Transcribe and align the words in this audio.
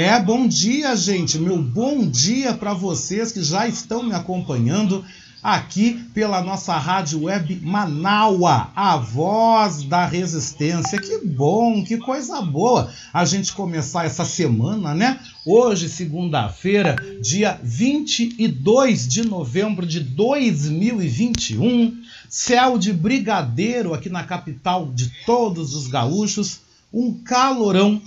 É, 0.00 0.20
bom 0.20 0.46
dia, 0.46 0.94
gente. 0.94 1.40
Meu 1.40 1.60
bom 1.60 2.08
dia 2.08 2.54
para 2.54 2.72
vocês 2.72 3.32
que 3.32 3.42
já 3.42 3.66
estão 3.66 4.00
me 4.00 4.14
acompanhando 4.14 5.04
aqui 5.42 5.94
pela 6.14 6.40
nossa 6.40 6.78
rádio 6.78 7.24
web 7.24 7.60
Manaua, 7.64 8.70
a 8.76 8.96
voz 8.96 9.82
da 9.82 10.06
resistência. 10.06 11.00
Que 11.00 11.26
bom, 11.26 11.82
que 11.82 11.96
coisa 11.96 12.40
boa 12.40 12.92
a 13.12 13.24
gente 13.24 13.52
começar 13.52 14.06
essa 14.06 14.24
semana, 14.24 14.94
né? 14.94 15.18
Hoje, 15.44 15.88
segunda-feira, 15.88 16.94
dia 17.20 17.58
22 17.60 19.08
de 19.08 19.26
novembro 19.26 19.84
de 19.84 19.98
2021, 19.98 22.00
céu 22.30 22.78
de 22.78 22.92
brigadeiro 22.92 23.92
aqui 23.92 24.08
na 24.08 24.22
capital 24.22 24.92
de 24.94 25.10
todos 25.26 25.74
os 25.74 25.88
gaúchos, 25.88 26.60
um 26.92 27.14
calorão, 27.14 28.00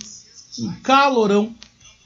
um 0.58 0.72
calorão 0.82 1.54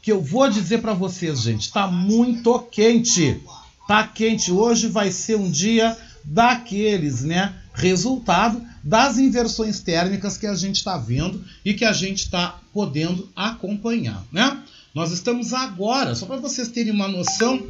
que 0.07 0.13
eu 0.13 0.23
vou 0.23 0.49
dizer 0.49 0.79
para 0.81 0.95
vocês, 0.95 1.41
gente, 1.41 1.73
tá 1.73 1.89
muito 1.89 2.57
quente. 2.71 3.41
Tá 3.89 4.07
quente 4.07 4.53
hoje, 4.53 4.87
vai 4.87 5.11
ser 5.11 5.35
um 5.35 5.51
dia 5.51 5.99
daqueles, 6.23 7.25
né? 7.25 7.53
Resultado 7.75 8.65
das 8.85 9.19
inversões 9.19 9.81
térmicas 9.81 10.39
que 10.39 10.47
a 10.47 10.55
gente 10.55 10.77
está 10.77 10.97
vendo 10.97 11.45
e 11.65 11.75
que 11.75 11.85
a 11.85 11.93
gente 11.93 12.19
está 12.19 12.61
podendo 12.73 13.29
acompanhar, 13.35 14.25
né? 14.31 14.63
Nós 14.95 15.11
estamos 15.11 15.53
agora, 15.53 16.15
só 16.15 16.25
para 16.25 16.37
vocês 16.37 16.69
terem 16.69 16.93
uma 16.93 17.09
noção, 17.09 17.67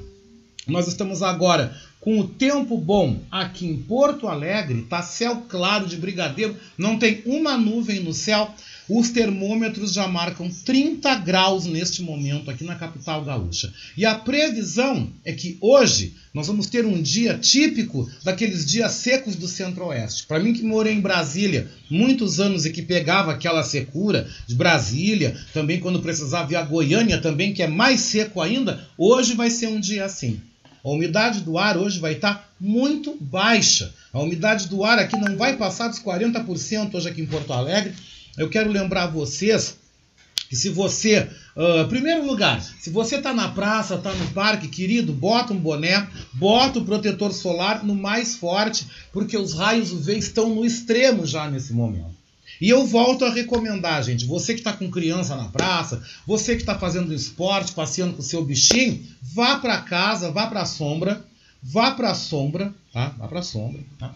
nós 0.67 0.87
estamos 0.89 1.23
agora 1.23 1.75
com 2.03 2.21
o 2.21 2.29
tempo 2.29 2.77
bom 2.77 3.19
aqui 3.31 3.67
em 3.67 3.79
Porto 3.79 4.29
Alegre, 4.29 4.83
tá 4.83 5.01
céu 5.01 5.45
claro 5.49 5.87
de 5.87 5.97
brigadeiro, 5.97 6.55
não 6.77 6.99
tem 6.99 7.23
uma 7.25 7.57
nuvem 7.57 8.01
no 8.01 8.13
céu. 8.13 8.55
Os 8.89 9.11
termômetros 9.11 9.93
já 9.93 10.07
marcam 10.07 10.49
30 10.49 11.13
graus 11.17 11.67
neste 11.67 12.03
momento 12.03 12.49
aqui 12.49 12.63
na 12.63 12.77
capital 12.77 13.25
gaúcha. 13.25 13.73
E 13.97 14.05
a 14.05 14.15
previsão 14.15 15.11
é 15.25 15.33
que 15.33 15.59
hoje 15.61 16.15
nós 16.33 16.47
vamos 16.47 16.69
ter 16.69 16.87
um 16.87 17.03
dia 17.03 17.37
típico 17.37 18.09
daqueles 18.23 18.65
dias 18.65 18.93
secos 18.93 19.35
do 19.35 19.49
centro-oeste. 19.49 20.27
Para 20.27 20.39
mim 20.39 20.53
que 20.53 20.63
morei 20.63 20.93
em 20.93 21.01
Brasília 21.01 21.69
muitos 21.91 22.39
anos 22.39 22.65
e 22.65 22.71
que 22.71 22.81
pegava 22.81 23.33
aquela 23.33 23.65
secura 23.65 24.29
de 24.47 24.55
Brasília, 24.55 25.37
também 25.53 25.81
quando 25.81 26.01
precisava 26.01 26.53
ir 26.53 26.57
a 26.57 26.63
Goiânia 26.63 27.21
também, 27.21 27.53
que 27.53 27.65
é 27.65 27.69
mais 27.69 28.01
seco 28.03 28.41
ainda, 28.41 28.87
hoje 28.97 29.35
vai 29.35 29.51
ser 29.51 29.67
um 29.67 29.81
dia 29.81 30.05
assim. 30.05 30.41
A 30.85 30.91
umidade 30.91 31.41
do 31.41 31.59
ar 31.59 31.77
hoje 31.77 31.99
vai 31.99 32.13
estar 32.13 32.49
muito 32.61 33.17
baixa. 33.21 33.93
A 34.13 34.21
umidade 34.21 34.69
do 34.69 34.85
ar 34.85 35.01
aqui 35.01 35.17
não 35.19 35.37
vai 35.37 35.57
passar 35.57 35.89
dos 35.89 35.99
40% 35.99 36.95
hoje 36.95 37.09
aqui 37.09 37.21
em 37.21 37.27
Porto 37.27 37.53
Alegre 37.53 37.93
eu 38.37 38.49
quero 38.49 38.71
lembrar 38.71 39.07
vocês 39.07 39.77
que 40.49 40.55
se 40.55 40.69
você, 40.69 41.29
uh, 41.57 41.89
primeiro 41.89 42.25
lugar, 42.25 42.63
se 42.63 42.91
você 42.91 43.17
está 43.17 43.33
na 43.33 43.49
praça, 43.49 43.97
está 43.97 44.13
no 44.13 44.29
parque, 44.31 44.69
querido, 44.69 45.13
bota 45.13 45.53
um 45.53 45.59
boné, 45.59 46.07
bota 46.35 46.79
o 46.79 46.85
protetor 46.85 47.33
solar 47.33 47.85
no 47.85 47.95
mais 47.95 48.37
forte, 48.37 48.87
porque 49.13 49.37
os 49.37 49.55
raios 49.55 49.93
UV 49.93 50.17
estão 50.17 50.55
no 50.55 50.65
extremo 50.65 51.27
já 51.27 51.51
nesse 51.51 51.73
momento. 51.73 52.15
E 52.61 52.69
eu 52.69 52.87
volto 52.87 53.25
a 53.25 53.33
recomendar, 53.33 54.03
gente, 54.03 54.25
você 54.25 54.55
que 54.55 54.61
está 54.61 54.73
com 54.73 54.91
criança 54.91 55.37
na 55.37 55.49
praça, 55.49 56.03
você 56.27 56.55
que 56.55 56.63
está 56.63 56.79
fazendo 56.79 57.13
esporte, 57.13 57.73
passeando 57.73 58.15
com 58.15 58.23
seu 58.23 58.45
bichinho, 58.45 59.05
vá 59.21 59.59
para 59.59 59.83
casa, 59.83 60.31
vá 60.31 60.47
para 60.47 60.63
a 60.63 60.67
sombra, 60.67 61.23
vá 61.63 61.91
para 61.91 62.13
a 62.13 62.15
sombra, 62.15 62.73
tá? 62.93 63.15
Vá 63.19 63.29
para 63.29 63.41
a 63.41 63.43
sombra, 63.43 63.83
tá? 63.99 64.15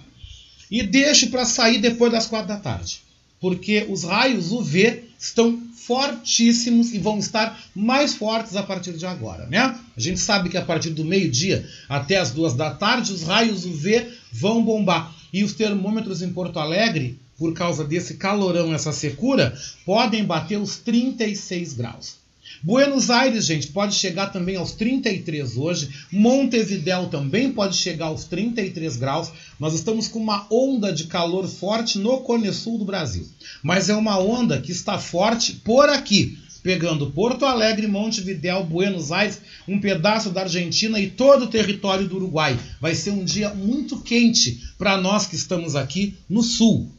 E 0.70 0.82
deixe 0.82 1.26
para 1.26 1.44
sair 1.44 1.78
depois 1.78 2.12
das 2.12 2.26
quatro 2.26 2.48
da 2.48 2.56
tarde 2.56 3.02
porque 3.40 3.86
os 3.88 4.04
raios 4.04 4.52
UV 4.52 5.04
estão 5.18 5.60
fortíssimos 5.74 6.92
e 6.92 6.98
vão 6.98 7.18
estar 7.18 7.58
mais 7.74 8.14
fortes 8.14 8.54
a 8.54 8.62
partir 8.62 8.92
de 8.92 9.06
agora, 9.06 9.46
né? 9.46 9.76
A 9.96 10.00
gente 10.00 10.20
sabe 10.20 10.48
que 10.48 10.56
a 10.56 10.64
partir 10.64 10.90
do 10.90 11.04
meio-dia 11.04 11.68
até 11.88 12.16
as 12.16 12.30
duas 12.30 12.54
da 12.54 12.70
tarde 12.70 13.12
os 13.12 13.22
raios 13.22 13.64
UV 13.64 14.06
vão 14.32 14.62
bombar 14.62 15.12
e 15.32 15.42
os 15.42 15.54
termômetros 15.54 16.22
em 16.22 16.32
Porto 16.32 16.58
Alegre, 16.58 17.18
por 17.38 17.54
causa 17.54 17.84
desse 17.84 18.14
calorão, 18.14 18.74
essa 18.74 18.92
secura, 18.92 19.58
podem 19.84 20.24
bater 20.24 20.58
os 20.58 20.76
36 20.76 21.72
graus. 21.72 22.19
Buenos 22.62 23.08
Aires, 23.08 23.46
gente, 23.46 23.68
pode 23.68 23.94
chegar 23.94 24.26
também 24.26 24.56
aos 24.56 24.72
33 24.72 25.56
hoje. 25.56 25.88
Montevidéu 26.12 27.08
também 27.08 27.50
pode 27.50 27.76
chegar 27.76 28.06
aos 28.06 28.24
33 28.24 28.96
graus. 28.96 29.32
Nós 29.58 29.72
estamos 29.72 30.06
com 30.08 30.18
uma 30.18 30.46
onda 30.50 30.92
de 30.92 31.04
calor 31.04 31.48
forte 31.48 31.98
no 31.98 32.20
Cone 32.20 32.52
Sul 32.52 32.76
do 32.76 32.84
Brasil. 32.84 33.26
Mas 33.62 33.88
é 33.88 33.94
uma 33.94 34.18
onda 34.18 34.60
que 34.60 34.72
está 34.72 34.98
forte 34.98 35.54
por 35.54 35.88
aqui, 35.88 36.38
pegando 36.62 37.10
Porto 37.10 37.46
Alegre, 37.46 37.86
Montevidéu, 37.86 38.62
Buenos 38.62 39.10
Aires, 39.10 39.40
um 39.66 39.80
pedaço 39.80 40.28
da 40.28 40.42
Argentina 40.42 41.00
e 41.00 41.08
todo 41.08 41.46
o 41.46 41.50
território 41.50 42.06
do 42.06 42.16
Uruguai. 42.16 42.58
Vai 42.78 42.94
ser 42.94 43.12
um 43.12 43.24
dia 43.24 43.54
muito 43.54 44.00
quente 44.00 44.60
para 44.76 45.00
nós 45.00 45.26
que 45.26 45.34
estamos 45.34 45.74
aqui 45.74 46.14
no 46.28 46.42
sul. 46.42 46.90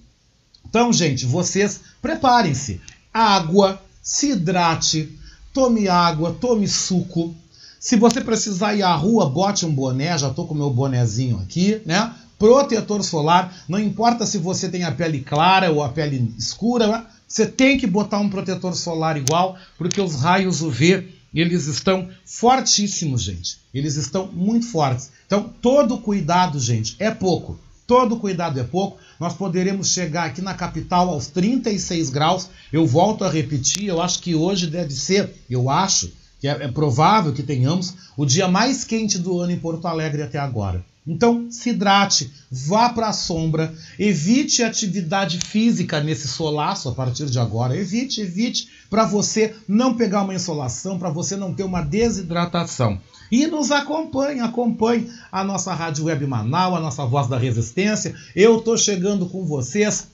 Então, 0.67 0.91
gente, 0.91 1.23
vocês 1.25 1.81
preparem-se. 2.01 2.81
Água, 3.13 3.79
se 4.01 4.31
hidrate, 4.31 5.09
tome 5.53 5.87
água, 5.87 6.35
tome 6.39 6.67
suco. 6.67 7.35
Se 7.79 7.95
você 7.95 8.21
precisar 8.21 8.75
ir 8.75 8.83
à 8.83 8.93
rua, 8.95 9.29
bote 9.29 9.65
um 9.65 9.73
boné, 9.73 10.17
já 10.17 10.29
estou 10.29 10.47
com 10.47 10.53
o 10.53 10.57
meu 10.57 10.69
bonezinho 10.69 11.39
aqui, 11.39 11.81
né? 11.85 12.13
Protetor 12.37 13.03
solar, 13.03 13.55
não 13.67 13.79
importa 13.79 14.25
se 14.25 14.37
você 14.37 14.67
tem 14.67 14.83
a 14.83 14.91
pele 14.91 15.21
clara 15.21 15.71
ou 15.71 15.83
a 15.83 15.89
pele 15.89 16.33
escura, 16.37 16.87
né? 16.87 17.05
você 17.27 17.45
tem 17.45 17.77
que 17.77 17.87
botar 17.87 18.19
um 18.19 18.29
protetor 18.29 18.75
solar 18.75 19.15
igual, 19.15 19.55
porque 19.77 20.01
os 20.01 20.15
raios 20.21 20.61
UV, 20.61 21.07
eles 21.33 21.67
estão 21.67 22.09
fortíssimos, 22.25 23.21
gente. 23.23 23.57
Eles 23.73 23.95
estão 23.95 24.27
muito 24.27 24.67
fortes. 24.67 25.11
Então, 25.25 25.49
todo 25.61 25.97
cuidado, 25.99 26.59
gente, 26.59 26.95
é 26.99 27.09
pouco. 27.09 27.57
Todo 27.87 28.17
cuidado 28.17 28.59
é 28.59 28.63
pouco. 28.63 28.97
Nós 29.21 29.35
poderemos 29.35 29.89
chegar 29.89 30.25
aqui 30.25 30.41
na 30.41 30.55
capital 30.55 31.07
aos 31.07 31.27
36 31.27 32.09
graus. 32.09 32.49
Eu 32.73 32.87
volto 32.87 33.23
a 33.23 33.29
repetir, 33.29 33.85
eu 33.85 34.01
acho 34.01 34.19
que 34.19 34.33
hoje 34.33 34.65
deve 34.65 34.91
ser, 34.95 35.31
eu 35.47 35.69
acho 35.69 36.11
que 36.39 36.47
é, 36.47 36.63
é 36.63 36.67
provável 36.67 37.31
que 37.31 37.43
tenhamos 37.43 37.93
o 38.17 38.25
dia 38.25 38.47
mais 38.47 38.83
quente 38.83 39.19
do 39.19 39.39
ano 39.39 39.51
em 39.51 39.59
Porto 39.59 39.87
Alegre 39.87 40.23
até 40.23 40.39
agora. 40.39 40.83
Então, 41.05 41.51
se 41.51 41.69
hidrate, 41.69 42.31
vá 42.49 42.89
para 42.89 43.09
a 43.09 43.13
sombra, 43.13 43.71
evite 43.99 44.63
atividade 44.63 45.37
física 45.37 45.99
nesse 45.99 46.27
solaço 46.27 46.89
a 46.89 46.91
partir 46.91 47.27
de 47.27 47.37
agora. 47.37 47.77
Evite, 47.77 48.21
evite, 48.21 48.69
para 48.89 49.05
você 49.05 49.53
não 49.67 49.93
pegar 49.93 50.23
uma 50.23 50.33
insolação, 50.33 50.97
para 50.97 51.11
você 51.11 51.35
não 51.35 51.53
ter 51.53 51.63
uma 51.63 51.83
desidratação. 51.83 52.99
E 53.31 53.47
nos 53.47 53.71
acompanhe, 53.71 54.41
acompanhe 54.41 55.09
a 55.31 55.43
nossa 55.43 55.73
Rádio 55.73 56.05
Web 56.05 56.27
Manaus, 56.27 56.75
a 56.77 56.81
nossa 56.81 57.05
Voz 57.05 57.27
da 57.27 57.37
Resistência. 57.37 58.13
Eu 58.35 58.57
estou 58.57 58.77
chegando 58.77 59.25
com 59.25 59.45
vocês 59.45 60.09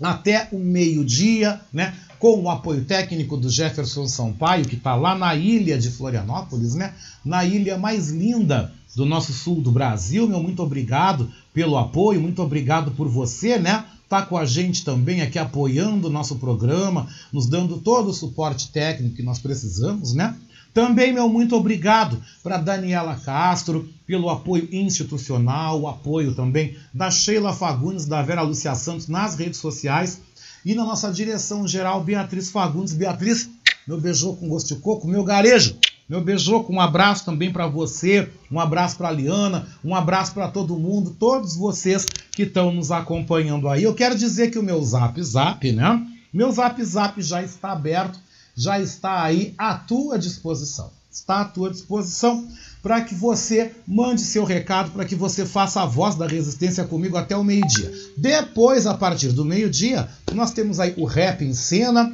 até 0.00 0.48
o 0.52 0.58
meio-dia, 0.58 1.60
né? 1.72 1.94
Com 2.18 2.40
o 2.40 2.48
apoio 2.48 2.84
técnico 2.84 3.36
do 3.36 3.50
Jefferson 3.50 4.06
Sampaio, 4.06 4.66
que 4.66 4.76
está 4.76 4.94
lá 4.94 5.16
na 5.16 5.34
ilha 5.34 5.76
de 5.76 5.90
Florianópolis, 5.90 6.74
né? 6.74 6.94
Na 7.24 7.44
ilha 7.44 7.76
mais 7.76 8.10
linda 8.10 8.72
do 8.94 9.04
nosso 9.04 9.32
sul 9.32 9.60
do 9.60 9.72
Brasil. 9.72 10.28
Meu 10.28 10.40
muito 10.40 10.62
obrigado 10.62 11.30
pelo 11.52 11.76
apoio, 11.76 12.20
muito 12.20 12.40
obrigado 12.40 12.92
por 12.92 13.08
você, 13.08 13.58
né? 13.58 13.84
Tá 14.08 14.22
com 14.22 14.36
a 14.36 14.44
gente 14.44 14.84
também 14.84 15.22
aqui 15.22 15.40
apoiando 15.40 16.06
o 16.06 16.10
nosso 16.10 16.36
programa, 16.36 17.08
nos 17.32 17.46
dando 17.46 17.78
todo 17.78 18.10
o 18.10 18.14
suporte 18.14 18.68
técnico 18.70 19.16
que 19.16 19.22
nós 19.22 19.40
precisamos, 19.40 20.14
né? 20.14 20.36
Também, 20.74 21.12
meu 21.12 21.28
muito 21.28 21.54
obrigado 21.54 22.20
para 22.42 22.58
Daniela 22.58 23.14
Castro 23.14 23.88
pelo 24.04 24.28
apoio 24.28 24.68
institucional, 24.72 25.80
o 25.80 25.88
apoio 25.88 26.34
também 26.34 26.76
da 26.92 27.12
Sheila 27.12 27.52
Fagundes, 27.52 28.06
da 28.06 28.20
Vera 28.20 28.42
Lúcia 28.42 28.74
Santos 28.74 29.06
nas 29.06 29.36
redes 29.36 29.60
sociais 29.60 30.20
e 30.64 30.74
na 30.74 30.84
nossa 30.84 31.12
direção 31.12 31.68
geral, 31.68 32.02
Beatriz 32.02 32.50
Fagundes. 32.50 32.92
Beatriz, 32.92 33.48
meu 33.86 34.00
beijou 34.00 34.34
com 34.34 34.48
gosto 34.48 34.74
de 34.74 34.80
coco, 34.80 35.06
meu 35.06 35.22
garejo. 35.22 35.76
Meu 36.06 36.20
beijoco, 36.20 36.70
um 36.70 36.80
abraço 36.80 37.24
também 37.24 37.50
para 37.50 37.66
você, 37.66 38.28
um 38.50 38.60
abraço 38.60 38.98
para 38.98 39.10
Liana, 39.10 39.66
um 39.82 39.94
abraço 39.94 40.34
para 40.34 40.48
todo 40.48 40.76
mundo, 40.76 41.16
todos 41.18 41.56
vocês 41.56 42.04
que 42.32 42.42
estão 42.42 42.70
nos 42.70 42.92
acompanhando 42.92 43.70
aí. 43.70 43.84
Eu 43.84 43.94
quero 43.94 44.14
dizer 44.14 44.50
que 44.50 44.58
o 44.58 44.62
meu 44.62 44.82
Zap 44.82 45.22
Zap, 45.22 45.72
né? 45.72 46.06
Meu 46.30 46.52
Zap 46.52 46.82
Zap 46.84 47.22
já 47.22 47.42
está 47.42 47.72
aberto 47.72 48.20
já 48.56 48.80
está 48.80 49.22
aí 49.22 49.54
à 49.58 49.74
tua 49.74 50.18
disposição. 50.18 50.90
está 51.10 51.42
à 51.42 51.44
tua 51.44 51.70
disposição 51.70 52.46
para 52.82 53.00
que 53.00 53.14
você 53.14 53.72
mande 53.86 54.20
seu 54.20 54.44
recado, 54.44 54.90
para 54.90 55.04
que 55.04 55.14
você 55.14 55.46
faça 55.46 55.80
a 55.80 55.86
voz 55.86 56.16
da 56.16 56.26
resistência 56.26 56.84
comigo 56.84 57.16
até 57.16 57.36
o 57.36 57.44
meio-dia. 57.44 57.90
Depois, 58.16 58.86
a 58.86 58.92
partir 58.92 59.28
do 59.28 59.44
meio-dia, 59.44 60.08
nós 60.34 60.50
temos 60.50 60.78
aí 60.78 60.92
o 60.96 61.04
Rap 61.04 61.42
em 61.42 61.54
Cena, 61.54 62.12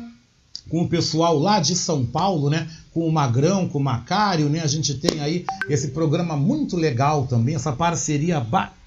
com 0.68 0.82
o 0.82 0.88
pessoal 0.88 1.36
lá 1.38 1.58
de 1.58 1.74
São 1.74 2.06
Paulo, 2.06 2.48
né? 2.48 2.70
Com 2.92 3.06
o 3.06 3.12
Magrão, 3.12 3.68
com 3.68 3.78
o 3.78 3.82
Macário, 3.82 4.48
né? 4.48 4.60
A 4.60 4.66
gente 4.68 4.94
tem 4.94 5.20
aí 5.20 5.44
esse 5.68 5.88
programa 5.88 6.36
muito 6.36 6.76
legal 6.76 7.26
também, 7.26 7.56
essa 7.56 7.72
parceria 7.72 8.38
bacana, 8.38 8.79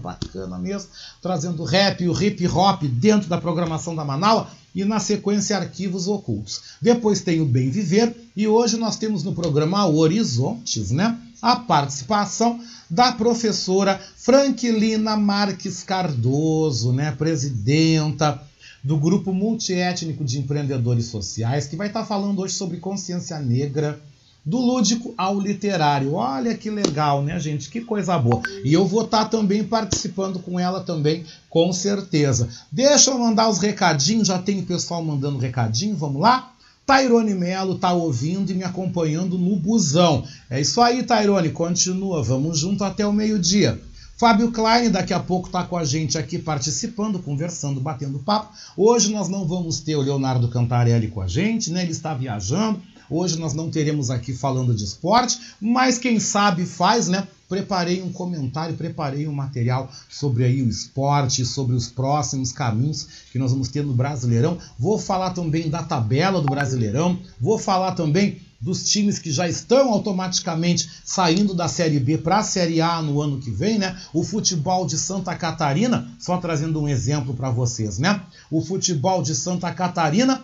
bacana 0.00 0.58
mesmo, 0.58 0.90
trazendo 1.22 1.64
rap 1.64 2.02
e 2.02 2.08
o 2.08 2.22
hip 2.22 2.46
hop 2.48 2.82
dentro 2.84 3.28
da 3.28 3.38
programação 3.38 3.94
da 3.94 4.04
Manaus 4.04 4.48
e 4.74 4.84
na 4.84 4.98
sequência 4.98 5.56
arquivos 5.56 6.08
ocultos. 6.08 6.60
Depois 6.82 7.20
tem 7.20 7.40
o 7.40 7.46
Bem 7.46 7.70
Viver 7.70 8.14
e 8.34 8.48
hoje 8.48 8.76
nós 8.76 8.96
temos 8.96 9.22
no 9.22 9.32
programa 9.32 9.86
Horizontes, 9.86 10.90
né? 10.90 11.16
A 11.40 11.56
participação 11.56 12.60
da 12.90 13.12
professora 13.12 14.00
Franklina 14.16 15.16
Marques 15.16 15.82
Cardoso, 15.82 16.92
né, 16.92 17.12
presidenta 17.12 18.40
do 18.82 18.98
grupo 18.98 19.32
multiétnico 19.32 20.24
de 20.24 20.38
empreendedores 20.38 21.06
sociais, 21.06 21.66
que 21.66 21.76
vai 21.76 21.88
estar 21.88 22.04
falando 22.04 22.40
hoje 22.40 22.54
sobre 22.54 22.78
consciência 22.78 23.38
negra, 23.38 23.98
do 24.44 24.58
lúdico 24.58 25.14
ao 25.16 25.40
literário. 25.40 26.14
Olha 26.14 26.54
que 26.54 26.68
legal, 26.68 27.22
né, 27.22 27.38
gente? 27.40 27.70
Que 27.70 27.80
coisa 27.80 28.18
boa. 28.18 28.42
E 28.64 28.72
eu 28.72 28.86
vou 28.86 29.04
estar 29.04 29.26
também 29.26 29.64
participando 29.64 30.38
com 30.38 30.60
ela 30.60 30.80
também, 30.80 31.24
com 31.48 31.72
certeza. 31.72 32.48
Deixa 32.70 33.10
eu 33.10 33.18
mandar 33.18 33.48
os 33.48 33.58
recadinhos, 33.58 34.28
já 34.28 34.38
tem 34.38 34.60
o 34.60 34.66
pessoal 34.66 35.02
mandando 35.02 35.38
recadinho, 35.38 35.96
vamos 35.96 36.20
lá? 36.20 36.52
Tairone 36.86 37.34
Melo 37.34 37.78
tá 37.78 37.94
ouvindo 37.94 38.50
e 38.50 38.54
me 38.54 38.62
acompanhando 38.62 39.38
no 39.38 39.56
busão. 39.56 40.22
É 40.50 40.60
isso 40.60 40.82
aí, 40.82 41.02
Tairone, 41.02 41.48
continua, 41.48 42.22
vamos 42.22 42.58
junto 42.58 42.84
até 42.84 43.06
o 43.06 43.12
meio-dia. 43.12 43.80
Fábio 44.16 44.52
Klein 44.52 44.90
daqui 44.90 45.12
a 45.12 45.18
pouco 45.18 45.48
está 45.48 45.64
com 45.64 45.76
a 45.76 45.84
gente 45.84 46.16
aqui 46.16 46.38
participando, 46.38 47.18
conversando, 47.18 47.80
batendo 47.80 48.18
papo. 48.18 48.54
Hoje 48.76 49.10
nós 49.10 49.28
não 49.28 49.46
vamos 49.46 49.80
ter 49.80 49.96
o 49.96 50.02
Leonardo 50.02 50.48
Cantarelli 50.48 51.08
com 51.08 51.20
a 51.20 51.26
gente, 51.26 51.70
né? 51.70 51.82
Ele 51.82 51.90
está 51.90 52.14
viajando. 52.14 52.80
Hoje 53.10 53.38
nós 53.38 53.54
não 53.54 53.70
teremos 53.70 54.10
aqui 54.10 54.32
falando 54.32 54.74
de 54.74 54.84
esporte, 54.84 55.38
mas 55.60 55.98
quem 55.98 56.18
sabe 56.18 56.64
faz, 56.64 57.08
né? 57.08 57.26
Preparei 57.48 58.02
um 58.02 58.10
comentário, 58.10 58.74
preparei 58.74 59.28
um 59.28 59.32
material 59.32 59.90
sobre 60.08 60.44
aí 60.44 60.62
o 60.62 60.68
esporte, 60.68 61.44
sobre 61.44 61.76
os 61.76 61.88
próximos 61.88 62.50
caminhos 62.50 63.06
que 63.30 63.38
nós 63.38 63.52
vamos 63.52 63.68
ter 63.68 63.84
no 63.84 63.92
Brasileirão. 63.92 64.58
Vou 64.78 64.98
falar 64.98 65.30
também 65.30 65.68
da 65.68 65.82
tabela 65.82 66.40
do 66.40 66.48
Brasileirão, 66.48 67.18
vou 67.38 67.58
falar 67.58 67.92
também 67.92 68.40
dos 68.64 68.82
times 68.84 69.18
que 69.18 69.30
já 69.30 69.46
estão 69.46 69.92
automaticamente 69.92 70.88
saindo 71.04 71.52
da 71.52 71.68
Série 71.68 72.00
B 72.00 72.16
para 72.16 72.38
a 72.38 72.42
Série 72.42 72.80
A 72.80 73.02
no 73.02 73.20
ano 73.20 73.38
que 73.38 73.50
vem, 73.50 73.78
né? 73.78 74.00
O 74.12 74.24
futebol 74.24 74.86
de 74.86 74.96
Santa 74.96 75.36
Catarina, 75.36 76.08
só 76.18 76.38
trazendo 76.38 76.80
um 76.80 76.88
exemplo 76.88 77.34
para 77.34 77.50
vocês, 77.50 77.98
né? 77.98 78.22
O 78.50 78.62
futebol 78.62 79.22
de 79.22 79.34
Santa 79.34 79.70
Catarina 79.70 80.42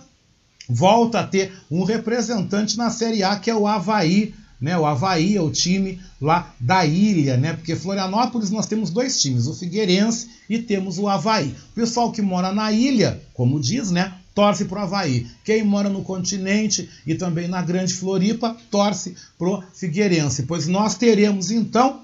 volta 0.71 1.21
a 1.21 1.27
ter 1.27 1.53
um 1.71 1.85
representante 1.85 2.77
na 2.77 2.91
Série 2.91 3.23
A, 3.23 3.37
que 3.37 3.51
é 3.51 3.55
o 3.55 3.67
Havaí. 3.67 4.35
Né, 4.61 4.77
o 4.77 4.85
Havaí 4.85 5.37
é 5.37 5.41
o 5.41 5.51
time 5.51 5.99
lá 6.21 6.55
da 6.61 6.85
ilha, 6.85 7.39
né? 7.39 7.55
Porque 7.55 7.75
Florianópolis 7.75 8.51
nós 8.51 8.67
temos 8.67 8.91
dois 8.91 9.19
times, 9.19 9.47
o 9.47 9.55
Figueirense 9.55 10.29
e 10.51 10.59
temos 10.59 10.99
o 10.99 11.09
Havaí. 11.09 11.55
O 11.71 11.75
pessoal 11.75 12.13
que 12.13 12.21
mora 12.21 12.53
na 12.53 12.71
ilha, 12.71 13.23
como 13.33 13.59
diz, 13.59 13.91
né? 13.91 14.13
Torce 14.35 14.67
para 14.67 14.81
o 14.81 14.83
Havaí. 14.83 15.27
Quem 15.45 15.65
mora 15.65 15.89
no 15.89 16.03
continente 16.03 16.91
e 17.07 17.15
também 17.15 17.49
na 17.49 17.63
Grande 17.63 17.95
Floripa, 17.95 18.55
torce 18.71 19.17
para 19.39 19.49
o 19.49 19.63
Figueirense. 19.73 20.43
Pois 20.43 20.67
nós 20.67 20.95
teremos 20.95 21.51
então 21.51 22.03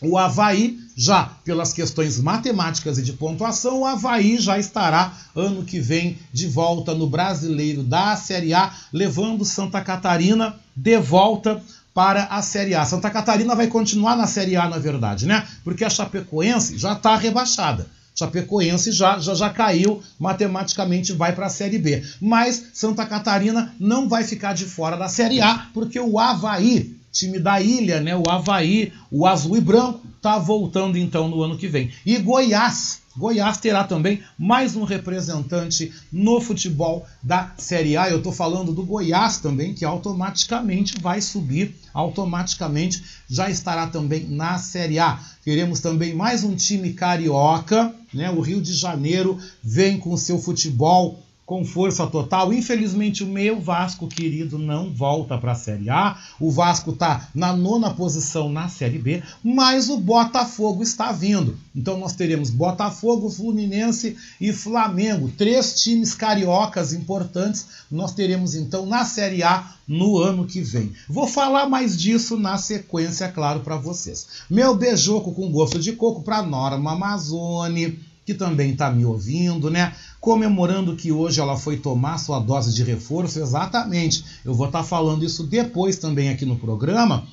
o 0.00 0.18
Havaí, 0.18 0.78
já 0.96 1.24
pelas 1.44 1.72
questões 1.72 2.20
matemáticas 2.20 2.98
e 2.98 3.02
de 3.02 3.12
pontuação, 3.12 3.80
o 3.80 3.86
Havaí 3.86 4.38
já 4.38 4.58
estará 4.58 5.12
ano 5.34 5.64
que 5.64 5.80
vem 5.80 6.18
de 6.32 6.46
volta 6.46 6.94
no 6.94 7.08
brasileiro 7.08 7.82
da 7.82 8.16
Série 8.16 8.54
A, 8.54 8.72
levando 8.92 9.44
Santa 9.44 9.80
Catarina 9.80 10.56
de 10.76 10.98
volta 10.98 11.62
para 11.92 12.24
a 12.24 12.42
Série 12.42 12.74
A. 12.74 12.84
Santa 12.84 13.08
Catarina 13.10 13.54
vai 13.54 13.68
continuar 13.68 14.16
na 14.16 14.26
Série 14.26 14.56
A, 14.56 14.68
na 14.68 14.78
verdade, 14.78 15.26
né? 15.26 15.46
Porque 15.62 15.84
a 15.84 15.90
Chapecoense 15.90 16.76
já 16.76 16.92
está 16.92 17.16
rebaixada. 17.16 17.86
Chapecoense 18.16 18.92
já, 18.92 19.18
já, 19.18 19.34
já 19.34 19.50
caiu, 19.50 20.00
matematicamente 20.18 21.12
vai 21.12 21.32
para 21.32 21.46
a 21.46 21.50
Série 21.50 21.78
B. 21.78 22.02
Mas 22.20 22.66
Santa 22.72 23.06
Catarina 23.06 23.74
não 23.78 24.08
vai 24.08 24.22
ficar 24.22 24.54
de 24.54 24.64
fora 24.64 24.96
da 24.96 25.08
Série 25.08 25.40
A, 25.40 25.66
porque 25.72 25.98
o 25.98 26.18
Havaí 26.18 26.96
time 27.14 27.38
da 27.38 27.60
ilha, 27.60 28.00
né? 28.00 28.14
O 28.16 28.28
Havaí, 28.28 28.92
o 29.10 29.26
azul 29.26 29.56
e 29.56 29.60
branco, 29.60 30.00
tá 30.20 30.36
voltando 30.36 30.98
então 30.98 31.28
no 31.28 31.42
ano 31.42 31.56
que 31.56 31.68
vem. 31.68 31.90
E 32.04 32.18
Goiás, 32.18 33.02
Goiás 33.16 33.58
terá 33.58 33.84
também 33.84 34.20
mais 34.36 34.74
um 34.74 34.82
representante 34.82 35.92
no 36.10 36.40
futebol 36.40 37.06
da 37.22 37.52
Série 37.56 37.96
A. 37.96 38.10
Eu 38.10 38.18
estou 38.18 38.32
falando 38.32 38.72
do 38.72 38.84
Goiás 38.84 39.38
também, 39.38 39.72
que 39.72 39.84
automaticamente 39.84 41.00
vai 41.00 41.20
subir, 41.20 41.76
automaticamente 41.92 43.04
já 43.30 43.48
estará 43.48 43.86
também 43.86 44.26
na 44.28 44.58
Série 44.58 44.98
A. 44.98 45.20
Teremos 45.44 45.78
também 45.78 46.12
mais 46.12 46.42
um 46.42 46.56
time 46.56 46.92
carioca, 46.92 47.94
né? 48.12 48.30
O 48.30 48.40
Rio 48.40 48.60
de 48.60 48.72
Janeiro 48.72 49.38
vem 49.62 49.96
com 49.96 50.16
seu 50.16 50.40
futebol 50.40 51.23
com 51.46 51.64
força 51.64 52.06
total. 52.06 52.52
Infelizmente, 52.52 53.22
o 53.22 53.26
meu 53.26 53.60
Vasco 53.60 54.08
querido 54.08 54.58
não 54.58 54.92
volta 54.92 55.36
para 55.36 55.52
a 55.52 55.56
Série 55.56 55.90
A. 55.90 56.18
O 56.40 56.50
Vasco 56.50 56.90
está 56.90 57.28
na 57.34 57.54
nona 57.54 57.92
posição 57.92 58.48
na 58.48 58.68
Série 58.68 58.98
B, 58.98 59.22
mas 59.42 59.90
o 59.90 59.98
Botafogo 59.98 60.82
está 60.82 61.12
vindo. 61.12 61.58
Então, 61.74 61.98
nós 61.98 62.14
teremos 62.14 62.50
Botafogo, 62.50 63.28
Fluminense 63.28 64.16
e 64.40 64.52
Flamengo, 64.52 65.30
três 65.36 65.82
times 65.82 66.14
cariocas 66.14 66.92
importantes. 66.92 67.66
Nós 67.90 68.12
teremos 68.12 68.54
então 68.54 68.86
na 68.86 69.04
Série 69.04 69.42
A 69.42 69.74
no 69.86 70.18
ano 70.18 70.46
que 70.46 70.60
vem. 70.60 70.92
Vou 71.08 71.26
falar 71.26 71.68
mais 71.68 71.96
disso 71.96 72.38
na 72.38 72.56
sequência, 72.56 73.28
claro, 73.28 73.60
para 73.60 73.76
vocês. 73.76 74.26
Meu 74.48 74.74
beijoco 74.74 75.32
com 75.32 75.50
gosto 75.50 75.78
de 75.78 75.92
coco 75.92 76.22
para 76.22 76.42
Norma 76.42 76.92
Amazone 76.92 77.98
que 78.24 78.34
também 78.34 78.72
está 78.72 78.90
me 78.90 79.04
ouvindo, 79.04 79.70
né? 79.70 79.94
Comemorando 80.20 80.96
que 80.96 81.12
hoje 81.12 81.40
ela 81.40 81.56
foi 81.56 81.76
tomar 81.76 82.18
sua 82.18 82.40
dose 82.40 82.74
de 82.74 82.82
reforço, 82.82 83.38
exatamente. 83.38 84.24
Eu 84.44 84.54
vou 84.54 84.66
estar 84.66 84.80
tá 84.80 84.84
falando 84.84 85.24
isso 85.24 85.44
depois 85.44 85.96
também 85.96 86.30
aqui 86.30 86.46
no 86.46 86.56
programa, 86.56 87.26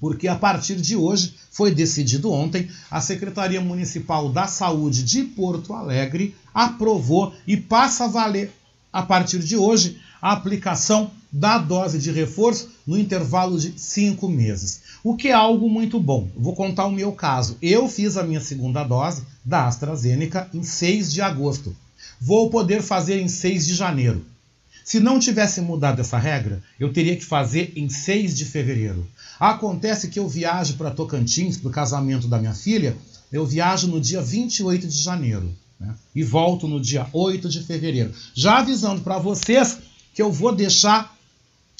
porque 0.00 0.28
a 0.28 0.36
partir 0.36 0.76
de 0.76 0.96
hoje 0.96 1.34
foi 1.50 1.74
decidido 1.74 2.30
ontem, 2.30 2.68
a 2.90 3.00
Secretaria 3.00 3.60
Municipal 3.60 4.30
da 4.30 4.46
Saúde 4.46 5.02
de 5.02 5.22
Porto 5.24 5.72
Alegre 5.72 6.34
aprovou 6.54 7.34
e 7.46 7.56
passa 7.56 8.04
a 8.04 8.08
valer 8.08 8.52
a 8.92 9.02
partir 9.02 9.40
de 9.40 9.56
hoje 9.56 9.98
a 10.20 10.32
aplicação 10.32 11.10
da 11.30 11.58
dose 11.58 11.98
de 11.98 12.10
reforço 12.10 12.70
no 12.86 12.98
intervalo 12.98 13.58
de 13.58 13.78
cinco 13.78 14.28
meses, 14.28 14.80
o 15.08 15.16
que 15.16 15.28
é 15.28 15.32
algo 15.32 15.70
muito 15.70 16.00
bom. 16.00 16.28
Vou 16.36 16.52
contar 16.52 16.84
o 16.84 16.90
meu 16.90 17.12
caso. 17.12 17.56
Eu 17.62 17.88
fiz 17.88 18.16
a 18.16 18.24
minha 18.24 18.40
segunda 18.40 18.82
dose 18.82 19.22
da 19.44 19.68
AstraZeneca 19.68 20.50
em 20.52 20.64
6 20.64 21.12
de 21.12 21.22
agosto. 21.22 21.76
Vou 22.20 22.50
poder 22.50 22.82
fazer 22.82 23.20
em 23.20 23.28
6 23.28 23.66
de 23.68 23.74
janeiro. 23.76 24.26
Se 24.84 24.98
não 24.98 25.20
tivesse 25.20 25.60
mudado 25.60 26.00
essa 26.00 26.18
regra, 26.18 26.60
eu 26.80 26.92
teria 26.92 27.14
que 27.14 27.24
fazer 27.24 27.72
em 27.76 27.88
6 27.88 28.36
de 28.36 28.46
fevereiro. 28.46 29.06
Acontece 29.38 30.08
que 30.08 30.18
eu 30.18 30.28
viajo 30.28 30.74
para 30.74 30.90
Tocantins 30.90 31.56
para 31.56 31.68
o 31.68 31.72
casamento 31.72 32.26
da 32.26 32.40
minha 32.40 32.54
filha, 32.54 32.96
eu 33.30 33.46
viajo 33.46 33.86
no 33.86 34.00
dia 34.00 34.20
28 34.20 34.88
de 34.88 34.98
janeiro 35.00 35.54
né? 35.78 35.94
e 36.16 36.24
volto 36.24 36.66
no 36.66 36.80
dia 36.80 37.06
8 37.12 37.48
de 37.48 37.62
fevereiro. 37.62 38.12
Já 38.34 38.58
avisando 38.58 39.02
para 39.02 39.18
vocês 39.18 39.78
que 40.12 40.20
eu 40.20 40.32
vou 40.32 40.52
deixar 40.52 41.16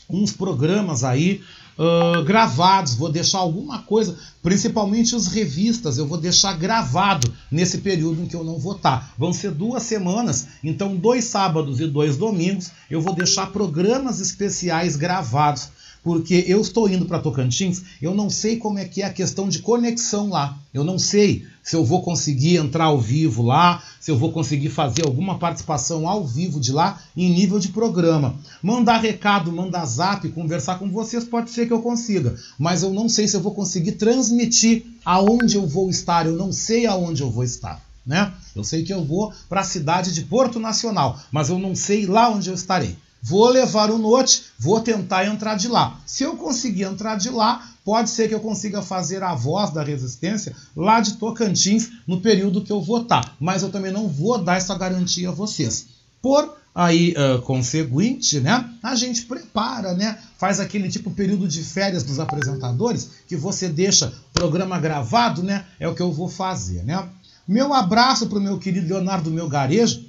uns 0.08 0.30
programas 0.30 1.02
aí 1.02 1.42
uh, 1.78 2.22
gravados, 2.24 2.94
vou 2.94 3.10
deixar 3.10 3.38
alguma 3.38 3.82
coisa, 3.82 4.16
principalmente 4.42 5.14
as 5.14 5.26
revistas, 5.26 5.98
eu 5.98 6.06
vou 6.06 6.18
deixar 6.18 6.54
gravado 6.54 7.32
nesse 7.50 7.78
período 7.78 8.22
em 8.22 8.26
que 8.26 8.36
eu 8.36 8.44
não 8.44 8.58
vou 8.58 8.76
estar. 8.76 9.14
Vão 9.18 9.32
ser 9.32 9.50
duas 9.50 9.82
semanas, 9.82 10.48
então 10.62 10.96
dois 10.96 11.24
sábados 11.24 11.80
e 11.80 11.86
dois 11.86 12.16
domingos 12.16 12.70
eu 12.90 13.00
vou 13.00 13.14
deixar 13.14 13.46
programas 13.52 14.20
especiais 14.20 14.96
gravados 14.96 15.68
porque 16.06 16.44
eu 16.46 16.60
estou 16.60 16.88
indo 16.88 17.04
para 17.04 17.18
Tocantins, 17.18 17.82
eu 18.00 18.14
não 18.14 18.30
sei 18.30 18.58
como 18.58 18.78
é 18.78 18.84
que 18.84 19.02
é 19.02 19.06
a 19.06 19.12
questão 19.12 19.48
de 19.48 19.58
conexão 19.58 20.28
lá. 20.28 20.56
Eu 20.72 20.84
não 20.84 21.00
sei 21.00 21.44
se 21.64 21.74
eu 21.74 21.84
vou 21.84 22.00
conseguir 22.00 22.58
entrar 22.58 22.84
ao 22.84 23.00
vivo 23.00 23.42
lá, 23.42 23.82
se 23.98 24.12
eu 24.12 24.16
vou 24.16 24.30
conseguir 24.30 24.68
fazer 24.68 25.04
alguma 25.04 25.36
participação 25.36 26.06
ao 26.06 26.24
vivo 26.24 26.60
de 26.60 26.70
lá 26.70 27.02
em 27.16 27.28
nível 27.28 27.58
de 27.58 27.70
programa. 27.70 28.36
Mandar 28.62 28.98
recado, 28.98 29.50
mandar 29.50 29.84
zap, 29.84 30.28
conversar 30.28 30.78
com 30.78 30.88
vocês, 30.88 31.24
pode 31.24 31.50
ser 31.50 31.66
que 31.66 31.72
eu 31.72 31.82
consiga, 31.82 32.36
mas 32.56 32.84
eu 32.84 32.90
não 32.90 33.08
sei 33.08 33.26
se 33.26 33.36
eu 33.36 33.40
vou 33.40 33.52
conseguir 33.52 33.92
transmitir 33.92 34.84
aonde 35.04 35.56
eu 35.56 35.66
vou 35.66 35.90
estar, 35.90 36.24
eu 36.24 36.36
não 36.36 36.52
sei 36.52 36.86
aonde 36.86 37.20
eu 37.20 37.32
vou 37.32 37.42
estar. 37.42 37.84
Né? 38.06 38.32
Eu 38.54 38.62
sei 38.62 38.84
que 38.84 38.94
eu 38.94 39.04
vou 39.04 39.32
para 39.48 39.62
a 39.62 39.64
cidade 39.64 40.14
de 40.14 40.22
Porto 40.22 40.60
Nacional, 40.60 41.18
mas 41.32 41.48
eu 41.48 41.58
não 41.58 41.74
sei 41.74 42.06
lá 42.06 42.30
onde 42.30 42.48
eu 42.48 42.54
estarei. 42.54 42.96
Vou 43.26 43.48
levar 43.48 43.90
o 43.90 43.98
note, 43.98 44.44
vou 44.56 44.80
tentar 44.80 45.26
entrar 45.26 45.56
de 45.56 45.66
lá. 45.66 45.98
Se 46.06 46.22
eu 46.22 46.36
conseguir 46.36 46.84
entrar 46.84 47.16
de 47.16 47.28
lá, 47.28 47.68
pode 47.84 48.08
ser 48.08 48.28
que 48.28 48.34
eu 48.34 48.40
consiga 48.40 48.80
fazer 48.82 49.20
a 49.20 49.34
voz 49.34 49.70
da 49.70 49.82
resistência 49.82 50.54
lá 50.76 51.00
de 51.00 51.14
Tocantins 51.14 51.90
no 52.06 52.20
período 52.20 52.62
que 52.62 52.70
eu 52.70 52.80
votar. 52.80 53.34
Mas 53.40 53.64
eu 53.64 53.68
também 53.68 53.90
não 53.90 54.06
vou 54.06 54.38
dar 54.38 54.56
essa 54.56 54.78
garantia 54.78 55.30
a 55.30 55.32
vocês. 55.32 55.86
Por 56.22 56.56
aí, 56.72 57.14
uh, 57.16 57.42
conseguinte, 57.42 58.38
né, 58.38 58.64
a 58.80 58.94
gente 58.94 59.22
prepara, 59.22 59.92
né, 59.94 60.18
faz 60.38 60.60
aquele 60.60 60.88
tipo 60.88 61.10
período 61.10 61.48
de 61.48 61.64
férias 61.64 62.04
dos 62.04 62.20
apresentadores, 62.20 63.10
que 63.26 63.34
você 63.34 63.68
deixa 63.68 64.12
programa 64.32 64.78
gravado, 64.78 65.42
né, 65.42 65.64
é 65.80 65.88
o 65.88 65.94
que 65.94 66.02
eu 66.02 66.12
vou 66.12 66.28
fazer, 66.28 66.84
né. 66.84 67.08
Meu 67.48 67.72
abraço 67.72 68.26
para 68.26 68.38
o 68.38 68.42
meu 68.42 68.58
querido 68.58 68.88
Leonardo 68.88 69.30
Meu 69.30 69.48
Garejo, 69.48 70.05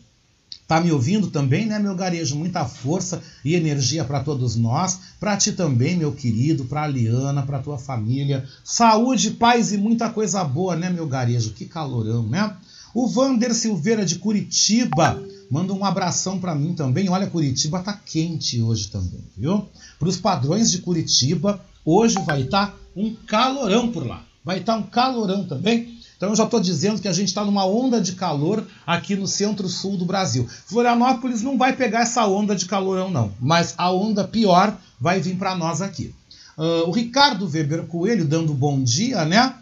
Tá 0.67 0.81
me 0.81 0.91
ouvindo 0.91 1.27
também, 1.27 1.65
né, 1.65 1.79
meu 1.79 1.95
garejo? 1.95 2.35
Muita 2.35 2.65
força 2.65 3.21
e 3.43 3.55
energia 3.55 4.03
para 4.03 4.19
todos 4.19 4.57
nós, 4.57 4.99
para 5.17 5.37
ti 5.37 5.53
também, 5.53 5.95
meu 5.95 6.11
querido, 6.11 6.65
para 6.65 6.83
a 6.83 6.87
Liana, 6.87 7.41
para 7.41 7.59
tua 7.59 7.77
família. 7.77 8.45
Saúde, 8.65 9.31
paz 9.31 9.71
e 9.71 9.77
muita 9.77 10.09
coisa 10.09 10.43
boa, 10.43 10.75
né, 10.75 10.89
meu 10.89 11.07
garejo? 11.07 11.51
Que 11.51 11.65
calorão, 11.65 12.27
né? 12.27 12.53
O 12.93 13.07
Vander 13.07 13.53
Silveira 13.53 14.05
de 14.05 14.17
Curitiba 14.17 15.23
manda 15.49 15.71
um 15.71 15.85
abração 15.85 16.37
para 16.37 16.53
mim 16.53 16.73
também. 16.73 17.07
Olha, 17.09 17.27
Curitiba 17.27 17.79
tá 17.79 17.93
quente 17.93 18.61
hoje 18.61 18.89
também, 18.89 19.23
viu? 19.37 19.69
Para 19.97 20.09
os 20.09 20.17
padrões 20.17 20.69
de 20.69 20.79
Curitiba, 20.79 21.63
hoje 21.85 22.15
vai 22.25 22.41
estar 22.41 22.67
tá 22.67 22.77
um 22.93 23.15
calorão 23.25 23.89
por 23.89 24.05
lá. 24.05 24.25
Vai 24.43 24.59
estar 24.59 24.73
tá 24.73 24.79
um 24.79 24.83
calorão 24.83 25.45
também. 25.45 25.96
Então 26.17 26.29
eu 26.29 26.35
já 26.35 26.45
estou 26.45 26.59
dizendo 26.59 26.99
que 26.99 27.07
a 27.07 27.13
gente 27.13 27.27
está 27.27 27.45
numa 27.45 27.65
onda 27.65 28.01
de 28.01 28.13
calor 28.13 28.67
aqui 28.85 29.15
no 29.15 29.27
centro-sul 29.27 29.95
do 29.95 30.03
Brasil. 30.03 30.49
Florianópolis 30.65 31.43
não 31.43 31.57
vai 31.57 31.73
pegar 31.73 32.01
essa 32.01 32.25
onda 32.25 32.55
de 32.55 32.65
calorão, 32.65 33.09
não, 33.11 33.31
mas 33.39 33.75
a 33.77 33.91
onda 33.91 34.27
pior 34.27 34.75
vai 34.99 35.21
vir 35.21 35.37
para 35.37 35.55
nós 35.55 35.79
aqui. 35.79 36.13
Uh, 36.57 36.89
o 36.89 36.91
Ricardo 36.91 37.47
Weber 37.47 37.83
Coelho 37.83 38.25
dando 38.25 38.51
bom 38.51 38.81
dia, 38.81 39.23
né? 39.25 39.53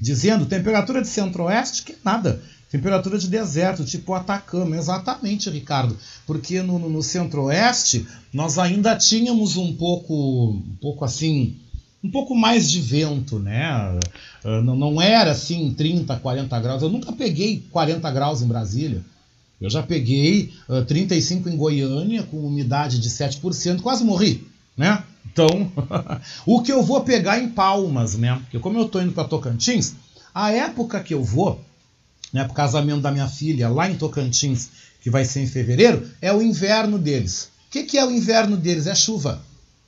Dizendo 0.00 0.46
temperatura 0.46 1.00
de 1.00 1.06
centro-oeste, 1.06 1.84
que 1.84 1.96
nada. 2.04 2.42
Temperatura 2.72 3.16
de 3.18 3.28
deserto, 3.28 3.84
tipo 3.84 4.14
Atacama. 4.14 4.76
Exatamente, 4.76 5.48
Ricardo. 5.48 5.96
Porque 6.26 6.60
no, 6.60 6.76
no, 6.78 7.02
centro-oeste 7.02 8.04
nós 8.32 8.58
ainda 8.58 8.96
tínhamos 8.96 9.56
um 9.56 9.76
pouco, 9.76 10.52
um 10.52 10.76
pouco 10.80 11.04
assim, 11.04 11.54
um 12.02 12.10
pouco 12.10 12.34
mais 12.34 12.70
de 12.70 12.80
vento, 12.80 13.38
né? 13.38 13.98
Ah, 14.44 14.60
não, 14.62 15.00
era 15.00 15.30
assim 15.30 15.72
30, 15.72 16.16
40 16.16 16.60
graus. 16.60 16.82
Eu 16.82 16.88
nunca 16.88 17.12
peguei 17.12 17.64
40 17.70 18.10
graus 18.10 18.42
em 18.42 18.46
Brasília. 18.46 19.04
Eu 19.60 19.70
já 19.70 19.82
peguei 19.82 20.52
uh, 20.68 20.84
35 20.84 21.48
em 21.48 21.56
Goiânia, 21.56 22.24
com 22.24 22.38
umidade 22.38 22.98
de 22.98 23.08
7%, 23.08 23.80
quase 23.80 24.02
morri, 24.02 24.44
né? 24.76 25.04
Então, 25.24 25.70
o 26.44 26.60
que 26.60 26.72
eu 26.72 26.82
vou 26.82 27.00
pegar 27.02 27.38
em 27.38 27.48
Palmas, 27.48 28.16
né? 28.16 28.40
Porque 28.42 28.58
como 28.58 28.76
eu 28.76 28.86
estou 28.86 29.00
indo 29.00 29.12
para 29.12 29.28
Tocantins, 29.28 29.94
a 30.34 30.50
época 30.50 31.00
que 31.00 31.14
eu 31.14 31.22
vou, 31.22 31.60
né, 32.32 32.42
para 32.42 32.52
o 32.52 32.56
casamento 32.56 33.02
da 33.02 33.12
minha 33.12 33.28
filha 33.28 33.68
lá 33.68 33.88
em 33.88 33.94
Tocantins, 33.94 34.70
que 35.00 35.08
vai 35.08 35.24
ser 35.24 35.42
em 35.42 35.46
fevereiro, 35.46 36.08
é 36.20 36.32
o 36.32 36.42
inverno 36.42 36.98
deles. 36.98 37.50
O 37.68 37.70
que, 37.70 37.84
que 37.84 37.98
é 37.98 38.04
o 38.04 38.10
inverno 38.10 38.56
deles? 38.56 38.88
É 38.88 38.94
chuva. 38.96 39.40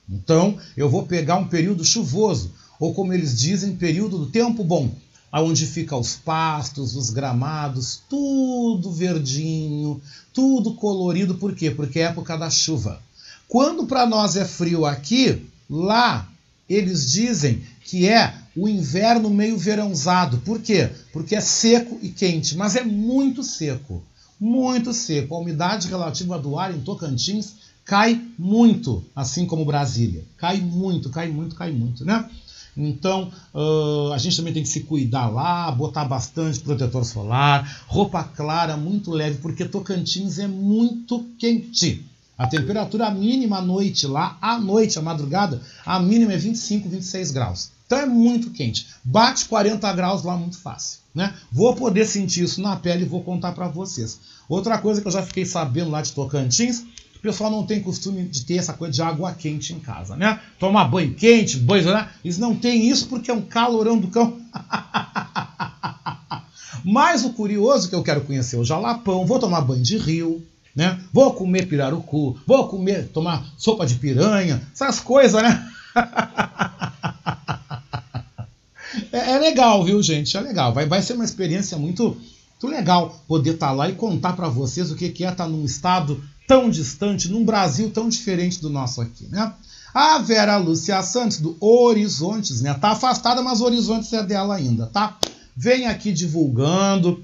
Então, 0.09 0.57
eu 0.77 0.89
vou 0.89 1.03
pegar 1.03 1.37
um 1.37 1.47
período 1.47 1.83
chuvoso, 1.83 2.51
ou 2.79 2.93
como 2.93 3.13
eles 3.13 3.39
dizem, 3.39 3.75
período 3.75 4.17
do 4.17 4.27
tempo 4.27 4.63
bom, 4.63 4.91
aonde 5.31 5.65
ficam 5.65 5.99
os 5.99 6.15
pastos, 6.15 6.95
os 6.95 7.09
gramados, 7.09 8.01
tudo 8.09 8.91
verdinho, 8.91 10.01
tudo 10.33 10.75
colorido, 10.75 11.35
por 11.35 11.55
quê? 11.55 11.71
Porque 11.71 11.99
é 11.99 12.03
época 12.03 12.37
da 12.37 12.49
chuva. 12.49 13.01
Quando 13.47 13.85
para 13.85 14.05
nós 14.05 14.35
é 14.35 14.45
frio 14.45 14.85
aqui, 14.85 15.45
lá 15.69 16.29
eles 16.69 17.11
dizem 17.11 17.63
que 17.83 18.07
é 18.07 18.33
o 18.55 18.67
inverno 18.67 19.29
meio 19.29 19.57
verãozado. 19.57 20.37
Por 20.39 20.59
quê? 20.59 20.89
Porque 21.11 21.35
é 21.35 21.41
seco 21.41 21.99
e 22.01 22.09
quente, 22.09 22.55
mas 22.55 22.75
é 22.75 22.83
muito 22.83 23.43
seco. 23.43 24.01
Muito 24.39 24.93
seco. 24.93 25.35
A 25.35 25.39
umidade 25.39 25.87
relativa 25.87 26.39
do 26.39 26.57
ar 26.57 26.73
em 26.73 26.81
Tocantins 26.81 27.53
cai 27.85 28.19
muito, 28.37 29.05
assim 29.15 29.45
como 29.45 29.63
Brasília. 29.63 30.25
Cai 30.37 30.59
muito, 30.59 31.09
cai 31.11 31.29
muito, 31.29 31.55
cai 31.55 31.71
muito, 31.71 32.03
né? 32.03 32.27
Então, 32.75 33.31
uh, 33.53 34.11
a 34.11 34.17
gente 34.17 34.35
também 34.35 34.51
tem 34.51 34.63
que 34.63 34.67
se 34.67 34.81
cuidar 34.81 35.27
lá, 35.27 35.71
botar 35.71 36.03
bastante 36.03 36.59
protetor 36.59 37.05
solar, 37.05 37.83
roupa 37.87 38.23
clara, 38.23 38.75
muito 38.75 39.11
leve, 39.11 39.37
porque 39.37 39.63
Tocantins 39.63 40.39
é 40.39 40.47
muito 40.47 41.23
quente. 41.37 42.05
A 42.37 42.47
temperatura 42.47 43.09
mínima 43.11 43.59
à 43.59 43.61
noite 43.61 44.05
lá, 44.05 44.37
à 44.41 44.59
noite, 44.59 44.99
à 44.99 45.01
madrugada, 45.01 45.61
a 45.85 45.99
mínima 46.01 46.33
é 46.33 46.37
25, 46.37 46.89
26 46.89 47.31
graus. 47.31 47.71
Então 47.85 47.99
é 47.99 48.05
muito 48.05 48.49
quente. 48.49 48.87
Bate 49.03 49.45
40 49.45 49.93
graus 49.93 50.23
lá 50.23 50.35
muito 50.35 50.57
fácil. 50.57 50.99
Né? 51.13 51.33
Vou 51.49 51.73
poder 51.75 52.05
sentir 52.05 52.43
isso 52.43 52.61
na 52.61 52.75
pele 52.75 53.03
e 53.03 53.07
vou 53.07 53.23
contar 53.23 53.53
para 53.53 53.69
vocês. 53.69 54.19
Outra 54.49 54.77
coisa 54.77 54.99
que 54.99 55.07
eu 55.07 55.11
já 55.11 55.23
fiquei 55.23 55.45
sabendo 55.45 55.91
lá 55.91 56.01
de 56.01 56.11
Tocantins 56.11 56.83
pessoal 57.25 57.49
não 57.49 57.65
tem 57.65 57.81
costume 57.81 58.25
de 58.25 58.45
ter 58.45 58.57
essa 58.57 58.73
coisa 58.73 58.93
de 58.93 59.01
água 59.01 59.33
quente 59.33 59.73
em 59.73 59.79
casa, 59.79 60.15
né? 60.15 60.39
Tomar 60.59 60.85
banho 60.85 61.15
quente, 61.15 61.57
banho, 61.57 61.91
né? 61.91 62.07
Eles 62.23 62.37
não 62.37 62.55
têm 62.55 62.87
isso 62.87 63.07
porque 63.07 63.31
é 63.31 63.33
um 63.33 63.41
calorão 63.41 63.97
do 63.97 64.09
cão. 64.09 64.37
Mas 66.85 67.25
o 67.25 67.33
curioso 67.33 67.89
que 67.89 67.95
eu 67.95 68.03
quero 68.03 68.21
conhecer 68.21 68.57
é 68.57 68.59
o 68.59 68.63
jalapão, 68.63 69.25
vou 69.25 69.39
tomar 69.39 69.61
banho 69.61 69.81
de 69.81 69.97
rio, 69.97 70.45
né? 70.75 71.01
Vou 71.11 71.33
comer 71.33 71.67
pirarucu, 71.67 72.37
vou 72.45 72.67
comer, 72.67 73.07
tomar 73.07 73.43
sopa 73.57 73.87
de 73.87 73.95
piranha, 73.95 74.61
essas 74.71 74.99
coisas, 74.99 75.41
né? 75.41 75.67
é, 79.11 79.31
é, 79.31 79.39
legal, 79.39 79.83
viu, 79.83 79.99
gente? 80.03 80.37
É 80.37 80.41
legal. 80.41 80.75
Vai, 80.75 80.85
vai 80.85 81.01
ser 81.01 81.13
uma 81.13 81.25
experiência 81.25 81.75
muito, 81.75 82.21
muito 82.51 82.67
legal 82.67 83.19
poder 83.27 83.55
estar 83.55 83.69
tá 83.69 83.73
lá 83.73 83.89
e 83.89 83.93
contar 83.93 84.33
para 84.33 84.47
vocês 84.47 84.91
o 84.91 84.95
que 84.95 85.05
é 85.05 85.09
estar 85.09 85.35
tá 85.35 85.47
num 85.47 85.65
estado 85.65 86.23
tão 86.47 86.69
distante, 86.69 87.29
num 87.29 87.43
Brasil 87.43 87.89
tão 87.89 88.07
diferente 88.09 88.61
do 88.61 88.69
nosso 88.69 89.01
aqui, 89.01 89.27
né? 89.27 89.53
A 89.93 90.19
Vera 90.19 90.57
Lúcia 90.57 91.01
Santos, 91.01 91.39
do 91.39 91.55
Horizontes, 91.59 92.61
né? 92.61 92.73
Tá 92.73 92.89
afastada, 92.91 93.41
mas 93.41 93.61
Horizontes 93.61 94.11
é 94.13 94.21
dela 94.23 94.55
ainda, 94.55 94.87
tá? 94.87 95.17
Vem 95.55 95.87
aqui 95.87 96.11
divulgando, 96.11 97.23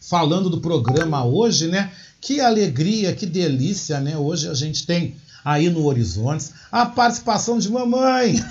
falando 0.00 0.48
do 0.48 0.60
programa 0.60 1.24
hoje, 1.24 1.66
né? 1.66 1.90
Que 2.20 2.40
alegria, 2.40 3.14
que 3.14 3.26
delícia, 3.26 4.00
né? 4.00 4.16
Hoje 4.16 4.48
a 4.48 4.54
gente 4.54 4.86
tem 4.86 5.16
aí 5.44 5.68
no 5.70 5.84
Horizontes 5.84 6.52
a 6.70 6.86
participação 6.86 7.58
de 7.58 7.70
mamãe. 7.70 8.36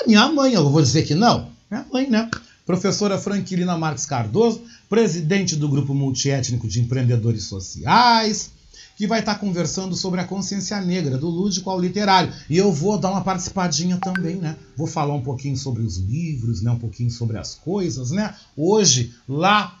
é 0.00 0.06
minha 0.06 0.26
mãe, 0.28 0.54
eu 0.54 0.70
vou 0.70 0.80
dizer 0.80 1.02
que 1.02 1.14
não. 1.14 1.48
Minha 1.70 1.84
mãe, 1.92 2.08
né? 2.08 2.30
Professora 2.64 3.18
Franquilina 3.18 3.76
Marques 3.76 4.06
Cardoso, 4.06 4.62
presidente 4.88 5.56
do 5.56 5.68
Grupo 5.68 5.94
Multiétnico 5.94 6.68
de 6.68 6.80
Empreendedores 6.80 7.44
Sociais, 7.44 8.50
que 8.96 9.06
vai 9.06 9.20
estar 9.20 9.36
conversando 9.36 9.96
sobre 9.96 10.20
a 10.20 10.24
consciência 10.24 10.80
negra, 10.80 11.18
do 11.18 11.28
lúdico 11.28 11.68
ao 11.68 11.80
literário. 11.80 12.32
E 12.48 12.56
eu 12.56 12.72
vou 12.72 12.98
dar 12.98 13.10
uma 13.10 13.22
participadinha 13.22 13.98
também, 13.98 14.36
né? 14.36 14.56
Vou 14.76 14.86
falar 14.86 15.14
um 15.14 15.22
pouquinho 15.22 15.56
sobre 15.56 15.82
os 15.82 15.96
livros, 15.96 16.62
né? 16.62 16.70
um 16.70 16.78
pouquinho 16.78 17.10
sobre 17.10 17.36
as 17.36 17.54
coisas, 17.54 18.10
né? 18.10 18.34
Hoje, 18.56 19.12
lá 19.28 19.80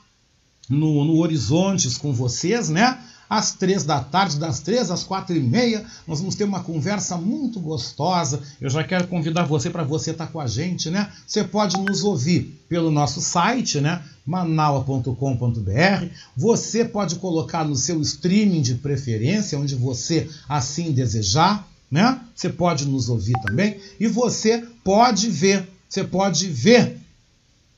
no, 0.68 1.04
no 1.04 1.16
Horizontes 1.18 1.96
com 1.96 2.12
vocês, 2.12 2.68
né? 2.68 2.98
Às 3.28 3.52
três 3.52 3.84
da 3.84 4.00
tarde, 4.00 4.38
das 4.38 4.60
três 4.60 4.90
às 4.90 5.02
quatro 5.02 5.34
e 5.34 5.40
meia. 5.40 5.84
Nós 6.06 6.20
vamos 6.20 6.34
ter 6.34 6.44
uma 6.44 6.62
conversa 6.62 7.16
muito 7.16 7.60
gostosa. 7.60 8.40
Eu 8.60 8.70
já 8.70 8.84
quero 8.84 9.08
convidar 9.08 9.44
você 9.44 9.70
para 9.70 9.82
você 9.82 10.10
estar 10.10 10.26
tá 10.26 10.32
com 10.32 10.40
a 10.40 10.46
gente, 10.46 10.90
né? 10.90 11.10
Você 11.26 11.44
pode 11.44 11.76
nos 11.78 12.04
ouvir 12.04 12.60
pelo 12.68 12.90
nosso 12.90 13.20
site, 13.20 13.80
né? 13.80 14.02
manaua.com.br. 14.26 16.06
Você 16.36 16.84
pode 16.84 17.16
colocar 17.16 17.64
no 17.64 17.76
seu 17.76 18.00
streaming 18.00 18.62
de 18.62 18.74
preferência, 18.74 19.58
onde 19.58 19.74
você 19.74 20.28
assim 20.48 20.92
desejar, 20.92 21.66
né? 21.90 22.20
Você 22.34 22.48
pode 22.48 22.86
nos 22.86 23.08
ouvir 23.08 23.34
também 23.42 23.78
e 24.00 24.08
você 24.08 24.66
pode 24.82 25.28
ver, 25.28 25.68
você 25.88 26.02
pode 26.02 26.48
ver, 26.48 26.98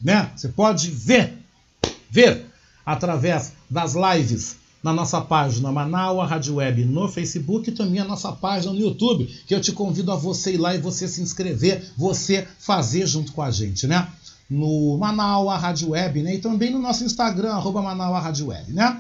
né? 0.03 0.31
Você 0.37 0.49
pode 0.49 0.91
ver, 0.91 1.35
ver 2.09 2.47
através 2.85 3.53
das 3.69 3.95
lives 3.95 4.57
na 4.87 4.93
nossa 4.93 5.21
página 5.21 5.73
Manaua 5.73 6.25
Rádio 6.25 6.55
Web 6.55 6.85
no 6.85 7.09
Facebook 7.09 7.69
e 7.69 7.73
também 7.73 7.99
a 7.99 8.05
nossa 8.05 8.31
página 8.31 8.73
no 8.73 8.79
YouTube, 8.79 9.27
que 9.45 9.53
eu 9.53 9.61
te 9.61 9.73
convido 9.73 10.13
a 10.13 10.15
você 10.15 10.55
ir 10.55 10.59
lá 10.59 10.77
e 10.77 10.79
você 10.79 11.09
se 11.09 11.21
inscrever, 11.21 11.91
você 11.97 12.47
fazer 12.61 13.05
junto 13.05 13.33
com 13.33 13.43
a 13.43 13.51
gente, 13.51 13.85
né? 13.89 14.07
No 14.49 14.97
Manaua 14.97 15.57
Rádio 15.57 15.91
Web, 15.91 16.23
né? 16.23 16.37
E 16.37 16.39
também 16.39 16.71
no 16.71 16.79
nosso 16.79 17.03
Instagram, 17.03 17.51
arroba 17.51 17.83
Manaua 17.83 18.21
Rádio 18.21 18.47
Web, 18.47 18.73
né? 18.73 18.97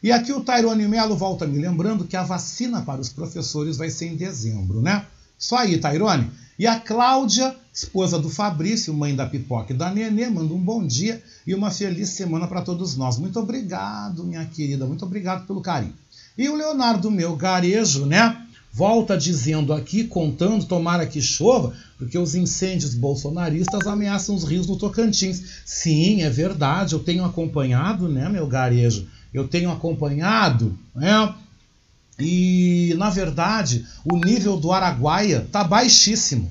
E 0.00 0.12
aqui 0.12 0.32
o 0.32 0.38
Tairone 0.38 0.86
Melo 0.86 1.16
volta 1.16 1.48
me 1.48 1.58
lembrando 1.58 2.04
que 2.04 2.16
a 2.16 2.22
vacina 2.22 2.82
para 2.82 3.00
os 3.00 3.08
professores 3.08 3.76
vai 3.76 3.90
ser 3.90 4.06
em 4.06 4.16
dezembro, 4.16 4.80
né? 4.80 5.04
Só 5.36 5.56
aí, 5.56 5.78
Tairone. 5.78 6.30
E 6.56 6.68
a 6.68 6.78
Cláudia, 6.78 7.54
esposa 7.72 8.16
do 8.16 8.30
Fabrício, 8.30 8.94
mãe 8.94 9.14
da 9.14 9.26
Pipoca 9.26 9.72
e 9.72 9.76
da 9.76 9.90
Nenê, 9.90 10.28
manda 10.28 10.54
um 10.54 10.60
bom 10.60 10.86
dia 10.86 11.20
e 11.44 11.52
uma 11.52 11.70
feliz 11.70 12.10
semana 12.10 12.46
para 12.46 12.62
todos 12.62 12.96
nós. 12.96 13.18
Muito 13.18 13.40
obrigado, 13.40 14.22
minha 14.22 14.44
querida, 14.44 14.86
muito 14.86 15.04
obrigado 15.04 15.46
pelo 15.46 15.60
carinho. 15.60 15.94
E 16.38 16.48
o 16.48 16.54
Leonardo 16.54 17.10
Meu 17.10 17.34
Garejo, 17.34 18.06
né? 18.06 18.40
Volta 18.72 19.16
dizendo 19.16 19.72
aqui, 19.72 20.04
contando, 20.04 20.64
tomara 20.64 21.06
que 21.06 21.20
chova, 21.20 21.72
porque 21.96 22.18
os 22.18 22.34
incêndios 22.34 22.94
bolsonaristas 22.94 23.86
ameaçam 23.86 24.34
os 24.34 24.44
rios 24.44 24.66
no 24.66 24.76
Tocantins. 24.76 25.42
Sim, 25.64 26.22
é 26.22 26.30
verdade, 26.30 26.94
eu 26.94 27.00
tenho 27.00 27.24
acompanhado, 27.24 28.08
né, 28.08 28.28
meu 28.28 28.46
garejo? 28.46 29.08
Eu 29.32 29.48
tenho 29.48 29.70
acompanhado, 29.70 30.76
né? 30.94 31.34
E, 32.18 32.94
na 32.96 33.10
verdade, 33.10 33.86
o 34.04 34.16
nível 34.16 34.56
do 34.56 34.72
Araguaia 34.72 35.46
tá 35.50 35.64
baixíssimo. 35.64 36.50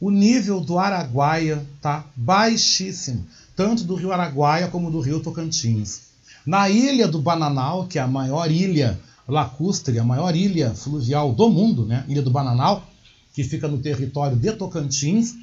O 0.00 0.10
nível 0.10 0.60
do 0.60 0.78
Araguaia 0.78 1.64
tá 1.80 2.04
baixíssimo, 2.16 3.24
tanto 3.54 3.84
do 3.84 3.94
rio 3.94 4.12
Araguaia 4.12 4.68
como 4.68 4.90
do 4.90 5.00
rio 5.00 5.20
Tocantins. 5.20 6.12
Na 6.44 6.68
ilha 6.68 7.06
do 7.06 7.20
Bananal, 7.20 7.86
que 7.86 7.98
é 7.98 8.02
a 8.02 8.06
maior 8.08 8.50
ilha 8.50 8.98
lacustre, 9.28 9.98
a 9.98 10.04
maior 10.04 10.34
ilha 10.34 10.74
fluvial 10.74 11.32
do 11.32 11.48
mundo, 11.48 11.86
né? 11.86 12.04
Ilha 12.08 12.22
do 12.22 12.30
Bananal, 12.30 12.84
que 13.32 13.44
fica 13.44 13.68
no 13.68 13.78
território 13.78 14.36
de 14.36 14.52
Tocantins. 14.52 15.34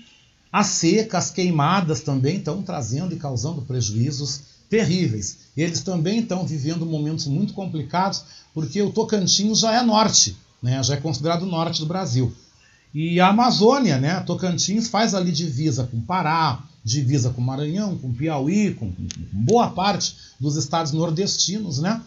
As 0.51 0.67
secas, 0.67 1.25
as 1.25 1.31
queimadas 1.31 2.01
também 2.01 2.38
estão 2.38 2.61
trazendo 2.61 3.13
e 3.13 3.17
causando 3.17 3.61
prejuízos 3.61 4.41
terríveis. 4.69 5.39
Eles 5.57 5.81
também 5.81 6.19
estão 6.19 6.45
vivendo 6.45 6.85
momentos 6.85 7.27
muito 7.27 7.53
complicados, 7.53 8.23
porque 8.53 8.81
o 8.81 8.91
Tocantins 8.91 9.59
já 9.59 9.73
é 9.73 9.81
norte, 9.81 10.38
né? 10.61 10.81
já 10.83 10.93
é 10.93 10.97
considerado 10.97 11.45
norte 11.45 11.79
do 11.79 11.85
Brasil. 11.85 12.33
E 12.93 13.19
a 13.19 13.27
Amazônia, 13.27 13.99
né? 13.99 14.19
Tocantins 14.21 14.88
faz 14.88 15.13
ali 15.13 15.31
divisa 15.31 15.88
com 15.91 16.01
Pará, 16.01 16.63
divisa 16.83 17.29
com 17.29 17.41
Maranhão, 17.41 17.97
com 17.97 18.11
Piauí, 18.11 18.73
com, 18.73 18.91
com 18.91 19.07
boa 19.31 19.69
parte 19.69 20.15
dos 20.39 20.55
estados 20.55 20.91
nordestinos, 20.91 21.79
né? 21.79 22.01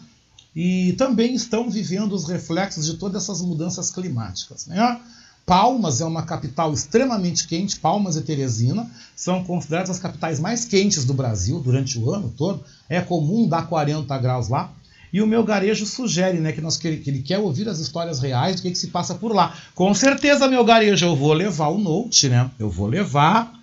e 0.55 0.93
também 0.93 1.33
estão 1.33 1.69
vivendo 1.69 2.13
os 2.13 2.27
reflexos 2.27 2.85
de 2.85 2.95
todas 2.95 3.23
essas 3.23 3.41
mudanças 3.41 3.89
climáticas. 3.89 4.67
Né? 4.67 5.01
Palmas 5.45 5.99
é 5.99 6.05
uma 6.05 6.23
capital 6.23 6.73
extremamente 6.73 7.47
quente, 7.47 7.77
Palmas 7.77 8.15
e 8.15 8.21
Teresina 8.21 8.89
são 9.15 9.43
consideradas 9.43 9.89
as 9.89 9.99
capitais 9.99 10.39
mais 10.39 10.63
quentes 10.63 11.03
do 11.03 11.13
Brasil 11.13 11.59
durante 11.59 11.99
o 11.99 12.11
ano 12.11 12.33
todo. 12.37 12.63
É 12.87 13.01
comum 13.01 13.47
dar 13.47 13.67
40 13.67 14.17
graus 14.19 14.47
lá. 14.47 14.71
E 15.11 15.21
o 15.21 15.27
meu 15.27 15.43
garejo 15.43 15.85
sugere 15.85 16.39
né, 16.39 16.51
que, 16.51 16.61
nós, 16.61 16.75
que, 16.75 16.87
ele 16.87 17.21
quer 17.21 17.37
ouvir 17.37 17.69
as 17.69 17.79
histórias 17.79 18.19
reais 18.19 18.55
do 18.55 18.61
que, 18.63 18.71
que 18.71 18.77
se 18.77 18.87
passa 18.87 19.13
por 19.13 19.31
lá. 19.33 19.55
Com 19.75 19.93
certeza, 19.93 20.47
meu 20.47 20.65
garejo, 20.65 21.05
eu 21.05 21.15
vou 21.15 21.33
levar 21.33 21.67
o 21.67 21.77
Note, 21.77 22.29
né? 22.29 22.49
Eu 22.57 22.69
vou 22.69 22.87
levar. 22.87 23.53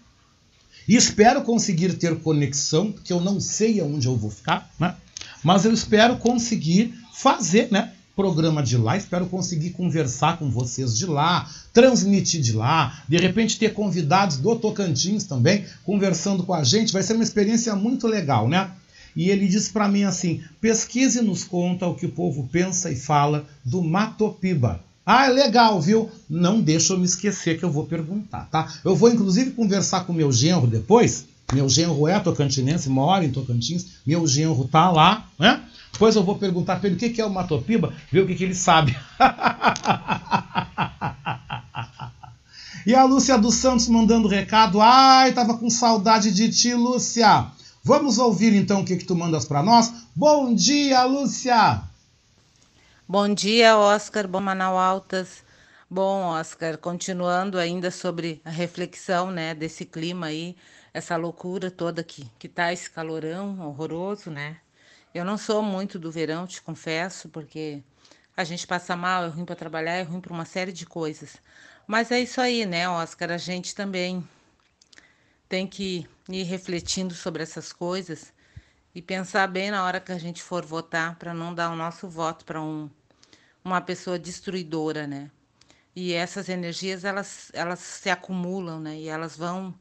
E 0.87 0.95
espero 0.95 1.43
conseguir 1.43 1.95
ter 1.95 2.21
conexão, 2.21 2.93
porque 2.93 3.13
eu 3.13 3.21
não 3.21 3.41
sei 3.41 3.81
aonde 3.81 4.07
eu 4.07 4.17
vou 4.17 4.31
ficar, 4.31 4.71
né? 4.79 4.95
Mas 5.43 5.65
eu 5.65 5.73
espero 5.73 6.19
conseguir 6.19 6.95
fazer, 7.13 7.69
né? 7.73 7.93
Programa 8.21 8.63
de 8.63 8.77
lá, 8.77 8.99
espero 8.99 9.25
conseguir 9.25 9.71
conversar 9.71 10.39
com 10.39 10.51
vocês 10.51 10.95
de 10.95 11.07
lá, 11.07 11.49
transmitir 11.73 12.43
de 12.43 12.53
lá, 12.53 13.03
de 13.09 13.17
repente 13.17 13.59
ter 13.59 13.73
convidados 13.73 14.37
do 14.37 14.55
Tocantins 14.57 15.25
também 15.25 15.65
conversando 15.87 16.43
com 16.43 16.53
a 16.53 16.63
gente, 16.63 16.93
vai 16.93 17.03
ser 17.03 17.15
uma 17.15 17.25
experiência 17.25 17.75
muito 17.75 18.07
legal, 18.07 18.47
né? 18.47 18.73
E 19.17 19.31
ele 19.31 19.49
diz 19.49 19.71
para 19.71 19.89
mim 19.89 20.03
assim: 20.03 20.43
pesquise 20.61 21.21
e 21.21 21.23
nos 21.23 21.45
conta 21.45 21.87
o 21.87 21.95
que 21.95 22.05
o 22.05 22.13
povo 22.13 22.47
pensa 22.53 22.91
e 22.91 22.95
fala 22.95 23.47
do 23.65 23.83
Matopiba. 23.83 24.85
Ah, 25.07 25.25
é 25.25 25.31
legal, 25.31 25.81
viu? 25.81 26.11
Não 26.29 26.61
deixa 26.61 26.93
eu 26.93 26.99
me 26.99 27.07
esquecer 27.07 27.59
que 27.59 27.65
eu 27.65 27.73
vou 27.73 27.87
perguntar, 27.87 28.51
tá? 28.51 28.71
Eu 28.85 28.95
vou 28.95 29.09
inclusive 29.09 29.53
conversar 29.53 30.05
com 30.05 30.13
meu 30.13 30.31
genro 30.31 30.67
depois, 30.67 31.25
meu 31.53 31.69
genro 31.69 32.07
é 32.07 32.19
tocantinense, 32.21 32.89
mora 32.89 33.25
em 33.25 33.31
Tocantins. 33.31 33.87
Meu 34.07 34.27
genro 34.27 34.69
tá 34.69 34.91
lá, 34.91 35.29
né? 35.39 35.61
Depois 35.93 36.17
eu 36.17 36.23
vou 36.23 36.39
perguntar 36.39 36.77
para 36.77 36.89
ele 36.89 36.97
o 36.97 36.99
que 36.99 37.21
é 37.21 37.25
o 37.25 37.31
Matopiba, 37.31 37.93
ver 38.11 38.21
o 38.21 38.27
que, 38.27 38.35
que 38.35 38.45
ele 38.45 38.55
sabe. 38.55 38.97
e 42.87 42.95
a 42.95 43.05
Lúcia 43.05 43.37
dos 43.37 43.57
Santos 43.57 43.89
mandando 43.89 44.29
recado. 44.29 44.81
Ai, 44.81 45.33
tava 45.33 45.59
com 45.59 45.69
saudade 45.69 46.33
de 46.33 46.49
ti, 46.51 46.73
Lúcia. 46.75 47.47
Vamos 47.83 48.19
ouvir 48.19 48.55
então 48.55 48.81
o 48.81 48.85
que, 48.85 48.97
que 48.97 49.05
tu 49.05 49.17
mandas 49.17 49.45
para 49.45 49.63
nós. 49.63 49.93
Bom 50.15 50.55
dia, 50.55 51.05
Lúcia! 51.05 51.83
Bom 53.09 53.35
dia, 53.35 53.77
Oscar. 53.77 54.29
Bom 54.29 54.41
Manaus 54.41 54.79
Altas. 54.79 55.43
Bom, 55.91 56.27
Oscar, 56.27 56.79
continuando 56.79 57.59
ainda 57.59 57.91
sobre 57.91 58.41
a 58.45 58.51
reflexão 58.51 59.33
né, 59.33 59.55
desse 59.55 59.85
clima 59.85 60.27
aí 60.27 60.55
essa 60.95 61.17
loucura 61.17 61.71
toda 61.71 62.01
aqui, 62.01 62.29
que 62.39 62.49
tá 62.49 62.73
esse 62.73 62.91
calorão 62.91 63.61
horroroso, 63.61 64.31
né? 64.31 64.57
Eu 65.13 65.25
não 65.25 65.37
sou 65.37 65.63
muito 65.63 65.99
do 65.99 66.11
verão, 66.11 66.47
te 66.47 66.63
confesso, 66.63 67.29
porque 67.29 67.83
a 68.37 68.45
gente 68.45 68.67
passa 68.67 68.95
mal, 68.95 69.25
é 69.25 69.29
ruim 69.29 69.45
para 69.45 69.57
trabalhar, 69.57 69.95
é 69.95 70.03
ruim 70.03 70.21
para 70.21 70.33
uma 70.33 70.45
série 70.45 70.73
de 70.73 70.87
coisas. 70.87 71.37
Mas 71.87 72.13
é 72.13 72.21
isso 72.21 72.41
aí, 72.41 72.65
né, 72.65 72.89
Oscar? 72.89 73.33
A 73.33 73.37
gente 73.37 73.75
também 73.75 74.27
tem 75.49 75.67
que 75.67 76.09
ir 76.29 76.45
refletindo 76.45 77.13
sobre 77.13 77.43
essas 77.43 77.73
coisas 77.73 78.33
e 78.95 79.03
pensar 79.03 79.49
bem 79.49 79.71
na 79.73 79.85
hora 79.85 80.01
que 80.01 80.13
a 80.13 80.19
gente 80.19 80.43
for 80.43 80.65
votar 80.65 81.17
para 81.17 81.35
não 81.35 81.53
dar 81.53 81.71
o 81.71 81.77
nosso 81.77 82.09
voto 82.09 82.45
para 82.45 82.63
um, 82.63 82.89
uma 83.65 83.81
pessoa 83.81 84.17
destruidora, 84.17 85.09
né? 85.09 85.29
E 85.95 86.13
essas 86.13 86.49
energias 86.49 87.05
elas 87.05 87.51
elas 87.53 87.81
se 87.81 88.09
acumulam, 88.09 88.79
né? 88.79 88.97
E 88.97 89.09
elas 89.09 89.37
vão 89.37 89.75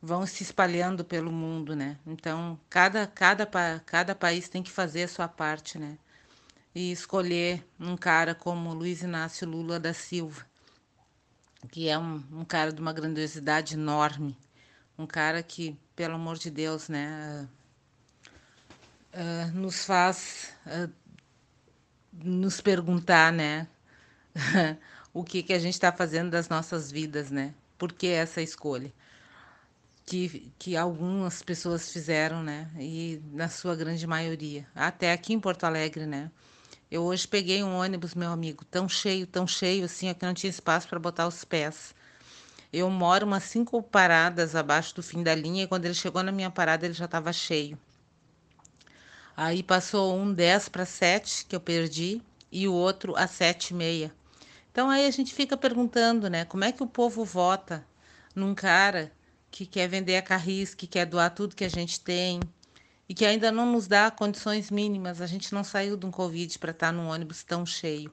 vão 0.00 0.26
se 0.26 0.42
espalhando 0.42 1.04
pelo 1.04 1.32
mundo, 1.32 1.74
né? 1.74 1.98
Então, 2.06 2.58
cada, 2.68 3.06
cada, 3.06 3.46
cada 3.84 4.14
país 4.14 4.48
tem 4.48 4.62
que 4.62 4.70
fazer 4.70 5.04
a 5.04 5.08
sua 5.08 5.28
parte, 5.28 5.78
né? 5.78 5.98
E 6.74 6.92
escolher 6.92 7.66
um 7.80 7.96
cara 7.96 8.34
como 8.34 8.74
Luiz 8.74 9.02
Inácio 9.02 9.48
Lula 9.48 9.80
da 9.80 9.94
Silva, 9.94 10.46
que 11.70 11.88
é 11.88 11.98
um, 11.98 12.22
um 12.30 12.44
cara 12.44 12.72
de 12.72 12.80
uma 12.80 12.92
grandiosidade 12.92 13.74
enorme, 13.74 14.36
um 14.98 15.06
cara 15.06 15.42
que, 15.42 15.78
pelo 15.94 16.14
amor 16.14 16.36
de 16.38 16.50
Deus, 16.50 16.88
né, 16.88 17.48
uh, 19.14 19.18
uh, 19.18 19.54
nos 19.54 19.84
faz 19.84 20.54
uh, 20.66 20.92
nos 22.12 22.60
perguntar, 22.60 23.32
né, 23.32 23.66
o 25.12 25.24
que, 25.24 25.42
que 25.42 25.52
a 25.52 25.58
gente 25.58 25.74
está 25.74 25.92
fazendo 25.92 26.30
das 26.30 26.48
nossas 26.48 26.90
vidas, 26.90 27.30
né? 27.30 27.54
Por 27.78 27.92
que 27.92 28.08
essa 28.08 28.40
escolha? 28.40 28.92
Que, 30.06 30.52
que 30.56 30.76
algumas 30.76 31.42
pessoas 31.42 31.92
fizeram, 31.92 32.42
né? 32.42 32.70
E 32.78 33.20
na 33.32 33.48
sua 33.48 33.74
grande 33.74 34.06
maioria. 34.06 34.64
Até 34.74 35.12
aqui 35.12 35.34
em 35.34 35.40
Porto 35.40 35.64
Alegre, 35.64 36.06
né? 36.06 36.30
Eu 36.88 37.02
hoje 37.02 37.26
peguei 37.26 37.64
um 37.64 37.76
ônibus, 37.76 38.14
meu 38.14 38.30
amigo, 38.30 38.64
tão 38.64 38.88
cheio, 38.88 39.26
tão 39.26 39.44
cheio 39.44 39.84
assim, 39.84 40.14
que 40.14 40.24
não 40.24 40.32
tinha 40.32 40.48
espaço 40.48 40.88
para 40.88 41.00
botar 41.00 41.26
os 41.26 41.44
pés. 41.44 41.92
Eu 42.72 42.88
moro 42.88 43.26
umas 43.26 43.42
cinco 43.42 43.82
paradas 43.82 44.54
abaixo 44.54 44.94
do 44.94 45.02
fim 45.02 45.22
da 45.24 45.34
linha 45.34 45.64
e 45.64 45.66
quando 45.66 45.86
ele 45.86 45.94
chegou 45.94 46.22
na 46.22 46.30
minha 46.30 46.50
parada 46.50 46.86
ele 46.86 46.94
já 46.94 47.06
estava 47.06 47.32
cheio. 47.32 47.76
Aí 49.36 49.62
passou 49.62 50.16
um 50.16 50.32
10 50.32 50.68
para 50.68 50.86
7 50.86 51.46
que 51.46 51.56
eu 51.56 51.60
perdi 51.60 52.22
e 52.50 52.68
o 52.68 52.72
outro 52.72 53.16
a 53.16 53.26
7 53.26 53.70
e 53.70 53.74
meia. 53.74 54.12
Então 54.70 54.88
aí 54.88 55.06
a 55.06 55.10
gente 55.10 55.34
fica 55.34 55.56
perguntando, 55.56 56.30
né? 56.30 56.44
Como 56.44 56.64
é 56.64 56.70
que 56.70 56.82
o 56.82 56.86
povo 56.86 57.24
vota 57.24 57.84
num 58.34 58.54
cara 58.54 59.12
que 59.56 59.64
quer 59.64 59.88
vender 59.88 60.18
a 60.18 60.22
carris, 60.22 60.74
que 60.74 60.86
quer 60.86 61.06
doar 61.06 61.30
tudo 61.30 61.56
que 61.56 61.64
a 61.64 61.68
gente 61.70 61.98
tem 61.98 62.40
e 63.08 63.14
que 63.14 63.24
ainda 63.24 63.50
não 63.50 63.72
nos 63.72 63.86
dá 63.86 64.10
condições 64.10 64.70
mínimas. 64.70 65.22
A 65.22 65.26
gente 65.26 65.54
não 65.54 65.64
saiu 65.64 65.96
de 65.96 66.04
um 66.04 66.10
Covid 66.10 66.58
para 66.58 66.72
estar 66.72 66.92
num 66.92 67.08
ônibus 67.08 67.42
tão 67.42 67.64
cheio. 67.64 68.12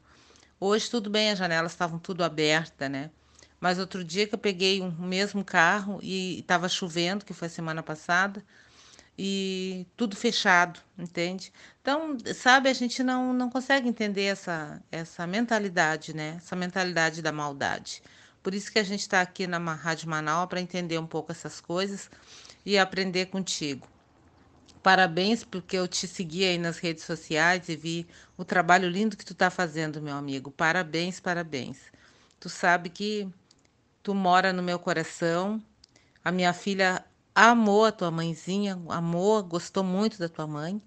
Hoje 0.58 0.90
tudo 0.90 1.10
bem, 1.10 1.32
as 1.32 1.38
janelas 1.38 1.74
estavam 1.74 2.00
tudo 2.00 2.24
abertas, 2.24 2.90
né? 2.90 3.12
Mas 3.60 3.78
outro 3.78 4.06
dia 4.06 4.26
que 4.26 4.34
eu 4.34 4.40
peguei 4.40 4.80
o 4.80 4.86
um 4.86 5.06
mesmo 5.06 5.44
carro 5.44 6.00
e 6.02 6.40
estava 6.40 6.70
chovendo, 6.70 7.26
que 7.26 7.34
foi 7.34 7.50
semana 7.50 7.84
passada, 7.84 8.42
e 9.20 9.86
tudo 9.98 10.16
fechado, 10.16 10.80
entende? 10.98 11.52
Então, 11.82 12.16
sabe, 12.34 12.70
a 12.70 12.74
gente 12.74 13.04
não, 13.04 13.34
não 13.34 13.50
consegue 13.50 13.90
entender 13.90 14.24
essa, 14.24 14.82
essa 14.90 15.28
mentalidade, 15.28 16.16
né? 16.16 16.36
Essa 16.38 16.56
mentalidade 16.56 17.22
da 17.22 17.34
maldade. 17.34 18.02
Por 18.44 18.54
isso 18.54 18.70
que 18.70 18.78
a 18.78 18.84
gente 18.84 19.00
está 19.00 19.22
aqui 19.22 19.48
na 19.48 19.58
Rádio 19.74 20.10
Manaus 20.10 20.50
para 20.50 20.60
entender 20.60 21.00
um 21.00 21.08
pouco 21.08 21.32
essas 21.32 21.62
coisas 21.62 22.12
e 22.66 22.78
aprender 22.78 23.28
contigo. 23.28 23.88
Parabéns 24.84 25.46
porque 25.46 25.78
eu 25.78 25.88
te 25.88 26.06
segui 26.06 26.44
aí 26.44 26.58
nas 26.58 26.78
redes 26.78 27.06
sociais 27.06 27.70
e 27.70 27.76
vi 27.78 28.06
o 28.38 28.44
trabalho 28.44 28.90
lindo 28.90 29.16
que 29.16 29.24
tu 29.24 29.32
está 29.32 29.50
fazendo, 29.50 30.02
meu 30.02 30.14
amigo. 30.14 30.52
Parabéns, 30.52 31.22
parabéns. 31.22 31.78
Tu 32.38 32.50
sabe 32.50 32.90
que 32.90 33.30
tu 34.04 34.14
mora 34.14 34.52
no 34.52 34.62
meu 34.62 34.78
coração. 34.78 35.64
A 36.22 36.30
minha 36.30 36.52
filha 36.52 37.06
amou 37.34 37.86
a 37.86 37.94
tua 37.94 38.12
mãezinha, 38.12 38.78
amou, 38.90 39.42
gostou 39.42 39.86
muito 39.86 40.20
da 40.20 40.28
tua 40.28 40.46
mãe. 40.46 40.82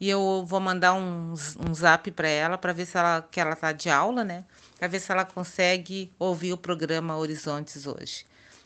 E 0.00 0.08
eu 0.08 0.44
vou 0.44 0.58
mandar 0.58 0.94
um, 0.94 1.34
um 1.68 1.74
zap 1.74 2.10
para 2.10 2.28
ela 2.28 2.58
para 2.58 2.72
ver 2.72 2.86
se 2.86 2.98
ela 2.98 3.22
que 3.30 3.38
ela 3.38 3.54
tá 3.54 3.70
de 3.70 3.88
aula, 3.88 4.24
né? 4.24 4.44
Para 4.80 4.88
ver 4.88 4.98
se 4.98 5.12
ela 5.12 5.26
consegue 5.26 6.10
ouvir 6.18 6.54
o 6.54 6.56
programa 6.56 7.14
Horizontes 7.14 7.86
hoje. 7.86 8.24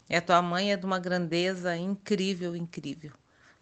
A 0.08 0.20
tua 0.20 0.40
mãe 0.40 0.70
é 0.70 0.76
de 0.76 0.86
uma 0.86 1.00
grandeza 1.00 1.76
incrível, 1.76 2.54
incrível. 2.54 3.10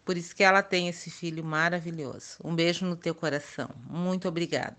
Por 0.05 0.19
isso 0.19 0.37
que 0.37 0.43
ela 0.43 0.63
tem 0.63 0.87
esse 0.87 1.11
filho 1.11 1.43
maravilhoso. 1.43 2.37
Um 2.45 2.55
beijo 2.55 2.85
no 2.85 2.95
teu 2.95 3.15
coração. 3.15 3.71
Muito 3.89 4.29
obrigada. 4.29 4.77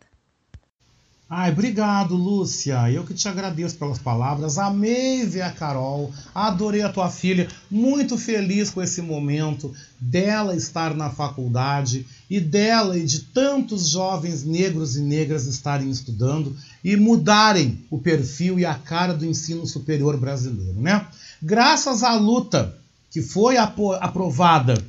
Ai, 1.27 1.51
obrigado, 1.51 2.15
Lúcia. 2.15 2.91
Eu 2.91 3.03
que 3.03 3.15
te 3.15 3.27
agradeço 3.27 3.75
pelas 3.79 3.97
palavras. 3.97 4.59
Amei 4.59 5.25
ver 5.25 5.41
a 5.41 5.51
Carol. 5.51 6.13
Adorei 6.35 6.83
a 6.83 6.93
tua 6.93 7.09
filha. 7.09 7.47
Muito 7.71 8.19
feliz 8.19 8.69
com 8.69 8.83
esse 8.83 9.01
momento 9.01 9.73
dela 9.99 10.55
estar 10.55 10.93
na 10.93 11.09
faculdade 11.09 12.05
e 12.33 12.39
dela 12.39 12.97
e 12.97 13.05
de 13.05 13.19
tantos 13.19 13.89
jovens 13.89 14.43
negros 14.43 14.97
e 14.97 15.01
negras 15.01 15.45
estarem 15.45 15.91
estudando 15.91 16.57
e 16.83 16.95
mudarem 16.95 17.85
o 17.91 17.99
perfil 17.99 18.59
e 18.59 18.65
a 18.65 18.73
cara 18.73 19.13
do 19.13 19.23
ensino 19.23 19.67
superior 19.67 20.17
brasileiro, 20.17 20.81
né? 20.81 21.05
Graças 21.39 22.01
à 22.01 22.15
luta 22.15 22.75
que 23.11 23.21
foi 23.21 23.57
aprovada 23.57 24.83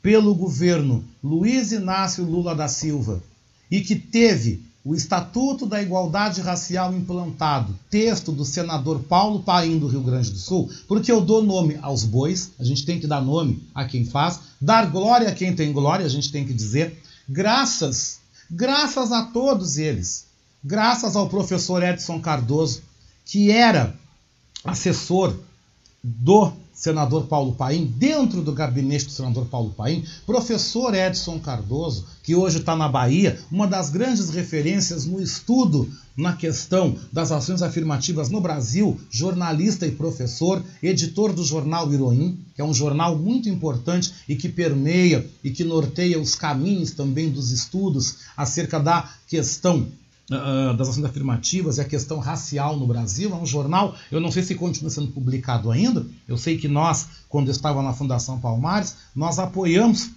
pelo 0.00 0.34
governo 0.34 1.04
Luiz 1.22 1.70
Inácio 1.70 2.24
Lula 2.24 2.54
da 2.54 2.66
Silva 2.66 3.22
e 3.70 3.82
que 3.82 3.94
teve 3.94 4.62
o 4.84 4.94
Estatuto 4.94 5.66
da 5.66 5.82
Igualdade 5.82 6.40
Racial 6.40 6.94
implantado, 6.94 7.78
texto 7.90 8.32
do 8.32 8.44
senador 8.44 9.00
Paulo 9.00 9.40
Paim 9.40 9.78
do 9.78 9.86
Rio 9.86 10.00
Grande 10.00 10.30
do 10.30 10.38
Sul, 10.38 10.70
porque 10.88 11.12
eu 11.12 11.20
dou 11.20 11.42
nome 11.42 11.78
aos 11.82 12.04
bois, 12.04 12.52
a 12.58 12.64
gente 12.64 12.86
tem 12.86 12.98
que 12.98 13.06
dar 13.06 13.20
nome 13.20 13.62
a 13.74 13.84
quem 13.84 14.06
faz, 14.06 14.40
dar 14.60 14.90
glória 14.90 15.28
a 15.28 15.34
quem 15.34 15.54
tem 15.54 15.72
glória, 15.72 16.06
a 16.06 16.08
gente 16.08 16.32
tem 16.32 16.46
que 16.46 16.54
dizer, 16.54 16.98
graças, 17.28 18.20
graças 18.50 19.12
a 19.12 19.24
todos 19.26 19.76
eles, 19.76 20.26
graças 20.64 21.14
ao 21.14 21.28
professor 21.28 21.82
Edson 21.82 22.18
Cardoso, 22.20 22.82
que 23.26 23.50
era 23.50 23.94
assessor 24.64 25.36
do 26.02 26.52
senador 26.80 27.26
Paulo 27.26 27.52
Paim, 27.52 27.84
dentro 27.84 28.40
do 28.40 28.54
gabinete 28.54 29.04
do 29.04 29.12
senador 29.12 29.44
Paulo 29.44 29.74
Paim, 29.76 30.02
professor 30.24 30.94
Edson 30.94 31.38
Cardoso, 31.38 32.06
que 32.22 32.34
hoje 32.34 32.56
está 32.56 32.74
na 32.74 32.88
Bahia, 32.88 33.38
uma 33.52 33.66
das 33.66 33.90
grandes 33.90 34.30
referências 34.30 35.04
no 35.04 35.20
estudo 35.20 35.86
na 36.16 36.32
questão 36.32 36.96
das 37.12 37.30
ações 37.32 37.60
afirmativas 37.60 38.30
no 38.30 38.40
Brasil, 38.40 38.98
jornalista 39.10 39.86
e 39.86 39.90
professor, 39.90 40.64
editor 40.82 41.34
do 41.34 41.44
jornal 41.44 41.92
Iroim, 41.92 42.42
que 42.54 42.62
é 42.62 42.64
um 42.64 42.72
jornal 42.72 43.14
muito 43.14 43.50
importante 43.50 44.14
e 44.26 44.34
que 44.34 44.48
permeia 44.48 45.28
e 45.44 45.50
que 45.50 45.64
norteia 45.64 46.18
os 46.18 46.34
caminhos 46.34 46.92
também 46.92 47.28
dos 47.30 47.50
estudos 47.50 48.16
acerca 48.34 48.80
da 48.80 49.06
questão 49.28 49.86
uh, 50.30 50.76
das 50.76 50.88
ações 50.88 51.04
afirmativas 51.04 51.78
e 51.78 51.80
a 51.80 51.84
questão 51.84 52.18
racial 52.18 52.76
no 52.76 52.86
Brasil. 52.86 53.30
É 53.32 53.34
um 53.34 53.46
jornal, 53.46 53.94
eu 54.10 54.20
não 54.20 54.30
sei 54.30 54.42
se 54.42 54.54
continua 54.54 54.90
sendo 54.90 55.08
publicado 55.08 55.70
ainda. 55.70 56.06
Eu 56.28 56.36
sei 56.36 56.56
que 56.56 56.68
nós, 56.68 57.08
quando 57.28 57.50
estava 57.50 57.82
na 57.82 57.92
Fundação 57.92 58.38
Palmares, 58.38 58.96
nós 59.14 59.38
apoiamos 59.38 60.10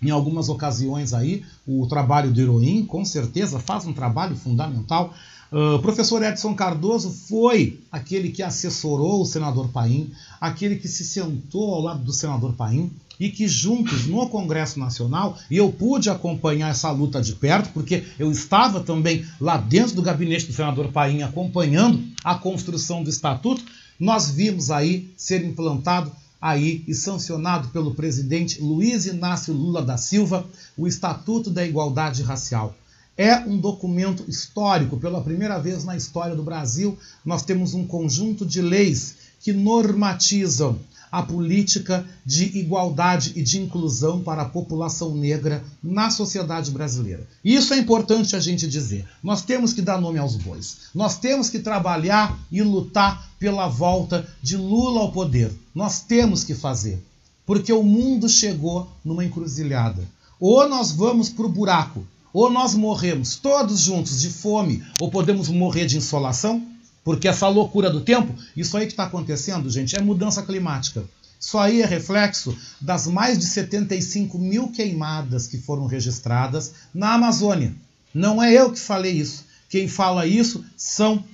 em 0.00 0.10
algumas 0.10 0.48
ocasiões 0.48 1.12
aí 1.12 1.44
o 1.66 1.86
trabalho 1.86 2.30
do 2.30 2.40
Heroim, 2.40 2.84
com 2.84 3.04
certeza 3.04 3.58
faz 3.58 3.84
um 3.86 3.92
trabalho 3.92 4.36
fundamental. 4.36 5.12
Uh, 5.50 5.76
o 5.76 5.78
professor 5.78 6.22
Edson 6.22 6.54
Cardoso 6.54 7.10
foi 7.10 7.80
aquele 7.90 8.28
que 8.28 8.42
assessorou 8.42 9.22
o 9.22 9.26
senador 9.26 9.68
Paim, 9.68 10.12
aquele 10.40 10.76
que 10.76 10.86
se 10.86 11.04
sentou 11.04 11.74
ao 11.74 11.80
lado 11.80 12.04
do 12.04 12.12
senador 12.12 12.52
Paim, 12.52 12.92
e 13.18 13.30
que 13.30 13.48
juntos 13.48 14.06
no 14.06 14.28
Congresso 14.28 14.78
Nacional, 14.78 15.38
e 15.50 15.56
eu 15.56 15.72
pude 15.72 16.08
acompanhar 16.08 16.70
essa 16.70 16.90
luta 16.90 17.20
de 17.20 17.34
perto, 17.34 17.70
porque 17.72 18.04
eu 18.18 18.30
estava 18.30 18.80
também 18.80 19.24
lá 19.40 19.56
dentro 19.56 19.94
do 19.94 20.02
gabinete 20.02 20.46
do 20.46 20.52
senador 20.52 20.92
Paim 20.92 21.22
acompanhando 21.22 22.02
a 22.22 22.34
construção 22.34 23.02
do 23.02 23.10
estatuto, 23.10 23.62
nós 23.98 24.30
vimos 24.30 24.70
aí 24.70 25.12
ser 25.16 25.44
implantado 25.44 26.12
aí 26.40 26.84
e 26.86 26.94
sancionado 26.94 27.68
pelo 27.68 27.94
presidente 27.94 28.60
Luiz 28.60 29.06
Inácio 29.06 29.52
Lula 29.52 29.82
da 29.82 29.96
Silva 29.96 30.46
o 30.76 30.86
Estatuto 30.86 31.50
da 31.50 31.66
Igualdade 31.66 32.22
Racial. 32.22 32.76
É 33.16 33.36
um 33.40 33.58
documento 33.58 34.24
histórico, 34.28 34.96
pela 34.96 35.20
primeira 35.20 35.58
vez 35.58 35.82
na 35.82 35.96
história 35.96 36.36
do 36.36 36.44
Brasil, 36.44 36.96
nós 37.24 37.42
temos 37.42 37.74
um 37.74 37.84
conjunto 37.84 38.46
de 38.46 38.62
leis 38.62 39.16
que 39.40 39.52
normatizam 39.52 40.78
a 41.10 41.22
política 41.22 42.06
de 42.24 42.58
igualdade 42.58 43.32
e 43.36 43.42
de 43.42 43.60
inclusão 43.60 44.20
para 44.22 44.42
a 44.42 44.48
população 44.48 45.14
negra 45.14 45.64
na 45.82 46.10
sociedade 46.10 46.70
brasileira. 46.70 47.26
Isso 47.44 47.74
é 47.74 47.78
importante 47.78 48.36
a 48.36 48.40
gente 48.40 48.66
dizer. 48.66 49.06
Nós 49.22 49.42
temos 49.42 49.72
que 49.72 49.82
dar 49.82 50.00
nome 50.00 50.18
aos 50.18 50.36
bois. 50.36 50.78
Nós 50.94 51.18
temos 51.18 51.50
que 51.50 51.58
trabalhar 51.58 52.38
e 52.50 52.62
lutar 52.62 53.28
pela 53.38 53.68
volta 53.68 54.26
de 54.42 54.56
Lula 54.56 55.00
ao 55.00 55.12
poder. 55.12 55.52
Nós 55.74 56.00
temos 56.00 56.44
que 56.44 56.54
fazer. 56.54 57.02
Porque 57.46 57.72
o 57.72 57.82
mundo 57.82 58.28
chegou 58.28 58.90
numa 59.04 59.24
encruzilhada. 59.24 60.02
Ou 60.38 60.68
nós 60.68 60.92
vamos 60.92 61.28
para 61.28 61.46
o 61.46 61.48
buraco, 61.48 62.04
ou 62.32 62.50
nós 62.50 62.74
morremos 62.74 63.36
todos 63.36 63.80
juntos 63.80 64.20
de 64.20 64.28
fome, 64.28 64.84
ou 65.00 65.10
podemos 65.10 65.48
morrer 65.48 65.86
de 65.86 65.96
insolação 65.96 66.64
porque 67.08 67.26
essa 67.26 67.48
loucura 67.48 67.88
do 67.88 68.02
tempo, 68.02 68.34
isso 68.54 68.76
aí 68.76 68.84
que 68.84 68.92
está 68.92 69.04
acontecendo, 69.04 69.70
gente, 69.70 69.96
é 69.96 70.02
mudança 70.02 70.42
climática. 70.42 71.08
Isso 71.40 71.56
aí 71.56 71.80
é 71.80 71.86
reflexo 71.86 72.54
das 72.78 73.06
mais 73.06 73.38
de 73.38 73.46
75 73.46 74.38
mil 74.38 74.68
queimadas 74.68 75.46
que 75.46 75.56
foram 75.56 75.86
registradas 75.86 76.74
na 76.92 77.14
Amazônia. 77.14 77.74
Não 78.12 78.42
é 78.42 78.52
eu 78.52 78.70
que 78.70 78.78
falei 78.78 79.12
isso. 79.12 79.46
Quem 79.70 79.88
fala 79.88 80.26
isso 80.26 80.62
são, 80.76 81.24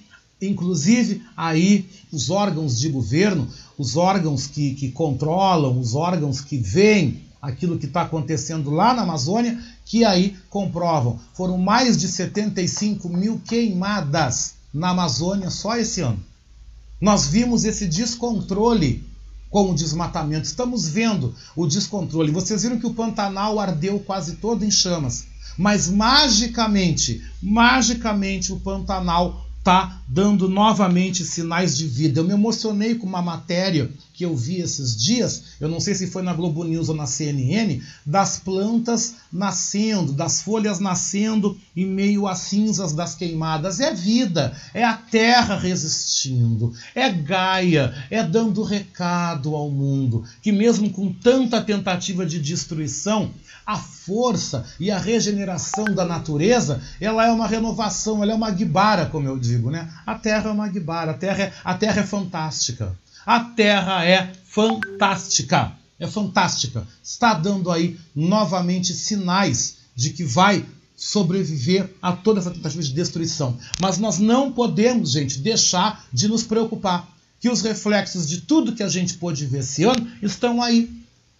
inclusive, 0.40 1.24
aí 1.36 1.88
os 2.12 2.30
órgãos 2.30 2.78
de 2.78 2.88
governo, 2.88 3.48
os 3.76 3.96
órgãos 3.96 4.46
que, 4.46 4.74
que 4.74 4.92
controlam, 4.92 5.76
os 5.80 5.96
órgãos 5.96 6.40
que 6.40 6.56
veem 6.56 7.24
aquilo 7.42 7.80
que 7.80 7.86
está 7.86 8.02
acontecendo 8.02 8.70
lá 8.70 8.94
na 8.94 9.02
Amazônia, 9.02 9.60
que 9.84 10.04
aí 10.04 10.36
comprovam. 10.48 11.18
Foram 11.32 11.58
mais 11.58 11.98
de 11.98 12.06
75 12.06 13.08
mil 13.08 13.40
queimadas 13.44 14.53
na 14.74 14.90
Amazônia 14.90 15.48
só 15.50 15.76
esse 15.76 16.00
ano. 16.00 16.20
Nós 17.00 17.26
vimos 17.26 17.64
esse 17.64 17.86
descontrole 17.86 19.06
com 19.48 19.70
o 19.70 19.74
desmatamento. 19.74 20.46
Estamos 20.46 20.88
vendo 20.88 21.32
o 21.54 21.64
descontrole. 21.64 22.32
Vocês 22.32 22.64
viram 22.64 22.80
que 22.80 22.86
o 22.86 22.94
Pantanal 22.94 23.60
ardeu 23.60 24.00
quase 24.00 24.36
todo 24.36 24.64
em 24.64 24.70
chamas. 24.70 25.26
Mas 25.56 25.88
magicamente, 25.88 27.22
magicamente 27.40 28.52
o 28.52 28.58
Pantanal 28.58 29.46
está 29.60 30.00
dando 30.08 30.48
novamente 30.48 31.24
sinais 31.24 31.76
de 31.76 31.86
vida. 31.86 32.20
Eu 32.20 32.24
me 32.24 32.32
emocionei 32.32 32.96
com 32.96 33.06
uma 33.06 33.22
matéria 33.22 33.90
que 34.14 34.24
eu 34.24 34.34
vi 34.34 34.60
esses 34.60 34.96
dias, 34.96 35.42
eu 35.60 35.68
não 35.68 35.80
sei 35.80 35.92
se 35.94 36.06
foi 36.06 36.22
na 36.22 36.32
Globo 36.32 36.62
News 36.62 36.88
ou 36.88 36.94
na 36.94 37.04
CNN, 37.04 37.82
das 38.06 38.38
plantas 38.38 39.16
nascendo, 39.32 40.12
das 40.12 40.40
folhas 40.40 40.78
nascendo 40.78 41.58
em 41.76 41.84
meio 41.84 42.28
às 42.28 42.38
cinzas 42.38 42.92
das 42.92 43.16
queimadas. 43.16 43.80
É 43.80 43.92
vida, 43.92 44.56
é 44.72 44.84
a 44.84 44.94
terra 44.94 45.58
resistindo, 45.58 46.72
é 46.94 47.10
Gaia, 47.10 47.92
é 48.08 48.22
dando 48.22 48.62
recado 48.62 49.56
ao 49.56 49.68
mundo, 49.68 50.24
que 50.40 50.52
mesmo 50.52 50.88
com 50.90 51.12
tanta 51.12 51.60
tentativa 51.60 52.24
de 52.24 52.40
destruição, 52.40 53.32
a 53.66 53.76
força 53.76 54.64
e 54.78 54.90
a 54.90 54.98
regeneração 54.98 55.86
da 55.86 56.04
natureza, 56.04 56.80
ela 57.00 57.26
é 57.26 57.30
uma 57.30 57.48
renovação, 57.48 58.22
ela 58.22 58.32
é 58.32 58.34
uma 58.34 58.50
guibara, 58.50 59.06
como 59.06 59.26
eu 59.26 59.38
digo, 59.38 59.70
né? 59.70 59.90
A 60.06 60.14
terra 60.14 60.50
é 60.50 60.52
uma 60.52 60.68
guibara, 60.68 61.12
a 61.12 61.14
terra 61.14 61.44
é, 61.44 61.52
a 61.64 61.74
terra 61.74 62.02
é 62.02 62.06
fantástica. 62.06 62.94
A 63.26 63.40
Terra 63.40 64.04
é 64.04 64.32
fantástica. 64.44 65.72
É 65.98 66.06
fantástica. 66.06 66.86
Está 67.02 67.34
dando 67.34 67.70
aí 67.70 67.98
novamente 68.14 68.92
sinais 68.92 69.76
de 69.94 70.10
que 70.10 70.24
vai 70.24 70.64
sobreviver 70.96 71.90
a 72.00 72.12
toda 72.12 72.40
essa 72.40 72.50
tentativa 72.50 72.82
de 72.82 72.92
destruição. 72.92 73.58
Mas 73.80 73.98
nós 73.98 74.18
não 74.18 74.52
podemos, 74.52 75.12
gente, 75.12 75.38
deixar 75.38 76.04
de 76.12 76.28
nos 76.28 76.42
preocupar 76.42 77.08
que 77.40 77.50
os 77.50 77.62
reflexos 77.62 78.28
de 78.28 78.40
tudo 78.40 78.74
que 78.74 78.82
a 78.82 78.88
gente 78.88 79.14
pôde 79.14 79.44
ver 79.46 79.58
esse 79.58 79.84
ano 79.84 80.06
estão 80.22 80.62
aí. 80.62 80.90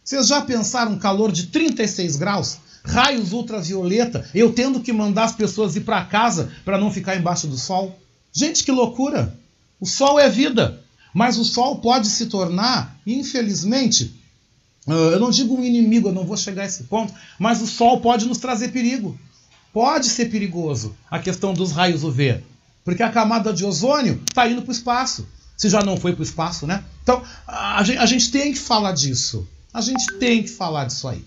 Vocês 0.03 0.27
já 0.27 0.43
pensaram 0.43 0.99
calor 0.99 1.33
de 1.33 1.47
36 1.47 2.17
graus? 2.17 2.59
Raios 2.85 3.33
ultravioleta, 3.33 4.29
eu 4.35 4.53
tendo 4.53 4.81
que 4.81 4.93
mandar 4.93 5.25
as 5.25 5.35
pessoas 5.35 5.75
ir 5.75 5.81
para 5.81 6.05
casa 6.05 6.53
para 6.63 6.79
não 6.79 6.91
ficar 6.91 7.17
embaixo 7.17 7.47
do 7.47 7.57
sol? 7.57 7.99
Gente, 8.31 8.63
que 8.63 8.71
loucura! 8.71 9.35
O 9.81 9.87
sol 9.87 10.21
é 10.21 10.29
vida. 10.29 10.84
Mas 11.15 11.39
o 11.39 11.45
sol 11.45 11.79
pode 11.79 12.09
se 12.09 12.27
tornar, 12.27 12.99
infelizmente, 13.07 14.13
eu 14.85 15.21
não 15.21 15.31
digo 15.31 15.55
um 15.55 15.65
inimigo, 15.65 16.09
eu 16.09 16.13
não 16.13 16.27
vou 16.27 16.37
chegar 16.37 16.63
a 16.63 16.67
esse 16.67 16.83
ponto, 16.85 17.15
mas 17.39 17.63
o 17.63 17.69
sol 17.69 18.01
pode 18.01 18.27
nos 18.27 18.39
trazer 18.39 18.73
perigo. 18.73 19.17
Pode 19.73 20.09
ser 20.09 20.27
perigoso 20.27 20.95
a 21.09 21.21
questão 21.21 21.55
dos 21.55 21.71
raios 21.71 22.03
UV, 22.03 22.43
porque 22.85 23.03
a 23.03 23.11
camada 23.11 23.53
de 23.53 23.65
ozônio 23.65 24.21
está 24.29 24.49
indo 24.49 24.63
para 24.63 24.71
o 24.71 24.75
espaço. 24.75 25.27
Se 25.57 25.69
já 25.69 25.83
não 25.83 25.97
foi 25.97 26.13
para 26.13 26.21
o 26.21 26.25
espaço, 26.25 26.67
né? 26.67 26.83
Então, 27.05 27.23
a 27.47 27.83
gente, 27.85 27.99
a 27.99 28.07
gente 28.07 28.31
tem 28.33 28.53
que 28.53 28.59
falar 28.59 28.91
disso. 28.91 29.47
A 29.73 29.81
gente 29.81 30.15
tem 30.19 30.43
que 30.43 30.51
falar 30.51 30.85
disso 30.87 31.07
aí. 31.07 31.25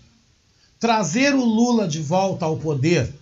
Trazer 0.80 1.34
o 1.34 1.44
Lula 1.44 1.88
de 1.88 2.02
volta 2.02 2.44
ao 2.44 2.58
poder, 2.58 3.14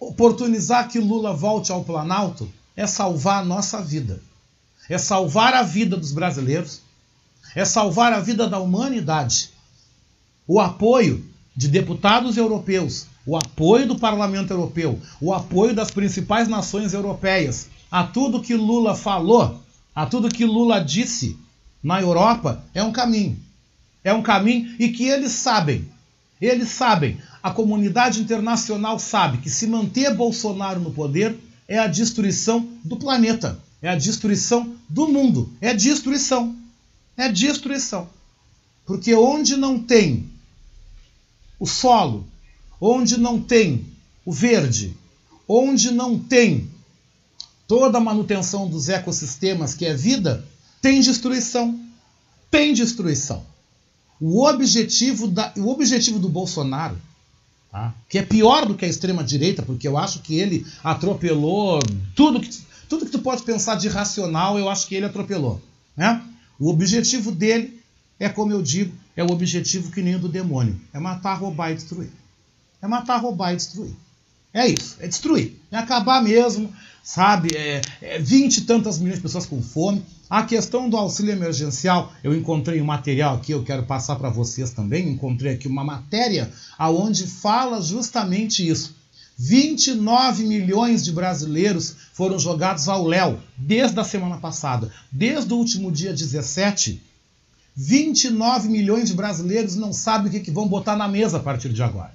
oportunizar 0.00 0.88
que 0.88 0.98
Lula 0.98 1.32
volte 1.32 1.70
ao 1.70 1.84
Planalto, 1.84 2.50
é 2.76 2.86
salvar 2.88 3.40
a 3.40 3.44
nossa 3.44 3.80
vida 3.80 4.20
é 4.90 4.98
salvar 4.98 5.54
a 5.54 5.62
vida 5.62 5.96
dos 5.96 6.10
brasileiros, 6.10 6.82
é 7.54 7.64
salvar 7.64 8.12
a 8.12 8.18
vida 8.18 8.48
da 8.48 8.58
humanidade. 8.58 9.50
O 10.48 10.58
apoio 10.58 11.24
de 11.56 11.68
deputados 11.68 12.36
europeus, 12.36 13.06
o 13.24 13.36
apoio 13.36 13.86
do 13.86 13.98
Parlamento 13.98 14.50
Europeu, 14.50 15.00
o 15.20 15.32
apoio 15.32 15.72
das 15.72 15.92
principais 15.92 16.48
nações 16.48 16.92
europeias 16.92 17.68
a 17.88 18.02
tudo 18.02 18.42
que 18.42 18.54
Lula 18.54 18.96
falou, 18.96 19.62
a 19.94 20.06
tudo 20.06 20.28
que 20.28 20.44
Lula 20.44 20.80
disse 20.80 21.38
na 21.82 22.00
Europa, 22.00 22.64
é 22.74 22.82
um 22.82 22.92
caminho. 22.92 23.38
É 24.02 24.12
um 24.12 24.22
caminho 24.22 24.74
e 24.78 24.88
que 24.88 25.04
eles 25.04 25.32
sabem. 25.32 25.88
Eles 26.40 26.68
sabem, 26.68 27.18
a 27.40 27.50
comunidade 27.50 28.20
internacional 28.20 28.98
sabe 28.98 29.38
que 29.38 29.50
se 29.50 29.66
manter 29.68 30.14
Bolsonaro 30.14 30.80
no 30.80 30.90
poder 30.90 31.38
é 31.68 31.78
a 31.78 31.86
destruição 31.86 32.66
do 32.82 32.96
planeta, 32.96 33.58
é 33.82 33.88
a 33.88 33.96
destruição 33.96 34.76
do 34.88 35.08
mundo, 35.08 35.50
é 35.60 35.72
destruição. 35.72 36.56
É 37.16 37.28
destruição. 37.30 38.08
Porque 38.86 39.14
onde 39.14 39.56
não 39.56 39.78
tem 39.78 40.28
o 41.58 41.66
solo, 41.66 42.26
onde 42.80 43.18
não 43.18 43.40
tem 43.40 43.86
o 44.24 44.32
verde, 44.32 44.96
onde 45.46 45.90
não 45.90 46.18
tem 46.18 46.70
toda 47.66 47.98
a 47.98 48.00
manutenção 48.00 48.68
dos 48.68 48.88
ecossistemas 48.88 49.74
que 49.74 49.86
é 49.86 49.94
vida, 49.94 50.44
tem 50.82 51.00
destruição. 51.00 51.78
Tem 52.50 52.74
destruição. 52.74 53.44
O 54.20 54.44
objetivo, 54.44 55.28
da, 55.28 55.52
o 55.56 55.68
objetivo 55.68 56.18
do 56.18 56.28
Bolsonaro, 56.28 56.98
tá? 57.70 57.94
que 58.08 58.18
é 58.18 58.22
pior 58.22 58.66
do 58.66 58.74
que 58.74 58.84
a 58.84 58.88
extrema-direita, 58.88 59.62
porque 59.62 59.86
eu 59.86 59.96
acho 59.96 60.20
que 60.20 60.34
ele 60.34 60.66
atropelou 60.82 61.78
tudo 62.14 62.40
que, 62.40 62.50
tudo 62.90 63.06
que 63.06 63.12
tu 63.12 63.20
pode 63.20 63.42
pensar 63.44 63.76
de 63.76 63.88
racional, 63.88 64.58
eu 64.58 64.68
acho 64.68 64.86
que 64.86 64.94
ele 64.94 65.06
atropelou. 65.06 65.62
Né? 65.96 66.22
O 66.58 66.68
objetivo 66.68 67.32
dele 67.32 67.80
é, 68.20 68.28
como 68.28 68.52
eu 68.52 68.60
digo, 68.60 68.92
é 69.16 69.24
o 69.24 69.30
objetivo 69.30 69.90
que 69.90 70.02
nem 70.02 70.16
o 70.16 70.18
do 70.18 70.28
demônio: 70.28 70.78
é 70.92 71.00
matar, 71.00 71.34
roubar 71.34 71.72
e 71.72 71.76
destruir. 71.76 72.10
É 72.82 72.86
matar, 72.86 73.16
roubar 73.16 73.54
e 73.54 73.56
destruir. 73.56 73.96
É 74.52 74.66
isso, 74.66 74.96
é 75.00 75.08
destruir, 75.08 75.56
é 75.70 75.76
acabar 75.76 76.22
mesmo, 76.22 76.70
sabe? 77.02 77.56
É, 77.56 77.80
é 78.02 78.18
20 78.18 78.58
e 78.58 78.60
tantas 78.62 78.98
milhões 78.98 79.16
de 79.16 79.22
pessoas 79.22 79.46
com 79.46 79.62
fome. 79.62 80.04
A 80.28 80.42
questão 80.42 80.88
do 80.88 80.96
auxílio 80.96 81.32
emergencial, 81.32 82.12
eu 82.22 82.34
encontrei 82.34 82.80
um 82.80 82.84
material 82.84 83.36
aqui, 83.36 83.52
eu 83.52 83.64
quero 83.64 83.84
passar 83.84 84.16
para 84.16 84.28
vocês 84.28 84.70
também. 84.70 85.08
Encontrei 85.08 85.54
aqui 85.54 85.66
uma 85.66 85.84
matéria 85.84 86.52
aonde 86.76 87.26
fala 87.26 87.80
justamente 87.80 88.68
isso. 88.68 88.94
29 89.38 90.44
milhões 90.44 91.02
de 91.02 91.12
brasileiros 91.12 91.96
foram 92.20 92.38
jogados 92.38 92.86
ao 92.86 93.06
léu 93.06 93.40
desde 93.56 93.98
a 93.98 94.04
semana 94.04 94.36
passada. 94.36 94.92
Desde 95.10 95.54
o 95.54 95.56
último 95.56 95.90
dia 95.90 96.12
17, 96.12 97.02
29 97.74 98.68
milhões 98.68 99.08
de 99.08 99.14
brasileiros 99.14 99.74
não 99.74 99.90
sabem 99.90 100.30
o 100.30 100.44
que, 100.44 100.50
vão 100.50 100.68
botar 100.68 100.96
na 100.96 101.08
mesa 101.08 101.38
a 101.38 101.40
partir 101.40 101.72
de 101.72 101.82
agora. 101.82 102.12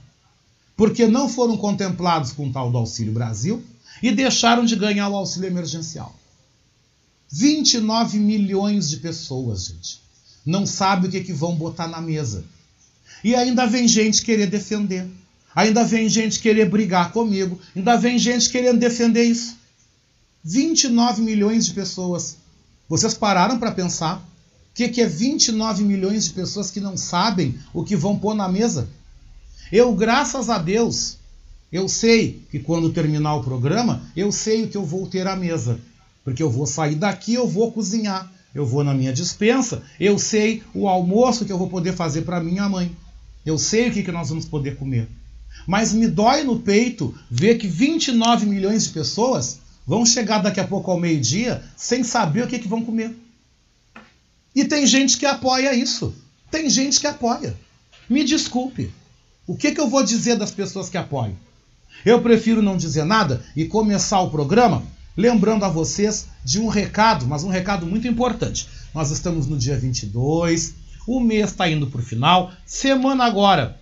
Porque 0.77 1.07
não 1.07 1.27
foram 1.27 1.57
contemplados 1.57 2.33
com 2.33 2.47
o 2.47 2.53
tal 2.53 2.71
do 2.71 2.77
Auxílio 2.77 3.13
Brasil 3.13 3.63
e 3.99 4.11
deixaram 4.11 4.63
de 4.63 4.75
ganhar 4.75 5.09
o 5.09 5.15
auxílio 5.15 5.47
emergencial. 5.47 6.15
29 7.31 8.19
milhões 8.19 8.87
de 8.87 8.97
pessoas, 8.97 9.65
gente, 9.65 10.01
não 10.45 10.67
sabem 10.67 11.09
o 11.09 11.11
que, 11.11 11.21
que 11.21 11.33
vão 11.33 11.55
botar 11.55 11.87
na 11.87 11.99
mesa. 11.99 12.45
E 13.23 13.33
ainda 13.33 13.65
vem 13.65 13.87
gente 13.87 14.21
querer 14.21 14.45
defender. 14.45 15.09
Ainda 15.55 15.83
vem 15.83 16.07
gente 16.07 16.39
querer 16.41 16.69
brigar 16.69 17.11
comigo, 17.11 17.59
ainda 17.75 17.95
vem 17.95 18.19
gente 18.19 18.51
querendo 18.51 18.77
defender 18.77 19.23
isso. 19.23 19.64
29 20.47 21.23
milhões 21.23 21.65
de 21.65 21.73
pessoas. 21.73 22.37
Vocês 22.87 23.15
pararam 23.15 23.57
para 23.57 23.71
pensar 23.71 24.17
o 24.17 24.75
que, 24.75 24.87
que 24.89 25.01
é 25.01 25.07
29 25.07 25.83
milhões 25.83 26.25
de 26.25 26.33
pessoas 26.33 26.69
que 26.69 26.79
não 26.79 26.95
sabem 26.95 27.57
o 27.73 27.83
que 27.83 27.95
vão 27.95 28.19
pôr 28.19 28.35
na 28.35 28.47
mesa? 28.47 28.87
Eu, 29.71 29.95
graças 29.95 30.47
a 30.47 30.59
Deus, 30.59 31.17
eu 31.71 31.89
sei 31.89 32.43
que 32.51 32.59
quando 32.59 32.93
terminar 32.93 33.35
o 33.37 33.43
programa, 33.43 34.03
eu 34.15 34.31
sei 34.31 34.65
o 34.65 34.67
que 34.67 34.77
eu 34.77 34.85
vou 34.85 35.07
ter 35.07 35.25
à 35.25 35.35
mesa. 35.35 35.79
Porque 36.23 36.43
eu 36.43 36.49
vou 36.51 36.67
sair 36.67 36.95
daqui, 36.95 37.33
eu 37.33 37.47
vou 37.47 37.71
cozinhar. 37.71 38.31
Eu 38.53 38.67
vou 38.67 38.83
na 38.83 38.93
minha 38.93 39.11
dispensa, 39.11 39.81
eu 39.99 40.17
sei 40.17 40.63
o 40.73 40.87
almoço 40.87 41.43
que 41.43 41.51
eu 41.51 41.57
vou 41.57 41.67
poder 41.67 41.93
fazer 41.93 42.21
para 42.21 42.39
minha 42.39 42.69
mãe. 42.69 42.95
Eu 43.43 43.57
sei 43.57 43.89
o 43.89 43.91
que, 43.91 44.03
que 44.03 44.11
nós 44.11 44.29
vamos 44.29 44.45
poder 44.45 44.77
comer. 44.77 45.09
Mas 45.67 45.91
me 45.91 46.07
dói 46.07 46.43
no 46.43 46.59
peito 46.59 47.13
ver 47.29 47.57
que 47.57 47.67
29 47.67 48.45
milhões 48.45 48.85
de 48.85 48.91
pessoas 48.91 49.64
vão 49.85 50.05
chegar 50.05 50.39
daqui 50.39 50.59
a 50.59 50.67
pouco 50.67 50.91
ao 50.91 50.99
meio-dia 50.99 51.63
sem 51.75 52.03
saber 52.03 52.43
o 52.43 52.47
que, 52.47 52.59
que 52.59 52.67
vão 52.67 52.83
comer. 52.83 53.15
E 54.55 54.63
tem 54.65 54.85
gente 54.85 55.17
que 55.17 55.25
apoia 55.25 55.73
isso. 55.73 56.15
Tem 56.49 56.69
gente 56.69 56.99
que 56.99 57.07
apoia. 57.07 57.55
Me 58.09 58.23
desculpe. 58.23 58.91
O 59.45 59.55
que, 59.55 59.71
que 59.71 59.79
eu 59.79 59.89
vou 59.89 60.03
dizer 60.03 60.37
das 60.37 60.51
pessoas 60.51 60.89
que 60.89 60.97
apoiam? 60.97 61.35
Eu 62.05 62.21
prefiro 62.21 62.61
não 62.61 62.77
dizer 62.77 63.03
nada 63.03 63.43
e 63.55 63.65
começar 63.65 64.21
o 64.21 64.29
programa 64.29 64.83
lembrando 65.17 65.63
a 65.63 65.69
vocês 65.69 66.27
de 66.43 66.59
um 66.59 66.67
recado, 66.67 67.25
mas 67.25 67.43
um 67.43 67.49
recado 67.49 67.85
muito 67.85 68.07
importante. 68.07 68.67
Nós 68.93 69.11
estamos 69.11 69.47
no 69.47 69.57
dia 69.57 69.77
22, 69.77 70.73
o 71.07 71.19
mês 71.19 71.51
está 71.51 71.69
indo 71.69 71.87
para 71.87 72.01
o 72.01 72.03
final, 72.03 72.51
semana 72.65 73.25
agora 73.25 73.79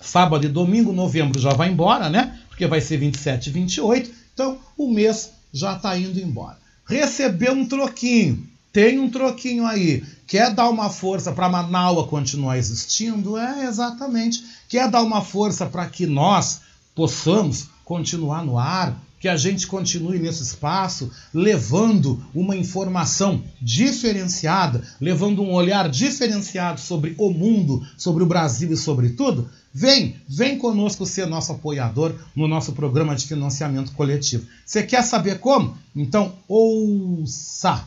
Sábado 0.00 0.46
e 0.46 0.48
domingo, 0.48 0.92
novembro 0.92 1.38
já 1.38 1.52
vai 1.52 1.70
embora, 1.70 2.08
né? 2.08 2.38
Porque 2.48 2.66
vai 2.66 2.80
ser 2.80 2.96
27 2.96 3.48
e 3.48 3.52
28. 3.52 4.10
Então, 4.40 4.58
o 4.74 4.90
mês 4.90 5.32
já 5.52 5.76
está 5.76 5.98
indo 5.98 6.18
embora. 6.18 6.56
Recebeu 6.86 7.52
um 7.52 7.66
troquinho. 7.66 8.48
Tem 8.72 8.98
um 8.98 9.10
troquinho 9.10 9.66
aí. 9.66 10.02
Quer 10.26 10.54
dar 10.54 10.70
uma 10.70 10.88
força 10.88 11.30
para 11.30 11.46
Manaus 11.46 12.08
continuar 12.08 12.56
existindo? 12.56 13.36
É, 13.36 13.66
exatamente. 13.66 14.42
Quer 14.66 14.90
dar 14.90 15.02
uma 15.02 15.20
força 15.20 15.66
para 15.66 15.86
que 15.90 16.06
nós 16.06 16.62
possamos 16.94 17.68
continuar 17.84 18.42
no 18.42 18.56
ar, 18.56 18.98
que 19.20 19.28
a 19.28 19.36
gente 19.36 19.66
continue 19.66 20.18
nesse 20.18 20.42
espaço 20.42 21.12
levando 21.32 22.24
uma 22.34 22.56
informação 22.56 23.44
diferenciada, 23.60 24.82
levando 24.98 25.42
um 25.42 25.52
olhar 25.52 25.90
diferenciado 25.90 26.80
sobre 26.80 27.14
o 27.18 27.30
mundo, 27.30 27.86
sobre 27.98 28.24
o 28.24 28.26
Brasil 28.26 28.72
e 28.72 28.76
sobre 28.76 29.10
tudo, 29.10 29.48
vem, 29.72 30.16
vem 30.26 30.56
conosco 30.56 31.04
ser 31.04 31.26
nosso 31.26 31.52
apoiador 31.52 32.14
no 32.34 32.48
nosso 32.48 32.72
programa 32.72 33.14
de 33.14 33.26
financiamento 33.26 33.92
coletivo. 33.92 34.46
Você 34.64 34.82
quer 34.82 35.02
saber 35.02 35.38
como? 35.38 35.76
Então 35.94 36.32
ouça! 36.48 37.86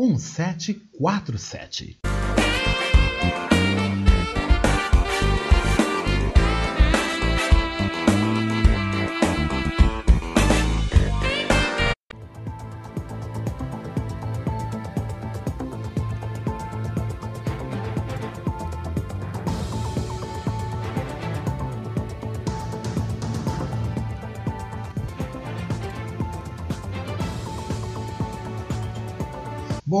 1747. 0.00 2.09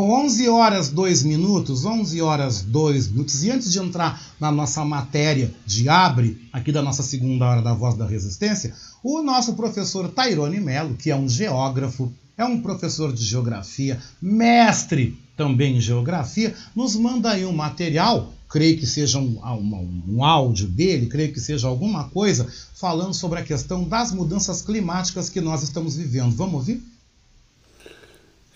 11 0.00 0.48
horas 0.48 0.88
2 0.88 1.22
minutos, 1.24 1.84
11 1.84 2.22
horas 2.22 2.62
2 2.62 3.08
minutos. 3.08 3.44
E 3.44 3.50
antes 3.50 3.70
de 3.70 3.78
entrar 3.78 4.20
na 4.38 4.50
nossa 4.50 4.84
matéria 4.84 5.52
de 5.66 5.88
abre, 5.88 6.48
aqui 6.52 6.72
da 6.72 6.82
nossa 6.82 7.02
segunda 7.02 7.46
hora 7.46 7.62
da 7.62 7.74
Voz 7.74 7.96
da 7.96 8.06
Resistência, 8.06 8.74
o 9.02 9.22
nosso 9.22 9.54
professor 9.54 10.08
Tairone 10.08 10.60
Melo, 10.60 10.94
que 10.94 11.10
é 11.10 11.16
um 11.16 11.28
geógrafo, 11.28 12.12
é 12.36 12.44
um 12.44 12.60
professor 12.60 13.12
de 13.12 13.24
geografia, 13.24 14.00
mestre 14.20 15.18
também 15.36 15.76
em 15.76 15.80
geografia, 15.80 16.54
nos 16.74 16.96
manda 16.96 17.30
aí 17.30 17.44
um 17.44 17.52
material, 17.52 18.32
creio 18.48 18.78
que 18.78 18.86
seja 18.86 19.18
um, 19.18 19.38
um, 19.42 20.02
um 20.16 20.24
áudio 20.24 20.66
dele, 20.66 21.06
creio 21.06 21.32
que 21.32 21.40
seja 21.40 21.68
alguma 21.68 22.04
coisa, 22.10 22.46
falando 22.74 23.14
sobre 23.14 23.38
a 23.38 23.44
questão 23.44 23.84
das 23.84 24.12
mudanças 24.12 24.62
climáticas 24.62 25.28
que 25.28 25.40
nós 25.40 25.62
estamos 25.62 25.96
vivendo. 25.96 26.34
Vamos 26.34 26.54
ouvir? 26.54 26.82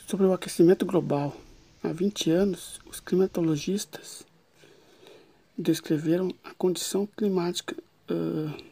Sobre 0.06 0.26
o 0.26 0.34
aquecimento 0.34 0.84
global, 0.84 1.34
há 1.82 1.90
20 1.90 2.30
anos, 2.30 2.78
os 2.84 3.00
climatologistas 3.00 4.26
descreveram 5.56 6.28
a 6.44 6.52
condição 6.52 7.06
climática 7.06 7.74
uh, 8.10 8.64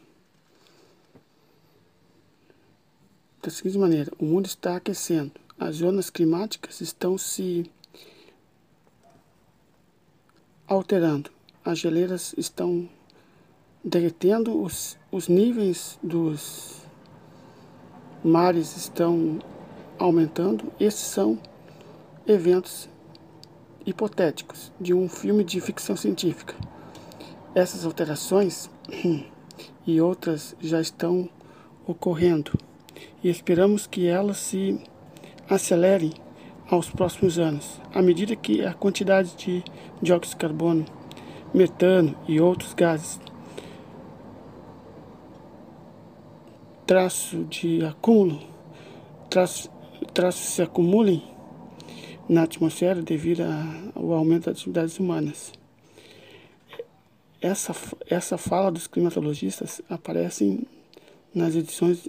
da 3.41 3.49
seguinte 3.49 3.79
maneira: 3.79 4.11
o 4.19 4.25
mundo 4.25 4.45
está 4.45 4.75
aquecendo, 4.75 5.31
as 5.57 5.77
zonas 5.77 6.11
climáticas 6.11 6.81
estão 6.81 7.17
se 7.17 7.69
alterando, 10.67 11.31
as 11.65 11.79
geleiras 11.79 12.35
estão 12.37 12.87
derretendo, 13.83 14.61
os, 14.61 14.99
os 15.11 15.27
níveis 15.27 15.97
dos 16.03 16.83
mares 18.23 18.77
estão 18.77 19.41
aumentando. 20.03 20.71
Esses 20.79 20.99
são 20.99 21.39
eventos 22.27 22.89
hipotéticos 23.85 24.71
de 24.79 24.93
um 24.93 25.07
filme 25.07 25.43
de 25.43 25.61
ficção 25.61 25.95
científica. 25.95 26.55
Essas 27.55 27.85
alterações 27.85 28.69
e 29.87 30.01
outras 30.01 30.55
já 30.59 30.81
estão 30.81 31.29
ocorrendo 31.87 32.51
e 33.23 33.29
esperamos 33.29 33.87
que 33.87 34.07
elas 34.07 34.37
se 34.37 34.81
acelerem 35.49 36.11
aos 36.69 36.89
próximos 36.89 37.37
anos, 37.37 37.79
à 37.93 38.01
medida 38.01 38.35
que 38.35 38.65
a 38.65 38.73
quantidade 38.73 39.35
de 39.35 39.63
dióxido 40.01 40.31
de 40.31 40.37
carbono, 40.37 40.85
metano 41.53 42.15
e 42.27 42.39
outros 42.39 42.73
gases 42.73 43.19
traço 46.85 47.43
de 47.45 47.83
acúmulo 47.85 48.41
traço 49.29 49.72
traços 50.13 50.53
se 50.53 50.61
acumulem 50.61 51.23
na 52.29 52.43
atmosfera 52.43 53.01
devido 53.01 53.41
ao 53.95 54.13
aumento 54.13 54.45
das 54.45 54.57
atividades 54.57 54.99
humanas. 54.99 55.51
Essa, 57.41 57.75
essa 58.09 58.37
fala 58.37 58.71
dos 58.71 58.87
climatologistas 58.87 59.81
aparece 59.89 60.65
nas 61.33 61.55
edições 61.55 62.07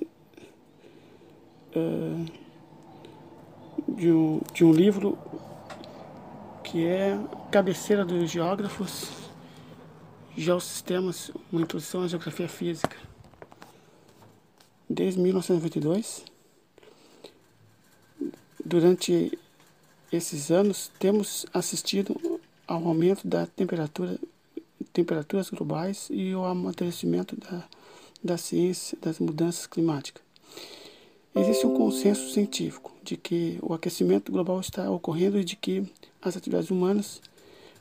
uh, 1.75 2.25
de, 3.89 4.13
um, 4.13 4.41
de 4.53 4.65
um 4.65 4.73
livro 4.73 5.19
que 6.63 6.87
é 6.87 7.19
cabeceira 7.51 8.05
dos 8.05 8.31
geógrafos, 8.31 9.25
Geossistemas, 10.37 11.31
uma 11.53 11.63
introdução 11.63 12.03
à 12.03 12.09
geografia 12.09 12.49
física. 12.49 12.97
Desde 14.91 15.21
1992, 15.21 16.25
Durante 18.67 19.39
esses 20.11 20.51
anos, 20.51 20.91
temos 20.99 21.45
assistido 21.53 22.41
ao 22.67 22.89
aumento 22.89 23.29
da 23.29 23.47
temperatura, 23.47 24.19
temperaturas 24.91 25.51
globais 25.51 26.09
e 26.11 26.33
ao 26.33 26.47
amadurecimento 26.47 27.37
da, 27.37 27.69
da 28.23 28.39
ciência 28.39 28.97
das 29.03 29.19
mudanças 29.19 29.67
climáticas. 29.67 30.23
Existe 31.35 31.67
um 31.67 31.75
consenso 31.75 32.33
científico 32.33 32.91
de 33.03 33.19
que 33.19 33.59
o 33.61 33.75
aquecimento 33.75 34.33
global 34.33 34.59
está 34.61 34.91
ocorrendo 34.91 35.39
e 35.39 35.45
de 35.45 35.57
que 35.57 35.87
as 36.23 36.35
atividades 36.35 36.71
humanas, 36.71 37.21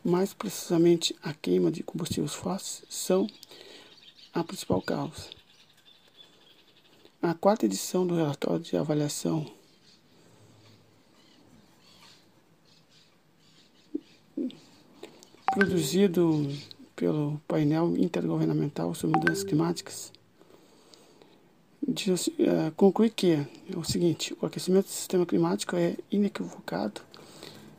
mais 0.03 0.33
precisamente 0.33 1.15
a 1.23 1.33
queima 1.33 1.71
de 1.71 1.81
combustíveis 1.81 2.33
fósseis, 2.33 2.83
são 2.89 3.25
a 4.33 4.43
principal 4.43 4.81
causa. 4.81 5.29
A 7.21 7.33
quarta 7.33 7.65
edição 7.65 8.05
do 8.05 8.15
relatório 8.15 8.59
de 8.59 8.75
avaliação 8.75 9.49
produzido 15.53 16.47
pelo 16.95 17.39
painel 17.47 17.95
intergovernamental 17.97 18.93
sobre 18.93 19.19
mudanças 19.19 19.43
climáticas, 19.43 20.11
diz, 21.87 22.27
uh, 22.27 22.71
conclui 22.75 23.09
que 23.09 23.33
é 23.33 23.47
o 23.75 23.83
seguinte: 23.83 24.35
o 24.41 24.45
aquecimento 24.45 24.85
do 24.85 24.91
sistema 24.91 25.25
climático 25.25 25.75
é 25.75 25.95
inequivocado, 26.11 27.01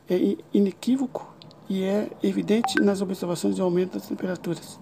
é 0.09 0.37
inequívoco 0.53 1.33
e 1.69 1.83
é 1.83 2.09
evidente 2.23 2.79
nas 2.81 3.01
observações 3.01 3.55
de 3.55 3.61
aumento 3.61 3.93
das 3.93 4.07
temperaturas 4.07 4.79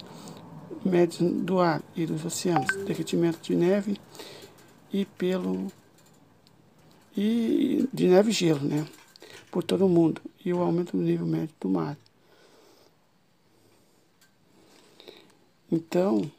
médias 0.84 1.32
do 1.32 1.60
ar 1.60 1.82
e 1.96 2.06
dos 2.06 2.26
oceanos, 2.26 2.68
derretimento 2.86 3.40
de 3.42 3.56
neve 3.56 3.98
e 4.92 5.06
pelo 5.06 5.72
e 7.16 7.88
de 7.94 8.08
neve 8.08 8.32
e 8.32 8.34
gelo, 8.34 8.60
né, 8.62 8.86
por 9.52 9.64
todo 9.64 9.86
o 9.86 9.90
mundo 9.90 10.22
e 10.44 10.52
o 10.52 10.60
aumento 10.60 10.98
do 10.98 11.04
nível 11.04 11.26
médio 11.26 11.56
do 11.60 11.70
mar. 11.70 11.98
Então, 15.72 16.30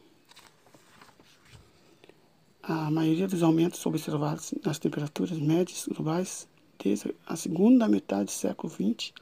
a 2.63 2.89
maioria 2.89 3.27
dos 3.27 3.43
aumentos 3.43 3.85
observados 3.85 4.53
nas 4.63 4.79
temperaturas 4.79 5.37
médias 5.37 5.87
globais 5.87 6.47
desde 6.81 7.15
a 7.25 7.35
segunda 7.35 7.87
metade 7.87 8.25
do 8.25 8.31
século 8.31 8.71
XX 8.71 9.13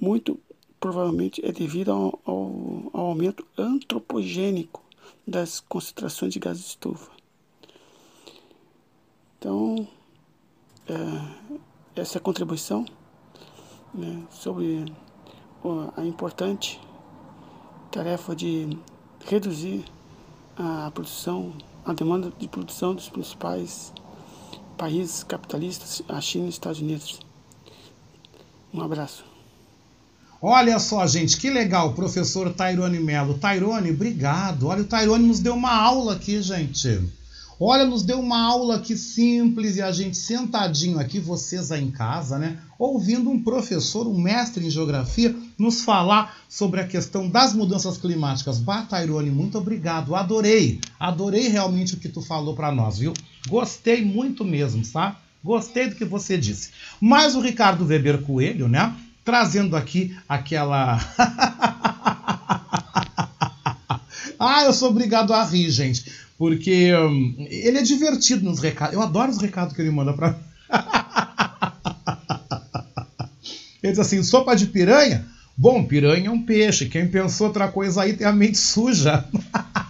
muito 0.00 0.38
provavelmente 0.78 1.44
é 1.44 1.50
devido 1.50 1.90
ao, 1.90 2.20
ao, 2.24 2.90
ao 2.92 3.06
aumento 3.06 3.46
antropogênico 3.56 4.82
das 5.26 5.60
concentrações 5.60 6.32
de 6.32 6.38
gases 6.38 6.62
de 6.62 6.68
estufa. 6.70 7.10
Então, 9.38 9.88
é, 10.86 12.00
essa 12.00 12.18
é 12.18 12.18
a 12.18 12.22
contribuição 12.22 12.84
né, 13.94 14.24
sobre 14.30 14.84
a 15.96 16.04
importante 16.04 16.80
tarefa 17.96 18.36
de 18.36 18.76
reduzir 19.24 19.82
a 20.54 20.90
produção, 20.90 21.54
a 21.82 21.94
demanda 21.94 22.30
de 22.38 22.46
produção 22.46 22.94
dos 22.94 23.08
principais 23.08 23.90
países 24.76 25.24
capitalistas, 25.24 26.02
a 26.06 26.20
China 26.20 26.44
e 26.44 26.48
os 26.50 26.56
Estados 26.56 26.80
Unidos. 26.80 27.20
Um 28.74 28.82
abraço. 28.82 29.24
Olha 30.42 30.78
só, 30.78 31.06
gente, 31.06 31.38
que 31.38 31.48
legal, 31.48 31.94
professor 31.94 32.52
Tairone 32.52 33.00
Melo. 33.00 33.38
Tairone, 33.38 33.90
obrigado. 33.90 34.66
Olha, 34.66 34.82
o 34.82 34.86
Tairone 34.86 35.26
nos 35.26 35.40
deu 35.40 35.54
uma 35.54 35.74
aula 35.74 36.16
aqui, 36.16 36.42
gente. 36.42 37.02
Olha, 37.58 37.86
nos 37.86 38.02
deu 38.02 38.20
uma 38.20 38.42
aula 38.42 38.76
aqui 38.76 38.94
simples 38.94 39.76
e 39.76 39.82
a 39.82 39.90
gente 39.90 40.18
sentadinho 40.18 40.98
aqui, 40.98 41.18
vocês 41.18 41.72
aí 41.72 41.82
em 41.82 41.90
casa, 41.90 42.38
né? 42.38 42.60
Ouvindo 42.78 43.30
um 43.30 43.42
professor, 43.42 44.06
um 44.06 44.20
mestre 44.20 44.66
em 44.66 44.68
geografia, 44.68 45.34
nos 45.58 45.82
falar 45.82 46.36
sobre 46.48 46.80
a 46.80 46.86
questão 46.86 47.28
das 47.28 47.52
mudanças 47.52 47.96
climáticas. 47.96 48.58
Batairone, 48.58 49.30
muito 49.30 49.58
obrigado. 49.58 50.14
Adorei. 50.14 50.80
Adorei 50.98 51.48
realmente 51.48 51.94
o 51.94 51.98
que 51.98 52.08
tu 52.08 52.20
falou 52.20 52.54
para 52.54 52.72
nós, 52.72 52.98
viu? 52.98 53.12
Gostei 53.48 54.04
muito 54.04 54.44
mesmo, 54.44 54.82
tá? 54.86 55.16
Gostei 55.42 55.88
do 55.88 55.94
que 55.94 56.04
você 56.04 56.36
disse. 56.36 56.70
Mas 57.00 57.34
o 57.34 57.40
Ricardo 57.40 57.86
Weber 57.86 58.22
Coelho, 58.22 58.68
né? 58.68 58.94
Trazendo 59.24 59.76
aqui 59.76 60.16
aquela. 60.28 60.96
ah, 64.38 64.64
eu 64.64 64.72
sou 64.72 64.90
obrigado 64.90 65.32
a 65.32 65.44
rir, 65.44 65.70
gente 65.70 66.26
porque 66.38 66.94
um, 66.94 67.46
ele 67.48 67.78
é 67.78 67.82
divertido 67.82 68.44
nos 68.44 68.60
recados. 68.60 68.94
Eu 68.94 69.02
adoro 69.02 69.30
os 69.30 69.38
recados 69.38 69.74
que 69.74 69.80
ele 69.80 69.90
manda 69.90 70.12
pra 70.12 70.36
ele 73.82 73.92
diz 73.92 73.98
assim: 73.98 74.22
sopa 74.22 74.54
de 74.54 74.66
piranha? 74.66 75.26
Bom, 75.58 75.84
piranha 75.84 76.28
é 76.28 76.30
um 76.30 76.42
peixe. 76.42 76.86
Quem 76.86 77.08
pensou 77.08 77.46
outra 77.46 77.68
coisa 77.68 78.02
aí 78.02 78.12
tem 78.12 78.26
a 78.26 78.32
mente 78.32 78.58
suja. 78.58 79.24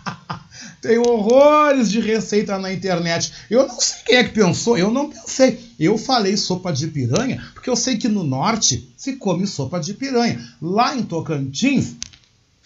tem 0.81 0.97
horrores 0.99 1.91
de 1.91 1.99
receita 1.99 2.57
na 2.57 2.73
internet. 2.73 3.33
Eu 3.51 3.67
não 3.67 3.81
sei 3.81 3.99
quem 4.07 4.17
é 4.17 4.25
que 4.25 4.31
pensou, 4.31 4.79
eu 4.79 4.93
não 4.93 5.11
pensei. 5.11 5.59
Eu 5.79 5.99
falei 5.99 6.37
sopa 6.37 6.73
de 6.73 6.87
piranha 6.87 7.43
porque 7.53 7.69
eu 7.69 7.75
sei 7.75 7.97
que 7.97 8.09
no 8.09 8.23
norte 8.23 8.89
se 8.97 9.15
come 9.15 9.45
sopa 9.45 9.81
de 9.81 9.93
piranha. 9.95 10.41
Lá 10.63 10.97
em 10.97 11.03
Tocantins 11.03 11.97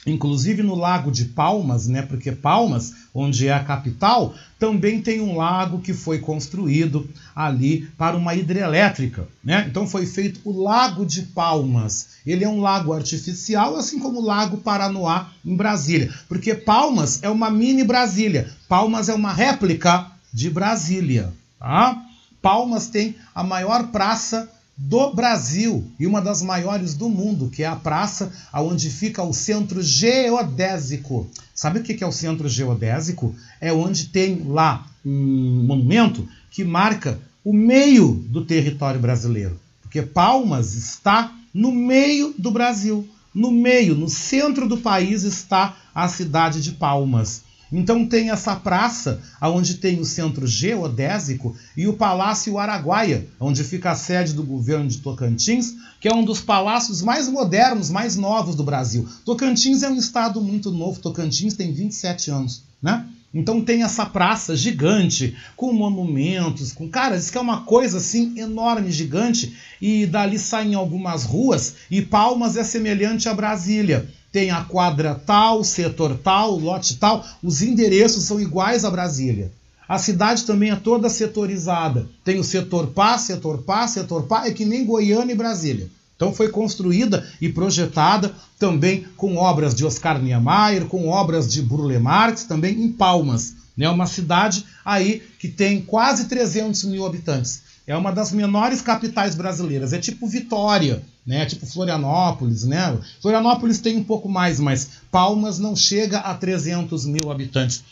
Inclusive 0.06 0.62
no 0.62 0.74
Lago 0.74 1.10
de 1.10 1.26
Palmas, 1.26 1.86
né? 1.86 2.00
Porque 2.00 2.32
Palmas, 2.32 2.94
onde 3.14 3.48
é 3.48 3.52
a 3.52 3.62
capital, 3.62 4.34
também 4.58 5.02
tem 5.02 5.20
um 5.20 5.36
lago 5.36 5.80
que 5.80 5.92
foi 5.92 6.18
construído 6.18 7.06
ali 7.36 7.86
para 7.98 8.16
uma 8.16 8.34
hidrelétrica, 8.34 9.28
né? 9.44 9.66
Então 9.68 9.86
foi 9.86 10.06
feito 10.06 10.40
o 10.44 10.62
Lago 10.62 11.04
de 11.04 11.22
Palmas. 11.22 12.08
Ele 12.24 12.44
é 12.44 12.48
um 12.48 12.60
lago 12.60 12.94
artificial, 12.94 13.76
assim 13.76 13.98
como 13.98 14.20
o 14.20 14.24
Lago 14.24 14.56
Paranoá 14.58 15.32
em 15.44 15.54
Brasília, 15.54 16.12
porque 16.28 16.54
Palmas 16.54 17.22
é 17.22 17.28
uma 17.28 17.50
mini 17.50 17.84
Brasília. 17.84 18.50
Palmas 18.68 19.10
é 19.10 19.14
uma 19.14 19.32
réplica 19.32 20.06
de 20.32 20.48
Brasília, 20.48 21.30
tá? 21.58 22.02
Palmas 22.40 22.86
tem 22.86 23.16
a 23.34 23.42
maior 23.42 23.88
praça 23.88 24.48
do 24.82 25.12
Brasil 25.12 25.84
e 26.00 26.06
uma 26.06 26.22
das 26.22 26.40
maiores 26.40 26.94
do 26.94 27.10
mundo, 27.10 27.50
que 27.50 27.62
é 27.62 27.66
a 27.66 27.76
praça 27.76 28.32
onde 28.54 28.88
fica 28.88 29.22
o 29.22 29.32
centro 29.32 29.82
geodésico. 29.82 31.28
Sabe 31.54 31.80
o 31.80 31.82
que 31.82 32.02
é 32.02 32.06
o 32.06 32.12
centro 32.12 32.48
geodésico? 32.48 33.34
É 33.60 33.70
onde 33.70 34.06
tem 34.06 34.42
lá 34.46 34.86
um 35.04 35.64
monumento 35.66 36.26
que 36.50 36.64
marca 36.64 37.20
o 37.44 37.52
meio 37.52 38.24
do 38.28 38.42
território 38.42 38.98
brasileiro. 38.98 39.60
Porque 39.82 40.00
Palmas 40.00 40.74
está 40.74 41.30
no 41.52 41.72
meio 41.72 42.34
do 42.38 42.50
Brasil. 42.50 43.06
No 43.34 43.50
meio, 43.50 43.94
no 43.94 44.08
centro 44.08 44.66
do 44.66 44.78
país 44.78 45.24
está 45.24 45.76
a 45.94 46.08
cidade 46.08 46.62
de 46.62 46.72
Palmas. 46.72 47.42
Então 47.72 48.06
tem 48.06 48.30
essa 48.30 48.56
praça, 48.56 49.20
onde 49.40 49.74
tem 49.74 50.00
o 50.00 50.04
centro 50.04 50.46
geodésico, 50.46 51.54
e 51.76 51.86
o 51.86 51.92
Palácio 51.92 52.58
Araguaia, 52.58 53.26
onde 53.38 53.62
fica 53.62 53.92
a 53.92 53.96
sede 53.96 54.32
do 54.32 54.42
governo 54.42 54.88
de 54.88 54.98
Tocantins, 54.98 55.74
que 56.00 56.08
é 56.08 56.14
um 56.14 56.24
dos 56.24 56.40
palácios 56.40 57.00
mais 57.00 57.28
modernos, 57.28 57.90
mais 57.90 58.16
novos 58.16 58.56
do 58.56 58.64
Brasil. 58.64 59.08
Tocantins 59.24 59.82
é 59.82 59.88
um 59.88 59.96
estado 59.96 60.40
muito 60.40 60.70
novo, 60.70 61.00
Tocantins 61.00 61.54
tem 61.54 61.72
27 61.72 62.30
anos, 62.30 62.62
né? 62.82 63.06
Então 63.32 63.62
tem 63.62 63.84
essa 63.84 64.04
praça 64.04 64.56
gigante, 64.56 65.36
com 65.56 65.72
monumentos, 65.72 66.72
com. 66.72 66.88
Cara, 66.88 67.16
isso 67.16 67.30
que 67.30 67.38
é 67.38 67.40
uma 67.40 67.60
coisa 67.60 67.98
assim 67.98 68.36
enorme, 68.36 68.90
gigante, 68.90 69.56
e 69.80 70.04
dali 70.04 70.36
saem 70.36 70.74
algumas 70.74 71.22
ruas, 71.22 71.76
e 71.88 72.02
Palmas 72.02 72.56
é 72.56 72.64
semelhante 72.64 73.28
a 73.28 73.34
Brasília 73.34 74.08
tem 74.32 74.50
a 74.50 74.62
quadra 74.62 75.14
tal, 75.14 75.64
setor 75.64 76.16
tal, 76.22 76.58
lote 76.58 76.96
tal, 76.96 77.24
os 77.42 77.62
endereços 77.62 78.24
são 78.24 78.40
iguais 78.40 78.84
a 78.84 78.90
Brasília. 78.90 79.52
A 79.88 79.98
cidade 79.98 80.44
também 80.44 80.70
é 80.70 80.76
toda 80.76 81.10
setorizada. 81.10 82.06
Tem 82.24 82.38
o 82.38 82.44
setor 82.44 82.88
pá, 82.88 83.18
setor 83.18 83.58
pá, 83.62 83.88
setor 83.88 84.22
pá, 84.22 84.46
é 84.46 84.52
que 84.52 84.64
nem 84.64 84.84
Goiânia 84.84 85.32
e 85.32 85.36
Brasília. 85.36 85.90
Então 86.14 86.32
foi 86.32 86.48
construída 86.48 87.26
e 87.40 87.48
projetada 87.48 88.32
também 88.58 89.06
com 89.16 89.36
obras 89.36 89.74
de 89.74 89.84
Oscar 89.84 90.22
Niemeyer, 90.22 90.84
com 90.84 91.08
obras 91.08 91.50
de 91.50 91.62
Burle 91.62 91.98
Marx, 91.98 92.44
também 92.44 92.80
em 92.80 92.92
Palmas. 92.92 93.54
É 93.76 93.80
né? 93.80 93.88
uma 93.88 94.06
cidade 94.06 94.64
aí 94.84 95.22
que 95.38 95.48
tem 95.48 95.80
quase 95.80 96.26
300 96.26 96.84
mil 96.84 97.06
habitantes. 97.06 97.62
É 97.86 97.96
uma 97.96 98.12
das 98.12 98.30
menores 98.30 98.82
capitais 98.82 99.34
brasileiras. 99.34 99.92
É 99.92 99.98
tipo 99.98 100.26
Vitória, 100.26 101.02
né? 101.30 101.46
Tipo 101.46 101.64
Florianópolis, 101.64 102.64
né? 102.64 102.98
Florianópolis 103.22 103.78
tem 103.78 103.96
um 103.96 104.02
pouco 104.02 104.28
mais, 104.28 104.58
mas 104.58 104.90
Palmas 105.12 105.60
não 105.60 105.76
chega 105.76 106.18
a 106.18 106.34
300 106.34 107.06
mil 107.06 107.30
habitantes. 107.30 107.84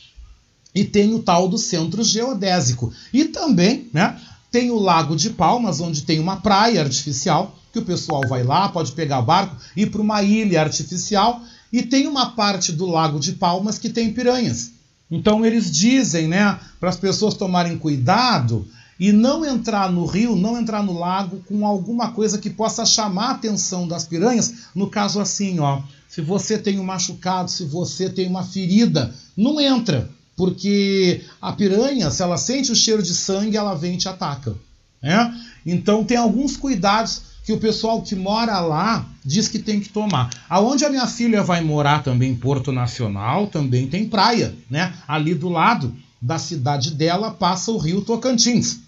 E 0.74 0.84
tem 0.84 1.14
o 1.14 1.20
tal 1.20 1.49
do 1.49 1.57
centro 1.57 2.03
geodésico. 2.03 2.93
E 3.12 3.26
também, 3.26 3.86
né? 3.93 4.20
Tem 4.51 4.72
o 4.72 4.78
Lago 4.78 5.14
de 5.14 5.30
Palmas, 5.30 5.80
onde 5.80 6.03
tem 6.03 6.18
uma 6.18 6.39
praia 6.39 6.80
artificial, 6.80 7.57
que 7.72 7.78
o 7.78 7.84
pessoal 7.84 8.22
vai 8.28 8.43
lá, 8.43 8.70
pode 8.70 8.91
pegar 8.91 9.22
barco, 9.22 9.55
ir 9.76 9.86
para 9.86 10.03
uma 10.03 10.20
ilha 10.20 10.61
artificial. 10.61 11.41
E 11.72 11.82
tem 11.82 12.09
uma 12.09 12.30
parte 12.30 12.72
do 12.72 12.86
Lago 12.86 13.20
de 13.20 13.34
Palmas 13.34 13.78
que 13.78 13.89
tem 13.89 14.12
piranhas. 14.12 14.72
Então 15.09 15.47
eles 15.47 15.70
dizem, 15.70 16.26
né, 16.26 16.59
para 16.80 16.89
as 16.89 16.97
pessoas 16.97 17.34
tomarem 17.34 17.78
cuidado 17.78 18.66
e 18.99 19.12
não 19.12 19.44
entrar 19.44 19.92
no 19.92 20.05
rio, 20.05 20.34
não 20.34 20.59
entrar 20.59 20.82
no 20.82 20.99
lago 20.99 21.40
com 21.46 21.64
alguma 21.64 22.11
coisa 22.11 22.38
que 22.38 22.51
possa 22.51 22.84
chamar 22.84 23.28
a 23.28 23.30
atenção 23.32 23.86
das 23.86 24.05
piranhas. 24.05 24.55
No 24.74 24.90
caso 24.90 25.20
assim, 25.20 25.61
ó, 25.61 25.82
se 26.09 26.20
você 26.20 26.59
tem 26.59 26.80
um 26.80 26.84
machucado, 26.84 27.51
se 27.51 27.64
você 27.64 28.11
tem 28.11 28.26
uma 28.26 28.42
ferida, 28.42 29.14
não 29.36 29.61
entra, 29.61 30.11
porque 30.36 31.22
a 31.40 31.53
piranha, 31.53 32.11
se 32.11 32.22
ela 32.22 32.36
sente 32.36 32.72
o 32.72 32.76
cheiro 32.76 33.03
de 33.03 33.14
sangue, 33.14 33.57
ela 33.57 33.74
vem 33.74 33.94
e 33.94 33.99
te 33.99 34.09
ataca. 34.09 34.57
Né? 35.01 35.34
Então 35.64 36.03
tem 36.03 36.16
alguns 36.16 36.57
cuidados 36.57 37.22
que 37.44 37.53
o 37.53 37.59
pessoal 37.59 38.03
que 38.03 38.16
mora 38.16 38.59
lá 38.61 39.07
diz 39.24 39.46
que 39.49 39.61
tem 39.61 39.80
que 39.80 39.88
tomar. 39.88 40.28
Aonde 40.51 40.84
a 40.84 40.90
minha 40.90 41.07
filha 41.07 41.42
vai 41.42 41.62
morar 41.62 42.03
também, 42.03 42.34
Porto 42.34 42.72
Nacional, 42.72 43.46
também 43.46 43.86
tem 43.86 44.07
praia, 44.07 44.55
né? 44.68 44.92
Ali 45.07 45.34
do 45.34 45.49
lado 45.49 45.94
da 46.20 46.38
cidade 46.38 46.90
dela 46.90 47.30
passa 47.30 47.70
o 47.70 47.78
rio 47.78 48.03
Tocantins 48.03 48.80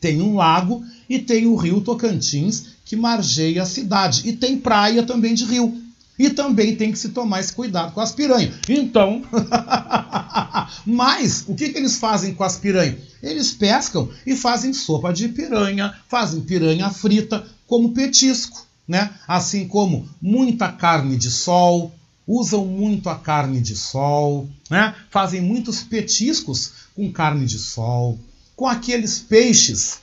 tem 0.00 0.20
um 0.20 0.36
lago 0.36 0.84
e 1.08 1.18
tem 1.18 1.46
o 1.46 1.56
rio 1.56 1.80
Tocantins 1.80 2.76
que 2.84 2.96
margeia 2.96 3.62
a 3.62 3.66
cidade. 3.66 4.28
E 4.28 4.32
tem 4.32 4.58
praia 4.58 5.02
também 5.02 5.34
de 5.34 5.44
rio. 5.44 5.82
E 6.18 6.30
também 6.30 6.76
tem 6.76 6.90
que 6.90 6.98
se 6.98 7.10
tomar 7.10 7.40
esse 7.40 7.52
cuidado 7.52 7.92
com 7.92 8.00
as 8.00 8.12
piranhas. 8.12 8.54
Então, 8.68 9.22
mas 10.86 11.44
o 11.46 11.54
que, 11.54 11.68
que 11.68 11.78
eles 11.78 11.98
fazem 11.98 12.34
com 12.34 12.42
as 12.42 12.56
piranhas? 12.56 13.00
Eles 13.22 13.52
pescam 13.52 14.08
e 14.26 14.34
fazem 14.34 14.72
sopa 14.72 15.12
de 15.12 15.28
piranha, 15.28 15.94
fazem 16.08 16.40
piranha 16.40 16.88
frita 16.88 17.46
como 17.66 17.92
petisco, 17.92 18.66
né? 18.88 19.12
Assim 19.28 19.68
como 19.68 20.08
muita 20.22 20.72
carne 20.72 21.16
de 21.16 21.30
sol, 21.30 21.92
usam 22.26 22.64
muito 22.64 23.10
a 23.10 23.16
carne 23.16 23.60
de 23.60 23.76
sol, 23.76 24.48
né? 24.70 24.94
Fazem 25.10 25.42
muitos 25.42 25.82
petiscos 25.82 26.72
com 26.94 27.12
carne 27.12 27.44
de 27.44 27.58
sol 27.58 28.18
com 28.56 28.66
aqueles 28.66 29.18
peixes 29.18 29.98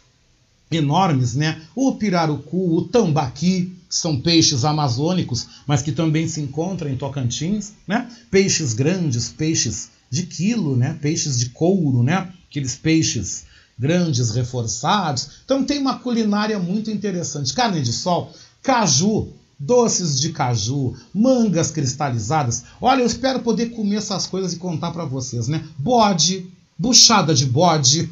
enormes, 0.71 1.35
né? 1.35 1.61
O 1.75 1.95
pirarucu, 1.95 2.77
o 2.77 2.83
tambaqui, 2.83 3.75
que 3.89 3.95
são 3.95 4.19
peixes 4.19 4.63
amazônicos, 4.63 5.47
mas 5.67 5.81
que 5.81 5.91
também 5.91 6.27
se 6.27 6.39
encontram 6.39 6.89
em 6.89 6.95
Tocantins, 6.95 7.73
né? 7.87 8.09
Peixes 8.31 8.73
grandes, 8.73 9.29
peixes 9.29 9.89
de 10.09 10.23
quilo, 10.23 10.75
né? 10.75 10.97
Peixes 11.01 11.37
de 11.37 11.49
couro, 11.49 12.03
né? 12.03 12.31
Aqueles 12.49 12.75
peixes 12.75 13.45
grandes, 13.77 14.29
reforçados. 14.31 15.29
Então 15.43 15.63
tem 15.63 15.79
uma 15.79 15.99
culinária 15.99 16.59
muito 16.59 16.91
interessante. 16.91 17.53
Carne 17.53 17.81
de 17.81 17.91
sol, 17.91 18.31
caju, 18.61 19.33
doces 19.57 20.19
de 20.19 20.31
caju, 20.31 20.95
mangas 21.13 21.71
cristalizadas. 21.71 22.63
Olha, 22.79 23.01
eu 23.01 23.07
espero 23.07 23.39
poder 23.39 23.71
comer 23.71 23.97
essas 23.97 24.27
coisas 24.27 24.53
e 24.53 24.57
contar 24.57 24.91
para 24.91 25.05
vocês, 25.05 25.47
né? 25.47 25.67
Bode, 25.77 26.47
buchada 26.78 27.34
de 27.34 27.45
bode. 27.45 28.09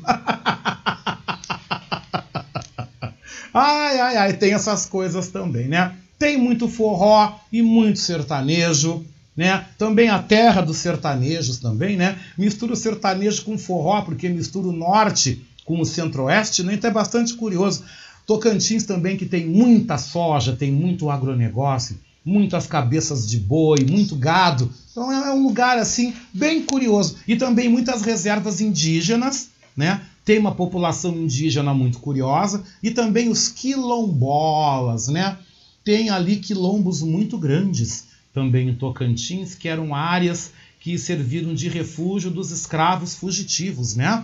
ai, 3.54 4.00
ai, 4.00 4.18
ai, 4.18 4.34
tem 4.34 4.54
essas 4.54 4.86
coisas 4.86 5.30
também, 5.30 5.68
né? 5.68 5.96
Tem 6.18 6.38
muito 6.38 6.68
forró 6.68 7.40
e 7.52 7.62
muito 7.62 8.00
sertanejo, 8.00 9.06
né? 9.36 9.66
Também 9.78 10.10
a 10.10 10.20
terra 10.20 10.62
dos 10.62 10.78
sertanejos 10.78 11.58
também, 11.58 11.98
né? 11.98 12.18
Mistura 12.38 12.74
o 12.74 12.78
sertanejo 12.78 13.44
com 13.44 13.58
forró, 13.58 14.02
porque 14.02 14.30
mistura 14.30 14.68
o 14.68 14.74
norte 14.74 15.46
com 15.66 15.80
o 15.80 15.86
centro-oeste, 15.86 16.64
né? 16.64 16.76
Então 16.76 16.90
é 16.90 16.94
bastante 16.94 17.34
curioso. 17.34 17.84
Tocantins 18.26 18.84
também, 18.84 19.18
que 19.18 19.26
tem 19.26 19.46
muita 19.46 19.98
soja, 19.98 20.56
tem 20.56 20.72
muito 20.72 21.10
agronegócio, 21.10 21.98
muitas 22.24 22.68
cabeças 22.68 23.28
de 23.28 23.38
boi, 23.38 23.80
muito 23.90 24.16
gado. 24.16 24.72
Então 24.92 25.12
é, 25.12 25.30
é 25.30 25.34
um 25.34 25.44
lugar 25.44 25.78
assim 25.78 26.14
bem 26.34 26.64
curioso 26.64 27.18
e 27.28 27.36
também 27.36 27.68
muitas 27.70 28.02
reservas 28.02 28.62
indígenas, 28.62 29.50
né? 29.76 30.02
Tem 30.24 30.38
uma 30.38 30.54
população 30.54 31.16
indígena 31.16 31.74
muito 31.74 32.00
curiosa 32.00 32.64
e 32.82 32.92
também 32.92 33.30
os 33.30 33.48
quilombolas, 33.48 35.08
né? 35.08 35.38
Tem 35.84 36.10
ali 36.10 36.38
quilombos 36.38 37.02
muito 37.02 37.38
grandes 37.38 38.06
também 38.34 38.70
em 38.70 38.76
Tocantins, 38.76 39.56
que 39.56 39.68
eram 39.68 39.96
áreas 39.96 40.52
que 40.80 40.98
serviram 40.98 41.54
de 41.54 41.68
refúgio 41.68 42.30
dos 42.30 42.52
escravos 42.52 43.16
fugitivos, 43.16 43.96
né? 43.96 44.24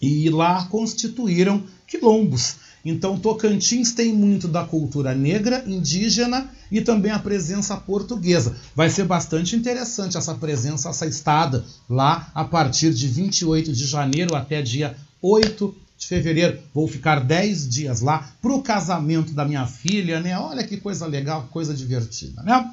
E 0.00 0.30
lá 0.30 0.66
constituíram 0.66 1.62
quilombos. 1.86 2.56
Então, 2.90 3.18
Tocantins 3.18 3.92
tem 3.92 4.12
muito 4.12 4.48
da 4.48 4.64
cultura 4.64 5.14
negra, 5.14 5.62
indígena 5.66 6.50
e 6.70 6.80
também 6.80 7.12
a 7.12 7.18
presença 7.18 7.76
portuguesa. 7.76 8.56
Vai 8.74 8.88
ser 8.88 9.04
bastante 9.04 9.54
interessante 9.54 10.16
essa 10.16 10.34
presença, 10.34 10.88
essa 10.88 11.06
estada 11.06 11.64
lá 11.88 12.30
a 12.34 12.44
partir 12.44 12.92
de 12.94 13.06
28 13.06 13.72
de 13.72 13.84
janeiro 13.84 14.34
até 14.34 14.62
dia 14.62 14.96
8 15.20 15.74
de 15.98 16.06
fevereiro. 16.06 16.58
Vou 16.72 16.88
ficar 16.88 17.20
10 17.20 17.68
dias 17.68 18.00
lá 18.00 18.30
para 18.40 18.52
o 18.52 18.62
casamento 18.62 19.32
da 19.32 19.44
minha 19.44 19.66
filha, 19.66 20.20
né? 20.20 20.38
Olha 20.38 20.64
que 20.64 20.76
coisa 20.76 21.06
legal, 21.06 21.48
coisa 21.50 21.74
divertida, 21.74 22.42
né? 22.42 22.70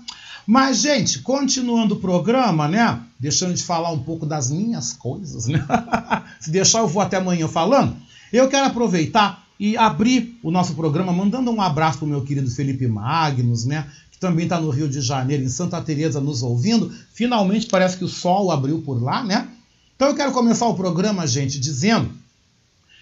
Mas, 0.47 0.77
gente, 0.77 1.19
continuando 1.19 1.95
o 1.95 1.99
programa, 1.99 2.67
né? 2.67 3.01
Deixando 3.19 3.55
de 3.55 3.63
falar 3.63 3.91
um 3.91 4.03
pouco 4.03 4.25
das 4.25 4.51
minhas 4.51 4.93
coisas, 4.93 5.47
né? 5.47 5.65
Se 6.39 6.51
deixar, 6.51 6.79
eu 6.79 6.87
vou 6.87 7.01
até 7.01 7.17
amanhã 7.17 7.47
falando. 7.47 7.97
Eu 8.31 8.47
quero 8.47 8.67
aproveitar 8.67 9.44
e 9.59 9.77
abrir 9.77 10.37
o 10.43 10.51
nosso 10.51 10.73
programa 10.73 11.13
mandando 11.13 11.51
um 11.51 11.61
abraço 11.61 11.99
para 11.99 12.05
o 12.05 12.09
meu 12.09 12.23
querido 12.23 12.49
Felipe 12.49 12.87
Magnus, 12.87 13.65
né? 13.65 13.89
Que 14.11 14.19
também 14.19 14.45
está 14.45 14.59
no 14.59 14.69
Rio 14.69 14.89
de 14.89 15.01
Janeiro, 15.01 15.43
em 15.43 15.49
Santa 15.49 15.81
Teresa, 15.81 16.19
nos 16.19 16.43
ouvindo. 16.43 16.93
Finalmente 17.13 17.67
parece 17.67 17.97
que 17.97 18.03
o 18.03 18.09
sol 18.09 18.51
abriu 18.51 18.81
por 18.81 19.01
lá, 19.01 19.23
né? 19.23 19.47
Então 19.95 20.09
eu 20.09 20.15
quero 20.15 20.31
começar 20.31 20.67
o 20.67 20.75
programa, 20.75 21.25
gente, 21.25 21.59
dizendo 21.59 22.11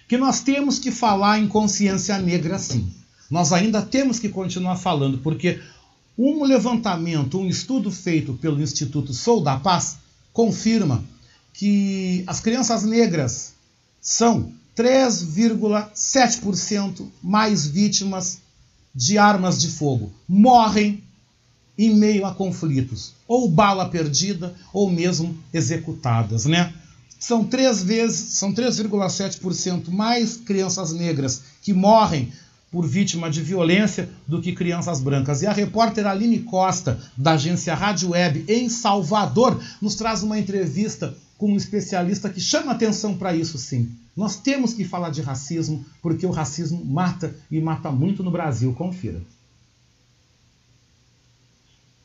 que 0.08 0.16
nós 0.16 0.40
temos 0.40 0.78
que 0.78 0.90
falar 0.90 1.38
em 1.38 1.48
consciência 1.48 2.18
negra 2.18 2.58
sim. 2.58 2.92
Nós 3.30 3.52
ainda 3.52 3.82
temos 3.82 4.18
que 4.18 4.28
continuar 4.28 4.76
falando, 4.76 5.18
porque 5.18 5.60
um 6.16 6.44
levantamento, 6.44 7.38
um 7.38 7.48
estudo 7.48 7.90
feito 7.90 8.34
pelo 8.34 8.62
Instituto 8.62 9.12
Sou 9.12 9.40
da 9.40 9.56
Paz 9.56 9.98
confirma 10.32 11.02
que 11.52 12.22
as 12.26 12.40
crianças 12.40 12.84
negras 12.84 13.54
são 14.00 14.52
3,7% 14.76 17.06
mais 17.22 17.66
vítimas 17.66 18.38
de 18.94 19.18
armas 19.18 19.60
de 19.60 19.68
fogo. 19.68 20.12
Morrem 20.28 21.02
em 21.76 21.94
meio 21.94 22.24
a 22.24 22.34
conflitos, 22.34 23.12
ou 23.26 23.50
bala 23.50 23.88
perdida, 23.88 24.54
ou 24.72 24.90
mesmo 24.90 25.36
executadas, 25.52 26.44
né? 26.44 26.72
São 27.18 27.42
três 27.42 27.82
vezes, 27.82 28.38
são 28.38 28.52
3,7% 28.52 29.88
mais 29.88 30.36
crianças 30.36 30.92
negras 30.92 31.42
que 31.62 31.72
morrem 31.72 32.30
por 32.70 32.86
vítima 32.86 33.30
de 33.30 33.40
violência 33.40 34.10
do 34.26 34.42
que 34.42 34.52
crianças 34.52 35.00
brancas. 35.00 35.42
E 35.42 35.46
a 35.46 35.52
repórter 35.52 36.06
Aline 36.06 36.40
Costa, 36.40 37.00
da 37.16 37.32
agência 37.32 37.74
Rádio 37.74 38.10
Web 38.10 38.44
em 38.48 38.68
Salvador, 38.68 39.60
nos 39.80 39.94
traz 39.94 40.22
uma 40.22 40.38
entrevista 40.38 41.16
com 41.38 41.52
um 41.52 41.56
especialista 41.56 42.30
que 42.30 42.40
chama 42.40 42.72
atenção 42.72 43.16
para 43.16 43.34
isso 43.34 43.58
sim. 43.58 43.90
Nós 44.16 44.36
temos 44.36 44.72
que 44.72 44.84
falar 44.84 45.10
de 45.10 45.20
racismo, 45.20 45.84
porque 46.00 46.24
o 46.24 46.30
racismo 46.30 46.84
mata 46.84 47.34
e 47.50 47.60
mata 47.60 47.90
muito 47.90 48.22
no 48.22 48.30
Brasil. 48.30 48.72
Confira. 48.72 49.20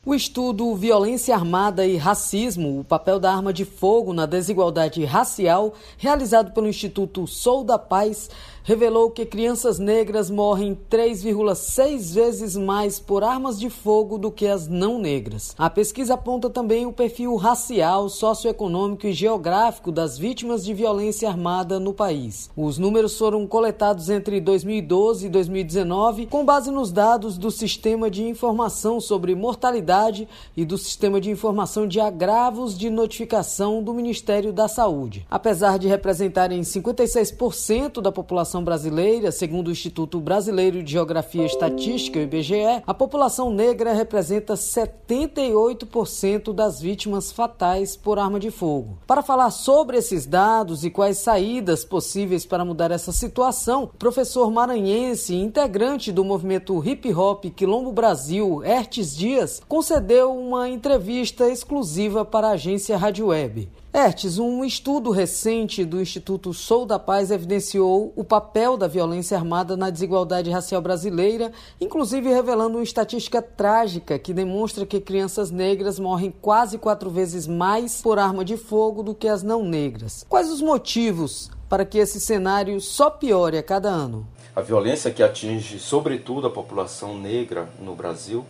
O 0.04 0.14
estudo 0.14 0.74
Violência 0.74 1.34
Armada 1.34 1.86
e 1.86 1.98
Racismo, 1.98 2.80
o 2.80 2.84
papel 2.84 3.20
da 3.20 3.30
arma 3.30 3.52
de 3.52 3.66
fogo 3.66 4.14
na 4.14 4.24
desigualdade 4.24 5.04
racial, 5.04 5.74
realizado 5.98 6.52
pelo 6.52 6.66
Instituto 6.66 7.26
Sou 7.26 7.62
da 7.62 7.78
Paz, 7.78 8.30
revelou 8.62 9.10
que 9.10 9.24
crianças 9.24 9.78
negras 9.78 10.30
morrem 10.30 10.78
3,6 10.90 12.14
vezes 12.14 12.56
mais 12.56 13.00
por 13.00 13.24
armas 13.24 13.58
de 13.58 13.70
fogo 13.70 14.18
do 14.18 14.30
que 14.30 14.46
as 14.46 14.68
não 14.68 14.98
negras. 14.98 15.54
A 15.58 15.70
pesquisa 15.70 16.14
aponta 16.14 16.50
também 16.50 16.86
o 16.86 16.92
perfil 16.92 17.34
racial, 17.36 18.08
socioeconômico 18.08 19.06
e 19.06 19.12
geográfico 19.12 19.90
das 19.90 20.18
vítimas 20.18 20.64
de 20.64 20.74
violência 20.74 21.28
armada 21.28 21.80
no 21.80 21.92
país. 21.92 22.50
Os 22.56 22.78
números 22.78 23.16
foram 23.16 23.46
coletados 23.46 24.10
entre 24.10 24.40
2012 24.40 25.26
e 25.26 25.28
2019 25.28 26.26
com 26.26 26.44
base 26.44 26.70
nos 26.70 26.92
dados 26.92 27.38
do 27.38 27.50
Sistema 27.50 28.10
de 28.10 28.24
Informação 28.24 29.00
sobre 29.00 29.34
Mortalidade 29.34 30.28
e 30.56 30.64
do 30.64 30.76
Sistema 30.76 31.20
de 31.20 31.30
Informação 31.30 31.86
de 31.86 32.00
Agravos 32.00 32.76
de 32.76 32.90
Notificação 32.90 33.82
do 33.82 33.94
Ministério 33.94 34.52
da 34.52 34.68
Saúde. 34.68 35.26
Apesar 35.30 35.78
de 35.78 35.88
representarem 35.88 36.60
56% 36.60 38.00
da 38.00 38.12
população 38.12 38.49
população 38.50 38.64
brasileira, 38.64 39.30
segundo 39.30 39.68
o 39.68 39.70
Instituto 39.70 40.18
Brasileiro 40.18 40.82
de 40.82 40.90
Geografia 40.90 41.44
e 41.44 41.46
Estatística, 41.46 42.18
o 42.18 42.22
IBGE, 42.22 42.82
a 42.84 42.92
população 42.92 43.48
negra 43.48 43.92
representa 43.92 44.54
78% 44.54 46.52
das 46.52 46.80
vítimas 46.80 47.30
fatais 47.30 47.96
por 47.96 48.18
arma 48.18 48.40
de 48.40 48.50
fogo. 48.50 48.98
Para 49.06 49.22
falar 49.22 49.52
sobre 49.52 49.98
esses 49.98 50.26
dados 50.26 50.84
e 50.84 50.90
quais 50.90 51.18
saídas 51.18 51.84
possíveis 51.84 52.44
para 52.44 52.64
mudar 52.64 52.90
essa 52.90 53.12
situação, 53.12 53.84
o 53.84 53.98
professor 53.98 54.50
maranhense 54.50 55.36
integrante 55.36 56.10
do 56.10 56.24
movimento 56.24 56.84
Hip 56.84 57.12
Hop 57.14 57.44
Quilombo 57.54 57.92
Brasil, 57.92 58.64
Ertes 58.64 59.16
Dias, 59.16 59.62
concedeu 59.68 60.36
uma 60.36 60.68
entrevista 60.68 61.48
exclusiva 61.48 62.24
para 62.24 62.48
a 62.48 62.52
agência 62.52 62.96
Rádio 62.96 63.28
Web. 63.28 63.68
Ertes, 63.92 64.38
um 64.38 64.64
estudo 64.64 65.10
recente 65.10 65.84
do 65.84 66.00
Instituto 66.00 66.54
Sou 66.54 66.86
da 66.86 66.96
Paz 66.96 67.32
evidenciou 67.32 68.12
o 68.14 68.22
papel 68.22 68.76
da 68.76 68.86
violência 68.86 69.36
armada 69.36 69.76
na 69.76 69.90
desigualdade 69.90 70.48
racial 70.48 70.80
brasileira, 70.80 71.50
inclusive 71.80 72.28
revelando 72.28 72.78
uma 72.78 72.84
estatística 72.84 73.42
trágica 73.42 74.16
que 74.16 74.32
demonstra 74.32 74.86
que 74.86 75.00
crianças 75.00 75.50
negras 75.50 75.98
morrem 75.98 76.32
quase 76.40 76.78
quatro 76.78 77.10
vezes 77.10 77.48
mais 77.48 78.00
por 78.00 78.16
arma 78.16 78.44
de 78.44 78.56
fogo 78.56 79.02
do 79.02 79.12
que 79.12 79.26
as 79.26 79.42
não 79.42 79.64
negras. 79.64 80.24
Quais 80.28 80.48
os 80.52 80.62
motivos 80.62 81.50
para 81.68 81.84
que 81.84 81.98
esse 81.98 82.20
cenário 82.20 82.80
só 82.80 83.10
piore 83.10 83.58
a 83.58 83.62
cada 83.62 83.88
ano? 83.88 84.24
A 84.54 84.60
violência 84.60 85.10
que 85.10 85.22
atinge 85.22 85.80
sobretudo 85.80 86.46
a 86.46 86.50
população 86.50 87.18
negra 87.18 87.68
no 87.80 87.96
Brasil 87.96 88.46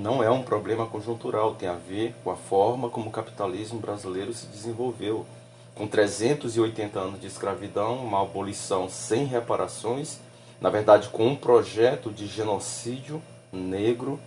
não 0.00 0.22
é 0.22 0.30
um 0.30 0.42
problema 0.42 0.86
conjuntural, 0.86 1.54
tem 1.54 1.68
a 1.68 1.74
ver 1.74 2.14
com 2.24 2.30
a 2.30 2.36
forma 2.36 2.88
como 2.88 3.10
o 3.10 3.12
capitalismo 3.12 3.78
brasileiro 3.78 4.32
se 4.32 4.46
desenvolveu. 4.46 5.26
Com 5.74 5.86
380 5.86 6.98
anos 6.98 7.20
de 7.20 7.26
escravidão, 7.26 7.96
uma 7.96 8.22
abolição 8.22 8.88
sem 8.88 9.26
reparações, 9.26 10.18
na 10.58 10.70
verdade, 10.70 11.10
com 11.10 11.26
um 11.26 11.36
projeto 11.36 12.10
de 12.10 12.26
genocídio 12.26 13.22
negro, 13.52 14.18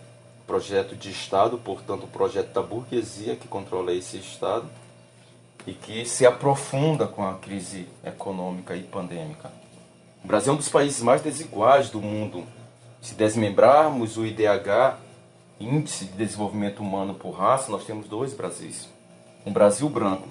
projeto 0.45 0.95
de 0.95 1.09
Estado, 1.09 1.57
portanto, 1.57 2.03
o 2.03 2.07
projeto 2.07 2.53
da 2.53 2.61
burguesia 2.61 3.35
que 3.35 3.47
controla 3.47 3.93
esse 3.93 4.17
Estado 4.17 4.67
e 5.65 5.73
que 5.73 6.05
se 6.05 6.25
aprofunda 6.25 7.07
com 7.07 7.25
a 7.25 7.33
crise 7.35 7.87
econômica 8.03 8.75
e 8.75 8.83
pandêmica. 8.83 9.51
O 10.23 10.27
Brasil 10.27 10.51
é 10.51 10.55
um 10.55 10.57
dos 10.57 10.69
países 10.69 11.01
mais 11.01 11.21
desiguais 11.21 11.89
do 11.89 12.01
mundo. 12.01 12.43
Se 13.01 13.15
desmembrarmos 13.15 14.17
o 14.17 14.25
IDH, 14.25 14.97
Índice 15.59 16.05
de 16.05 16.13
Desenvolvimento 16.13 16.79
Humano 16.81 17.13
por 17.13 17.31
Raça, 17.31 17.71
nós 17.71 17.85
temos 17.85 18.07
dois 18.07 18.33
Brasis. 18.33 18.89
Um 19.45 19.53
Brasil 19.53 19.87
branco, 19.87 20.27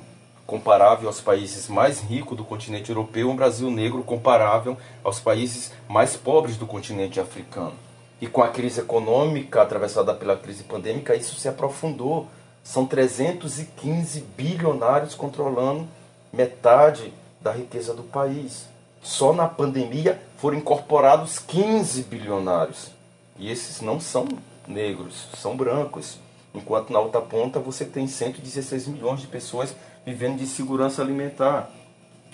comparável 0.47 1.09
aos 1.09 1.21
países 1.21 1.69
mais 1.69 2.01
ricos 2.01 2.37
do 2.37 2.45
continente 2.45 2.91
europeu, 2.91 3.31
um 3.31 3.37
Brasil 3.37 3.71
negro 3.71 4.03
comparável 4.03 4.77
aos 5.05 5.21
países 5.21 5.73
mais 5.89 6.17
pobres 6.17 6.57
do 6.57 6.67
continente 6.67 7.21
africano. 7.21 7.75
E 8.21 8.27
com 8.27 8.43
a 8.43 8.49
crise 8.49 8.81
econômica 8.81 9.63
atravessada 9.63 10.15
pela 10.15 10.37
crise 10.37 10.65
pandêmica, 10.65 11.15
isso 11.15 11.37
se 11.37 11.49
aprofundou. 11.49 12.29
São 12.63 12.87
315 12.87 14.21
bilionários 14.37 15.15
controlando 15.15 15.89
metade 16.33 17.13
da 17.41 17.53
riqueza 17.53 17.95
do 17.95 18.03
país. 18.03 18.67
Só 19.03 19.33
na 19.33 19.49
pandemia 19.49 20.23
foram 20.37 20.59
incorporados 20.59 21.39
15 21.41 22.05
bilionários. 22.05 22.91
E 23.37 23.51
esses 23.51 23.81
não 23.81 23.99
são 23.99 24.29
negros, 24.73 25.29
são 25.37 25.57
brancos. 25.57 26.19
Enquanto 26.55 26.93
na 26.93 26.99
outra 26.99 27.21
ponta 27.21 27.61
você 27.61 27.85
tem 27.85 28.07
116 28.07 28.89
milhões 28.89 29.21
de 29.21 29.27
pessoas 29.27 29.75
vivendo 30.05 30.39
de 30.39 30.47
segurança 30.47 31.01
alimentar. 31.01 31.71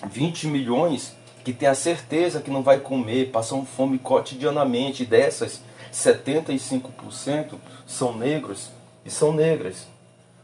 20 0.09 0.47
milhões 0.47 1.13
que 1.43 1.53
tem 1.53 1.67
a 1.67 1.75
certeza 1.75 2.41
que 2.41 2.51
não 2.51 2.63
vai 2.63 2.79
comer, 2.79 3.31
passam 3.31 3.65
fome 3.65 3.97
cotidianamente. 3.99 5.05
Dessas, 5.05 5.61
75% 5.93 7.55
são 7.85 8.17
negros 8.17 8.69
e 9.05 9.09
são 9.09 9.33
negras. 9.33 9.87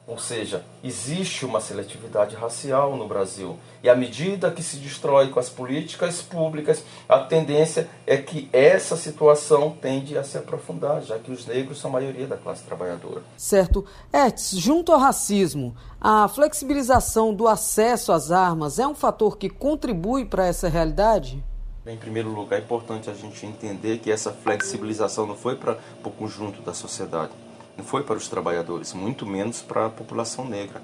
Ou 0.07 0.19
seja, 0.19 0.63
existe 0.83 1.45
uma 1.45 1.59
seletividade 1.59 2.35
racial 2.35 2.95
no 2.95 3.07
Brasil. 3.07 3.57
E 3.81 3.89
à 3.89 3.95
medida 3.95 4.51
que 4.51 4.61
se 4.61 4.77
destrói 4.77 5.29
com 5.29 5.39
as 5.39 5.49
políticas 5.49 6.21
públicas, 6.21 6.83
a 7.09 7.19
tendência 7.19 7.89
é 8.05 8.15
que 8.15 8.47
essa 8.53 8.95
situação 8.95 9.75
tende 9.81 10.15
a 10.15 10.23
se 10.23 10.37
aprofundar, 10.37 11.01
já 11.01 11.17
que 11.17 11.31
os 11.31 11.47
negros 11.47 11.79
são 11.79 11.89
a 11.89 11.93
maioria 11.93 12.27
da 12.27 12.37
classe 12.37 12.63
trabalhadora. 12.63 13.23
Certo. 13.35 13.83
Etes, 14.13 14.51
junto 14.51 14.91
ao 14.91 14.99
racismo, 14.99 15.75
a 15.99 16.27
flexibilização 16.27 17.33
do 17.33 17.47
acesso 17.47 18.11
às 18.11 18.31
armas 18.31 18.77
é 18.77 18.85
um 18.85 18.95
fator 18.95 19.37
que 19.37 19.49
contribui 19.49 20.23
para 20.23 20.45
essa 20.45 20.69
realidade? 20.69 21.43
Em 21.83 21.97
primeiro 21.97 22.29
lugar, 22.29 22.59
é 22.59 22.63
importante 22.63 23.09
a 23.09 23.13
gente 23.13 23.43
entender 23.45 23.97
que 23.97 24.11
essa 24.11 24.31
flexibilização 24.31 25.25
não 25.25 25.35
foi 25.35 25.55
para 25.55 25.79
o 26.03 26.11
conjunto 26.11 26.61
da 26.61 26.73
sociedade 26.73 27.31
não 27.77 27.83
foi 27.83 28.03
para 28.03 28.15
os 28.15 28.27
trabalhadores, 28.27 28.93
muito 28.93 29.25
menos 29.25 29.61
para 29.61 29.87
a 29.87 29.89
população 29.89 30.45
negra. 30.45 30.81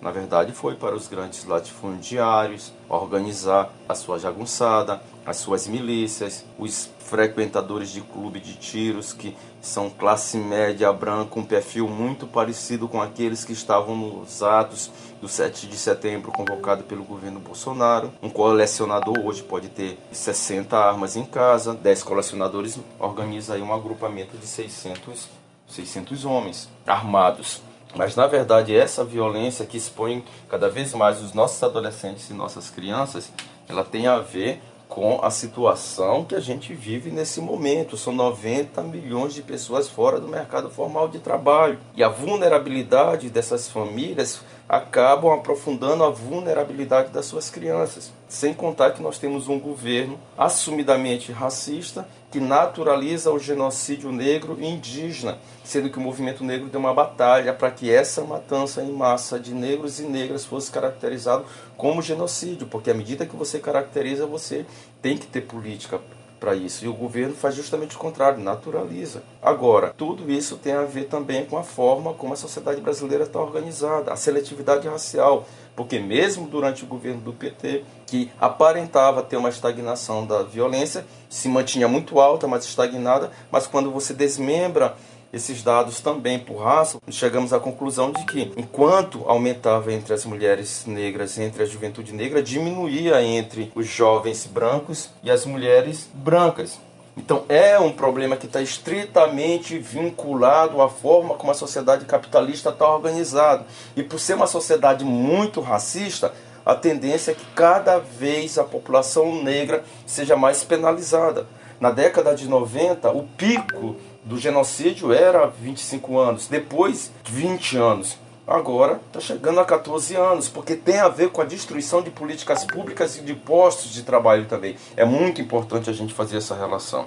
Na 0.00 0.10
verdade, 0.10 0.52
foi 0.52 0.74
para 0.74 0.94
os 0.94 1.08
grandes 1.08 1.44
latifundiários 1.44 2.72
organizar 2.88 3.72
a 3.88 3.94
sua 3.94 4.18
jagunçada, 4.18 5.00
as 5.24 5.38
suas 5.38 5.66
milícias, 5.66 6.44
os 6.58 6.90
frequentadores 6.98 7.90
de 7.90 8.00
clube 8.00 8.38
de 8.38 8.54
tiros 8.54 9.12
que 9.12 9.34
são 9.60 9.88
classe 9.88 10.36
média 10.36 10.92
branca, 10.92 11.38
um 11.38 11.44
perfil 11.44 11.88
muito 11.88 12.26
parecido 12.26 12.86
com 12.86 13.00
aqueles 13.00 13.44
que 13.44 13.52
estavam 13.52 13.96
nos 13.96 14.42
atos 14.42 14.90
do 15.20 15.28
7 15.28 15.66
de 15.66 15.76
setembro 15.76 16.30
convocado 16.30 16.84
pelo 16.84 17.02
governo 17.02 17.40
Bolsonaro. 17.40 18.12
Um 18.22 18.28
colecionador 18.28 19.18
hoje 19.24 19.42
pode 19.42 19.68
ter 19.68 19.98
60 20.12 20.76
armas 20.76 21.16
em 21.16 21.24
casa, 21.24 21.74
10 21.74 22.02
colecionadores 22.02 22.78
organiza 22.98 23.54
aí 23.54 23.62
um 23.62 23.72
agrupamento 23.72 24.36
de 24.36 24.46
600 24.46 25.45
600 25.68 26.24
homens 26.24 26.68
armados. 26.86 27.62
Mas 27.94 28.14
na 28.14 28.26
verdade 28.26 28.76
essa 28.76 29.04
violência 29.04 29.64
que 29.64 29.76
expõe 29.76 30.24
cada 30.48 30.68
vez 30.68 30.92
mais 30.94 31.22
os 31.22 31.32
nossos 31.32 31.62
adolescentes 31.62 32.28
e 32.30 32.34
nossas 32.34 32.68
crianças, 32.70 33.32
ela 33.68 33.84
tem 33.84 34.06
a 34.06 34.18
ver 34.18 34.60
com 34.88 35.20
a 35.22 35.30
situação 35.30 36.24
que 36.24 36.34
a 36.34 36.40
gente 36.40 36.72
vive 36.72 37.10
nesse 37.10 37.40
momento. 37.40 37.96
São 37.96 38.12
90 38.12 38.82
milhões 38.82 39.34
de 39.34 39.42
pessoas 39.42 39.88
fora 39.88 40.20
do 40.20 40.28
mercado 40.28 40.70
formal 40.70 41.08
de 41.08 41.18
trabalho. 41.18 41.78
E 41.94 42.02
a 42.02 42.08
vulnerabilidade 42.08 43.28
dessas 43.28 43.68
famílias 43.68 44.40
acabam 44.68 45.32
aprofundando 45.32 46.04
a 46.04 46.10
vulnerabilidade 46.10 47.10
das 47.10 47.26
suas 47.26 47.50
crianças. 47.50 48.12
Sem 48.28 48.54
contar 48.54 48.92
que 48.92 49.02
nós 49.02 49.18
temos 49.18 49.48
um 49.48 49.58
governo 49.58 50.18
assumidamente 50.36 51.32
racista 51.32 52.06
que 52.30 52.40
naturaliza 52.40 53.30
o 53.30 53.38
genocídio 53.38 54.10
negro 54.10 54.56
e 54.60 54.66
indígena, 54.66 55.38
sendo 55.64 55.90
que 55.90 55.98
o 55.98 56.00
movimento 56.00 56.44
negro 56.44 56.68
deu 56.68 56.80
uma 56.80 56.92
batalha 56.92 57.52
para 57.52 57.70
que 57.70 57.90
essa 57.90 58.22
matança 58.22 58.82
em 58.82 58.92
massa 58.92 59.38
de 59.38 59.54
negros 59.54 60.00
e 60.00 60.02
negras 60.02 60.44
fosse 60.44 60.70
caracterizado 60.70 61.44
como 61.76 62.02
genocídio, 62.02 62.66
porque 62.66 62.90
à 62.90 62.94
medida 62.94 63.26
que 63.26 63.36
você 63.36 63.58
caracteriza, 63.58 64.26
você 64.26 64.66
tem 65.00 65.16
que 65.16 65.26
ter 65.26 65.42
política 65.42 66.00
para 66.38 66.54
isso. 66.54 66.84
E 66.84 66.88
o 66.88 66.94
governo 66.94 67.34
faz 67.34 67.54
justamente 67.54 67.96
o 67.96 67.98
contrário, 67.98 68.42
naturaliza. 68.42 69.22
Agora, 69.42 69.94
tudo 69.96 70.30
isso 70.30 70.56
tem 70.56 70.72
a 70.72 70.82
ver 70.82 71.04
também 71.04 71.44
com 71.44 71.56
a 71.56 71.62
forma 71.62 72.14
como 72.14 72.34
a 72.34 72.36
sociedade 72.36 72.80
brasileira 72.80 73.24
está 73.24 73.40
organizada, 73.40 74.12
a 74.12 74.16
seletividade 74.16 74.86
racial. 74.86 75.46
Porque 75.74 75.98
mesmo 75.98 76.46
durante 76.46 76.84
o 76.84 76.86
governo 76.86 77.20
do 77.20 77.32
PT, 77.32 77.84
que 78.06 78.30
aparentava 78.40 79.22
ter 79.22 79.36
uma 79.36 79.48
estagnação 79.48 80.24
da 80.24 80.42
violência, 80.42 81.04
se 81.28 81.48
mantinha 81.48 81.88
muito 81.88 82.20
alta, 82.20 82.46
mas 82.46 82.64
estagnada, 82.64 83.30
mas 83.50 83.66
quando 83.66 83.90
você 83.90 84.14
desmembra 84.14 84.96
esses 85.32 85.62
dados 85.62 86.00
também 86.00 86.38
por 86.38 86.62
raça, 86.62 86.98
chegamos 87.10 87.52
à 87.52 87.60
conclusão 87.60 88.12
de 88.12 88.24
que, 88.24 88.52
enquanto 88.56 89.24
aumentava 89.26 89.92
entre 89.92 90.14
as 90.14 90.24
mulheres 90.24 90.86
negras 90.86 91.36
entre 91.38 91.62
a 91.62 91.66
juventude 91.66 92.12
negra, 92.12 92.42
diminuía 92.42 93.22
entre 93.22 93.70
os 93.74 93.86
jovens 93.86 94.46
brancos 94.46 95.10
e 95.22 95.30
as 95.30 95.44
mulheres 95.44 96.08
brancas. 96.14 96.78
Então 97.16 97.44
é 97.48 97.78
um 97.78 97.90
problema 97.90 98.36
que 98.36 98.46
está 98.46 98.60
estritamente 98.60 99.78
vinculado 99.78 100.82
à 100.82 100.88
forma 100.88 101.34
como 101.34 101.50
a 101.50 101.54
sociedade 101.54 102.04
capitalista 102.04 102.68
está 102.68 102.86
organizada. 102.88 103.64
E 103.96 104.02
por 104.02 104.20
ser 104.20 104.34
uma 104.34 104.46
sociedade 104.46 105.02
muito 105.02 105.62
racista, 105.62 106.34
a 106.66 106.74
tendência 106.74 107.30
é 107.30 107.34
que 107.34 107.46
cada 107.54 108.00
vez 108.00 108.58
a 108.58 108.64
população 108.64 109.40
negra 109.40 109.84
seja 110.04 110.36
mais 110.36 110.64
penalizada. 110.64 111.46
Na 111.78 111.92
década 111.92 112.34
de 112.34 112.48
90, 112.48 113.08
o 113.12 113.22
pico 113.22 113.94
do 114.24 114.36
genocídio 114.36 115.12
era 115.12 115.46
25 115.46 116.18
anos, 116.18 116.48
depois 116.48 117.12
20 117.24 117.76
anos. 117.76 118.18
Agora 118.44 119.00
está 119.06 119.20
chegando 119.20 119.60
a 119.60 119.64
14 119.64 120.16
anos, 120.16 120.48
porque 120.48 120.74
tem 120.74 120.98
a 120.98 121.08
ver 121.08 121.30
com 121.30 121.40
a 121.40 121.44
destruição 121.44 122.02
de 122.02 122.10
políticas 122.10 122.64
públicas 122.64 123.16
e 123.16 123.20
de 123.20 123.34
postos 123.34 123.92
de 123.92 124.02
trabalho 124.02 124.46
também. 124.46 124.76
É 124.96 125.04
muito 125.04 125.40
importante 125.40 125.88
a 125.88 125.92
gente 125.92 126.12
fazer 126.12 126.38
essa 126.38 126.56
relação. 126.56 127.06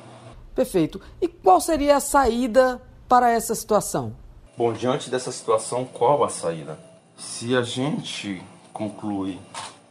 Perfeito. 0.55 1.01
E 1.22 1.28
qual 1.28 1.60
seria 1.60 1.97
a 1.97 1.99
saída 1.99 2.82
para 3.10 3.30
essa 3.30 3.53
situação? 3.53 4.16
Bom, 4.57 4.72
diante 4.72 5.10
dessa 5.10 5.34
situação, 5.34 5.84
qual 5.84 6.24
a 6.24 6.30
saída? 6.30 6.80
Se 7.18 7.55
a 7.57 7.62
gente 7.62 8.41
conclui 8.80 9.38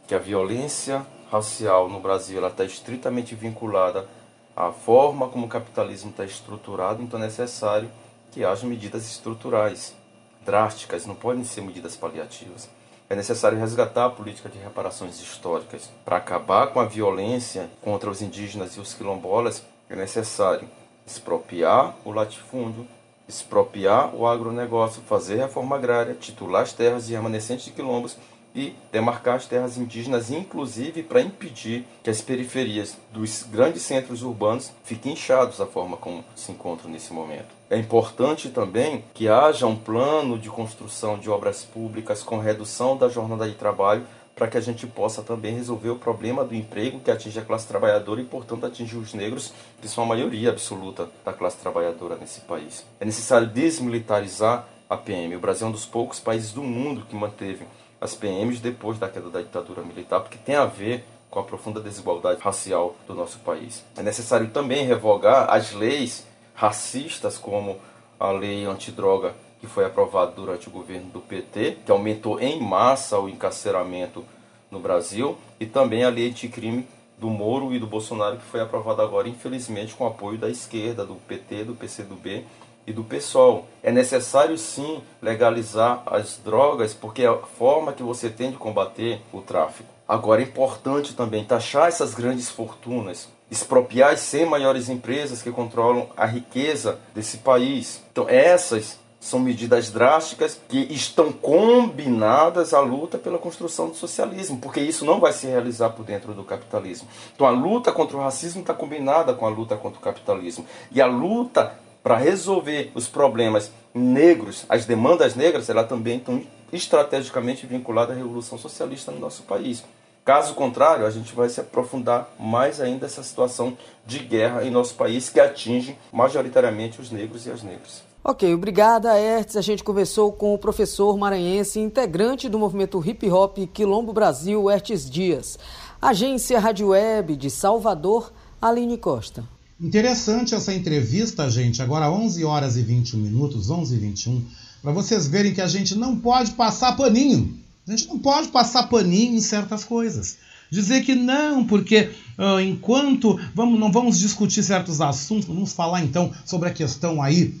que 0.07 0.15
a 0.15 0.17
violência 0.17 1.05
racial 1.31 1.87
no 1.87 1.99
Brasil 1.99 2.43
está 2.47 2.65
estritamente 2.65 3.35
vinculada 3.35 4.09
a 4.55 4.71
forma 4.71 5.29
como 5.29 5.45
o 5.45 5.49
capitalismo 5.49 6.09
está 6.09 6.25
estruturado, 6.25 7.03
então 7.03 7.19
é 7.19 7.23
necessário 7.23 7.91
que 8.31 8.43
haja 8.43 8.65
medidas 8.65 9.05
estruturais, 9.05 9.95
drásticas, 10.43 11.05
não 11.05 11.13
podem 11.13 11.43
ser 11.43 11.61
medidas 11.61 11.95
paliativas. 11.95 12.67
É 13.07 13.15
necessário 13.15 13.59
resgatar 13.59 14.05
a 14.05 14.09
política 14.09 14.49
de 14.49 14.57
reparações 14.57 15.19
históricas. 15.19 15.91
Para 16.03 16.17
acabar 16.17 16.67
com 16.73 16.79
a 16.79 16.85
violência 16.85 17.69
contra 17.83 18.09
os 18.09 18.23
indígenas 18.23 18.75
e 18.75 18.79
os 18.79 18.95
quilombolas, 18.95 19.63
é 19.87 19.95
necessário 19.95 20.67
expropriar 21.05 21.95
o 22.03 22.11
latifúndio, 22.11 22.87
expropriar 23.27 24.15
o 24.15 24.27
agronegócio, 24.27 25.03
fazer 25.03 25.35
reforma 25.35 25.75
agrária, 25.75 26.15
titular 26.15 26.63
as 26.63 26.73
terras 26.73 27.07
e 27.07 27.13
remanescentes 27.13 27.65
de 27.65 27.71
quilombos 27.71 28.17
e 28.53 28.75
demarcar 28.91 29.35
as 29.35 29.45
terras 29.45 29.77
indígenas, 29.77 30.31
inclusive 30.31 31.03
para 31.03 31.21
impedir 31.21 31.85
que 32.03 32.09
as 32.09 32.21
periferias 32.21 32.97
dos 33.11 33.43
grandes 33.43 33.83
centros 33.83 34.23
urbanos 34.23 34.71
fiquem 34.83 35.13
inchados 35.13 35.57
da 35.57 35.65
forma 35.65 35.97
como 35.97 36.23
se 36.35 36.51
encontram 36.51 36.89
nesse 36.89 37.13
momento. 37.13 37.59
É 37.69 37.77
importante 37.77 38.49
também 38.49 39.03
que 39.13 39.27
haja 39.27 39.67
um 39.67 39.75
plano 39.75 40.39
de 40.39 40.49
construção 40.49 41.19
de 41.19 41.29
obras 41.29 41.63
públicas 41.63 42.23
com 42.23 42.39
redução 42.39 42.97
da 42.97 43.07
jornada 43.07 43.47
de 43.47 43.55
trabalho 43.55 44.05
para 44.39 44.47
que 44.47 44.57
a 44.57 44.61
gente 44.61 44.87
possa 44.87 45.21
também 45.21 45.53
resolver 45.53 45.89
o 45.89 45.97
problema 45.97 46.45
do 46.45 46.55
emprego 46.55 47.01
que 47.01 47.11
atinge 47.11 47.37
a 47.37 47.43
classe 47.43 47.67
trabalhadora 47.67 48.21
e, 48.21 48.23
portanto, 48.23 48.65
atinge 48.65 48.95
os 48.95 49.13
negros, 49.13 49.53
que 49.81 49.87
são 49.87 50.05
a 50.05 50.07
maioria 50.07 50.49
absoluta 50.49 51.09
da 51.25 51.33
classe 51.33 51.57
trabalhadora 51.57 52.15
nesse 52.15 52.39
país. 52.41 52.85
É 53.01 53.05
necessário 53.05 53.47
desmilitarizar 53.47 54.65
a 54.89 54.95
PM. 54.95 55.35
O 55.35 55.39
Brasil 55.41 55.67
é 55.67 55.69
um 55.69 55.73
dos 55.73 55.85
poucos 55.85 56.21
países 56.21 56.53
do 56.53 56.63
mundo 56.63 57.05
que 57.07 57.17
manteve 57.17 57.65
as 58.01 58.15
PMs 58.15 58.59
depois 58.59 58.97
da 58.97 59.09
queda 59.09 59.29
da 59.29 59.41
ditadura 59.41 59.81
militar, 59.81 60.21
porque 60.21 60.37
tem 60.37 60.55
a 60.55 60.65
ver 60.65 61.05
com 61.29 61.39
a 61.39 61.43
profunda 61.43 61.79
desigualdade 61.79 62.41
racial 62.41 62.95
do 63.07 63.13
nosso 63.13 63.39
país. 63.39 63.83
É 63.95 64.01
necessário 64.01 64.49
também 64.49 64.85
revogar 64.85 65.51
as 65.51 65.73
leis 65.73 66.25
racistas, 66.55 67.37
como 67.37 67.77
a 68.19 68.31
lei 68.31 68.65
antidroga 68.65 69.33
que 69.59 69.67
foi 69.67 69.85
aprovada 69.85 70.31
durante 70.31 70.69
o 70.69 70.71
governo 70.71 71.09
do 71.09 71.19
PT, 71.19 71.79
que 71.85 71.91
aumentou 71.91 72.39
em 72.39 72.61
massa 72.61 73.19
o 73.19 73.27
encarceramento 73.27 74.23
no 74.71 74.79
Brasil, 74.79 75.37
e 75.59 75.65
também 75.65 76.03
a 76.03 76.09
lei 76.09 76.29
anticrime 76.29 76.87
do 77.17 77.29
Moro 77.29 77.73
e 77.73 77.79
do 77.79 77.85
Bolsonaro, 77.85 78.37
que 78.37 78.45
foi 78.45 78.61
aprovada 78.61 79.03
agora, 79.03 79.27
infelizmente, 79.27 79.93
com 79.93 80.07
apoio 80.07 80.37
da 80.37 80.49
esquerda, 80.49 81.05
do 81.05 81.15
PT, 81.15 81.65
do 81.65 81.75
PCdoB 81.75 82.45
e 82.89 82.93
do 82.93 83.03
PSOL. 83.03 83.67
É 83.83 83.91
necessário 83.91 84.57
sim 84.57 85.01
legalizar 85.21 86.01
as 86.07 86.39
drogas, 86.43 86.93
porque 86.93 87.21
é 87.21 87.27
a 87.27 87.37
forma 87.37 87.93
que 87.93 88.01
você 88.01 88.29
tem 88.29 88.49
de 88.49 88.57
combater 88.57 89.21
o 89.31 89.41
tráfico. 89.41 89.87
Agora 90.07 90.41
é 90.41 90.43
importante 90.43 91.13
também 91.13 91.45
taxar 91.45 91.87
essas 91.87 92.15
grandes 92.15 92.49
fortunas, 92.49 93.29
expropriar 93.51 94.11
as 94.11 94.21
100 94.21 94.45
maiores 94.47 94.89
empresas 94.89 95.43
que 95.43 95.51
controlam 95.51 96.09
a 96.17 96.25
riqueza 96.25 96.99
desse 97.13 97.37
país. 97.37 98.01
Então 98.11 98.27
essas 98.27 98.97
são 99.19 99.39
medidas 99.39 99.91
drásticas 99.91 100.59
que 100.67 100.79
estão 100.91 101.31
combinadas 101.31 102.73
à 102.73 102.79
luta 102.79 103.17
pela 103.17 103.37
construção 103.37 103.89
do 103.89 103.95
socialismo, 103.95 104.57
porque 104.59 104.79
isso 104.79 105.05
não 105.05 105.19
vai 105.19 105.33
se 105.33 105.45
realizar 105.45 105.89
por 105.89 106.05
dentro 106.05 106.33
do 106.33 106.43
capitalismo. 106.43 107.07
Então 107.35 107.45
a 107.45 107.51
luta 107.51 107.91
contra 107.91 108.17
o 108.17 108.21
racismo 108.21 108.61
está 108.61 108.73
combinada 108.73 109.33
com 109.33 109.45
a 109.45 109.49
luta 109.49 109.75
contra 109.75 109.99
o 109.99 110.01
capitalismo. 110.01 110.65
E 110.91 111.01
a 111.01 111.05
luta 111.05 111.77
para 112.03 112.17
resolver 112.17 112.91
os 112.95 113.07
problemas 113.07 113.71
negros, 113.93 114.65
as 114.69 114.85
demandas 114.85 115.35
negras, 115.35 115.69
ela 115.69 115.83
também 115.83 116.17
estão 116.17 116.41
estrategicamente 116.71 117.65
vinculada 117.65 118.13
à 118.13 118.15
revolução 118.15 118.57
socialista 118.57 119.11
no 119.11 119.19
nosso 119.19 119.43
país. 119.43 119.83
Caso 120.23 120.53
contrário, 120.53 121.05
a 121.05 121.09
gente 121.09 121.33
vai 121.33 121.49
se 121.49 121.59
aprofundar 121.59 122.29
mais 122.39 122.79
ainda 122.79 123.05
essa 123.05 123.23
situação 123.23 123.77
de 124.05 124.19
guerra 124.19 124.63
em 124.63 124.69
nosso 124.69 124.93
país 124.95 125.29
que 125.29 125.39
atinge 125.39 125.97
majoritariamente 126.11 127.01
os 127.01 127.09
negros 127.09 127.47
e 127.47 127.51
as 127.51 127.63
negras. 127.63 128.03
Ok, 128.23 128.53
obrigada, 128.53 129.13
Hertz. 129.13 129.55
A 129.55 129.61
gente 129.61 129.83
conversou 129.83 130.31
com 130.31 130.53
o 130.53 130.57
professor 130.57 131.17
maranhense, 131.17 131.79
integrante 131.79 132.49
do 132.49 132.59
movimento 132.59 133.01
hip 133.03 133.29
hop 133.31 133.57
Quilombo 133.73 134.13
Brasil, 134.13 134.65
Hertz 134.65 135.09
Dias. 135.09 135.57
Agência 136.01 136.59
Rádio 136.59 136.89
Web 136.89 137.35
de 137.35 137.49
Salvador, 137.49 138.31
Aline 138.61 138.97
Costa. 138.97 139.43
Interessante 139.81 140.53
essa 140.53 140.73
entrevista, 140.73 141.49
gente. 141.49 141.81
Agora 141.81 142.11
11 142.11 142.43
horas 142.43 142.75
e 142.75 142.81
21 142.81 143.17
minutos, 143.17 143.69
11 143.69 143.95
e 143.95 143.97
21, 143.97 144.45
para 144.81 144.91
vocês 144.91 145.25
verem 145.25 145.53
que 145.53 145.61
a 145.61 145.67
gente 145.67 145.95
não 145.95 146.17
pode 146.17 146.51
passar 146.51 146.97
paninho. 146.97 147.57
A 147.87 147.91
gente 147.91 148.09
não 148.09 148.19
pode 148.19 148.49
passar 148.49 148.89
paninho 148.89 149.37
em 149.37 149.41
certas 149.41 149.85
coisas. 149.85 150.37
Dizer 150.69 151.03
que 151.03 151.15
não, 151.15 151.65
porque 151.65 152.11
uh, 152.37 152.59
enquanto 152.59 153.39
vamos, 153.55 153.79
não 153.79 153.89
vamos 153.89 154.19
discutir 154.19 154.63
certos 154.63 154.99
assuntos, 154.99 155.45
vamos 155.47 155.71
falar 155.71 156.03
então 156.03 156.31
sobre 156.45 156.67
a 156.67 156.73
questão 156.73 157.21
aí 157.21 157.55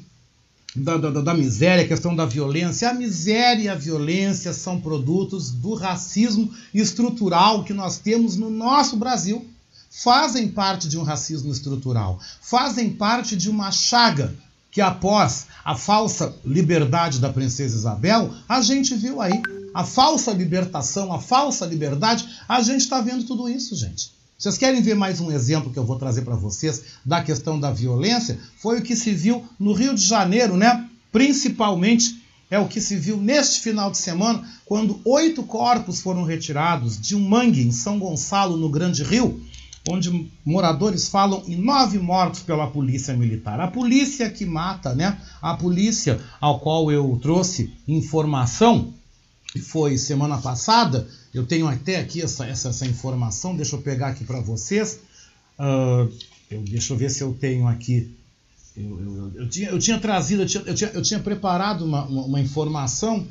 da, 0.75 0.97
da, 0.97 1.09
da, 1.09 1.33
miséria, 1.33 1.85
a 1.85 1.87
questão 1.87 2.13
da 2.13 2.25
violência. 2.25 2.89
A 2.89 2.93
miséria 2.93 3.63
e 3.63 3.69
a 3.69 3.75
violência 3.75 4.51
são 4.51 4.79
produtos 4.81 5.51
do 5.51 5.73
racismo 5.73 6.51
estrutural 6.73 7.63
que 7.63 7.73
nós 7.73 7.97
temos 7.97 8.35
no 8.35 8.49
nosso 8.49 8.97
Brasil 8.97 9.47
fazem 9.89 10.47
parte 10.47 10.87
de 10.87 10.97
um 10.97 11.03
racismo 11.03 11.51
estrutural, 11.51 12.19
fazem 12.41 12.91
parte 12.91 13.35
de 13.35 13.49
uma 13.49 13.71
chaga 13.71 14.35
que 14.71 14.81
após 14.81 15.47
a 15.65 15.75
falsa 15.75 16.35
liberdade 16.45 17.19
da 17.19 17.33
princesa 17.33 17.75
Isabel, 17.75 18.31
a 18.47 18.61
gente 18.61 18.95
viu 18.95 19.19
aí 19.19 19.41
a 19.73 19.83
falsa 19.83 20.31
libertação, 20.31 21.11
a 21.11 21.19
falsa 21.19 21.65
liberdade, 21.65 22.27
a 22.47 22.61
gente 22.61 22.81
está 22.81 23.01
vendo 23.01 23.23
tudo 23.23 23.49
isso, 23.49 23.75
gente. 23.75 24.11
Vocês 24.37 24.57
querem 24.57 24.81
ver 24.81 24.95
mais 24.95 25.19
um 25.19 25.31
exemplo 25.31 25.71
que 25.73 25.77
eu 25.77 25.85
vou 25.85 25.97
trazer 25.97 26.21
para 26.21 26.35
vocês 26.35 26.83
da 27.03 27.21
questão 27.21 27.59
da 27.59 27.71
violência? 27.71 28.39
Foi 28.57 28.79
o 28.79 28.81
que 28.81 28.95
se 28.95 29.11
viu 29.11 29.45
no 29.59 29.73
Rio 29.73 29.93
de 29.93 30.05
Janeiro, 30.05 30.55
né? 30.55 30.87
Principalmente 31.11 32.23
é 32.49 32.57
o 32.57 32.67
que 32.67 32.79
se 32.81 32.95
viu 32.95 33.17
neste 33.17 33.59
final 33.59 33.91
de 33.91 33.97
semana, 33.97 34.47
quando 34.65 34.99
oito 35.05 35.43
corpos 35.43 35.99
foram 35.99 36.23
retirados 36.23 36.99
de 36.99 37.15
um 37.15 37.27
mangue 37.27 37.61
em 37.61 37.71
São 37.71 37.99
Gonçalo, 37.99 38.57
no 38.57 38.69
Grande 38.69 39.03
Rio, 39.03 39.39
onde 39.89 40.29
moradores 40.45 41.09
falam 41.09 41.43
em 41.47 41.55
nove 41.55 41.97
mortos 41.97 42.41
pela 42.41 42.67
polícia 42.67 43.15
militar. 43.15 43.59
A 43.59 43.67
polícia 43.67 44.29
que 44.29 44.45
mata, 44.45 44.93
né? 44.93 45.19
A 45.41 45.55
polícia 45.55 46.19
ao 46.39 46.59
qual 46.59 46.91
eu 46.91 47.17
trouxe 47.21 47.73
informação, 47.87 48.93
que 49.51 49.59
foi 49.59 49.97
semana 49.97 50.37
passada, 50.37 51.07
eu 51.33 51.45
tenho 51.45 51.67
até 51.67 51.97
aqui 51.99 52.21
essa, 52.21 52.45
essa, 52.45 52.69
essa 52.69 52.85
informação, 52.85 53.55
deixa 53.55 53.75
eu 53.75 53.81
pegar 53.81 54.09
aqui 54.09 54.23
para 54.23 54.39
vocês. 54.39 54.99
Uh, 55.57 56.11
eu, 56.51 56.61
deixa 56.61 56.93
eu 56.93 56.97
ver 56.97 57.09
se 57.09 57.21
eu 57.21 57.33
tenho 57.33 57.67
aqui. 57.67 58.15
Eu, 58.77 58.99
eu, 58.99 59.31
eu 59.41 59.49
tinha, 59.49 59.69
eu 59.69 59.79
tinha 59.79 59.99
trazido, 59.99 60.43
eu 60.43 60.45
tinha, 60.45 60.63
eu 60.65 60.75
tinha, 60.75 61.01
tinha 61.01 61.19
preparado 61.19 61.83
uma, 61.83 62.03
uma, 62.05 62.25
uma 62.25 62.39
informação 62.39 63.27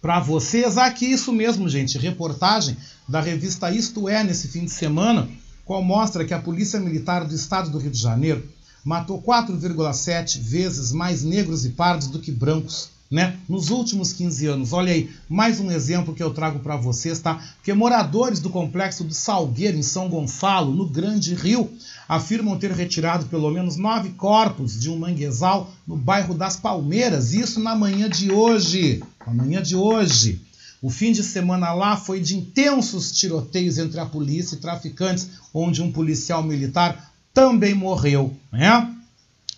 para 0.00 0.20
vocês. 0.20 0.78
Aqui, 0.78 1.06
isso 1.06 1.32
mesmo, 1.32 1.68
gente. 1.68 1.98
Reportagem 1.98 2.76
da 3.06 3.20
revista 3.20 3.70
Isto 3.70 4.08
É, 4.08 4.24
nesse 4.24 4.48
fim 4.48 4.64
de 4.64 4.70
semana, 4.70 5.28
qual 5.68 5.84
mostra 5.84 6.24
que 6.24 6.32
a 6.32 6.38
Polícia 6.38 6.80
Militar 6.80 7.26
do 7.26 7.34
Estado 7.34 7.68
do 7.68 7.76
Rio 7.76 7.90
de 7.90 8.00
Janeiro 8.00 8.42
matou 8.82 9.20
4,7 9.20 10.40
vezes 10.40 10.92
mais 10.92 11.22
negros 11.22 11.66
e 11.66 11.68
pardos 11.68 12.06
do 12.06 12.18
que 12.18 12.32
brancos 12.32 12.88
né? 13.10 13.38
Nos 13.48 13.70
últimos 13.70 14.12
15 14.12 14.46
anos. 14.46 14.72
Olha 14.72 14.92
aí, 14.92 15.10
mais 15.28 15.60
um 15.60 15.70
exemplo 15.70 16.14
que 16.14 16.22
eu 16.22 16.32
trago 16.32 16.58
para 16.58 16.76
vocês, 16.76 17.18
tá? 17.18 17.42
Porque 17.56 17.72
moradores 17.72 18.38
do 18.38 18.50
complexo 18.50 19.02
do 19.02 19.14
Salgueiro, 19.14 19.78
em 19.78 19.82
São 19.82 20.10
Gonçalo, 20.10 20.74
no 20.74 20.86
Grande 20.86 21.34
Rio, 21.34 21.70
afirmam 22.06 22.58
ter 22.58 22.70
retirado 22.70 23.24
pelo 23.26 23.50
menos 23.50 23.76
nove 23.76 24.10
corpos 24.10 24.78
de 24.78 24.90
um 24.90 24.98
manguezal 24.98 25.70
no 25.86 25.96
bairro 25.96 26.34
das 26.34 26.56
Palmeiras. 26.56 27.32
Isso 27.32 27.60
na 27.60 27.74
manhã 27.74 28.10
de 28.10 28.30
hoje. 28.30 29.02
Na 29.26 29.32
manhã 29.32 29.62
de 29.62 29.74
hoje. 29.74 30.42
O 30.80 30.90
fim 30.90 31.12
de 31.12 31.24
semana 31.24 31.72
lá 31.72 31.96
foi 31.96 32.20
de 32.20 32.36
intensos 32.36 33.10
tiroteios 33.12 33.78
entre 33.78 33.98
a 33.98 34.06
polícia 34.06 34.54
e 34.54 34.58
traficantes, 34.58 35.28
onde 35.52 35.82
um 35.82 35.90
policial 35.90 36.42
militar 36.42 37.12
também 37.34 37.74
morreu. 37.74 38.36
Né? 38.52 38.94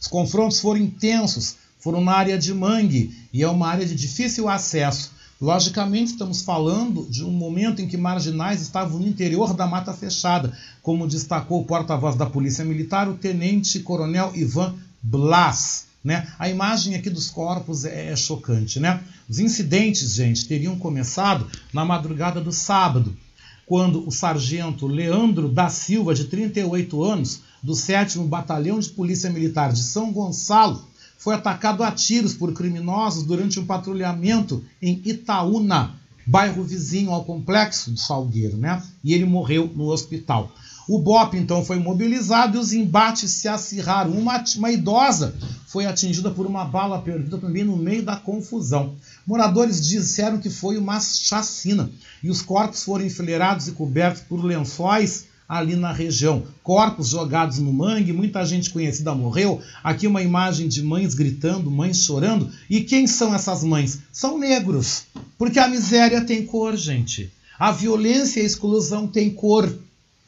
Os 0.00 0.06
confrontos 0.06 0.60
foram 0.60 0.80
intensos, 0.80 1.56
foram 1.78 2.00
na 2.00 2.12
área 2.12 2.38
de 2.38 2.54
mangue 2.54 3.14
e 3.32 3.42
é 3.42 3.48
uma 3.48 3.68
área 3.68 3.84
de 3.84 3.94
difícil 3.94 4.48
acesso. 4.48 5.12
Logicamente, 5.40 6.12
estamos 6.12 6.42
falando 6.42 7.06
de 7.08 7.24
um 7.24 7.30
momento 7.30 7.80
em 7.80 7.88
que 7.88 7.96
marginais 7.96 8.60
estavam 8.60 8.98
no 8.98 9.08
interior 9.08 9.54
da 9.54 9.66
mata 9.66 9.92
fechada, 9.92 10.52
como 10.82 11.08
destacou 11.08 11.62
o 11.62 11.64
porta-voz 11.64 12.14
da 12.14 12.26
Polícia 12.26 12.64
Militar, 12.64 13.08
o 13.08 13.14
tenente-coronel 13.14 14.32
Ivan 14.34 14.74
Blas. 15.02 15.86
Né? 16.04 16.26
A 16.38 16.48
imagem 16.48 16.94
aqui 16.94 17.08
dos 17.08 17.30
corpos 17.30 17.86
é, 17.86 18.10
é 18.10 18.16
chocante. 18.16 18.78
Né? 18.78 19.02
Os 19.30 19.38
incidentes, 19.38 20.14
gente, 20.14 20.48
teriam 20.48 20.76
começado 20.76 21.46
na 21.72 21.84
madrugada 21.84 22.40
do 22.40 22.50
sábado, 22.50 23.16
quando 23.64 24.04
o 24.04 24.10
sargento 24.10 24.88
Leandro 24.88 25.48
da 25.48 25.68
Silva, 25.68 26.12
de 26.12 26.24
38 26.24 27.00
anos, 27.04 27.42
do 27.62 27.76
7 27.76 28.18
Batalhão 28.24 28.80
de 28.80 28.88
Polícia 28.88 29.30
Militar 29.30 29.72
de 29.72 29.84
São 29.84 30.12
Gonçalo, 30.12 30.84
foi 31.16 31.36
atacado 31.36 31.84
a 31.84 31.92
tiros 31.92 32.34
por 32.34 32.52
criminosos 32.52 33.22
durante 33.22 33.60
um 33.60 33.66
patrulhamento 33.66 34.64
em 34.82 35.00
Itaúna, 35.04 35.94
bairro 36.26 36.64
vizinho 36.64 37.12
ao 37.12 37.24
complexo 37.24 37.92
do 37.92 38.00
Salgueiro, 38.00 38.56
né? 38.56 38.82
E 39.04 39.14
ele 39.14 39.26
morreu 39.26 39.70
no 39.76 39.92
hospital. 39.92 40.50
O 40.92 40.98
BOP 40.98 41.36
então 41.36 41.64
foi 41.64 41.78
mobilizado 41.78 42.56
e 42.56 42.60
os 42.60 42.72
embates 42.72 43.30
se 43.30 43.46
acirraram. 43.46 44.10
Uma, 44.10 44.42
uma 44.56 44.72
idosa 44.72 45.36
foi 45.68 45.86
atingida 45.86 46.32
por 46.32 46.46
uma 46.46 46.64
bala 46.64 47.00
perdida 47.00 47.38
também 47.38 47.62
no 47.62 47.76
meio 47.76 48.02
da 48.02 48.16
confusão. 48.16 48.96
Moradores 49.24 49.86
disseram 49.86 50.38
que 50.38 50.50
foi 50.50 50.76
uma 50.76 50.98
chacina 50.98 51.88
e 52.24 52.28
os 52.28 52.42
corpos 52.42 52.82
foram 52.82 53.04
enfileirados 53.04 53.68
e 53.68 53.72
cobertos 53.72 54.22
por 54.22 54.44
lençóis 54.44 55.26
ali 55.48 55.76
na 55.76 55.92
região. 55.92 56.42
Corpos 56.60 57.10
jogados 57.10 57.60
no 57.60 57.72
mangue, 57.72 58.12
muita 58.12 58.44
gente 58.44 58.70
conhecida 58.70 59.14
morreu. 59.14 59.62
Aqui 59.84 60.08
uma 60.08 60.22
imagem 60.22 60.66
de 60.66 60.82
mães 60.82 61.14
gritando, 61.14 61.70
mães 61.70 61.98
chorando. 61.98 62.50
E 62.68 62.80
quem 62.80 63.06
são 63.06 63.32
essas 63.32 63.62
mães? 63.62 64.00
São 64.12 64.36
negros. 64.36 65.04
Porque 65.38 65.60
a 65.60 65.68
miséria 65.68 66.22
tem 66.22 66.44
cor, 66.44 66.76
gente. 66.76 67.32
A 67.56 67.70
violência 67.70 68.40
e 68.40 68.42
a 68.42 68.46
exclusão 68.46 69.06
tem 69.06 69.30
cor. 69.30 69.72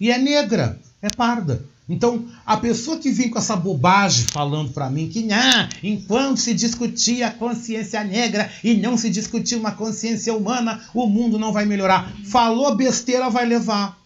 E 0.02 0.10
é 0.10 0.18
negra, 0.18 0.80
é 1.00 1.08
parda. 1.08 1.64
Então, 1.88 2.26
a 2.44 2.56
pessoa 2.56 2.98
que 2.98 3.12
vem 3.12 3.30
com 3.30 3.38
essa 3.38 3.54
bobagem 3.54 4.24
falando 4.24 4.72
para 4.72 4.90
mim 4.90 5.08
que 5.08 5.32
ah, 5.32 5.68
enquanto 5.80 6.40
se 6.40 6.52
discutia 6.52 7.28
a 7.28 7.30
consciência 7.30 8.02
negra 8.02 8.50
e 8.64 8.74
não 8.74 8.96
se 8.96 9.08
discutia 9.08 9.56
uma 9.56 9.70
consciência 9.70 10.34
humana, 10.34 10.82
o 10.92 11.06
mundo 11.06 11.38
não 11.38 11.52
vai 11.52 11.66
melhorar. 11.66 12.12
Falou 12.24 12.74
besteira, 12.74 13.30
vai 13.30 13.46
levar. 13.46 13.96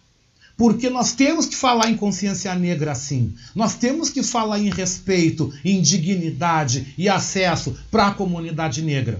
Porque 0.55 0.87
nós 0.87 1.13
temos 1.13 1.47
que 1.47 1.55
falar 1.55 1.89
em 1.89 1.97
consciência 1.97 2.53
negra 2.53 2.91
assim. 2.91 3.33
Nós 3.55 3.73
temos 3.73 4.11
que 4.11 4.21
falar 4.21 4.59
em 4.59 4.69
respeito, 4.69 5.51
em 5.65 5.81
dignidade 5.81 6.93
e 6.95 7.09
acesso 7.09 7.75
para 7.89 8.09
a 8.09 8.13
comunidade 8.13 8.83
negra. 8.83 9.19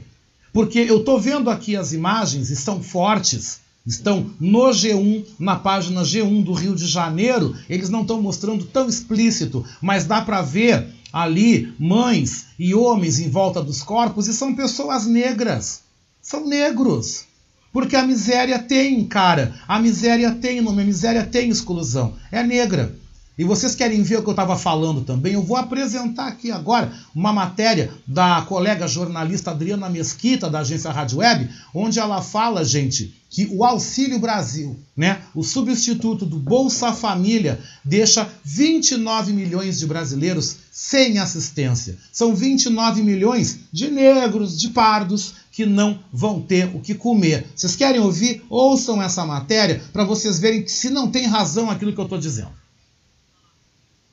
Porque 0.54 0.78
eu 0.78 1.00
estou 1.00 1.20
vendo 1.20 1.50
aqui 1.50 1.76
as 1.76 1.92
imagens, 1.92 2.52
estão 2.52 2.84
fortes, 2.84 3.62
estão 3.88 4.30
no 4.40 4.70
G1, 4.70 5.26
na 5.40 5.56
página 5.56 6.02
G1 6.02 6.44
do 6.44 6.52
Rio 6.52 6.76
de 6.76 6.86
Janeiro. 6.86 7.56
Eles 7.70 7.90
não 7.90 8.02
estão 8.02 8.22
mostrando 8.22 8.66
tão 8.66 8.88
explícito, 8.88 9.66
mas 9.82 10.06
dá 10.06 10.22
para 10.22 10.42
ver 10.42 10.88
ali 11.12 11.74
mães 11.80 12.48
e 12.60 12.76
homens 12.76 13.18
em 13.20 13.30
volta 13.30 13.64
dos 13.64 13.82
corpos 13.82 14.28
e 14.28 14.34
são 14.34 14.54
pessoas 14.54 15.08
negras. 15.08 15.82
São 16.22 16.46
negros. 16.46 17.24
Porque 17.72 17.96
a 17.96 18.06
miséria 18.06 18.60
tem 18.60 19.06
cara, 19.06 19.56
a 19.68 19.80
miséria 19.80 20.32
tem 20.32 20.62
nome, 20.62 20.82
a 20.82 20.86
miséria 20.86 21.24
tem 21.24 21.50
exclusão. 21.50 22.16
É 22.32 22.44
negra. 22.44 22.94
E 23.38 23.44
vocês 23.44 23.76
querem 23.76 24.02
ver 24.02 24.18
o 24.18 24.24
que 24.24 24.30
eu 24.30 24.32
estava 24.32 24.58
falando 24.58 25.02
também? 25.02 25.34
Eu 25.34 25.44
vou 25.44 25.58
apresentar 25.58 26.28
aqui 26.28 26.50
agora 26.50 26.92
uma 27.14 27.32
matéria 27.32 27.94
da 28.08 28.42
colega 28.42 28.88
jornalista 28.88 29.52
Adriana 29.52 29.88
Mesquita, 29.88 30.50
da 30.50 30.60
agência 30.60 30.92
Rádio 30.92 31.20
Web, 31.20 31.48
onde 31.72 32.00
ela 32.00 32.20
fala, 32.20 32.66
gente, 32.66 33.16
que 33.30 33.48
o 33.52 33.64
Auxílio 33.64 34.18
Brasil, 34.18 34.76
né, 34.96 35.22
o 35.36 35.44
substituto 35.44 36.26
do 36.26 36.40
Bolsa 36.40 36.92
Família, 36.92 37.60
deixa 37.86 38.28
29 38.44 39.32
milhões 39.34 39.78
de 39.78 39.86
brasileiros 39.86 40.56
sem 40.72 41.20
assistência. 41.20 41.96
São 42.12 42.36
29 42.36 43.04
milhões 43.04 43.60
de 43.72 43.92
negros, 43.92 44.60
de 44.60 44.70
pardos, 44.70 45.36
que 45.52 45.64
não 45.64 46.00
vão 46.12 46.42
ter 46.42 46.76
o 46.76 46.80
que 46.80 46.96
comer. 46.96 47.46
Vocês 47.56 47.76
querem 47.76 48.02
ouvir? 48.02 48.44
Ouçam 48.50 49.00
essa 49.00 49.24
matéria 49.26 49.84
para 49.94 50.04
vocês 50.04 50.40
verem 50.40 50.64
que 50.64 50.72
se 50.72 50.90
não 50.90 51.12
tem 51.12 51.28
razão 51.28 51.70
aquilo 51.70 51.94
que 51.94 52.00
eu 52.00 52.06
estou 52.06 52.18
dizendo. 52.18 52.52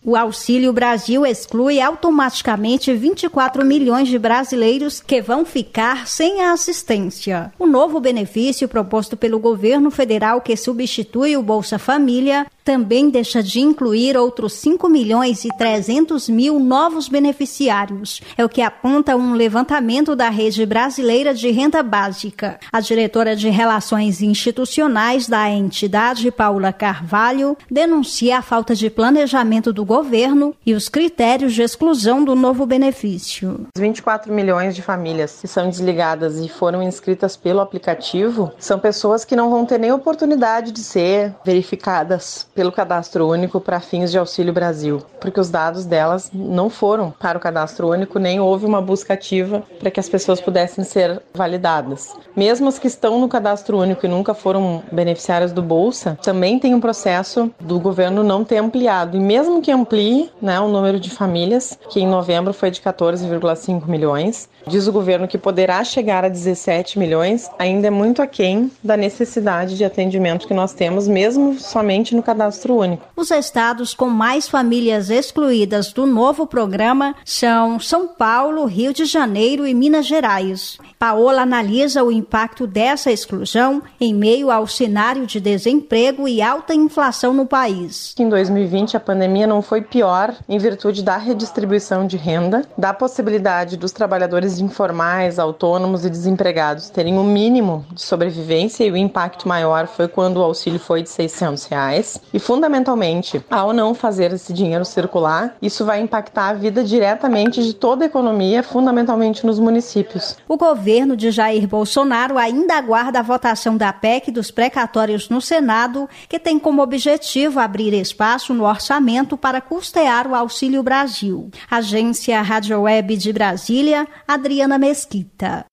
O 0.07 0.17
Auxílio 0.17 0.71
Brasil 0.71 1.25
exclui 1.25 1.81
automaticamente 1.81 2.93
24 2.93 3.65
milhões 3.65 4.07
de 4.07 4.19
brasileiros 4.19 5.01
que 5.01 5.23
vão 5.23 5.47
ficar 5.47 6.07
sem 6.07 6.43
a 6.43 6.53
assistência. 6.53 7.51
O 7.59 7.67
novo 7.67 7.99
benefício 7.99 8.69
proposto 8.69 9.17
pelo 9.17 9.39
governo 9.39 9.91
federal 9.91 10.43
que 10.43 10.59
substitui 10.59 11.39
o 11.39 11.43
Bolsa 11.43 11.79
Família 11.79 12.47
também 12.65 13.11
deixa 13.11 13.43
de 13.43 13.61
incluir 13.61 14.17
outros 14.17 14.55
5 14.55 14.89
milhões 14.89 15.45
e 15.45 15.49
300 15.57 16.29
mil 16.29 16.59
novos 16.59 17.09
beneficiários. 17.09 18.23
É 18.37 18.45
o 18.45 18.49
que 18.49 18.63
aponta 18.63 19.15
um 19.17 19.35
levantamento 19.35 20.17
da 20.17 20.31
Rede 20.31 20.65
Brasileira 20.65 21.35
de 21.35 21.51
Renda 21.51 21.83
Básica. 21.83 22.59
A 22.73 22.81
diretora 22.81 23.37
de 23.37 23.51
Relações 23.51 24.23
Institucionais 24.23 25.29
da 25.29 25.49
entidade, 25.51 26.31
Paula 26.31 26.73
Carvalho, 26.73 27.57
denuncia 27.71 28.39
a 28.39 28.43
falta 28.43 28.75
de 28.75 28.89
planejamento 28.89 29.73
do 29.73 29.85
governo 29.85 30.55
e 30.65 30.73
os 30.73 30.89
critérios 30.89 31.53
de 31.53 31.63
exclusão 31.63 32.25
do 32.25 32.35
novo 32.35 32.65
benefício. 32.65 33.67
24 33.77 34.33
milhões 34.33 34.75
de 34.75 34.81
famílias 34.81 35.39
que 35.41 35.49
são 35.49 35.69
desligadas 35.69 36.39
e 36.39 36.49
foram 36.49 36.83
inscritas 36.83 37.37
pelo 37.37 37.61
aplicativo 37.61 38.53
são 38.59 38.79
pessoas 38.79 39.25
que 39.25 39.37
não 39.37 39.51
vão 39.51 39.67
ter 39.67 39.79
nem 39.79 39.93
oportunidade 39.93 40.73
de 40.73 40.81
ser 40.81 41.35
verificadas 41.45 42.47
pelo 42.55 42.71
Cadastro 42.71 43.29
Único 43.29 43.61
para 43.61 43.81
fins 43.81 44.11
de 44.11 44.19
Auxílio 44.19 44.53
Brasil, 44.53 45.03
porque 45.21 45.41
os 45.41 45.51
dados 45.51 45.85
delas 45.85 46.31
não 46.33 46.71
foram 46.71 47.11
para 47.11 47.37
o 47.37 47.41
Cadastro 47.41 47.91
Único, 47.91 48.19
nem 48.19 48.41
houve 48.41 48.65
uma 48.65 48.81
busca 48.81 49.15
ativa 49.15 49.63
para 49.79 49.91
que 49.91 49.99
as 49.99 50.09
pessoas 50.09 50.41
pudessem 50.41 50.85
ser 50.85 51.21
validadas. 51.35 52.15
Mesmo 52.37 52.69
as 52.69 52.79
que 52.79 52.87
estão 52.87 53.21
no 53.21 53.29
Cadastro 53.29 53.79
Único 53.79 54.07
e 54.07 54.09
nunca 54.09 54.35
foram 54.35 54.83
beneficiárias 54.93 55.53
do 55.53 55.63
Bolsa, 55.63 56.17
também 56.23 56.59
tem 56.59 56.75
um 56.75 56.81
processo 56.81 57.51
do 57.61 57.81
governo 57.81 58.23
não 58.23 58.45
ter 58.45 58.59
ampliado. 58.59 59.17
E 59.17 59.21
mesmo 59.21 59.61
que 59.61 59.73
amplie 59.73 60.31
né, 60.41 60.61
o 60.61 60.69
número 60.69 61.01
de 61.01 61.11
famílias, 61.11 61.79
que 61.91 62.01
em 62.01 62.07
novembro 62.07 62.53
foi 62.53 62.71
de 62.71 62.81
14,5 62.81 63.87
milhões, 63.87 64.49
diz 64.67 64.87
o 64.87 64.93
governo 64.93 65.27
que 65.29 65.39
poderá 65.39 65.83
chegar 65.83 66.25
a 66.25 66.29
17 66.29 66.99
milhões, 66.99 67.51
ainda 67.59 67.89
é 67.89 67.91
muito 67.91 68.23
aquém 68.23 68.71
da 68.83 68.97
necessidade 68.97 69.77
de 69.77 69.85
atendimento 69.85 70.47
que 70.47 70.55
nós 70.55 70.73
temos, 70.73 71.09
mesmo 71.09 71.59
somente 71.59 72.15
no 72.15 72.23
cadastro 72.23 72.44
cadastro 72.45 72.77
único. 72.77 73.07
Os 73.17 73.31
estados 73.31 73.95
com 73.95 74.09
mais 74.09 74.49
famílias 74.49 75.11
excluídas 75.11 75.93
do 75.93 76.07
novo 76.07 76.47
programa 76.47 77.15
são 77.25 77.81
São 77.81 78.09
Paulo, 78.09 78.67
Rio 78.67 78.93
de 78.93 79.05
Janeiro 79.05 79.67
e 79.67 79.75
Minas 79.75 80.07
Gerais. 80.07 80.79
Paola 80.99 81.43
analisa 81.43 82.03
o 82.03 82.11
impacto 82.11 82.67
dessa 82.67 83.11
exclusão 83.11 83.83
em 84.01 84.15
meio 84.15 84.51
ao 84.51 84.67
cenário 84.67 85.27
de 85.27 85.41
desemprego 85.41 86.27
e 86.27 86.41
alta 86.41 86.75
inflação 86.75 87.33
no 87.33 87.47
país. 87.47 88.15
Em 88.19 88.29
2020, 88.29 88.97
a 88.97 89.01
pandemia 89.01 89.47
não 89.47 89.61
foi 89.61 89.83
pior 89.83 90.35
em 90.49 90.59
virtude 90.59 91.03
da 91.03 91.17
redistribuição 91.17 92.07
de 92.07 92.17
renda, 92.17 92.63
da 92.77 92.93
possibilidade 92.95 93.77
dos 93.77 93.93
trabalhadores 93.93 94.61
informais, 94.61 95.39
autônomos 95.39 96.05
e 96.05 96.11
desempregados 96.11 96.89
terem 96.89 97.19
o 97.19 97.21
um 97.21 97.25
mínimo 97.25 97.85
de 97.93 98.03
sobrevivência 98.03 98.85
e 98.85 98.91
o 98.91 98.97
impacto 98.97 99.49
maior 99.49 99.87
foi 99.87 100.09
quando 100.09 100.39
o 100.39 100.43
auxílio 100.43 100.79
foi 100.79 101.03
de 101.03 101.11
600 101.11 101.67
reais. 101.67 102.21
E 102.35 102.41
fundamentalmente, 102.41 103.41
ao 103.49 103.73
não 103.73 103.95
fazer 103.95 104.33
esse 104.33 104.53
dinheiro 104.53 104.85
circular, 104.85 105.57
isso 105.63 105.85
vai 105.85 106.01
impactar 106.01 106.49
a 106.49 106.55
vida 106.55 106.83
diretamente 106.83 107.63
de 107.63 107.73
toda 107.73 108.05
a 108.05 108.07
economia, 108.07 108.61
fundamentalmente 108.61 109.47
nos 109.47 109.61
municípios. 109.61 110.37
O 110.49 110.57
governo 110.57 111.17
de 111.17 111.31
Jair 111.31 111.69
Bolsonaro 111.69 112.37
ainda 112.37 112.75
aguarda 112.75 113.21
a 113.21 113.23
votação 113.23 113.77
da 113.77 113.93
PEC 113.93 114.33
dos 114.33 114.51
precatórios 114.51 115.29
no 115.29 115.41
Senado, 115.41 116.09
que 116.29 116.41
tem 116.41 116.59
como 116.59 116.83
objetivo 116.83 117.61
abrir 117.61 117.95
espaço 117.95 118.53
no 118.53 118.65
orçamento 118.65 119.37
para 119.37 119.61
custear 119.61 120.27
o 120.27 120.35
Auxílio 120.35 120.83
Brasil. 120.83 121.53
Agência 121.71 122.43
Rádio 122.43 122.81
Web 122.81 123.17
de 123.17 123.33
Brasília, 123.33 124.09
Adriana 124.27 124.77
Mesquita. 124.77 125.67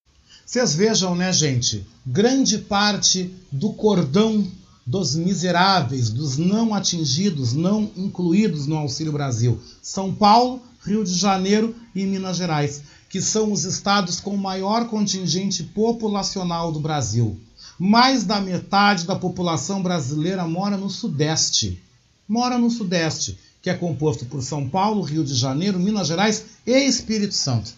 Vocês 0.45 0.75
vejam, 0.75 1.15
né, 1.15 1.33
gente? 1.33 1.83
Grande 2.05 2.59
parte 2.59 3.33
do 3.51 3.73
cordão 3.73 4.45
dos 4.91 5.15
miseráveis, 5.15 6.09
dos 6.09 6.37
não 6.37 6.75
atingidos, 6.75 7.53
não 7.53 7.89
incluídos 7.95 8.67
no 8.67 8.75
Auxílio 8.75 9.13
Brasil. 9.13 9.57
São 9.81 10.13
Paulo, 10.13 10.61
Rio 10.83 11.03
de 11.03 11.13
Janeiro 11.13 11.73
e 11.95 12.05
Minas 12.05 12.37
Gerais 12.37 12.81
que 13.11 13.21
são 13.21 13.51
os 13.51 13.65
estados 13.65 14.21
com 14.21 14.37
maior 14.37 14.87
contingente 14.87 15.63
populacional 15.63 16.71
do 16.71 16.79
Brasil. 16.79 17.37
Mais 17.77 18.23
da 18.23 18.39
metade 18.39 19.05
da 19.05 19.17
população 19.17 19.83
brasileira 19.83 20.47
mora 20.47 20.77
no 20.77 20.89
Sudeste. 20.89 21.83
Mora 22.25 22.57
no 22.57 22.71
Sudeste, 22.71 23.37
que 23.61 23.69
é 23.69 23.73
composto 23.73 24.25
por 24.25 24.41
São 24.41 24.69
Paulo, 24.69 25.01
Rio 25.01 25.25
de 25.25 25.33
Janeiro, 25.33 25.77
Minas 25.77 26.07
Gerais 26.07 26.45
e 26.65 26.71
Espírito 26.71 27.33
Santo. 27.33 27.73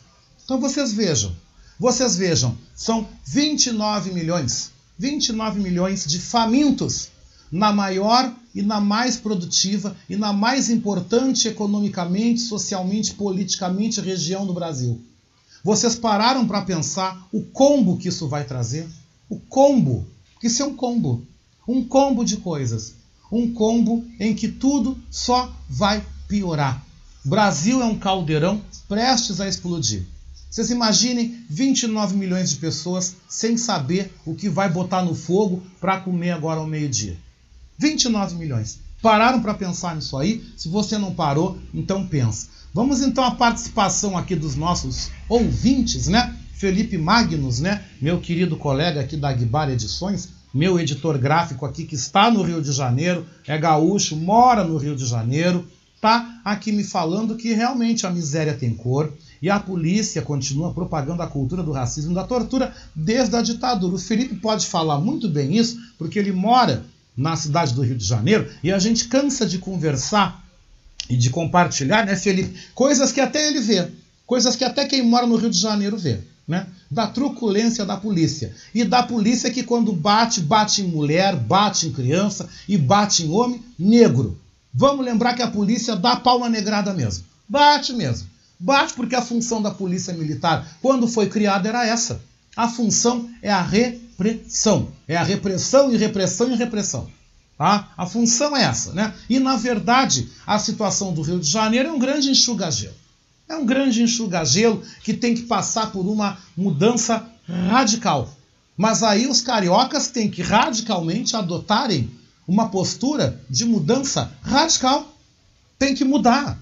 Então 0.46 0.62
vocês 0.62 0.94
vejam, 0.94 1.36
vocês 1.80 2.16
vejam, 2.16 2.56
são 2.76 3.08
29 3.26 4.12
milhões, 4.12 4.70
29 5.04 5.60
milhões 5.60 6.06
de 6.06 6.18
famintos 6.18 7.10
na 7.52 7.74
maior 7.74 8.34
e 8.56 8.62
na 8.62 8.80
mais 8.80 9.18
produtiva 9.18 9.94
e 10.10 10.16
na 10.16 10.32
mais 10.32 10.70
importante 10.70 11.46
economicamente, 11.46 12.40
socialmente, 12.40 13.14
politicamente 13.14 14.00
região 14.00 14.46
do 14.46 14.54
Brasil. 14.54 15.02
Vocês 15.62 15.94
pararam 15.94 16.48
para 16.48 16.62
pensar 16.62 17.28
o 17.34 17.42
combo 17.42 17.98
que 17.98 18.08
isso 18.08 18.30
vai 18.30 18.46
trazer? 18.46 18.88
O 19.30 19.38
combo, 19.38 20.08
que 20.40 20.48
isso 20.48 20.64
é 20.64 20.66
um 20.66 20.74
combo, 20.74 21.22
um 21.68 21.84
combo 21.84 22.24
de 22.24 22.38
coisas, 22.38 22.96
um 23.30 23.54
combo 23.54 24.06
em 24.18 24.34
que 24.34 24.48
tudo 24.48 24.98
só 25.12 25.54
vai 25.70 26.02
piorar. 26.30 26.82
Brasil 27.26 27.82
é 27.82 27.86
um 27.86 28.00
caldeirão 28.00 28.62
prestes 28.88 29.42
a 29.42 29.50
explodir. 29.50 30.13
Vocês 30.54 30.70
imaginem 30.70 31.44
29 31.50 32.16
milhões 32.16 32.52
de 32.52 32.58
pessoas 32.58 33.16
sem 33.28 33.58
saber 33.58 34.14
o 34.24 34.36
que 34.36 34.48
vai 34.48 34.70
botar 34.70 35.02
no 35.02 35.16
fogo 35.16 35.64
para 35.82 36.00
comer 36.00 36.30
agora 36.30 36.60
ao 36.60 36.68
meio-dia. 36.68 37.18
29 37.80 38.36
milhões. 38.36 38.80
Pararam 39.02 39.42
para 39.42 39.56
pensar 39.56 39.96
nisso 39.96 40.16
aí? 40.16 40.46
Se 40.56 40.70
você 40.70 40.96
não 40.96 41.12
parou, 41.12 41.58
então 41.74 42.06
pensa. 42.06 42.50
Vamos 42.72 43.02
então 43.02 43.24
à 43.24 43.32
participação 43.32 44.16
aqui 44.16 44.36
dos 44.36 44.56
nossos 44.56 45.10
ouvintes, 45.28 46.08
né? 46.08 46.38
Felipe 46.54 47.00
Magnus, 47.00 47.60
né? 47.60 47.84
Meu 48.00 48.22
querido 48.22 48.56
colega 48.56 49.02
aqui 49.02 49.18
da 49.18 49.30
Aguibar 49.30 49.72
Edições, 49.72 50.30
meu 50.54 50.80
editor 50.80 51.18
gráfico 51.18 51.66
aqui 51.66 51.84
que 51.84 51.96
está 51.96 52.30
no 52.30 52.44
Rio 52.44 52.62
de 52.62 52.72
Janeiro, 52.72 53.26
é 53.48 53.58
gaúcho, 53.58 54.16
mora 54.16 54.64
no 54.64 54.78
Rio 54.78 54.96
de 54.96 55.08
Janeiro, 55.08 55.68
tá 56.00 56.42
aqui 56.46 56.72
me 56.72 56.84
falando 56.84 57.36
que 57.36 57.54
realmente 57.54 58.06
a 58.06 58.12
miséria 58.12 58.54
tem 58.54 58.76
cor 58.76 59.12
e 59.44 59.50
a 59.50 59.60
polícia 59.60 60.22
continua 60.22 60.74
propagando 60.74 61.22
a 61.22 61.28
cultura 61.28 61.62
do 61.62 61.74
racismo 61.74 62.14
e 62.14 62.16
da 62.16 62.24
tortura 62.24 62.74
desde 62.96 63.36
a 63.36 63.42
ditadura. 63.42 63.96
O 63.96 64.00
Felipe 64.00 64.36
pode 64.36 64.66
falar 64.68 65.00
muito 65.00 65.28
bem 65.28 65.58
isso, 65.58 65.78
porque 65.98 66.18
ele 66.18 66.32
mora 66.32 66.86
na 67.16 67.36
cidade 67.36 67.74
do 67.74 67.82
Rio 67.82 67.98
de 67.98 68.06
Janeiro 68.06 68.50
e 68.64 68.72
a 68.72 68.80
gente 68.80 69.10
cansa 69.10 69.46
de 69.46 69.58
conversar 69.58 70.42
e 71.10 71.18
de 71.18 71.30
compartilhar, 71.30 72.06
né, 72.06 72.16
Felipe? 72.16 72.58
Coisas 72.74 73.12
que 73.12 73.20
até 73.20 73.46
ele 73.46 73.60
vê, 73.60 73.92
coisas 74.26 74.56
que 74.56 74.64
até 74.64 74.86
quem 74.86 75.04
mora 75.04 75.28
no 75.28 75.36
Rio 75.36 75.50
de 75.50 75.60
Janeiro 75.60 75.98
vê, 75.98 76.22
né? 76.48 76.66
Da 76.90 77.08
truculência 77.08 77.84
da 77.84 77.98
polícia. 77.98 78.56
E 78.74 78.86
da 78.86 79.04
polícia 79.04 79.52
que 79.52 79.62
quando 79.62 79.92
bate, 79.92 80.40
bate 80.40 80.82
em 80.82 80.88
mulher, 80.88 81.36
bate 81.36 81.88
em 81.88 81.92
criança 81.92 82.48
e 82.66 82.78
bate 82.78 83.24
em 83.24 83.30
homem 83.30 83.62
negro. 83.78 84.40
Vamos 84.74 85.06
lembrar 85.06 85.34
que 85.34 85.42
a 85.42 85.52
polícia 85.52 85.98
dá 85.98 86.16
palma 86.16 86.48
negrada 86.48 86.94
mesmo. 86.94 87.26
Bate 87.50 87.92
mesmo. 87.92 88.32
Bate 88.64 88.94
porque 88.94 89.14
a 89.14 89.22
função 89.22 89.62
da 89.62 89.72
polícia 89.72 90.14
militar, 90.14 90.66
quando 90.82 91.06
foi 91.06 91.28
criada, 91.28 91.68
era 91.68 91.86
essa. 91.86 92.24
A 92.56 92.66
função 92.70 93.30
é 93.42 93.52
a 93.52 93.62
repressão. 93.62 94.88
É 95.06 95.18
a 95.18 95.24
repressão 95.24 95.94
e 95.94 95.98
repressão 95.98 96.50
e 96.50 96.56
repressão. 96.56 97.10
Tá? 97.58 97.92
A 97.98 98.06
função 98.06 98.56
é 98.56 98.64
essa. 98.64 98.94
Né? 98.94 99.14
E, 99.30 99.38
na 99.38 99.58
verdade, 99.58 100.30
a 100.48 100.58
situação 100.58 101.14
do 101.14 101.22
Rio 101.22 101.42
de 101.42 101.50
Janeiro 101.50 101.90
é 101.90 101.92
um 101.92 102.00
grande 102.00 102.30
enxuga-gelo. 102.30 102.96
É 103.50 103.56
um 103.58 103.66
grande 103.66 104.02
enxuga-gelo 104.02 104.82
que 105.04 105.14
tem 105.14 105.36
que 105.36 105.42
passar 105.42 105.92
por 105.92 106.08
uma 106.08 106.38
mudança 106.56 107.28
radical. 107.70 108.34
Mas 108.78 109.04
aí 109.04 109.28
os 109.28 109.42
cariocas 109.42 110.08
têm 110.08 110.32
que 110.32 110.42
radicalmente 110.42 111.36
adotarem 111.36 112.10
uma 112.48 112.70
postura 112.70 113.42
de 113.50 113.66
mudança 113.66 114.32
radical. 114.42 115.14
Tem 115.78 115.94
que 115.94 116.06
mudar. 116.06 116.58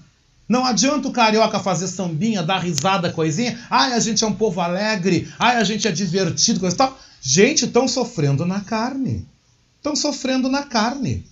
Não 0.52 0.66
adianta 0.66 1.08
o 1.08 1.12
carioca 1.12 1.58
fazer 1.58 1.88
sambinha, 1.88 2.42
dar 2.42 2.58
risada, 2.58 3.10
coisinha. 3.10 3.58
Ai, 3.70 3.94
a 3.94 3.98
gente 3.98 4.22
é 4.22 4.26
um 4.26 4.34
povo 4.34 4.60
alegre. 4.60 5.32
Ai, 5.38 5.56
a 5.56 5.64
gente 5.64 5.88
é 5.88 5.90
divertido, 5.90 6.60
coisa 6.60 6.76
e 6.76 6.78
tal. 6.78 6.98
Gente, 7.22 7.64
estão 7.64 7.88
sofrendo 7.88 8.44
na 8.44 8.60
carne 8.60 9.26
estão 9.82 9.96
sofrendo 9.96 10.48
na 10.48 10.62
carne 10.62 11.26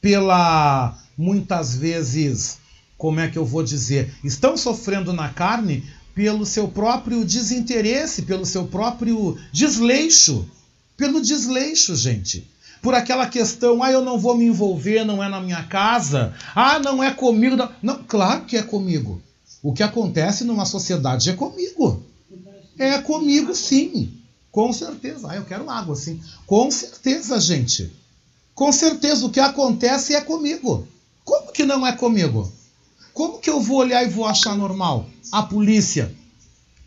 pela 0.00 0.98
muitas 1.16 1.76
vezes, 1.76 2.56
como 2.96 3.20
é 3.20 3.28
que 3.28 3.36
eu 3.36 3.44
vou 3.44 3.62
dizer, 3.62 4.14
estão 4.24 4.56
sofrendo 4.56 5.12
na 5.12 5.28
carne 5.28 5.84
pelo 6.14 6.46
seu 6.46 6.68
próprio 6.68 7.22
desinteresse, 7.22 8.22
pelo 8.22 8.46
seu 8.46 8.66
próprio 8.66 9.38
desleixo, 9.52 10.48
pelo 10.96 11.20
desleixo, 11.20 11.94
gente. 11.94 12.48
Por 12.82 12.94
aquela 12.94 13.26
questão, 13.26 13.82
ah, 13.82 13.90
eu 13.90 14.02
não 14.02 14.18
vou 14.18 14.36
me 14.36 14.46
envolver, 14.46 15.04
não 15.04 15.22
é 15.22 15.28
na 15.28 15.40
minha 15.40 15.62
casa, 15.64 16.34
ah, 16.54 16.78
não 16.78 17.02
é 17.02 17.10
comigo. 17.10 17.56
Não, 17.56 17.70
não 17.82 18.04
claro 18.04 18.44
que 18.44 18.56
é 18.56 18.62
comigo. 18.62 19.20
O 19.62 19.72
que 19.72 19.82
acontece 19.82 20.44
numa 20.44 20.64
sociedade 20.64 21.30
é 21.30 21.32
comigo. 21.32 22.02
É 22.78 22.98
comigo, 22.98 23.54
sim. 23.54 24.12
Com 24.52 24.72
certeza. 24.72 25.28
Ah, 25.30 25.36
eu 25.36 25.44
quero 25.44 25.68
água, 25.68 25.96
sim. 25.96 26.20
Com 26.46 26.70
certeza, 26.70 27.40
gente. 27.40 27.92
Com 28.54 28.72
certeza, 28.72 29.26
o 29.26 29.30
que 29.30 29.40
acontece 29.40 30.14
é 30.14 30.20
comigo. 30.20 30.86
Como 31.24 31.52
que 31.52 31.64
não 31.64 31.86
é 31.86 31.92
comigo? 31.92 32.50
Como 33.12 33.38
que 33.38 33.50
eu 33.50 33.60
vou 33.60 33.78
olhar 33.78 34.02
e 34.04 34.08
vou 34.08 34.26
achar 34.26 34.56
normal 34.56 35.06
a 35.32 35.42
polícia 35.42 36.14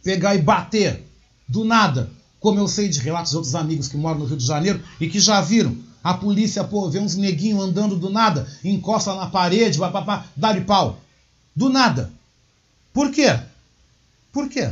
pegar 0.03 0.35
e 0.35 0.41
bater 0.41 1.03
do 1.47 1.65
nada? 1.65 2.09
Como 2.39 2.59
eu 2.59 2.67
sei 2.67 2.87
de 2.87 2.99
relatos 2.99 3.31
de 3.31 3.37
outros 3.37 3.55
amigos 3.55 3.87
que 3.87 3.97
moram 3.97 4.19
no 4.19 4.25
Rio 4.25 4.37
de 4.37 4.45
Janeiro 4.45 4.81
e 4.99 5.09
que 5.09 5.19
já 5.19 5.41
viram 5.41 5.75
a 6.03 6.13
polícia, 6.13 6.63
pô, 6.63 6.89
vê 6.89 6.99
uns 6.99 7.15
neguinhos 7.15 7.61
andando 7.61 7.97
do 7.97 8.09
nada, 8.09 8.47
encosta 8.63 9.13
na 9.15 9.27
parede, 9.27 9.79
dá-lhe 10.35 10.61
pau. 10.61 10.99
Do 11.55 11.69
nada. 11.69 12.11
Por 12.93 13.11
quê? 13.11 13.37
Por 14.31 14.47
quê? 14.47 14.71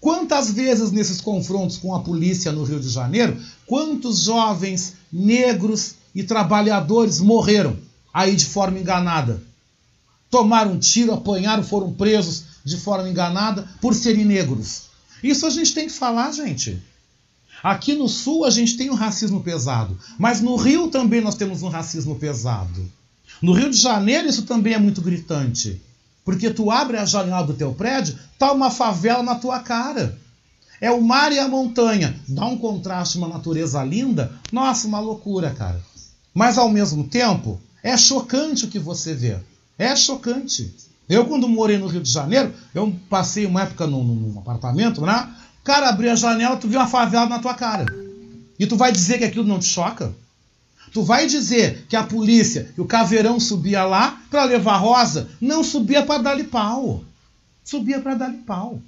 Quantas 0.00 0.50
vezes 0.50 0.90
nesses 0.90 1.20
confrontos 1.20 1.78
com 1.78 1.94
a 1.94 2.00
polícia 2.00 2.52
no 2.52 2.64
Rio 2.64 2.78
de 2.78 2.90
Janeiro, 2.90 3.40
quantos 3.66 4.24
jovens 4.24 4.96
negros 5.10 5.94
e 6.14 6.22
trabalhadores 6.22 7.20
morreram 7.20 7.78
aí 8.12 8.36
de 8.36 8.44
forma 8.44 8.78
enganada? 8.78 9.42
Tomaram 10.30 10.78
tiro, 10.78 11.14
apanharam, 11.14 11.62
foram 11.62 11.90
presos 11.92 12.44
de 12.62 12.76
forma 12.76 13.08
enganada 13.08 13.66
por 13.80 13.94
serem 13.94 14.26
negros. 14.26 14.93
Isso 15.22 15.46
a 15.46 15.50
gente 15.50 15.74
tem 15.74 15.86
que 15.86 15.92
falar, 15.92 16.32
gente. 16.32 16.82
Aqui 17.62 17.94
no 17.94 18.08
Sul 18.08 18.44
a 18.44 18.50
gente 18.50 18.76
tem 18.76 18.90
um 18.90 18.94
racismo 18.94 19.42
pesado, 19.42 19.98
mas 20.18 20.40
no 20.40 20.54
Rio 20.56 20.88
também 20.88 21.20
nós 21.20 21.34
temos 21.34 21.62
um 21.62 21.68
racismo 21.68 22.16
pesado. 22.16 22.90
No 23.40 23.52
Rio 23.52 23.70
de 23.70 23.76
Janeiro 23.76 24.28
isso 24.28 24.42
também 24.42 24.74
é 24.74 24.78
muito 24.78 25.00
gritante. 25.00 25.80
Porque 26.24 26.50
tu 26.50 26.70
abre 26.70 26.96
a 26.96 27.04
janela 27.04 27.46
do 27.46 27.54
teu 27.54 27.72
prédio, 27.72 28.18
tá 28.38 28.52
uma 28.52 28.70
favela 28.70 29.22
na 29.22 29.34
tua 29.34 29.60
cara. 29.60 30.18
É 30.80 30.90
o 30.90 31.00
mar 31.00 31.32
e 31.32 31.38
a 31.38 31.48
montanha. 31.48 32.18
Dá 32.28 32.46
um 32.46 32.58
contraste, 32.58 33.18
uma 33.18 33.28
natureza 33.28 33.82
linda. 33.84 34.32
Nossa, 34.50 34.86
uma 34.86 35.00
loucura, 35.00 35.50
cara. 35.50 35.80
Mas 36.34 36.58
ao 36.58 36.68
mesmo 36.68 37.04
tempo, 37.04 37.60
É 37.84 37.98
chocante 37.98 38.64
o 38.64 38.68
que 38.68 38.78
você 38.78 39.14
vê. 39.14 39.36
É 39.78 39.94
chocante. 39.94 40.74
Eu, 41.08 41.26
quando 41.26 41.48
morei 41.48 41.78
no 41.78 41.86
Rio 41.86 42.02
de 42.02 42.10
Janeiro, 42.10 42.52
eu 42.74 42.94
passei 43.10 43.44
uma 43.46 43.62
época 43.62 43.86
num, 43.86 44.02
num 44.02 44.38
apartamento, 44.38 45.02
né? 45.02 45.34
Cara, 45.62 45.88
abri 45.88 46.08
a 46.08 46.14
janela, 46.14 46.56
tu 46.56 46.68
viu 46.68 46.78
uma 46.78 46.86
favela 46.86 47.26
na 47.26 47.38
tua 47.38 47.54
cara. 47.54 47.86
E 48.58 48.66
tu 48.66 48.76
vai 48.76 48.92
dizer 48.92 49.18
que 49.18 49.24
aquilo 49.24 49.46
não 49.46 49.58
te 49.58 49.66
choca? 49.66 50.14
Tu 50.92 51.02
vai 51.02 51.26
dizer 51.26 51.86
que 51.88 51.96
a 51.96 52.04
polícia, 52.04 52.70
que 52.74 52.80
o 52.80 52.86
caveirão 52.86 53.40
subia 53.40 53.84
lá 53.84 54.22
para 54.30 54.44
levar 54.44 54.76
rosa, 54.76 55.28
não 55.40 55.64
subia 55.64 56.04
para 56.04 56.22
dar-lhe 56.22 56.44
pau. 56.44 57.02
Subia 57.64 58.00
para 58.00 58.14
dar-lhe 58.14 58.38
pau. 58.38 58.80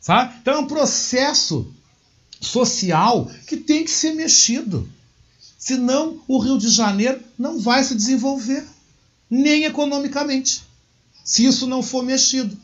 Sabe? 0.00 0.34
Então 0.42 0.54
é 0.54 0.58
um 0.58 0.66
processo 0.66 1.72
social 2.40 3.30
que 3.46 3.56
tem 3.56 3.84
que 3.84 3.90
ser 3.90 4.14
mexido. 4.14 4.88
Senão 5.58 6.20
o 6.28 6.38
Rio 6.38 6.58
de 6.58 6.68
Janeiro 6.68 7.20
não 7.38 7.58
vai 7.58 7.82
se 7.82 7.94
desenvolver, 7.94 8.66
nem 9.30 9.64
economicamente, 9.64 10.63
se 11.24 11.46
isso 11.46 11.66
não 11.66 11.82
for 11.82 12.02
mexido. 12.04 12.56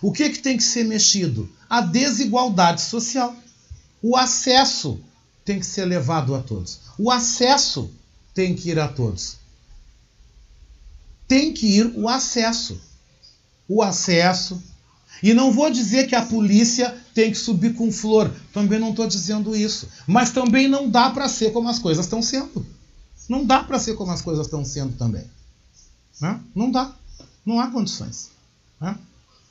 O 0.00 0.12
que, 0.12 0.30
que 0.30 0.38
tem 0.38 0.56
que 0.56 0.62
ser 0.62 0.84
mexido? 0.84 1.50
A 1.68 1.80
desigualdade 1.80 2.80
social. 2.80 3.34
O 4.00 4.16
acesso 4.16 5.00
tem 5.44 5.58
que 5.58 5.66
ser 5.66 5.84
levado 5.84 6.34
a 6.36 6.40
todos. 6.40 6.78
O 6.96 7.10
acesso 7.10 7.90
tem 8.32 8.54
que 8.54 8.70
ir 8.70 8.78
a 8.78 8.86
todos. 8.86 9.36
Tem 11.26 11.52
que 11.52 11.66
ir 11.66 11.92
o 11.96 12.08
acesso. 12.08 12.80
O 13.66 13.82
acesso. 13.82 14.62
E 15.20 15.34
não 15.34 15.50
vou 15.50 15.68
dizer 15.68 16.06
que 16.06 16.14
a 16.14 16.24
polícia 16.24 16.96
tem 17.12 17.32
que 17.32 17.36
subir 17.36 17.74
com 17.74 17.90
flor. 17.90 18.32
Também 18.52 18.78
não 18.78 18.90
estou 18.90 19.08
dizendo 19.08 19.56
isso. 19.56 19.88
Mas 20.06 20.30
também 20.30 20.68
não 20.68 20.88
dá 20.88 21.10
para 21.10 21.28
ser 21.28 21.52
como 21.52 21.68
as 21.68 21.80
coisas 21.80 22.06
estão 22.06 22.22
sendo. 22.22 22.64
Não 23.28 23.44
dá 23.44 23.64
para 23.64 23.80
ser 23.80 23.94
como 23.94 24.12
as 24.12 24.22
coisas 24.22 24.46
estão 24.46 24.64
sendo 24.64 24.96
também. 24.96 25.24
Né? 26.20 26.40
Não 26.54 26.70
dá. 26.70 26.94
Não 27.48 27.58
há 27.58 27.68
condições. 27.68 28.28
Né? 28.78 28.94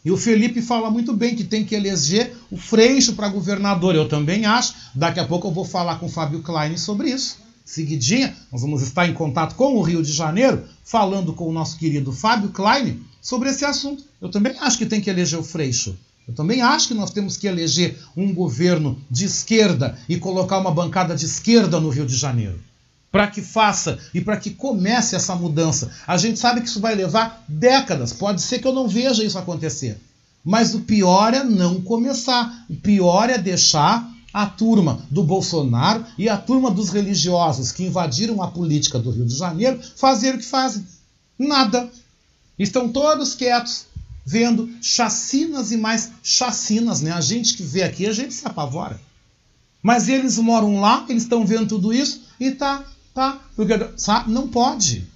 E 0.05 0.11
o 0.11 0.17
Felipe 0.17 0.61
fala 0.61 0.91
muito 0.91 1.13
bem 1.13 1.35
que 1.35 1.43
tem 1.43 1.65
que 1.65 1.73
eleger 1.73 2.37
o 2.51 2.55
Freixo 2.55 3.13
para 3.13 3.27
governador. 3.27 3.95
Eu 3.95 4.07
também 4.07 4.45
acho. 4.45 4.75
Daqui 4.93 5.19
a 5.19 5.25
pouco 5.25 5.47
eu 5.47 5.51
vou 5.51 5.65
falar 5.65 5.95
com 5.95 6.05
o 6.05 6.09
Fábio 6.09 6.43
Klein 6.43 6.77
sobre 6.77 7.09
isso. 7.09 7.39
Seguidinha, 7.65 8.37
nós 8.51 8.61
vamos 8.61 8.83
estar 8.83 9.09
em 9.09 9.15
contato 9.15 9.55
com 9.55 9.75
o 9.75 9.81
Rio 9.81 10.03
de 10.03 10.11
Janeiro, 10.11 10.63
falando 10.83 11.33
com 11.33 11.49
o 11.49 11.51
nosso 11.51 11.75
querido 11.75 12.13
Fábio 12.13 12.49
Klein 12.49 13.01
sobre 13.19 13.49
esse 13.49 13.65
assunto. 13.65 14.03
Eu 14.21 14.29
também 14.29 14.55
acho 14.59 14.77
que 14.77 14.85
tem 14.85 15.01
que 15.01 15.09
eleger 15.09 15.39
o 15.39 15.43
Freixo. 15.43 15.97
Eu 16.27 16.35
também 16.35 16.61
acho 16.61 16.89
que 16.89 16.93
nós 16.93 17.09
temos 17.09 17.35
que 17.35 17.47
eleger 17.47 17.97
um 18.15 18.31
governo 18.31 18.95
de 19.09 19.25
esquerda 19.25 19.97
e 20.07 20.19
colocar 20.19 20.59
uma 20.59 20.69
bancada 20.69 21.15
de 21.15 21.25
esquerda 21.25 21.79
no 21.79 21.89
Rio 21.89 22.05
de 22.05 22.15
Janeiro 22.15 22.59
para 23.11 23.27
que 23.27 23.41
faça 23.41 23.97
e 24.13 24.21
para 24.21 24.37
que 24.37 24.51
comece 24.51 25.15
essa 25.15 25.35
mudança. 25.35 25.91
A 26.05 26.17
gente 26.17 26.39
sabe 26.39 26.61
que 26.61 26.67
isso 26.67 26.79
vai 26.79 26.95
levar 26.95 27.43
décadas, 27.47 28.13
pode 28.13 28.41
ser 28.41 28.59
que 28.59 28.67
eu 28.67 28.73
não 28.73 28.87
veja 28.87 29.23
isso 29.23 29.37
acontecer. 29.37 29.99
Mas 30.43 30.73
o 30.73 30.81
pior 30.81 31.33
é 31.33 31.43
não 31.43 31.81
começar. 31.81 32.65
O 32.69 32.75
pior 32.75 33.29
é 33.29 33.37
deixar 33.37 34.09
a 34.33 34.45
turma 34.45 35.05
do 35.09 35.23
Bolsonaro 35.23 36.05
e 36.17 36.29
a 36.29 36.37
turma 36.37 36.71
dos 36.71 36.89
religiosos 36.89 37.71
que 37.71 37.83
invadiram 37.83 38.41
a 38.41 38.47
política 38.47 38.99
do 38.99 39.11
Rio 39.11 39.25
de 39.25 39.35
Janeiro 39.35 39.79
fazer 39.95 40.35
o 40.35 40.37
que 40.37 40.45
fazem. 40.45 40.85
Nada. 41.37 41.89
Estão 42.57 42.87
todos 42.87 43.35
quietos, 43.35 43.87
vendo 44.25 44.69
chacinas 44.81 45.71
e 45.71 45.77
mais 45.77 46.11
chacinas, 46.23 47.01
né? 47.01 47.11
A 47.11 47.21
gente 47.21 47.55
que 47.55 47.63
vê 47.63 47.83
aqui, 47.83 48.07
a 48.07 48.13
gente 48.13 48.33
se 48.33 48.47
apavora. 48.47 48.99
Mas 49.81 50.07
eles 50.07 50.37
moram 50.37 50.79
lá, 50.79 51.05
eles 51.09 51.23
estão 51.23 51.45
vendo 51.45 51.67
tudo 51.67 51.93
isso 51.93 52.21
e 52.39 52.51
tá 52.51 52.85
Tá? 53.17 53.41
Sabe? 53.97 54.31
Não 54.31 54.47
pode. 54.47 55.07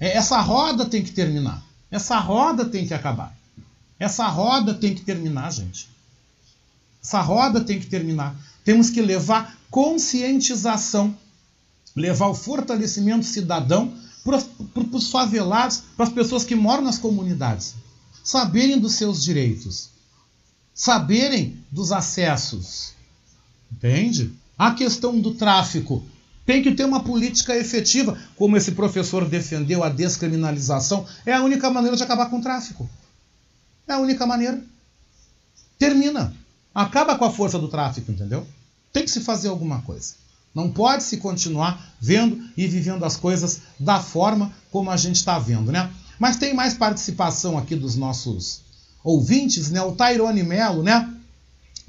É, 0.00 0.16
essa 0.16 0.40
roda 0.40 0.84
tem 0.84 1.00
que 1.00 1.12
terminar. 1.12 1.62
Essa 1.88 2.18
roda 2.18 2.64
tem 2.64 2.84
que 2.84 2.92
acabar. 2.92 3.32
Essa 4.00 4.26
roda 4.26 4.74
tem 4.74 4.96
que 4.96 5.02
terminar, 5.02 5.52
gente. 5.52 5.88
Essa 7.00 7.20
roda 7.20 7.60
tem 7.60 7.78
que 7.78 7.86
terminar. 7.86 8.34
Temos 8.64 8.90
que 8.90 9.00
levar 9.00 9.56
conscientização, 9.70 11.16
levar 11.94 12.26
o 12.26 12.34
fortalecimento 12.34 13.24
cidadão 13.24 13.94
para 14.24 14.42
os 14.92 15.08
favelados, 15.08 15.84
para 15.96 16.06
as 16.06 16.12
pessoas 16.12 16.42
que 16.42 16.56
moram 16.56 16.82
nas 16.82 16.98
comunidades. 16.98 17.76
Saberem 18.24 18.80
dos 18.80 18.94
seus 18.94 19.22
direitos, 19.22 19.90
saberem 20.74 21.62
dos 21.70 21.92
acessos. 21.92 22.92
Entende? 23.70 24.32
A 24.58 24.72
questão 24.72 25.20
do 25.20 25.32
tráfico 25.34 26.04
tem 26.44 26.62
que 26.62 26.72
ter 26.72 26.84
uma 26.84 27.02
política 27.02 27.56
efetiva, 27.56 28.18
como 28.36 28.56
esse 28.56 28.72
professor 28.72 29.24
defendeu 29.24 29.84
a 29.84 29.88
descriminalização. 29.88 31.06
É 31.24 31.32
a 31.32 31.42
única 31.42 31.70
maneira 31.70 31.96
de 31.96 32.02
acabar 32.02 32.28
com 32.30 32.38
o 32.38 32.42
tráfico. 32.42 32.88
É 33.86 33.92
a 33.92 33.98
única 33.98 34.26
maneira. 34.26 34.62
Termina. 35.78 36.34
Acaba 36.74 37.16
com 37.16 37.24
a 37.24 37.30
força 37.30 37.58
do 37.58 37.68
tráfico, 37.68 38.10
entendeu? 38.10 38.46
Tem 38.92 39.04
que 39.04 39.10
se 39.10 39.20
fazer 39.20 39.48
alguma 39.48 39.82
coisa. 39.82 40.14
Não 40.54 40.70
pode 40.70 41.04
se 41.04 41.18
continuar 41.18 41.94
vendo 42.00 42.42
e 42.56 42.66
vivendo 42.66 43.04
as 43.04 43.16
coisas 43.16 43.60
da 43.78 44.00
forma 44.00 44.52
como 44.70 44.90
a 44.90 44.96
gente 44.96 45.16
está 45.16 45.38
vendo, 45.38 45.70
né? 45.70 45.90
Mas 46.18 46.36
tem 46.36 46.52
mais 46.52 46.74
participação 46.74 47.56
aqui 47.56 47.76
dos 47.76 47.96
nossos 47.96 48.62
ouvintes, 49.02 49.70
né? 49.70 49.80
O 49.82 49.92
Tairone 49.92 50.42
Melo, 50.42 50.82
né? 50.82 51.08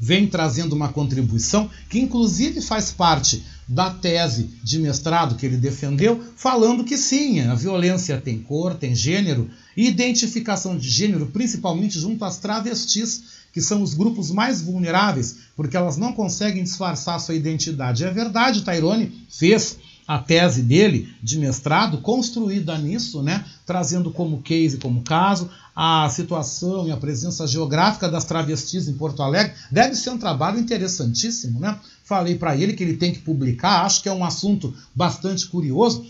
Vem 0.04 0.26
trazendo 0.26 0.74
uma 0.74 0.92
contribuição 0.92 1.70
que 1.88 2.00
inclusive 2.00 2.60
faz 2.60 2.92
parte 2.92 3.44
da 3.68 3.92
tese 3.92 4.50
de 4.64 4.80
mestrado 4.80 5.36
que 5.36 5.46
ele 5.46 5.58
defendeu, 5.58 6.20
falando 6.36 6.84
que 6.84 6.98
sim, 6.98 7.40
a 7.42 7.54
violência 7.54 8.20
tem 8.20 8.40
cor, 8.40 8.74
tem 8.74 8.96
gênero, 8.96 9.48
e 9.78 9.88
identificação 9.88 10.76
de 10.76 10.90
gênero, 10.90 11.28
principalmente 11.28 12.00
junto 12.00 12.26
às 12.26 12.40
travestis, 12.40 13.24
que 13.54 13.62
são 13.62 13.84
os 13.84 13.94
grupos 13.94 14.32
mais 14.32 14.62
vulneráveis, 14.62 15.38
porque 15.56 15.78
elas 15.78 15.98
não 15.98 16.14
conseguem 16.14 16.64
disfarçar 16.64 17.20
sua 17.20 17.36
identidade. 17.36 18.04
É 18.04 18.12
verdade, 18.12 18.64
Tairone 18.64 19.26
fez 19.30 19.78
a 20.08 20.18
tese 20.18 20.64
dele 20.64 21.14
de 21.22 21.38
mestrado 21.38 22.00
construída 22.00 22.78
nisso, 22.78 23.22
né, 23.22 23.46
trazendo 23.66 24.12
como 24.12 24.42
case, 24.42 24.78
como 24.78 25.04
caso, 25.04 25.50
a 25.84 26.08
situação 26.10 26.88
e 26.88 26.92
a 26.92 26.98
presença 26.98 27.48
geográfica 27.48 28.08
das 28.08 28.24
travestis 28.24 28.88
em 28.88 28.94
Porto 28.94 29.24
Alegre. 29.24 29.56
Deve 29.72 29.96
ser 29.96 30.12
um 30.12 30.18
trabalho 30.20 30.60
interessantíssimo, 30.60 31.60
né? 31.60 31.76
Falei 32.04 32.36
para 32.36 32.56
ele 32.56 32.74
que 32.74 32.84
ele 32.84 32.98
tem 32.98 33.12
que 33.12 33.18
publicar, 33.18 33.84
acho 33.84 34.04
que 34.04 34.08
é 34.08 34.14
um 34.14 34.24
assunto 34.24 34.72
bastante 34.94 35.48
curioso. 35.48 36.06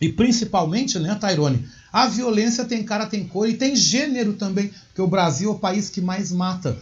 E 0.00 0.08
principalmente, 0.08 0.98
né, 0.98 1.14
Tairone, 1.14 1.64
a 1.92 2.08
violência 2.08 2.64
tem 2.64 2.82
cara, 2.82 3.06
tem 3.06 3.24
cor 3.24 3.48
e 3.48 3.54
tem 3.54 3.76
gênero 3.76 4.32
também, 4.32 4.72
porque 4.88 5.00
o 5.00 5.06
Brasil 5.06 5.50
é 5.50 5.52
o 5.52 5.58
país 5.60 5.88
que 5.88 6.00
mais 6.00 6.32
mata 6.32 6.76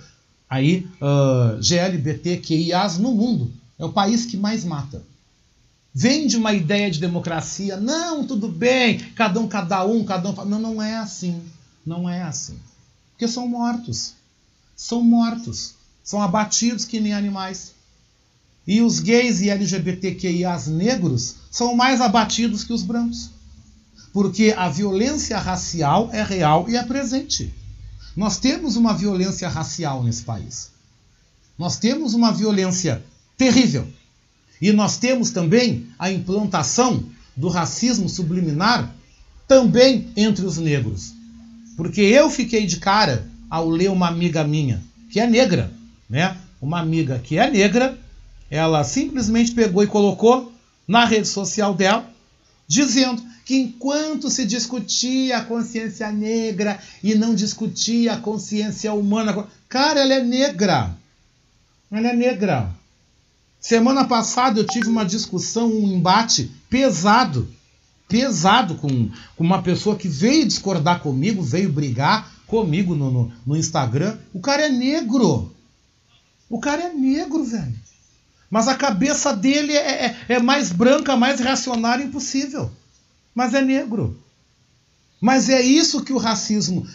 aí 0.48 0.88
uh, 1.02 1.60
GLBTQIAs 1.60 2.96
no 2.96 3.12
mundo. 3.12 3.52
É 3.78 3.84
o 3.84 3.92
país 3.92 4.24
que 4.24 4.38
mais 4.38 4.64
mata. 4.64 5.02
Vende 5.92 6.38
uma 6.38 6.54
ideia 6.54 6.90
de 6.90 6.98
democracia, 6.98 7.76
não, 7.76 8.26
tudo 8.26 8.48
bem, 8.48 9.00
cada 9.14 9.38
um, 9.38 9.46
cada 9.46 9.84
um, 9.84 10.02
cada 10.02 10.30
um. 10.30 10.44
Não, 10.46 10.58
não 10.58 10.82
é 10.82 10.96
assim. 10.96 11.42
Não 11.86 12.10
é 12.10 12.22
assim. 12.22 12.58
Porque 13.12 13.28
são 13.28 13.46
mortos. 13.46 14.14
São 14.74 15.02
mortos. 15.02 15.74
São 16.02 16.20
abatidos 16.20 16.84
que 16.84 16.98
nem 16.98 17.14
animais. 17.14 17.72
E 18.66 18.82
os 18.82 18.98
gays 18.98 19.40
e 19.40 19.48
LGBTQIAs 19.48 20.66
negros 20.66 21.36
são 21.50 21.76
mais 21.76 22.00
abatidos 22.00 22.64
que 22.64 22.72
os 22.72 22.82
brancos. 22.82 23.30
Porque 24.12 24.52
a 24.56 24.68
violência 24.68 25.38
racial 25.38 26.10
é 26.12 26.22
real 26.22 26.68
e 26.68 26.76
é 26.76 26.82
presente. 26.82 27.54
Nós 28.16 28.38
temos 28.38 28.74
uma 28.74 28.92
violência 28.92 29.48
racial 29.48 30.02
nesse 30.02 30.22
país. 30.22 30.70
Nós 31.56 31.76
temos 31.76 32.14
uma 32.14 32.32
violência 32.32 33.04
terrível. 33.36 33.86
E 34.60 34.72
nós 34.72 34.96
temos 34.96 35.30
também 35.30 35.86
a 35.98 36.10
implantação 36.10 37.04
do 37.36 37.48
racismo 37.48 38.08
subliminar 38.08 38.92
também 39.46 40.10
entre 40.16 40.44
os 40.44 40.56
negros. 40.56 41.12
Porque 41.76 42.00
eu 42.00 42.30
fiquei 42.30 42.66
de 42.66 42.78
cara 42.78 43.26
ao 43.50 43.68
ler 43.68 43.90
uma 43.90 44.08
amiga 44.08 44.42
minha, 44.42 44.82
que 45.10 45.20
é 45.20 45.26
negra, 45.26 45.70
né? 46.08 46.36
Uma 46.60 46.80
amiga 46.80 47.18
que 47.18 47.38
é 47.38 47.50
negra, 47.50 47.98
ela 48.50 48.82
simplesmente 48.82 49.52
pegou 49.52 49.82
e 49.82 49.86
colocou 49.86 50.52
na 50.88 51.04
rede 51.04 51.28
social 51.28 51.74
dela, 51.74 52.08
dizendo 52.66 53.22
que 53.44 53.56
enquanto 53.56 54.30
se 54.30 54.44
discutia 54.44 55.38
a 55.38 55.44
consciência 55.44 56.10
negra 56.10 56.80
e 57.02 57.14
não 57.14 57.34
discutia 57.34 58.14
a 58.14 58.20
consciência 58.20 58.92
humana, 58.92 59.46
cara, 59.68 60.00
ela 60.00 60.14
é 60.14 60.22
negra. 60.22 60.96
Ela 61.90 62.08
é 62.08 62.16
negra. 62.16 62.70
Semana 63.60 64.04
passada 64.04 64.60
eu 64.60 64.66
tive 64.66 64.88
uma 64.88 65.04
discussão, 65.04 65.68
um 65.68 65.92
embate 65.92 66.50
pesado 66.68 67.48
pesado 68.08 68.76
com, 68.76 69.10
com 69.36 69.44
uma 69.44 69.62
pessoa 69.62 69.96
que 69.96 70.08
veio 70.08 70.46
discordar 70.46 71.00
comigo, 71.00 71.42
veio 71.42 71.72
brigar 71.72 72.30
comigo 72.46 72.94
no, 72.94 73.10
no, 73.10 73.32
no 73.46 73.56
Instagram. 73.56 74.16
O 74.32 74.40
cara 74.40 74.66
é 74.66 74.68
negro. 74.68 75.52
O 76.48 76.60
cara 76.60 76.84
é 76.84 76.92
negro, 76.92 77.44
velho. 77.44 77.74
Mas 78.48 78.68
a 78.68 78.74
cabeça 78.74 79.34
dele 79.34 79.72
é, 79.72 80.06
é, 80.06 80.16
é 80.28 80.38
mais 80.38 80.70
branca, 80.70 81.16
mais 81.16 81.40
reacionária 81.40 82.04
impossível. 82.04 82.70
mas 83.34 83.54
é 83.54 83.60
negro. 83.60 84.20
Mas 85.20 85.48
é 85.48 85.60
isso 85.60 86.04
que 86.04 86.12
o 86.12 86.18
racismo. 86.18 86.86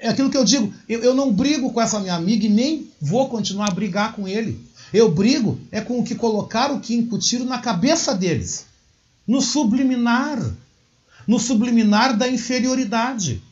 É 0.00 0.08
aquilo 0.08 0.30
que 0.30 0.36
eu 0.36 0.44
digo. 0.44 0.72
Eu, 0.88 1.02
eu 1.02 1.14
não 1.14 1.32
brigo 1.32 1.72
com 1.72 1.80
essa 1.80 1.98
minha 1.98 2.14
amiga 2.14 2.46
e 2.46 2.48
nem 2.48 2.88
vou 3.00 3.28
continuar 3.28 3.68
a 3.68 3.74
brigar 3.74 4.14
com 4.14 4.28
ele. 4.28 4.60
Eu 4.92 5.10
brigo 5.10 5.58
é 5.70 5.80
com 5.80 5.98
o 5.98 6.04
que 6.04 6.14
colocaram, 6.14 6.76
o 6.76 6.80
que 6.80 6.94
incutiram 6.94 7.46
na 7.46 7.58
cabeça 7.58 8.14
deles. 8.14 8.66
No 9.26 9.40
subliminar. 9.40 10.38
No 11.26 11.38
subliminar 11.38 12.16
da 12.16 12.28
inferioridade. 12.28 13.42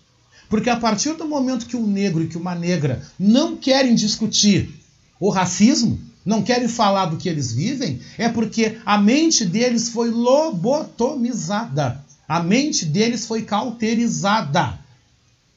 Porque 0.48 0.68
a 0.68 0.76
partir 0.76 1.14
do 1.14 1.28
momento 1.28 1.66
que 1.66 1.76
o 1.76 1.86
negro 1.86 2.24
e 2.24 2.28
que 2.28 2.36
uma 2.36 2.54
negra 2.54 3.06
não 3.18 3.56
querem 3.56 3.94
discutir 3.94 4.74
o 5.20 5.30
racismo, 5.30 6.00
não 6.24 6.42
querem 6.42 6.68
falar 6.68 7.06
do 7.06 7.16
que 7.16 7.28
eles 7.28 7.52
vivem, 7.52 8.00
é 8.18 8.28
porque 8.28 8.78
a 8.84 8.98
mente 8.98 9.44
deles 9.44 9.88
foi 9.88 10.10
lobotomizada. 10.10 12.04
A 12.26 12.42
mente 12.42 12.84
deles 12.84 13.26
foi 13.26 13.42
cauterizada. 13.42 14.78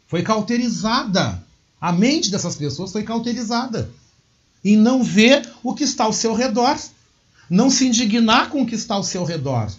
Foi 0.07 0.22
cauterizada. 0.22 1.43
A 1.82 1.91
mente 1.91 2.32
dessas 2.32 2.55
pessoas 2.55 2.91
foi 2.91 3.03
cauterizada. 3.03 3.89
E 4.64 4.76
não 4.76 5.03
ver 5.03 5.47
o 5.64 5.74
que 5.74 5.84
está 5.84 6.05
ao 6.05 6.14
seu 6.14 6.34
redor. 6.34 6.80
Não 7.49 7.70
se 7.70 7.88
indignar 7.88 8.49
com 8.49 8.61
o 8.61 8.66
que 8.66 8.76
está 8.76 8.95
ao 8.95 9.03
seu 9.03 9.24
redor. 9.24 9.72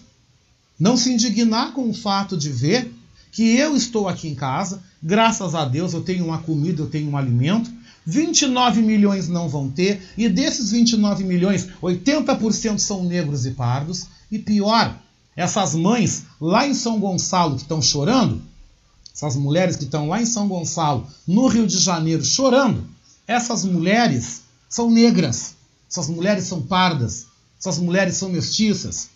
Não 0.79 0.97
se 0.97 1.12
indignar 1.12 1.72
com 1.72 1.89
o 1.89 1.95
fato 1.95 2.37
de 2.37 2.51
ver 2.51 2.93
que 3.31 3.57
eu 3.57 3.77
estou 3.77 4.09
aqui 4.09 4.29
em 4.29 4.35
casa, 4.35 4.83
graças 5.03 5.55
a 5.55 5.64
Deus 5.64 5.93
eu 5.93 6.03
tenho 6.03 6.25
uma 6.25 6.39
comida, 6.39 6.83
eu 6.83 6.89
tenho 6.89 7.11
um 7.11 7.16
alimento, 7.16 7.70
29 8.07 8.83
milhões 8.83 9.29
não 9.29 9.49
vão 9.49 9.70
ter, 9.70 10.03
e 10.16 10.29
desses 10.29 10.70
29 10.70 11.25
milhões, 11.25 11.68
80% 11.83 12.79
são 12.79 13.05
negros 13.05 13.47
e 13.47 13.53
pardos. 13.53 14.07
E 14.31 14.39
pior, 14.39 14.99
essas 15.37 15.75
mães 15.75 16.25
lá 16.41 16.66
em 16.66 16.75
São 16.75 17.01
Gonçalo 17.01 17.57
que 17.57 17.62
estão 17.62 17.81
chorando, 17.81 18.43
essas 19.14 19.37
mulheres 19.37 19.77
que 19.77 19.85
estão 19.85 20.09
lá 20.09 20.20
em 20.20 20.27
São 20.27 20.49
Gonçalo, 20.49 21.07
no 21.27 21.47
Rio 21.47 21.66
de 21.66 21.79
Janeiro, 21.79 22.25
chorando, 22.25 22.87
essas 23.27 23.64
mulheres 23.64 24.43
são 24.68 24.91
negras, 24.91 25.55
essas 25.91 26.09
mulheres 26.09 26.45
são 26.45 26.61
pardas, 26.61 27.27
essas 27.59 27.79
mulheres 27.79 28.16
são 28.16 28.29
mestiças. 28.29 29.09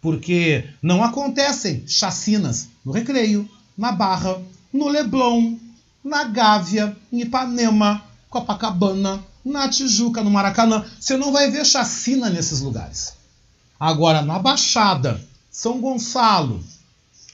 Porque 0.00 0.64
não 0.82 1.02
acontecem 1.02 1.84
chacinas 1.86 2.68
no 2.84 2.92
Recreio, 2.92 3.48
na 3.76 3.92
Barra, 3.92 4.40
no 4.72 4.88
Leblon, 4.88 5.56
na 6.02 6.24
Gávea, 6.24 6.96
em 7.12 7.20
Ipanema, 7.20 8.02
Copacabana, 8.28 9.22
na 9.44 9.68
Tijuca, 9.68 10.22
no 10.22 10.30
Maracanã. 10.30 10.84
Você 10.98 11.16
não 11.16 11.32
vai 11.32 11.50
ver 11.50 11.66
chacina 11.66 12.30
nesses 12.30 12.60
lugares. 12.60 13.14
Agora, 13.78 14.22
na 14.22 14.38
Baixada, 14.38 15.20
São 15.50 15.80
Gonçalo, 15.80 16.62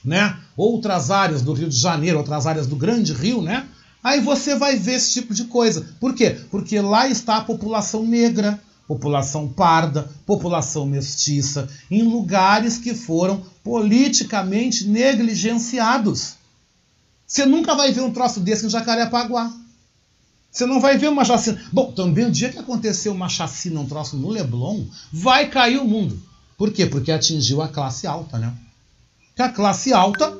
né? 0.03 0.37
outras 0.55 1.11
áreas 1.11 1.41
do 1.41 1.53
Rio 1.53 1.69
de 1.69 1.77
Janeiro, 1.77 2.17
outras 2.17 2.47
áreas 2.47 2.67
do 2.67 2.75
Grande 2.75 3.13
Rio, 3.13 3.41
né? 3.41 3.67
aí 4.07 4.21
você 4.21 4.55
vai 4.55 4.77
ver 4.77 4.93
esse 4.93 5.13
tipo 5.13 5.33
de 5.33 5.45
coisa. 5.45 5.85
Por 5.99 6.13
quê? 6.13 6.39
Porque 6.49 6.79
lá 6.79 7.07
está 7.07 7.37
a 7.37 7.43
população 7.43 8.03
negra, 8.03 8.59
população 8.87 9.47
parda, 9.47 10.09
população 10.25 10.85
mestiça, 10.85 11.67
em 11.91 12.03
lugares 12.03 12.77
que 12.77 12.93
foram 12.93 13.43
politicamente 13.63 14.87
negligenciados. 14.87 16.35
Você 17.25 17.45
nunca 17.45 17.75
vai 17.75 17.91
ver 17.91 18.01
um 18.01 18.11
troço 18.11 18.39
desse 18.39 18.65
em 18.65 18.69
Jacarepaguá. 18.69 19.51
Você 20.49 20.65
não 20.65 20.79
vai 20.79 20.97
ver 20.97 21.09
uma 21.09 21.25
chacina. 21.25 21.61
Bom, 21.71 21.91
também 21.91 22.25
o 22.25 22.31
dia 22.31 22.49
que 22.49 22.57
aconteceu 22.57 23.11
uma 23.11 23.27
chacina, 23.27 23.81
um 23.81 23.85
troço 23.85 24.15
no 24.15 24.29
Leblon, 24.29 24.85
vai 25.11 25.49
cair 25.49 25.77
o 25.77 25.85
mundo. 25.85 26.19
Por 26.57 26.71
quê? 26.71 26.85
Porque 26.85 27.11
atingiu 27.11 27.61
a 27.61 27.67
classe 27.67 28.07
alta, 28.07 28.39
né? 28.39 28.53
Que 29.35 29.41
a 29.41 29.49
classe 29.49 29.91
alta 29.93 30.35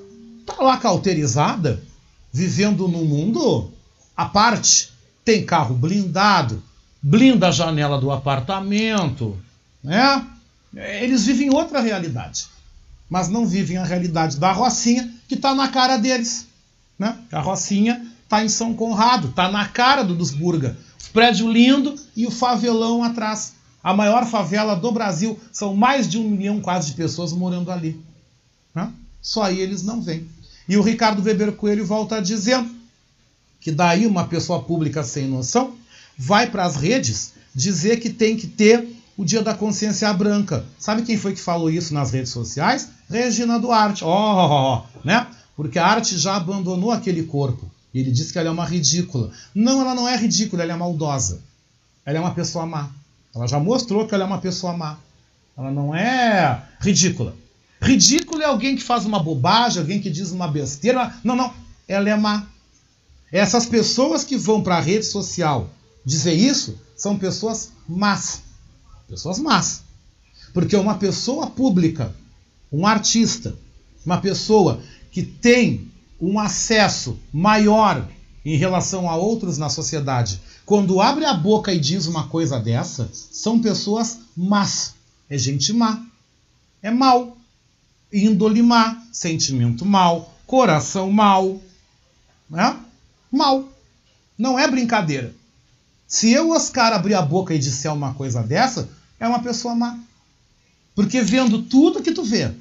tá 0.46 0.56
lá 0.64 0.78
cauterizada, 0.78 1.84
vivendo 2.32 2.88
num 2.88 3.06
mundo 3.06 3.70
à 4.16 4.26
parte. 4.26 4.92
Tem 5.24 5.46
carro 5.46 5.76
blindado, 5.76 6.64
blinda 7.08 7.48
a 7.48 7.52
janela 7.52 7.98
do 7.98 8.12
apartamento, 8.12 9.38
né? 9.82 10.28
Eles 10.76 11.26
vivem 11.26 11.50
outra 11.50 11.80
realidade, 11.80 12.48
mas 13.10 13.30
não 13.30 13.48
vivem 13.48 13.78
a 13.78 13.86
realidade 13.86 14.36
da 14.36 14.52
Rocinha 14.52 15.10
que 15.26 15.36
está 15.36 15.56
na 15.56 15.70
cara 15.70 15.96
deles. 15.96 16.48
Né? 17.00 17.18
A 17.32 17.40
Rocinha 17.40 18.06
está 18.24 18.44
em 18.44 18.50
São 18.50 18.74
Conrado, 18.74 19.30
está 19.30 19.50
na 19.50 19.66
cara 19.66 20.04
do 20.04 20.14
dos 20.14 20.32
Burga. 20.32 20.78
Prédio 21.14 21.50
lindo 21.50 21.96
e 22.14 22.28
o 22.28 22.32
favelão 22.32 23.02
atrás. 23.02 23.54
A 23.82 23.94
maior 23.94 24.26
favela 24.26 24.76
do 24.76 24.92
Brasil. 24.92 25.40
São 25.54 25.74
mais 25.74 26.10
de 26.10 26.18
um 26.18 26.30
milhão 26.30 26.60
quase 26.60 26.88
de 26.88 26.98
pessoas 26.98 27.32
morando 27.32 27.72
ali. 27.72 28.00
Né? 28.76 28.92
Só 29.22 29.44
aí 29.44 29.62
eles 29.62 29.82
não 29.82 30.02
vêm. 30.02 30.28
E 30.68 30.76
o 30.76 30.82
Ricardo 30.82 31.24
Weber 31.24 31.54
Coelho 31.54 31.86
volta 31.86 32.22
dizendo 32.22 32.70
que 33.62 33.72
daí 33.72 34.06
uma 34.06 34.28
pessoa 34.28 34.62
pública 34.62 35.02
sem 35.04 35.26
noção 35.26 35.74
vai 36.18 36.50
para 36.50 36.66
as 36.66 36.76
redes 36.76 37.34
dizer 37.54 38.00
que 38.00 38.10
tem 38.10 38.36
que 38.36 38.48
ter 38.48 38.88
o 39.16 39.26
Dia 39.26 39.42
da 39.42 39.54
Consciência 39.54 40.12
Branca. 40.14 40.66
Sabe 40.78 41.02
quem 41.02 41.18
foi 41.18 41.34
que 41.34 41.42
falou 41.42 41.70
isso 41.70 41.94
nas 41.94 42.12
redes 42.12 42.32
sociais? 42.32 42.90
Regina 43.10 43.60
Duarte. 43.60 44.04
Ó, 44.04 44.08
oh, 44.08 44.48
oh, 44.48 44.84
oh, 44.84 45.08
né? 45.08 45.28
Porque 45.56 45.80
a 45.80 45.86
arte 45.88 46.18
já 46.18 46.36
abandonou 46.36 46.92
aquele 46.92 47.24
corpo. 47.24 47.70
E 47.94 48.00
ele 48.00 48.12
diz 48.12 48.32
que 48.32 48.38
ela 48.38 48.50
é 48.50 48.52
uma 48.52 48.66
ridícula. 48.66 49.32
Não, 49.56 49.82
ela 49.82 49.96
não 49.96 50.08
é 50.08 50.16
ridícula, 50.16 50.62
ela 50.62 50.74
é 50.74 50.76
maldosa. 50.76 51.42
Ela 52.06 52.20
é 52.20 52.22
uma 52.22 52.34
pessoa 52.34 52.66
má. 52.66 52.90
Ela 53.34 53.48
já 53.48 53.60
mostrou 53.60 54.08
que 54.08 54.14
ela 54.14 54.24
é 54.24 54.28
uma 54.28 54.38
pessoa 54.38 54.74
má. 54.74 54.98
Ela 55.58 55.72
não 55.72 55.96
é 55.96 56.62
ridícula. 56.80 57.36
Ridículo 57.82 58.42
é 58.42 58.46
alguém 58.46 58.76
que 58.76 58.84
faz 58.84 59.06
uma 59.06 59.20
bobagem, 59.20 59.82
alguém 59.82 60.00
que 60.00 60.12
diz 60.12 60.32
uma 60.32 60.48
besteira. 60.48 61.14
Não, 61.24 61.36
não. 61.36 61.52
Ela 61.88 62.10
é 62.10 62.16
má. 62.16 62.46
Essas 63.32 63.66
pessoas 63.66 64.24
que 64.24 64.38
vão 64.38 64.62
para 64.62 64.78
a 64.78 64.82
rede 64.82 65.06
social 65.06 65.70
dizer 66.08 66.36
isso 66.36 66.80
são 66.96 67.20
pessoas 67.20 67.74
más. 67.88 68.42
Pessoas 69.10 69.40
más. 69.40 69.82
Porque 70.54 70.74
uma 70.78 70.96
pessoa 70.96 71.48
pública, 71.48 72.16
um 72.72 72.88
artista, 72.88 73.54
uma 74.06 74.18
pessoa 74.18 74.82
que 75.12 75.22
tem 75.22 75.92
um 76.20 76.40
acesso 76.40 77.20
maior 77.34 78.08
em 78.46 78.56
relação 78.56 79.10
a 79.10 79.18
outros 79.18 79.58
na 79.58 79.68
sociedade, 79.68 80.40
quando 80.66 81.02
abre 81.02 81.26
a 81.26 81.34
boca 81.34 81.74
e 81.74 81.80
diz 81.80 82.06
uma 82.06 82.28
coisa 82.30 82.58
dessa, 82.58 83.10
são 83.12 83.60
pessoas 83.60 84.20
más. 84.36 84.96
É 85.30 85.38
gente 85.38 85.74
má. 85.74 86.02
É 86.82 86.90
mal. 86.90 87.36
Índole 88.14 88.62
má, 88.62 89.04
sentimento 89.12 89.86
mal, 89.86 90.34
coração 90.46 91.12
mal. 91.12 91.62
Né? 92.50 92.80
Mal. 93.30 93.68
Não 94.38 94.58
é 94.58 94.66
brincadeira. 94.72 95.36
Se 96.08 96.32
eu, 96.32 96.52
Oscar, 96.52 96.94
abrir 96.94 97.16
a 97.16 97.22
boca 97.22 97.54
e 97.54 97.60
disser 97.60 97.94
uma 97.94 98.14
coisa 98.14 98.42
dessa, 98.42 98.88
é 99.20 99.28
uma 99.28 99.44
pessoa 99.44 99.76
má. 99.76 100.00
Porque 100.96 101.22
vendo 101.22 101.62
tudo 101.62 102.02
que 102.02 102.14
tu 102.14 102.24
vê 102.24 102.52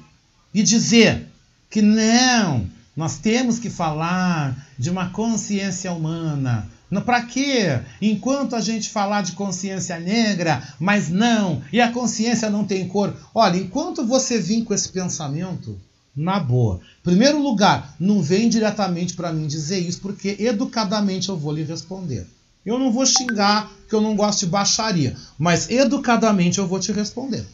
e 0.53 0.61
dizer 0.61 1.27
que 1.69 1.81
não, 1.81 2.67
nós 2.95 3.17
temos 3.17 3.57
que 3.57 3.69
falar 3.69 4.67
de 4.77 4.89
uma 4.89 5.09
consciência 5.09 5.91
humana. 5.93 6.69
Para 7.05 7.23
quê? 7.23 7.79
Enquanto 8.01 8.55
a 8.55 8.61
gente 8.61 8.89
falar 8.89 9.21
de 9.21 9.31
consciência 9.31 9.97
negra, 9.99 10.61
mas 10.79 11.09
não, 11.09 11.61
e 11.71 11.79
a 11.79 11.91
consciência 11.91 12.49
não 12.49 12.65
tem 12.65 12.87
cor. 12.87 13.15
Olha, 13.33 13.57
enquanto 13.57 14.05
você 14.05 14.39
vir 14.39 14.63
com 14.63 14.73
esse 14.73 14.89
pensamento, 14.89 15.79
na 16.15 16.39
boa. 16.39 16.81
Primeiro 17.03 17.41
lugar, 17.41 17.95
não 17.99 18.21
vem 18.21 18.49
diretamente 18.49 19.13
para 19.13 19.31
mim 19.31 19.45
dizer 19.45 19.79
isso, 19.79 20.01
porque 20.01 20.35
educadamente 20.39 21.29
eu 21.29 21.37
vou 21.37 21.53
lhe 21.53 21.63
responder. 21.63 22.27
Eu 22.67 22.77
não 22.77 22.91
vou 22.91 23.05
xingar 23.05 23.71
que 23.87 23.95
eu 23.95 24.01
não 24.01 24.13
gosto 24.13 24.41
de 24.41 24.47
baixaria, 24.47 25.15
mas 25.39 25.69
educadamente 25.69 26.59
eu 26.59 26.67
vou 26.67 26.81
te 26.81 26.91
responder. 26.91 27.45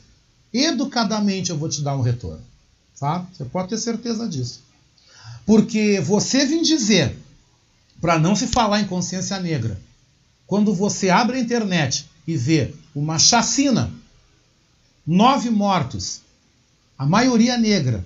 Educadamente 0.51 1.51
eu 1.51 1.57
vou 1.57 1.69
te 1.69 1.83
dar 1.83 1.95
um 1.95 2.01
retorno. 2.01 2.41
Tá? 2.99 3.23
Você 3.31 3.45
pode 3.45 3.69
ter 3.69 3.77
certeza 3.77 4.27
disso. 4.27 4.63
Porque 5.45 5.99
você 5.99 6.47
vem 6.47 6.63
dizer, 6.63 7.15
para 8.01 8.17
não 8.17 8.35
se 8.35 8.47
falar 8.47 8.81
em 8.81 8.87
consciência 8.87 9.39
negra, 9.39 9.79
quando 10.47 10.73
você 10.73 11.11
abre 11.11 11.37
a 11.37 11.39
internet 11.39 12.09
e 12.27 12.35
vê 12.35 12.73
uma 12.95 13.19
chacina, 13.19 13.91
nove 15.05 15.51
mortos, 15.51 16.21
a 16.97 17.05
maioria 17.05 17.55
negra, 17.55 18.03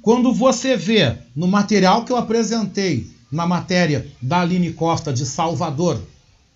quando 0.00 0.32
você 0.32 0.76
vê 0.76 1.18
no 1.34 1.48
material 1.48 2.04
que 2.04 2.12
eu 2.12 2.16
apresentei, 2.16 3.10
na 3.32 3.44
matéria 3.44 4.06
da 4.20 4.42
Aline 4.42 4.72
Costa 4.72 5.12
de 5.12 5.24
Salvador, 5.24 6.00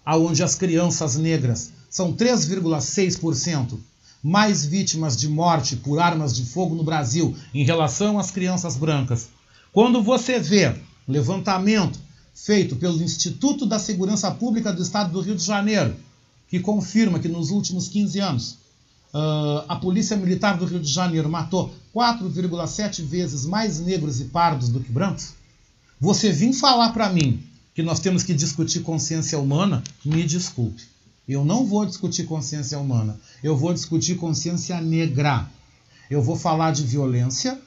aonde 0.06 0.44
as 0.44 0.54
crianças 0.54 1.16
negras 1.16 1.72
são 1.90 2.12
3,6% 2.12 3.76
mais 4.22 4.64
vítimas 4.64 5.16
de 5.16 5.28
morte 5.28 5.74
por 5.74 5.98
armas 5.98 6.34
de 6.34 6.44
fogo 6.44 6.76
no 6.76 6.84
Brasil 6.84 7.36
em 7.52 7.64
relação 7.64 8.18
às 8.18 8.30
crianças 8.30 8.76
brancas. 8.76 9.28
Quando 9.72 10.00
você 10.02 10.38
vê 10.38 10.74
levantamento 11.08 11.98
feito 12.32 12.76
pelo 12.76 13.02
Instituto 13.02 13.66
da 13.66 13.80
Segurança 13.80 14.30
Pública 14.30 14.72
do 14.72 14.82
Estado 14.82 15.10
do 15.10 15.20
Rio 15.20 15.34
de 15.34 15.44
Janeiro, 15.44 15.96
que 16.48 16.60
confirma 16.60 17.18
que 17.18 17.28
nos 17.28 17.50
últimos 17.50 17.88
15 17.88 18.20
anos 18.20 18.66
Uh, 19.14 19.64
a 19.66 19.76
Polícia 19.76 20.14
Militar 20.14 20.58
do 20.58 20.66
Rio 20.66 20.78
de 20.78 20.92
Janeiro 20.92 21.26
matou 21.26 21.72
4,7 21.94 23.02
vezes 23.02 23.46
mais 23.46 23.80
negros 23.80 24.20
e 24.20 24.24
pardos 24.24 24.68
do 24.68 24.78
que 24.78 24.92
brancos? 24.92 25.32
Você 25.98 26.30
vir 26.30 26.52
falar 26.52 26.90
para 26.90 27.08
mim 27.08 27.42
que 27.76 27.82
nós 27.82 28.00
temos 28.00 28.22
que 28.22 28.32
discutir 28.32 28.80
consciência 28.80 29.38
humana, 29.38 29.84
me 30.02 30.24
desculpe. 30.24 30.82
Eu 31.28 31.44
não 31.44 31.66
vou 31.66 31.84
discutir 31.84 32.24
consciência 32.24 32.78
humana, 32.78 33.20
eu 33.42 33.54
vou 33.54 33.74
discutir 33.74 34.14
consciência 34.14 34.80
negra. 34.80 35.46
Eu 36.08 36.22
vou 36.22 36.36
falar 36.36 36.70
de 36.70 36.82
violência, 36.84 37.60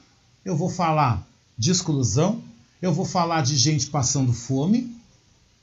eu 0.44 0.56
vou 0.56 0.68
falar 0.68 1.24
de 1.56 1.70
exclusão, 1.70 2.42
eu 2.82 2.92
vou 2.92 3.04
falar 3.04 3.42
de 3.42 3.56
gente 3.56 3.86
passando 3.86 4.32
fome, 4.32 4.96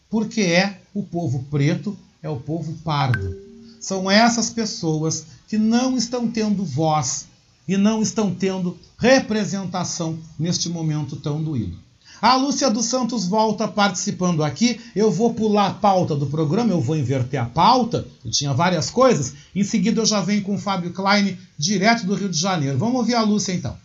porque 0.10 0.40
é 0.40 0.80
o 0.94 1.04
povo 1.04 1.44
preto, 1.52 1.98
é 2.24 2.30
o 2.30 2.40
povo 2.40 2.72
pardo. 2.86 3.36
São 3.82 4.10
essas 4.10 4.50
pessoas 4.50 5.26
que 5.50 5.58
não 5.58 5.98
estão 5.98 6.26
tendo 6.26 6.64
voz 6.64 7.28
e 7.68 7.76
não 7.76 8.02
estão 8.02 8.34
tendo 8.34 8.78
representação 8.98 10.18
neste 10.40 10.70
momento 10.70 11.18
tão 11.18 11.44
doído. 11.44 11.87
A 12.22 12.36
Lúcia 12.36 12.70
dos 12.70 12.86
Santos 12.86 13.28
volta 13.28 13.68
participando 13.68 14.44
aqui. 14.44 14.82
Eu 14.96 15.12
vou 15.12 15.34
pular 15.34 15.68
a 15.68 15.74
pauta 15.74 16.16
do 16.16 16.26
programa, 16.26 16.72
eu 16.72 16.82
vou 16.82 16.96
inverter 16.96 17.40
a 17.42 17.46
pauta. 17.46 18.08
Eu 18.26 18.32
tinha 18.32 18.54
várias 18.54 18.90
coisas. 18.90 19.34
Em 19.56 19.64
seguida 19.64 20.02
eu 20.02 20.06
já 20.06 20.20
venho 20.22 20.42
com 20.42 20.56
o 20.56 20.60
Fábio 20.60 20.92
Klein, 20.92 21.38
direto 21.58 22.06
do 22.06 22.16
Rio 22.16 22.30
de 22.30 22.40
Janeiro. 22.40 22.78
Vamos 22.78 22.96
ouvir 22.96 23.16
a 23.16 23.22
Lúcia 23.22 23.54
então. 23.54 23.78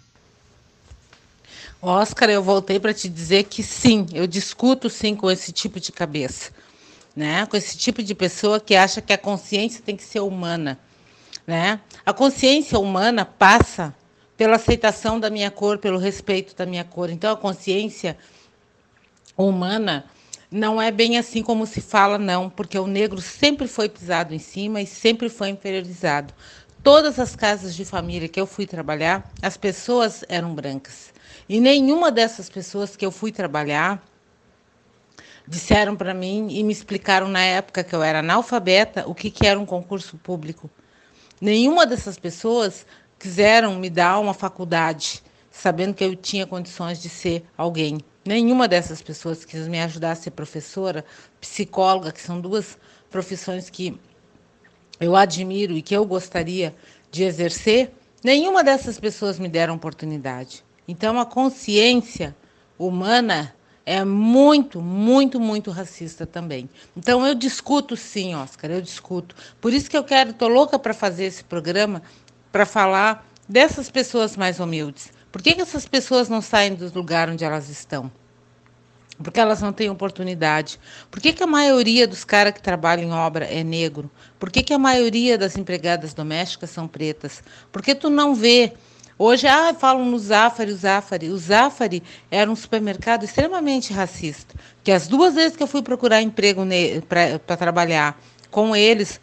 Oscar, 1.80 2.30
eu 2.30 2.42
voltei 2.42 2.78
para 2.78 2.94
te 2.94 3.08
dizer 3.08 3.44
que 3.44 3.60
sim, 3.60 4.06
eu 4.12 4.24
discuto 4.24 4.88
sim 4.88 5.16
com 5.16 5.28
esse 5.28 5.50
tipo 5.50 5.80
de 5.80 5.90
cabeça, 5.90 6.52
né? 7.14 7.44
Com 7.46 7.56
esse 7.56 7.76
tipo 7.76 8.04
de 8.04 8.14
pessoa 8.14 8.60
que 8.60 8.76
acha 8.76 9.02
que 9.02 9.12
a 9.12 9.18
consciência 9.18 9.82
tem 9.84 9.96
que 9.96 10.04
ser 10.04 10.20
humana, 10.20 10.78
né? 11.44 11.80
A 12.06 12.12
consciência 12.12 12.78
humana 12.78 13.24
passa 13.24 13.92
pela 14.36 14.56
aceitação 14.56 15.20
da 15.20 15.30
minha 15.30 15.50
cor, 15.50 15.78
pelo 15.78 15.98
respeito 15.98 16.54
da 16.56 16.66
minha 16.66 16.84
cor. 16.84 17.10
Então 17.10 17.32
a 17.32 17.36
consciência 17.36 18.16
humana 19.36 20.04
não 20.50 20.80
é 20.80 20.90
bem 20.90 21.16
assim 21.16 21.42
como 21.42 21.66
se 21.66 21.80
fala, 21.80 22.18
não, 22.18 22.50
porque 22.50 22.78
o 22.78 22.86
negro 22.86 23.20
sempre 23.20 23.66
foi 23.66 23.88
pisado 23.88 24.34
em 24.34 24.38
cima 24.38 24.82
e 24.82 24.86
sempre 24.86 25.28
foi 25.28 25.48
inferiorizado. 25.48 26.34
Todas 26.82 27.18
as 27.18 27.34
casas 27.34 27.74
de 27.74 27.84
família 27.84 28.28
que 28.28 28.40
eu 28.40 28.46
fui 28.46 28.66
trabalhar, 28.66 29.30
as 29.40 29.56
pessoas 29.56 30.24
eram 30.28 30.54
brancas. 30.54 31.12
E 31.48 31.60
nenhuma 31.60 32.10
dessas 32.10 32.50
pessoas 32.50 32.96
que 32.96 33.06
eu 33.06 33.10
fui 33.10 33.32
trabalhar 33.32 34.02
disseram 35.46 35.96
para 35.96 36.12
mim 36.12 36.48
e 36.50 36.62
me 36.62 36.72
explicaram 36.72 37.28
na 37.28 37.40
época 37.40 37.82
que 37.82 37.94
eu 37.94 38.02
era 38.02 38.18
analfabeta 38.18 39.08
o 39.08 39.14
que, 39.14 39.30
que 39.30 39.46
era 39.46 39.58
um 39.58 39.66
concurso 39.66 40.16
público. 40.18 40.70
Nenhuma 41.40 41.86
dessas 41.86 42.18
pessoas 42.18 42.86
quiseram 43.22 43.76
me 43.76 43.88
dar 43.88 44.18
uma 44.18 44.34
faculdade, 44.34 45.22
sabendo 45.48 45.94
que 45.94 46.02
eu 46.02 46.16
tinha 46.16 46.44
condições 46.44 47.00
de 47.00 47.08
ser 47.08 47.44
alguém. 47.56 48.00
Nenhuma 48.24 48.66
dessas 48.66 49.00
pessoas 49.00 49.44
quis 49.44 49.68
me 49.68 49.80
ajudar 49.80 50.10
a 50.10 50.16
ser 50.16 50.32
professora, 50.32 51.04
psicóloga, 51.40 52.10
que 52.10 52.20
são 52.20 52.40
duas 52.40 52.76
profissões 53.08 53.70
que 53.70 53.96
eu 54.98 55.14
admiro 55.14 55.76
e 55.76 55.82
que 55.82 55.94
eu 55.94 56.04
gostaria 56.04 56.74
de 57.12 57.22
exercer. 57.22 57.92
Nenhuma 58.24 58.64
dessas 58.64 58.98
pessoas 58.98 59.38
me 59.38 59.48
deram 59.48 59.76
oportunidade. 59.76 60.64
Então, 60.88 61.20
a 61.20 61.24
consciência 61.24 62.34
humana 62.76 63.54
é 63.84 64.04
muito, 64.04 64.80
muito, 64.80 65.40
muito 65.40 65.70
racista 65.70 66.26
também. 66.26 66.68
Então, 66.96 67.26
eu 67.26 67.34
discuto 67.34 67.96
sim, 67.96 68.34
Oscar, 68.34 68.70
eu 68.70 68.80
discuto. 68.80 69.34
Por 69.60 69.72
isso 69.72 69.90
que 69.90 69.96
eu 69.96 70.04
quero, 70.04 70.30
estou 70.30 70.48
louca 70.48 70.78
para 70.78 70.94
fazer 70.94 71.24
esse 71.24 71.44
programa, 71.44 72.02
para 72.52 72.66
falar 72.66 73.26
dessas 73.48 73.90
pessoas 73.90 74.36
mais 74.36 74.60
humildes. 74.60 75.12
Por 75.32 75.42
que, 75.42 75.54
que 75.54 75.62
essas 75.62 75.88
pessoas 75.88 76.28
não 76.28 76.42
saem 76.42 76.74
do 76.74 76.92
lugar 76.94 77.30
onde 77.30 77.42
elas 77.42 77.70
estão? 77.70 78.12
Porque 79.22 79.40
elas 79.40 79.60
não 79.60 79.72
têm 79.72 79.88
oportunidade. 79.88 80.78
Por 81.10 81.20
que, 81.20 81.32
que 81.32 81.42
a 81.42 81.46
maioria 81.46 82.06
dos 82.06 82.24
caras 82.24 82.52
que 82.52 82.62
trabalham 82.62 83.08
em 83.08 83.12
obra 83.12 83.46
é 83.46 83.64
negro? 83.64 84.10
Por 84.38 84.50
que, 84.50 84.62
que 84.62 84.74
a 84.74 84.78
maioria 84.78 85.38
das 85.38 85.56
empregadas 85.56 86.12
domésticas 86.12 86.70
são 86.70 86.86
pretas? 86.86 87.42
Por 87.70 87.82
que 87.82 87.94
tu 87.94 88.10
não 88.10 88.34
vê 88.34 88.74
Hoje, 89.18 89.46
ah, 89.46 89.72
falam 89.72 90.04
no 90.06 90.18
Zafari, 90.18 90.72
o 90.72 90.76
Zafari. 90.76 91.28
O 91.30 91.38
Zafari 91.38 92.02
era 92.28 92.50
um 92.50 92.56
supermercado 92.56 93.24
extremamente 93.24 93.92
racista. 93.92 94.52
Que 94.82 94.90
as 94.90 95.06
duas 95.06 95.34
vezes 95.34 95.56
que 95.56 95.62
eu 95.62 95.66
fui 95.68 95.80
procurar 95.80 96.22
emprego 96.22 96.62
para 97.08 97.56
trabalhar 97.56 98.20
com 98.50 98.74
eles, 98.74 99.20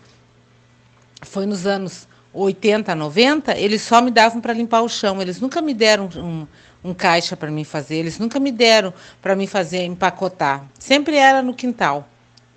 foi 1.21 1.45
nos 1.45 1.65
anos 1.65 2.07
80, 2.33 2.93
90, 2.95 3.57
eles 3.57 3.81
só 3.81 4.01
me 4.01 4.11
davam 4.11 4.39
para 4.39 4.53
limpar 4.53 4.81
o 4.81 4.89
chão. 4.89 5.21
Eles 5.21 5.39
nunca 5.39 5.61
me 5.61 5.73
deram 5.73 6.09
um, 6.15 6.47
um 6.83 6.93
caixa 6.93 7.35
para 7.35 7.49
mim 7.49 7.63
fazer, 7.63 7.95
eles 7.97 8.19
nunca 8.19 8.39
me 8.39 8.51
deram 8.51 8.93
para 9.21 9.35
mim 9.35 9.47
fazer 9.47 9.83
empacotar. 9.85 10.65
Sempre 10.77 11.17
era 11.17 11.41
no 11.41 11.53
quintal, 11.53 12.07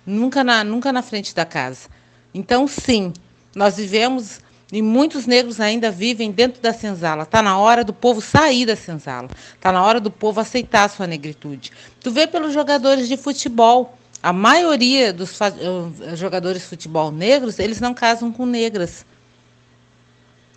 nunca 0.05 0.43
na, 0.43 0.63
nunca 0.63 0.91
na 0.91 1.01
frente 1.01 1.33
da 1.33 1.45
casa. 1.45 1.89
Então, 2.33 2.67
sim, 2.67 3.13
nós 3.55 3.77
vivemos 3.77 4.39
e 4.71 4.81
muitos 4.81 5.27
negros 5.27 5.59
ainda 5.59 5.91
vivem 5.91 6.31
dentro 6.31 6.59
da 6.59 6.73
senzala. 6.73 7.23
Está 7.23 7.43
na 7.43 7.59
hora 7.59 7.83
do 7.83 7.93
povo 7.93 8.19
sair 8.21 8.65
da 8.65 8.75
senzala. 8.75 9.29
Está 9.53 9.71
na 9.71 9.83
hora 9.83 9.99
do 9.99 10.09
povo 10.09 10.39
aceitar 10.39 10.85
a 10.85 10.89
sua 10.89 11.05
negritude. 11.05 11.71
Tu 11.99 12.11
vê 12.11 12.25
pelos 12.25 12.53
jogadores 12.53 13.07
de 13.07 13.15
futebol. 13.15 13.95
A 14.21 14.33
maioria 14.33 15.13
dos 15.13 15.39
eh, 15.41 16.15
jogadores 16.15 16.63
de 16.63 16.67
futebol 16.69 17.11
negros, 17.11 17.59
eles 17.59 17.79
não 17.79 17.93
casam 17.93 18.31
com 18.31 18.47
negras. 18.47 19.05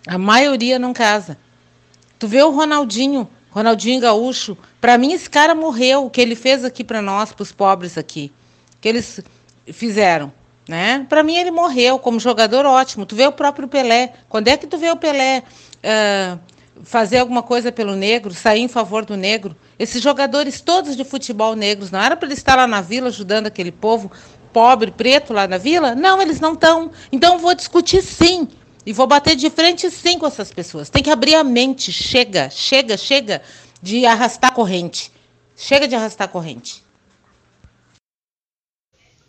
A 0.07 0.17
maioria 0.17 0.79
não 0.79 0.93
casa. 0.93 1.37
Tu 2.17 2.27
vê 2.27 2.41
o 2.41 2.49
Ronaldinho, 2.49 3.27
Ronaldinho 3.51 3.99
Gaúcho. 3.99 4.57
Para 4.79 4.97
mim, 4.97 5.13
esse 5.13 5.29
cara 5.29 5.53
morreu. 5.53 6.05
O 6.05 6.09
que 6.09 6.21
ele 6.21 6.35
fez 6.35 6.63
aqui 6.63 6.83
para 6.83 7.01
nós, 7.01 7.33
para 7.33 7.43
os 7.43 7.51
pobres 7.51 7.97
aqui. 7.97 8.31
Que 8.79 8.87
eles 8.87 9.19
fizeram. 9.73 10.31
Né? 10.67 11.05
Para 11.07 11.23
mim, 11.23 11.35
ele 11.35 11.51
morreu 11.51 11.99
como 11.99 12.19
jogador 12.19 12.65
ótimo. 12.65 13.05
Tu 13.05 13.15
vê 13.15 13.27
o 13.27 13.31
próprio 13.31 13.67
Pelé. 13.67 14.13
Quando 14.29 14.47
é 14.47 14.57
que 14.57 14.67
tu 14.67 14.77
vê 14.77 14.89
o 14.89 14.97
Pelé 14.97 15.43
uh, 15.77 16.39
fazer 16.83 17.19
alguma 17.19 17.43
coisa 17.43 17.71
pelo 17.71 17.95
negro, 17.95 18.33
sair 18.33 18.61
em 18.61 18.67
favor 18.67 19.05
do 19.05 19.15
negro? 19.15 19.55
Esses 19.79 20.01
jogadores 20.01 20.59
todos 20.59 20.95
de 20.95 21.03
futebol 21.05 21.55
negros, 21.55 21.91
não 21.91 22.01
era 22.01 22.15
para 22.15 22.27
eles 22.27 22.39
estar 22.39 22.55
lá 22.55 22.67
na 22.67 22.81
vila 22.81 23.07
ajudando 23.07 23.47
aquele 23.47 23.71
povo 23.71 24.11
pobre, 24.51 24.91
preto 24.91 25.33
lá 25.33 25.47
na 25.47 25.57
vila? 25.57 25.95
Não, 25.95 26.21
eles 26.21 26.39
não 26.39 26.53
estão. 26.53 26.91
Então, 27.11 27.37
vou 27.37 27.53
discutir 27.53 28.01
sim. 28.01 28.47
E 28.87 28.93
vou 28.93 29.05
bater 29.05 29.35
de 29.35 29.49
frente 29.49 29.91
sim 29.91 30.17
com 30.17 30.25
essas 30.25 30.49
pessoas. 30.49 30.89
Tem 30.89 31.03
que 31.03 31.09
abrir 31.09 31.35
a 31.35 31.43
mente. 31.43 31.91
Chega, 31.91 32.49
chega, 32.49 32.95
chega 32.95 33.41
de 33.81 34.05
arrastar 34.05 34.53
corrente. 34.53 35.11
Chega 35.57 35.89
de 35.89 35.93
arrastar 35.93 36.29
corrente. 36.29 36.81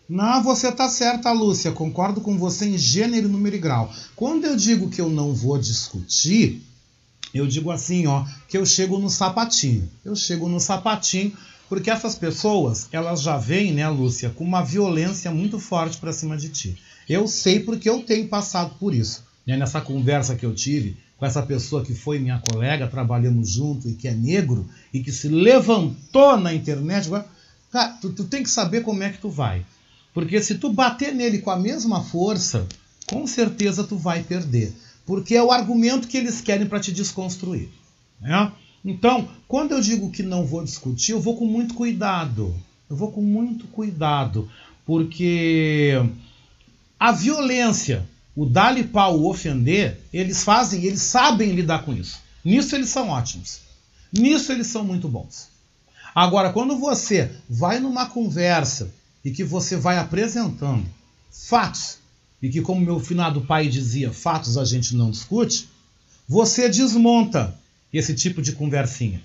Não, 0.09 0.45
você 0.45 0.71
tá 0.71 0.89
certa, 0.89 1.33
Lúcia. 1.33 1.73
Concordo 1.73 2.21
com 2.21 2.39
você 2.39 2.67
em 2.67 2.79
gênero, 2.79 3.29
número 3.29 3.57
e 3.57 3.59
grau. 3.59 3.93
Quando 4.15 4.45
eu 4.45 4.55
digo 4.55 4.91
que 4.91 5.01
eu 5.01 5.11
não 5.11 5.35
vou 5.35 5.59
discutir, 5.59 6.63
eu 7.35 7.45
digo 7.45 7.73
assim, 7.73 8.07
ó, 8.07 8.25
que 8.47 8.57
eu 8.57 8.65
chego 8.65 8.97
no 8.97 9.11
sapatinho. 9.11 9.91
Eu 10.05 10.15
chego 10.15 10.49
no 10.49 10.61
sapatinho 10.61 11.37
porque 11.69 11.91
essas 11.91 12.15
pessoas, 12.15 12.87
elas 12.93 13.23
já 13.23 13.37
vêm, 13.37 13.73
né, 13.73 13.89
Lúcia, 13.89 14.31
com 14.31 14.45
uma 14.45 14.63
violência 14.63 15.33
muito 15.33 15.59
forte 15.59 15.99
para 15.99 16.13
cima 16.13 16.37
de 16.37 16.49
ti. 16.49 16.79
Eu 17.09 17.27
sei 17.27 17.59
porque 17.59 17.91
eu 17.91 18.05
tenho 18.05 18.29
passado 18.29 18.77
por 18.79 18.95
isso. 18.95 19.27
Né? 19.49 19.57
Nessa 19.57 19.81
conversa 19.81 20.37
que 20.37 20.45
eu 20.45 20.55
tive 20.55 20.99
com 21.17 21.25
essa 21.25 21.43
pessoa 21.43 21.83
que 21.83 21.95
foi 21.95 22.19
minha 22.19 22.39
colega, 22.39 22.87
trabalhamos 22.87 23.51
junto 23.51 23.89
e 23.89 23.95
que 23.95 24.07
é 24.07 24.13
negro 24.13 24.69
e 24.93 25.01
que 25.01 25.11
se 25.11 25.27
levantou 25.29 26.37
na 26.37 26.53
internet, 26.53 27.09
cara, 27.73 27.89
tu, 28.01 28.13
tu 28.13 28.25
tem 28.25 28.43
que 28.43 28.51
saber 28.51 28.83
como 28.83 29.03
é 29.03 29.11
que 29.11 29.19
tu 29.19 29.31
vai. 29.31 29.65
Porque 30.13 30.41
se 30.43 30.57
tu 30.57 30.71
bater 30.71 31.15
nele 31.15 31.39
com 31.39 31.51
a 31.51 31.57
mesma 31.57 32.05
força, 32.05 32.67
com 33.07 33.27
certeza 33.27 33.83
tu 33.83 33.97
vai 33.97 34.23
perder. 34.23 34.73
Porque 35.07 35.35
é 35.35 35.43
o 35.43 35.51
argumento 35.51 36.07
que 36.07 36.19
eles 36.19 36.43
querem 36.43 36.67
para 36.67 36.81
te 36.81 36.93
desconstruir. 36.93 37.71
Né? 38.21 38.53
Então, 38.85 39.29
quando 39.49 39.73
eu 39.73 39.81
digo 39.81 40.11
que 40.11 40.23
não 40.23 40.45
vou 40.45 40.63
discutir, 40.63 41.13
eu 41.13 41.21
vou 41.21 41.37
com 41.37 41.47
muito 41.47 41.75
cuidado. 41.75 42.55
Eu 42.89 42.97
vou 42.97 43.11
com 43.11 43.23
muito 43.23 43.67
cuidado. 43.69 44.49
Porque 44.85 45.95
a 47.01 47.13
violência, 47.13 48.07
o 48.39 48.47
dar-lhe 48.47 48.85
pau, 48.85 49.19
o 49.19 49.29
ofender, 49.29 50.01
eles 50.13 50.45
fazem, 50.45 50.85
eles 50.85 51.03
sabem 51.03 51.51
lidar 51.51 51.85
com 51.85 51.93
isso. 51.93 52.21
Nisso 52.45 52.77
eles 52.77 52.89
são 52.89 53.09
ótimos. 53.09 53.63
Nisso 54.13 54.53
eles 54.53 54.69
são 54.69 54.85
muito 54.85 55.09
bons. 55.09 55.49
Agora, 56.15 56.53
quando 56.53 56.79
você 56.79 57.33
vai 57.51 57.81
numa 57.81 58.07
conversa 58.07 58.95
e 59.25 59.33
que 59.33 59.43
você 59.43 59.77
vai 59.77 59.99
apresentando 59.99 60.87
fatos, 61.33 61.99
e 62.41 62.49
que, 62.49 62.63
como 62.63 62.81
meu 62.81 63.01
finado 63.01 63.41
pai 63.41 63.67
dizia, 63.67 64.13
fatos 64.13 64.57
a 64.57 64.65
gente 64.65 64.95
não 64.95 65.11
discute, 65.11 65.69
você 66.29 66.69
desmonta 66.69 67.59
esse 67.93 68.15
tipo 68.15 68.41
de 68.41 68.53
conversinha. 68.53 69.21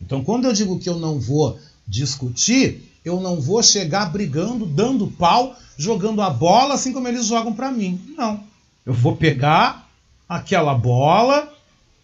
Então, 0.00 0.22
quando 0.22 0.44
eu 0.44 0.52
digo 0.52 0.78
que 0.78 0.88
eu 0.88 1.00
não 1.00 1.18
vou 1.18 1.58
discutir, 1.84 2.88
eu 3.04 3.20
não 3.20 3.40
vou 3.40 3.60
chegar 3.60 4.06
brigando, 4.06 4.64
dando 4.64 5.08
pau, 5.08 5.56
jogando 5.76 6.22
a 6.22 6.30
bola 6.30 6.74
assim 6.74 6.92
como 6.92 7.08
eles 7.08 7.26
jogam 7.26 7.52
para 7.52 7.72
mim. 7.72 8.00
Não. 8.16 8.51
Eu 8.84 8.92
vou 8.92 9.16
pegar 9.16 9.88
aquela 10.28 10.74
bola, 10.74 11.52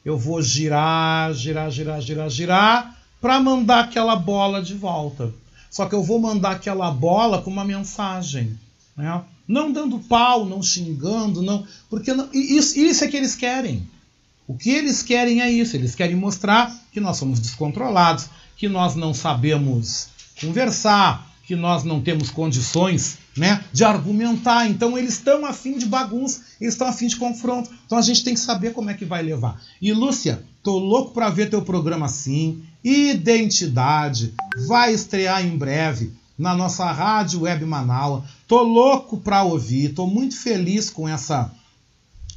eu 0.05 0.17
vou 0.17 0.41
girar, 0.41 1.33
girar, 1.35 1.71
girar, 1.71 2.01
girar, 2.01 2.31
girar, 2.31 2.99
para 3.21 3.41
mandar 3.41 3.85
aquela 3.85 4.15
bola 4.15 4.63
de 4.63 4.75
volta. 4.75 5.33
Só 5.71 5.87
que 5.87 5.95
eu 5.95 6.03
vou 6.03 6.19
mandar 6.19 6.53
aquela 6.53 6.91
bola 6.91 7.43
com 7.43 7.51
uma 7.51 7.65
mensagem. 7.65 8.59
Né? 8.97 9.23
Não 9.47 9.73
dando 9.73 9.99
pau, 9.99 10.45
não 10.45 10.63
xingando, 10.63 11.43
não. 11.43 11.67
Porque 11.91 12.13
não, 12.13 12.29
isso, 12.33 12.79
isso 12.79 13.05
é 13.05 13.09
que 13.09 13.17
eles 13.17 13.35
querem. 13.35 13.89
O 14.47 14.55
que 14.55 14.71
eles 14.71 15.03
querem 15.03 15.43
é 15.43 15.51
isso. 15.51 15.77
Eles 15.77 15.95
querem 15.95 16.17
mostrar 16.17 16.75
que 16.93 17.01
nós 17.01 17.17
somos 17.17 17.39
descontrolados, 17.39 18.29
que 18.57 18.69
nós 18.69 18.95
não 18.95 19.13
sabemos 19.13 20.09
conversar, 20.41 21.28
que 21.49 21.57
nós 21.57 21.83
não 21.83 21.99
temos 22.03 22.29
condições 22.29 23.17
né, 23.35 23.65
de 23.73 23.83
argumentar. 23.83 24.69
Então 24.69 24.99
eles 24.99 25.15
estão 25.15 25.47
afim 25.47 25.79
de 25.79 25.87
bagunça, 25.87 26.43
eles 26.61 26.75
estão 26.75 26.87
afim 26.87 27.07
de 27.07 27.17
confronto. 27.17 27.71
Então 27.87 27.97
a 27.97 28.03
gente 28.03 28.23
tem 28.23 28.35
que 28.35 28.41
saber 28.41 28.75
como 28.75 28.91
é 28.91 28.95
que 28.95 29.07
vai 29.07 29.23
levar. 29.23 29.59
E 29.81 29.91
Lúcia, 29.95 30.45
tô 30.63 30.79
louco 30.79 31.13
para 31.13 31.31
ver 31.31 31.49
teu 31.49 31.63
programa 31.63 32.05
assim. 32.05 32.63
Identidade 32.85 34.35
vai 34.67 34.93
estrear 34.93 35.43
em 35.43 35.57
breve 35.57 36.13
na 36.39 36.55
nossa 36.55 36.93
rádio 36.93 37.41
Web 37.41 37.65
Manaus. 37.65 38.25
Tô 38.47 38.63
louco 38.63 39.17
para 39.17 39.43
ouvir, 39.43 39.95
tô 39.95 40.07
muito 40.07 40.37
feliz 40.37 40.91
com 40.91 41.09
essa 41.09 41.51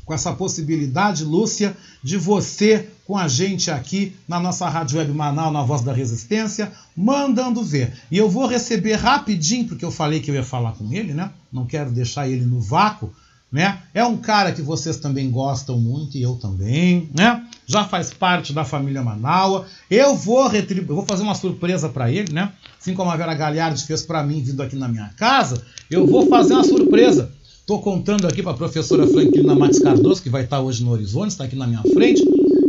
com 0.06 0.14
essa 0.14 0.34
possibilidade, 0.34 1.24
Lúcia, 1.26 1.76
de 2.02 2.18
você 2.18 2.90
com 3.12 3.18
a 3.18 3.28
gente 3.28 3.70
aqui 3.70 4.16
na 4.26 4.40
nossa 4.40 4.70
Rádio 4.70 4.98
Web 4.98 5.12
Manaus, 5.12 5.52
na 5.52 5.62
Voz 5.64 5.82
da 5.82 5.92
Resistência, 5.92 6.72
mandando 6.96 7.62
ver. 7.62 7.92
E 8.10 8.18
eu 8.18 8.30
vou 8.30 8.48
receber 8.48 8.94
rapidinho, 8.94 9.68
porque 9.68 9.84
eu 9.84 9.92
falei 9.92 10.22
que 10.22 10.32
eu 10.32 10.36
ia 10.36 10.46
falar 10.46 10.72
com 10.72 10.90
ele, 10.94 11.14
né? 11.14 11.30
Não 11.52 11.66
quero 11.66 11.92
deixar 11.92 12.30
ele 12.30 12.46
no 12.46 12.62
vácuo, 12.62 13.14
né? 13.52 13.80
É 13.94 14.02
um 14.06 14.16
cara 14.16 14.54
que 14.54 14.62
vocês 14.62 14.96
também 14.96 15.30
gostam 15.30 15.78
muito 15.78 16.18
e 16.18 16.22
eu 16.22 16.36
também, 16.36 17.10
né? 17.14 17.46
Já 17.66 17.84
faz 17.84 18.14
parte 18.14 18.54
da 18.54 18.64
família 18.64 19.04
Manaua. 19.04 19.66
Eu 19.90 20.16
vou 20.16 20.48
retribuir, 20.48 20.96
vou 20.96 21.06
fazer 21.06 21.24
uma 21.24 21.36
surpresa 21.36 21.90
para 21.90 22.10
ele, 22.10 22.32
né? 22.32 22.54
Assim 22.80 22.94
como 22.94 23.12
a 23.12 23.18
Vera 23.18 23.36
Galhardi 23.36 23.84
fez 23.84 24.04
para 24.04 24.24
mim 24.24 24.42
vindo 24.42 24.64
aqui 24.64 24.78
na 24.78 24.88
minha 24.88 25.10
casa, 25.18 25.62
eu 25.90 26.08
vou 26.08 26.30
fazer 26.30 26.54
uma 26.54 26.64
surpresa. 26.64 27.30
Estou 27.72 27.82
contando 27.82 28.28
aqui 28.28 28.44
para 28.44 28.52
a 28.52 28.58
professora 28.58 29.08
Franklina 29.08 29.56
Matos 29.56 29.80
Cardoso, 29.80 30.22
que 30.22 30.30
vai 30.30 30.44
estar 30.44 30.60
hoje 30.60 30.84
no 30.84 30.92
Horizonte, 30.92 31.30
está 31.30 31.46
aqui 31.46 31.56
na 31.56 31.66
minha 31.66 31.82
frente. 31.94 32.22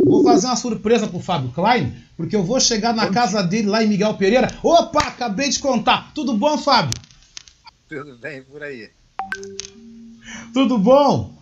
Vou 0.05 0.23
fazer 0.23 0.47
uma 0.47 0.55
surpresa 0.55 1.07
pro 1.07 1.19
Fábio 1.19 1.51
Klein, 1.51 1.93
porque 2.15 2.33
eu 2.33 2.41
vou 2.41 2.57
chegar 2.57 2.95
na 2.95 3.09
casa 3.09 3.43
dele 3.43 3.67
lá 3.67 3.83
em 3.83 3.87
Miguel 3.89 4.13
Pereira. 4.13 4.57
Opa, 4.63 5.01
acabei 5.01 5.49
de 5.49 5.59
contar. 5.59 6.13
Tudo 6.15 6.37
bom, 6.37 6.57
Fábio? 6.57 6.93
Tudo 7.89 8.17
bem 8.17 8.43
por 8.43 8.63
aí. 8.63 8.91
Tudo 10.53 10.77
bom? 10.77 11.37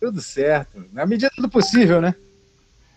Tudo 0.00 0.20
certo. 0.20 0.84
Na 0.92 1.06
medida 1.06 1.30
do 1.38 1.48
possível, 1.48 2.00
né? 2.00 2.16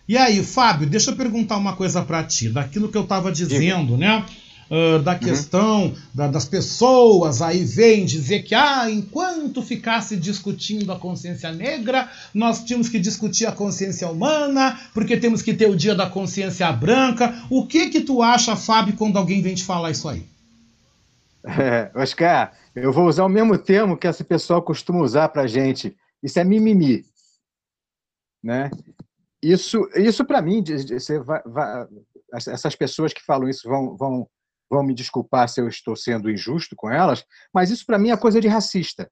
E 0.08 0.18
aí, 0.18 0.42
Fábio, 0.42 0.88
deixa 0.88 1.12
eu 1.12 1.16
perguntar 1.16 1.56
uma 1.58 1.76
coisa 1.76 2.02
para 2.02 2.24
ti. 2.24 2.48
Daquilo 2.48 2.88
que 2.88 2.98
eu 2.98 3.04
estava 3.04 3.30
dizendo, 3.30 3.94
Diga. 3.94 3.98
né? 3.98 4.26
Uh, 4.70 5.02
da 5.02 5.12
uhum. 5.12 5.18
questão 5.18 5.84
uhum. 5.84 5.96
da, 6.14 6.28
das 6.28 6.44
pessoas 6.44 7.42
aí 7.42 7.64
vem 7.64 8.04
dizer 8.04 8.42
que 8.42 8.54
ah, 8.54 8.90
enquanto 8.90 9.62
ficasse 9.62 10.16
discutindo 10.16 10.92
a 10.92 10.98
consciência 10.98 11.52
negra, 11.52 12.10
nós 12.34 12.64
tínhamos 12.64 12.88
que 12.88 12.98
discutir 12.98 13.46
a 13.46 13.52
consciência 13.52 14.08
humana, 14.08 14.78
porque 14.92 15.16
temos 15.16 15.42
que 15.42 15.54
ter 15.54 15.68
o 15.68 15.76
dia 15.76 15.94
da 15.94 16.08
consciência 16.08 16.70
branca. 16.72 17.42
O 17.50 17.66
que 17.66 17.90
que 17.90 18.00
tu 18.00 18.22
acha, 18.22 18.56
Fábio, 18.56 18.96
quando 18.96 19.16
alguém 19.16 19.42
vem 19.42 19.54
te 19.54 19.64
falar 19.64 19.90
isso 19.90 20.08
aí? 20.08 20.26
É, 21.44 21.90
Oscar, 21.98 22.52
eu 22.74 22.92
vou 22.92 23.06
usar 23.06 23.24
o 23.24 23.28
mesmo 23.28 23.56
termo 23.56 23.96
que 23.96 24.06
esse 24.06 24.24
pessoal 24.24 24.60
costuma 24.62 25.02
usar 25.02 25.28
para 25.28 25.46
gente. 25.46 25.96
Isso 26.22 26.38
é 26.38 26.44
mimimi, 26.44 27.04
né? 28.42 28.70
Isso, 29.42 29.88
isso 29.94 30.24
para 30.24 30.42
mim, 30.42 30.64
vai, 31.24 31.42
vai, 31.44 31.86
essas 32.32 32.74
pessoas 32.74 33.12
que 33.12 33.22
falam 33.22 33.48
isso 33.48 33.68
vão, 33.68 33.96
vão 33.96 34.28
vão 34.68 34.82
me 34.82 34.94
desculpar 34.94 35.48
se 35.48 35.60
eu 35.60 35.68
estou 35.68 35.96
sendo 35.96 36.30
injusto 36.30 36.74
com 36.74 36.90
elas, 36.90 37.24
mas 37.52 37.70
isso 37.70 37.86
para 37.86 37.98
mim 37.98 38.10
é 38.10 38.16
coisa 38.16 38.40
de 38.40 38.48
racista. 38.48 39.10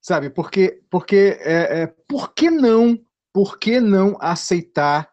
Sabe? 0.00 0.30
Porque, 0.30 0.82
porque 0.90 1.38
é, 1.40 1.82
é, 1.82 1.86
por 1.86 2.34
que 2.34 2.50
não, 2.50 2.98
por 3.32 3.58
que 3.58 3.80
não 3.80 4.16
aceitar? 4.20 5.10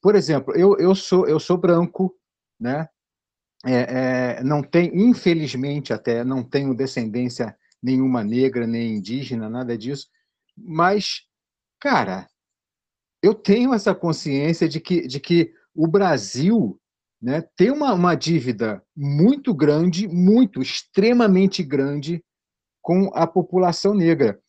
Por 0.00 0.14
exemplo, 0.14 0.54
eu, 0.56 0.76
eu 0.78 0.94
sou 0.94 1.28
eu 1.28 1.38
sou 1.38 1.58
branco, 1.58 2.16
né? 2.58 2.88
É, 3.66 4.38
é, 4.38 4.42
não 4.42 4.62
tem, 4.62 4.90
infelizmente 4.94 5.92
até, 5.92 6.24
não 6.24 6.42
tenho 6.44 6.74
descendência 6.74 7.56
nenhuma 7.82 8.22
negra, 8.22 8.66
nem 8.66 8.96
indígena, 8.96 9.48
nada 9.50 9.76
disso. 9.76 10.08
Mas, 10.56 11.26
cara, 11.80 12.28
eu 13.22 13.34
tenho 13.34 13.74
essa 13.74 13.94
consciência 13.94 14.68
de 14.68 14.80
que, 14.80 15.06
de 15.06 15.20
que 15.20 15.52
o 15.74 15.86
Brasil 15.86 16.80
né, 17.20 17.42
tem 17.56 17.70
uma, 17.70 17.92
uma 17.92 18.14
dívida 18.14 18.82
muito 18.96 19.52
grande, 19.52 20.06
muito, 20.06 20.62
extremamente 20.62 21.62
grande 21.62 22.22
com 22.80 23.10
a 23.14 23.26
população 23.26 23.92
negra. 23.94 24.40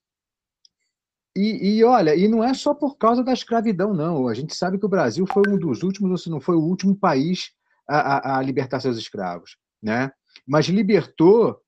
E, 1.36 1.78
e, 1.78 1.84
olha, 1.84 2.16
e 2.16 2.28
não 2.28 2.44
é 2.44 2.54
só 2.54 2.74
por 2.74 2.98
causa 2.98 3.24
da 3.24 3.34
escravidão, 3.34 3.94
não. 3.94 4.28
A 4.28 4.34
gente 4.34 4.56
sabe 4.56 4.78
que 4.78 4.86
o 4.86 4.90
Brasil 4.90 5.26
foi 5.26 5.44
um 5.48 5.58
dos 5.58 5.84
últimos, 5.84 6.12
ou 6.12 6.18
se 6.18 6.30
não 6.30 6.40
foi 6.40 6.56
o 6.56 6.64
último 6.64 6.96
país 6.96 7.52
a, 7.88 7.98
a, 7.98 8.38
a 8.38 8.41
libertar 8.41 8.80
seus 8.80 8.98
escravos, 8.98 9.58
né? 9.82 10.12
Mas 10.48 10.66
libertou 10.68 11.60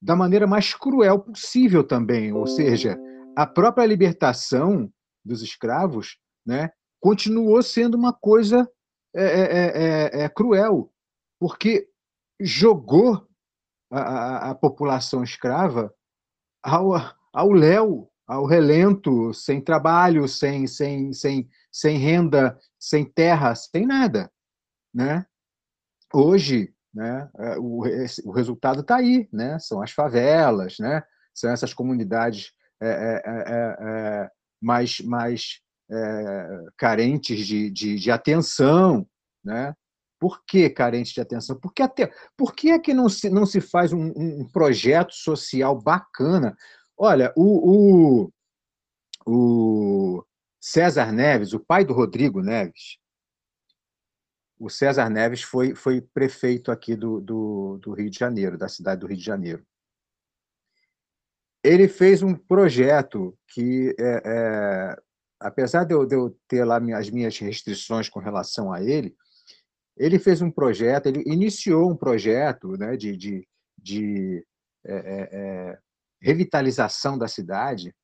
da 0.00 0.14
maneira 0.14 0.46
mais 0.46 0.74
cruel 0.74 1.18
possível 1.18 1.82
também, 1.82 2.32
ou 2.32 2.46
seja, 2.46 2.98
a 3.34 3.46
própria 3.46 3.86
libertação 3.86 4.90
dos 5.24 5.42
escravos, 5.42 6.18
né, 6.46 6.70
continuou 7.00 7.62
sendo 7.62 7.96
uma 7.96 8.12
coisa 8.12 8.68
é 9.16 9.22
é, 9.22 9.40
é, 9.40 10.20
é, 10.20 10.24
é 10.24 10.28
cruel, 10.28 10.92
porque 11.38 11.88
jogou 12.40 13.26
a, 13.90 14.00
a, 14.00 14.50
a 14.50 14.54
população 14.54 15.24
escrava 15.24 15.92
ao, 16.62 16.92
ao 17.32 17.52
léu, 17.52 18.10
ao 18.26 18.44
relento, 18.44 19.32
sem 19.32 19.60
trabalho, 19.60 20.26
sem, 20.26 20.66
sem, 20.66 21.12
sem, 21.12 21.48
sem 21.70 21.96
renda, 21.96 22.58
sem 22.78 23.04
terra, 23.04 23.54
sem 23.54 23.86
nada. 23.86 24.30
Né? 24.92 25.24
Hoje, 26.12 26.74
né, 26.92 27.30
é, 27.38 27.58
o, 27.58 27.84
o 28.24 28.32
resultado 28.32 28.80
está 28.80 28.96
aí, 28.96 29.28
né? 29.32 29.58
são 29.58 29.80
as 29.80 29.92
favelas, 29.92 30.76
né? 30.78 31.02
são 31.34 31.50
essas 31.50 31.72
comunidades 31.72 32.52
é, 32.82 33.22
é, 33.24 34.30
mais, 34.60 35.00
mais 35.00 35.60
é, 35.90 36.64
carentes 36.76 37.46
de, 37.46 37.70
de, 37.70 37.96
de, 37.96 38.10
atenção. 38.10 39.06
Né? 39.44 39.74
Por 40.18 40.44
que 40.44 40.68
carentes 40.70 41.12
de 41.12 41.20
atenção? 41.20 41.58
Porque 41.58 41.82
até, 41.82 42.12
por 42.36 42.54
que 42.54 42.70
é 42.70 42.78
que 42.78 42.94
não 42.94 43.08
se, 43.08 43.30
não 43.30 43.46
se 43.46 43.60
faz 43.60 43.92
um, 43.92 44.12
um 44.16 44.48
projeto 44.48 45.14
social 45.14 45.80
bacana? 45.80 46.56
Olha, 46.96 47.32
o, 47.36 48.24
o, 48.24 48.32
o 49.26 50.24
César 50.60 51.12
Neves, 51.12 51.52
o 51.52 51.60
pai 51.60 51.84
do 51.84 51.92
Rodrigo 51.92 52.40
Neves, 52.42 52.98
o 54.58 54.70
César 54.70 55.10
Neves 55.10 55.42
foi, 55.42 55.74
foi 55.74 56.00
prefeito 56.00 56.72
aqui 56.72 56.96
do, 56.96 57.20
do, 57.20 57.78
do, 57.78 57.92
Rio 57.92 58.08
de 58.08 58.18
Janeiro, 58.18 58.56
da 58.56 58.68
cidade 58.68 59.00
do 59.00 59.06
Rio 59.06 59.18
de 59.18 59.24
Janeiro. 59.24 59.66
Ele 61.62 61.88
fez 61.88 62.22
um 62.22 62.34
projeto 62.34 63.36
que 63.48 63.94
é, 63.98 65.02
apesar 65.46 65.84
de 65.84 65.94
eu, 65.94 66.06
de 66.06 66.14
eu 66.14 66.36
ter 66.48 66.64
lá 66.64 66.78
as 66.96 67.10
minhas 67.10 67.38
restrições 67.38 68.08
com 68.08 68.20
relação 68.20 68.72
a 68.72 68.82
ele, 68.82 69.14
ele 69.96 70.18
fez 70.18 70.42
um 70.42 70.50
projeto, 70.50 71.06
ele 71.06 71.22
iniciou 71.26 71.90
um 71.90 71.96
projeto 71.96 72.76
né, 72.76 72.96
de, 72.96 73.16
de, 73.16 73.48
de 73.78 74.46
é, 74.84 74.94
é, 74.94 75.28
é, 75.32 75.78
revitalização 76.20 77.16
da 77.16 77.26
cidade, 77.26 77.94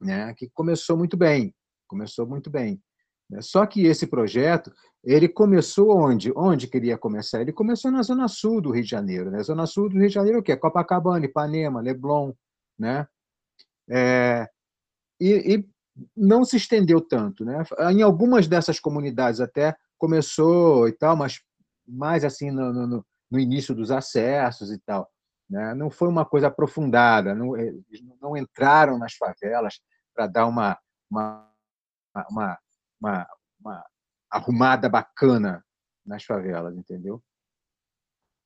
né, 0.00 0.34
que 0.34 0.50
começou 0.50 0.96
muito 0.96 1.16
bem, 1.16 1.54
começou 1.88 2.26
muito 2.26 2.50
bem. 2.50 2.82
Né. 3.30 3.40
Só 3.40 3.64
que 3.64 3.86
esse 3.86 4.06
projeto, 4.06 4.70
ele 5.02 5.28
começou 5.28 5.96
onde? 5.96 6.32
Onde 6.36 6.68
queria 6.68 6.98
começar? 6.98 7.40
Ele 7.40 7.52
começou 7.52 7.90
na 7.90 8.02
zona 8.02 8.28
sul 8.28 8.60
do 8.60 8.70
Rio 8.70 8.82
de 8.82 8.90
Janeiro. 8.90 9.30
Né? 9.30 9.42
Zona 9.42 9.66
sul 9.66 9.88
do 9.88 9.98
Rio 9.98 10.08
de 10.08 10.14
Janeiro 10.14 10.40
o 10.40 10.42
quê? 10.42 10.56
Copacabana, 10.56 11.24
Ipanema, 11.24 11.80
Leblon, 11.80 12.32
né? 12.78 13.06
É, 13.88 14.48
e, 15.20 15.54
e 15.54 15.75
não 16.16 16.44
se 16.44 16.56
estendeu 16.56 17.00
tanto. 17.00 17.44
Né? 17.44 17.62
Em 17.92 18.02
algumas 18.02 18.46
dessas 18.48 18.80
comunidades 18.80 19.40
até 19.40 19.76
começou 19.98 20.88
e 20.88 20.92
tal, 20.92 21.16
mas 21.16 21.40
mais 21.86 22.24
assim 22.24 22.50
no, 22.50 22.72
no, 22.72 23.06
no 23.30 23.38
início 23.38 23.74
dos 23.74 23.90
acessos 23.90 24.70
e 24.70 24.78
tal. 24.80 25.10
Né? 25.48 25.74
Não 25.74 25.90
foi 25.90 26.08
uma 26.08 26.24
coisa 26.24 26.48
aprofundada, 26.48 27.34
não, 27.34 27.56
eh, 27.56 27.72
não 28.20 28.36
entraram 28.36 28.98
nas 28.98 29.14
favelas 29.14 29.80
para 30.14 30.26
dar 30.26 30.46
uma, 30.46 30.78
uma, 31.10 31.50
uma, 32.30 32.58
uma, 33.00 33.26
uma 33.60 33.84
arrumada 34.30 34.88
bacana 34.88 35.64
nas 36.04 36.24
favelas, 36.24 36.76
entendeu? 36.76 37.22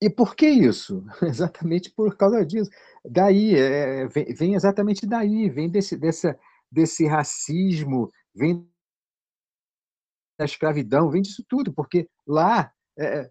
e 0.00 0.08
por 0.08 0.34
que 0.34 0.48
isso? 0.48 1.04
Exatamente 1.22 1.90
por 1.90 2.16
causa 2.16 2.44
disso. 2.44 2.70
Daí, 3.04 3.54
é, 3.54 4.06
vem, 4.08 4.34
vem, 4.34 4.54
exatamente 4.54 5.06
daí, 5.06 5.50
vem 5.50 5.68
desse, 5.68 5.96
dessa, 5.96 6.38
desse 6.70 7.06
racismo, 7.06 8.10
vem 8.34 8.68
da 10.38 10.44
escravidão, 10.44 11.10
vem 11.10 11.22
disso 11.22 11.44
tudo, 11.48 11.72
porque 11.72 12.08
lá, 12.26 12.72
é, 12.98 13.30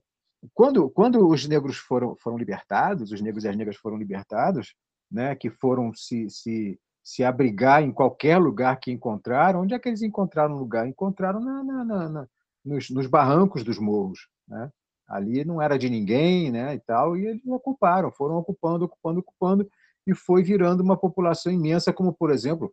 quando, 0.54 0.90
quando 0.90 1.28
os 1.28 1.48
negros 1.48 1.78
foram, 1.78 2.16
foram 2.16 2.38
libertados, 2.38 3.12
os 3.12 3.22
negros 3.22 3.44
e 3.44 3.48
as 3.48 3.56
negras 3.56 3.78
foram 3.78 3.98
libertados, 3.98 4.76
né, 5.12 5.36
que 5.36 5.50
foram 5.50 5.94
se, 5.94 6.30
se, 6.30 6.80
se 7.04 7.24
abrigar 7.24 7.82
em 7.82 7.92
qualquer 7.92 8.38
lugar 8.38 8.80
que 8.80 8.92
encontraram, 8.92 9.62
onde 9.62 9.74
é 9.74 9.80
que 9.80 9.90
eles 9.90 10.04
encontraram 10.04 10.56
lugar? 10.56 10.88
Encontraram 10.88 11.40
na, 11.40 11.64
na, 11.64 11.84
na, 11.84 12.10
na 12.10 12.28
nos, 12.64 12.90
nos 12.90 13.08
barrancos 13.08 13.64
dos 13.64 13.80
morros, 13.80 14.28
né? 14.48 14.70
ali 15.08 15.44
não 15.44 15.60
era 15.60 15.78
de 15.78 15.90
ninguém, 15.90 16.52
né, 16.52 16.76
e 16.76 16.80
tal, 16.80 17.18
e 17.18 17.26
eles 17.26 17.42
ocuparam, 17.48 18.12
foram 18.12 18.36
ocupando, 18.36 18.86
ocupando, 18.86 19.20
ocupando, 19.22 19.70
e 20.06 20.14
foi 20.14 20.44
virando 20.44 20.84
uma 20.84 20.96
população 20.96 21.52
imensa, 21.52 21.92
como, 21.92 22.14
por 22.14 22.30
exemplo, 22.30 22.72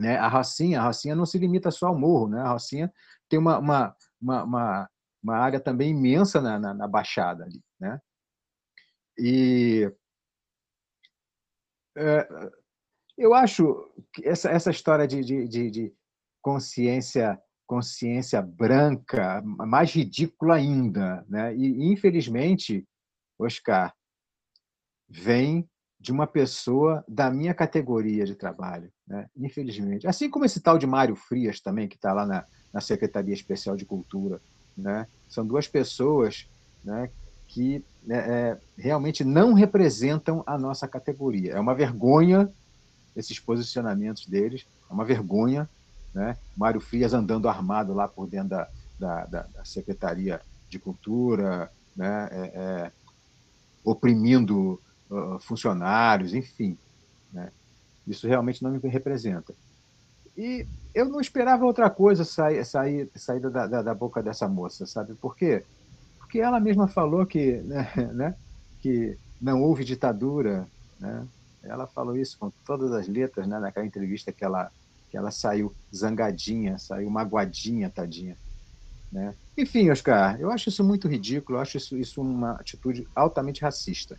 né, 0.00 0.16
a 0.16 0.28
Rocinha. 0.28 0.80
A 0.80 0.84
Rocinha 0.84 1.14
não 1.14 1.26
se 1.26 1.38
limita 1.38 1.70
só 1.70 1.88
ao 1.88 1.98
morro, 1.98 2.28
né, 2.28 2.40
a 2.40 2.52
Rocinha 2.52 2.92
tem 3.28 3.38
uma, 3.38 3.58
uma, 3.58 3.96
uma, 4.20 4.44
uma, 4.44 4.90
uma 5.22 5.36
área 5.36 5.60
também 5.60 5.90
imensa 5.90 6.40
na, 6.40 6.58
na, 6.58 6.74
na 6.74 6.88
Baixada 6.88 7.44
ali, 7.44 7.62
né, 7.78 8.00
e 9.18 9.92
é, 11.96 12.28
eu 13.18 13.34
acho 13.34 13.92
que 14.14 14.26
essa, 14.26 14.48
essa 14.48 14.70
história 14.70 15.06
de, 15.06 15.22
de, 15.22 15.46
de, 15.46 15.70
de 15.70 15.94
consciência 16.40 17.38
consciência 17.70 18.42
branca, 18.42 19.40
mais 19.42 19.92
ridícula 19.92 20.56
ainda. 20.56 21.24
Né? 21.28 21.54
E, 21.54 21.92
infelizmente, 21.92 22.84
Oscar, 23.38 23.94
vem 25.08 25.70
de 26.00 26.10
uma 26.10 26.26
pessoa 26.26 27.04
da 27.06 27.30
minha 27.30 27.52
categoria 27.52 28.24
de 28.24 28.34
trabalho, 28.34 28.90
né? 29.06 29.28
infelizmente. 29.36 30.06
Assim 30.06 30.30
como 30.30 30.44
esse 30.44 30.60
tal 30.60 30.78
de 30.78 30.86
Mário 30.86 31.14
Frias 31.14 31.60
também, 31.60 31.86
que 31.86 31.96
está 31.96 32.12
lá 32.12 32.24
na, 32.24 32.44
na 32.72 32.80
Secretaria 32.80 33.34
Especial 33.34 33.76
de 33.76 33.84
Cultura. 33.84 34.40
Né? 34.76 35.06
São 35.28 35.46
duas 35.46 35.68
pessoas 35.68 36.48
né, 36.82 37.10
que 37.46 37.84
né, 38.02 38.16
é, 38.16 38.58
realmente 38.78 39.24
não 39.24 39.52
representam 39.52 40.42
a 40.46 40.56
nossa 40.56 40.88
categoria. 40.88 41.52
É 41.52 41.60
uma 41.60 41.74
vergonha 41.74 42.50
esses 43.14 43.38
posicionamentos 43.38 44.26
deles, 44.26 44.66
é 44.88 44.92
uma 44.92 45.04
vergonha 45.04 45.68
né? 46.14 46.36
Mário 46.56 46.80
Frias 46.80 47.14
andando 47.14 47.48
armado 47.48 47.94
lá 47.94 48.08
por 48.08 48.26
dentro 48.26 48.50
da, 48.50 48.68
da, 48.98 49.24
da, 49.26 49.42
da 49.42 49.64
Secretaria 49.64 50.40
de 50.68 50.78
Cultura, 50.78 51.70
né? 51.96 52.28
É, 52.30 52.40
é, 52.54 52.92
oprimindo 53.84 54.80
uh, 55.10 55.38
funcionários, 55.40 56.34
enfim. 56.34 56.76
Né? 57.32 57.50
Isso 58.06 58.26
realmente 58.26 58.62
não 58.62 58.70
me 58.70 58.78
representa. 58.88 59.54
E 60.36 60.66
eu 60.94 61.08
não 61.08 61.20
esperava 61.20 61.64
outra 61.64 61.90
coisa 61.90 62.24
sair, 62.24 62.64
sair, 62.64 63.10
sair 63.14 63.40
da, 63.40 63.66
da, 63.66 63.82
da, 63.82 63.94
boca 63.94 64.22
dessa 64.22 64.48
moça, 64.48 64.86
sabe 64.86 65.14
por 65.14 65.36
quê? 65.36 65.64
Porque 66.18 66.40
ela 66.40 66.60
mesma 66.60 66.88
falou 66.88 67.26
que, 67.26 67.58
né, 67.58 67.92
né, 68.14 68.34
que 68.80 69.18
não 69.40 69.62
houve 69.62 69.84
ditadura, 69.84 70.66
né? 70.98 71.26
Ela 71.62 71.86
falou 71.86 72.16
isso 72.16 72.38
com 72.38 72.50
todas 72.64 72.90
as 72.92 73.06
letras, 73.06 73.46
né, 73.46 73.58
naquela 73.58 73.84
entrevista 73.84 74.32
que 74.32 74.44
ela 74.44 74.70
que 75.10 75.16
ela 75.16 75.32
saiu 75.32 75.74
zangadinha, 75.94 76.78
saiu 76.78 77.10
magoadinha, 77.10 77.90
tadinha. 77.90 78.36
Né? 79.10 79.34
Enfim, 79.58 79.90
Oscar, 79.90 80.40
eu 80.40 80.50
acho 80.52 80.68
isso 80.68 80.84
muito 80.84 81.08
ridículo, 81.08 81.58
eu 81.58 81.62
acho 81.62 81.76
isso, 81.76 81.96
isso 81.96 82.22
uma 82.22 82.52
atitude 82.52 83.06
altamente 83.14 83.60
racista. 83.60 84.16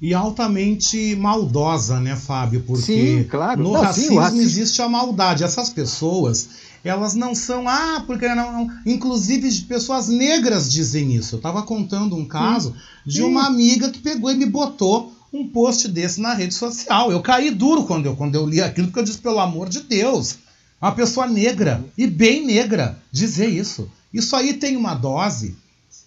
E 0.00 0.12
altamente 0.12 1.16
maldosa, 1.16 1.98
né, 2.00 2.14
Fábio? 2.16 2.62
Porque 2.66 2.82
sim, 2.82 3.24
claro. 3.24 3.62
no 3.62 3.72
não, 3.72 3.80
racismo, 3.80 4.10
sim, 4.10 4.18
racismo, 4.18 4.42
existe 4.42 4.82
a 4.82 4.88
maldade. 4.88 5.42
Essas 5.42 5.70
pessoas, 5.70 6.48
elas 6.84 7.14
não 7.14 7.34
são. 7.34 7.66
Ah, 7.66 8.04
porque 8.06 8.28
não. 8.28 8.52
não. 8.52 8.70
Inclusive, 8.84 9.62
pessoas 9.62 10.08
negras 10.08 10.70
dizem 10.70 11.14
isso. 11.14 11.36
Eu 11.36 11.38
estava 11.38 11.62
contando 11.62 12.14
um 12.14 12.26
caso 12.26 12.72
sim, 12.72 12.78
de 13.06 13.16
sim. 13.18 13.22
uma 13.22 13.46
amiga 13.46 13.90
que 13.90 13.98
pegou 13.98 14.30
e 14.30 14.36
me 14.36 14.46
botou 14.46 15.16
um 15.32 15.48
post 15.48 15.88
desse 15.88 16.20
na 16.20 16.34
rede 16.34 16.54
social. 16.54 17.10
Eu 17.10 17.20
caí 17.22 17.50
duro 17.50 17.84
quando 17.84 18.06
eu, 18.06 18.16
quando 18.16 18.34
eu 18.34 18.46
li 18.46 18.60
aquilo, 18.60 18.88
porque 18.88 19.00
eu 19.00 19.04
disse, 19.04 19.18
pelo 19.18 19.40
amor 19.40 19.68
de 19.68 19.80
Deus, 19.80 20.36
uma 20.80 20.92
pessoa 20.92 21.26
negra, 21.26 21.84
e 21.96 22.06
bem 22.06 22.44
negra, 22.44 22.98
dizer 23.10 23.48
isso. 23.48 23.90
Isso 24.12 24.34
aí 24.36 24.54
tem 24.54 24.76
uma 24.76 24.94
dose. 24.94 25.56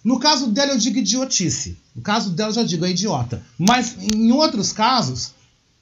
No 0.02 0.18
caso 0.18 0.48
dela, 0.48 0.72
eu 0.72 0.78
digo 0.78 0.98
idiotice. 0.98 1.78
No 1.94 2.02
caso 2.02 2.30
dela, 2.30 2.50
eu 2.50 2.54
já 2.54 2.62
digo 2.62 2.84
é 2.84 2.90
idiota. 2.90 3.44
Mas 3.58 3.96
em 3.98 4.32
outros 4.32 4.72
casos, 4.72 5.34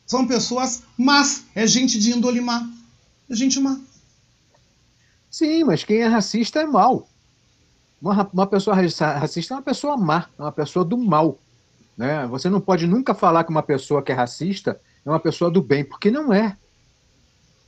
são 0.07 0.27
pessoas 0.27 0.83
más. 0.97 1.45
É 1.55 1.67
gente 1.67 1.99
de 1.99 2.13
índole 2.13 2.41
má. 2.41 2.69
É 3.31 3.35
gente 3.35 3.61
má. 3.61 3.79
Sim, 5.31 5.65
mas 5.65 5.85
quem 5.85 5.99
é 5.99 6.07
racista 6.07 6.61
é 6.61 6.67
mal. 6.67 7.07
Uma, 8.01 8.29
uma 8.33 8.47
pessoa 8.47 8.75
racista 8.77 9.55
é 9.55 9.57
uma 9.57 9.63
pessoa 9.63 9.97
má, 9.97 10.29
é 10.39 10.43
uma 10.43 10.53
pessoa 10.53 10.85
do 10.85 10.97
mal. 10.97 11.39
Né? 11.97 12.27
Você 12.29 12.49
não 12.49 12.61
pode 12.61 12.87
nunca 12.87 13.13
falar 13.13 13.45
que 13.45 13.51
uma 13.51 13.63
pessoa 13.63 14.03
que 14.03 14.13
é 14.13 14.15
racista 14.15 14.81
é 15.05 15.11
uma 15.11 15.21
pessoa 15.21 15.51
do 15.51 15.61
bem, 15.61 15.85
porque 15.85 16.11
não 16.11 16.33
é. 16.33 16.57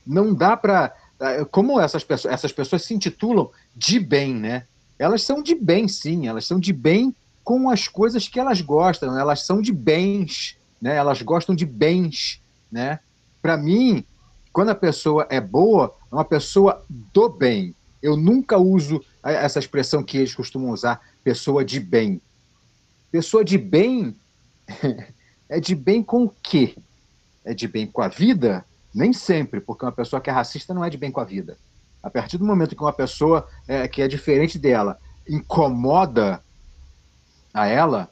Não 0.05 0.33
dá 0.33 0.57
para. 0.57 0.95
Eh, 1.19 1.45
como 1.51 1.79
essas 1.79 2.05
essas 2.25 2.51
pessoas 2.51 2.83
se 2.83 2.93
intitulam 2.93 3.51
de 3.75 3.99
bem, 3.99 4.33
né? 4.33 4.65
Elas 5.01 5.23
são 5.23 5.41
de 5.41 5.55
bem, 5.55 5.87
sim, 5.87 6.27
elas 6.27 6.45
são 6.45 6.59
de 6.59 6.71
bem 6.71 7.15
com 7.43 7.71
as 7.71 7.87
coisas 7.87 8.27
que 8.27 8.39
elas 8.39 8.61
gostam, 8.61 9.17
elas 9.17 9.43
são 9.47 9.59
de 9.59 9.73
bens, 9.73 10.55
né? 10.79 10.95
Elas 10.95 11.23
gostam 11.23 11.55
de 11.55 11.65
bens, 11.65 12.39
né? 12.71 12.99
Para 13.41 13.57
mim, 13.57 14.05
quando 14.53 14.69
a 14.69 14.75
pessoa 14.75 15.25
é 15.27 15.41
boa, 15.41 15.95
é 16.11 16.13
uma 16.13 16.23
pessoa 16.23 16.85
do 16.87 17.27
bem. 17.27 17.73
Eu 17.99 18.15
nunca 18.15 18.59
uso 18.59 19.03
essa 19.23 19.57
expressão 19.57 20.03
que 20.03 20.17
eles 20.17 20.35
costumam 20.35 20.69
usar, 20.69 21.01
pessoa 21.23 21.65
de 21.65 21.79
bem. 21.79 22.21
Pessoa 23.11 23.43
de 23.43 23.57
bem 23.57 24.15
é 25.49 25.59
de 25.59 25.73
bem 25.73 26.03
com 26.03 26.25
o 26.25 26.29
quê? 26.43 26.75
É 27.43 27.55
de 27.55 27.67
bem 27.67 27.87
com 27.87 28.03
a 28.03 28.07
vida? 28.07 28.63
Nem 28.93 29.13
sempre, 29.13 29.61
porque 29.61 29.83
uma 29.83 29.91
pessoa 29.91 30.21
que 30.21 30.29
é 30.29 30.33
racista 30.33 30.75
não 30.75 30.85
é 30.85 30.91
de 30.91 30.97
bem 30.97 31.09
com 31.09 31.21
a 31.21 31.25
vida. 31.25 31.57
A 32.01 32.09
partir 32.09 32.37
do 32.37 32.45
momento 32.45 32.75
que 32.75 32.81
uma 32.81 32.93
pessoa 32.93 33.47
é, 33.67 33.87
que 33.87 34.01
é 34.01 34.07
diferente 34.07 34.57
dela 34.57 34.99
incomoda 35.27 36.41
a 37.53 37.67
ela, 37.67 38.09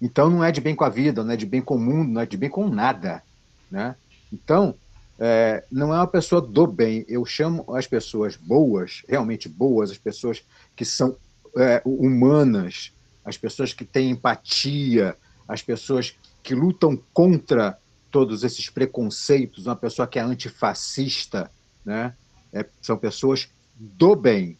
então 0.00 0.30
não 0.30 0.42
é 0.42 0.50
de 0.50 0.60
bem 0.60 0.74
com 0.74 0.84
a 0.84 0.88
vida, 0.88 1.22
não 1.22 1.32
é 1.32 1.36
de 1.36 1.46
bem 1.46 1.60
com 1.60 1.74
o 1.74 1.80
mundo, 1.80 2.10
não 2.12 2.20
é 2.20 2.26
de 2.26 2.36
bem 2.36 2.48
com 2.48 2.68
nada. 2.68 3.22
Né? 3.70 3.94
Então, 4.32 4.74
é, 5.18 5.64
não 5.70 5.92
é 5.92 5.98
uma 5.98 6.06
pessoa 6.06 6.40
do 6.40 6.66
bem. 6.66 7.04
Eu 7.08 7.24
chamo 7.24 7.64
as 7.74 7.86
pessoas 7.86 8.36
boas, 8.36 9.02
realmente 9.08 9.48
boas, 9.48 9.90
as 9.90 9.98
pessoas 9.98 10.42
que 10.76 10.84
são 10.84 11.16
é, 11.56 11.82
humanas, 11.84 12.92
as 13.24 13.36
pessoas 13.36 13.72
que 13.72 13.84
têm 13.84 14.10
empatia, 14.10 15.16
as 15.46 15.60
pessoas 15.60 16.16
que 16.42 16.54
lutam 16.54 16.98
contra 17.12 17.76
todos 18.10 18.42
esses 18.42 18.70
preconceitos, 18.70 19.66
uma 19.66 19.76
pessoa 19.76 20.08
que 20.08 20.18
é 20.18 20.22
antifascista, 20.22 21.50
né? 21.84 22.14
É, 22.52 22.64
são 22.80 22.96
pessoas 22.96 23.48
do 23.76 24.16
bem, 24.16 24.56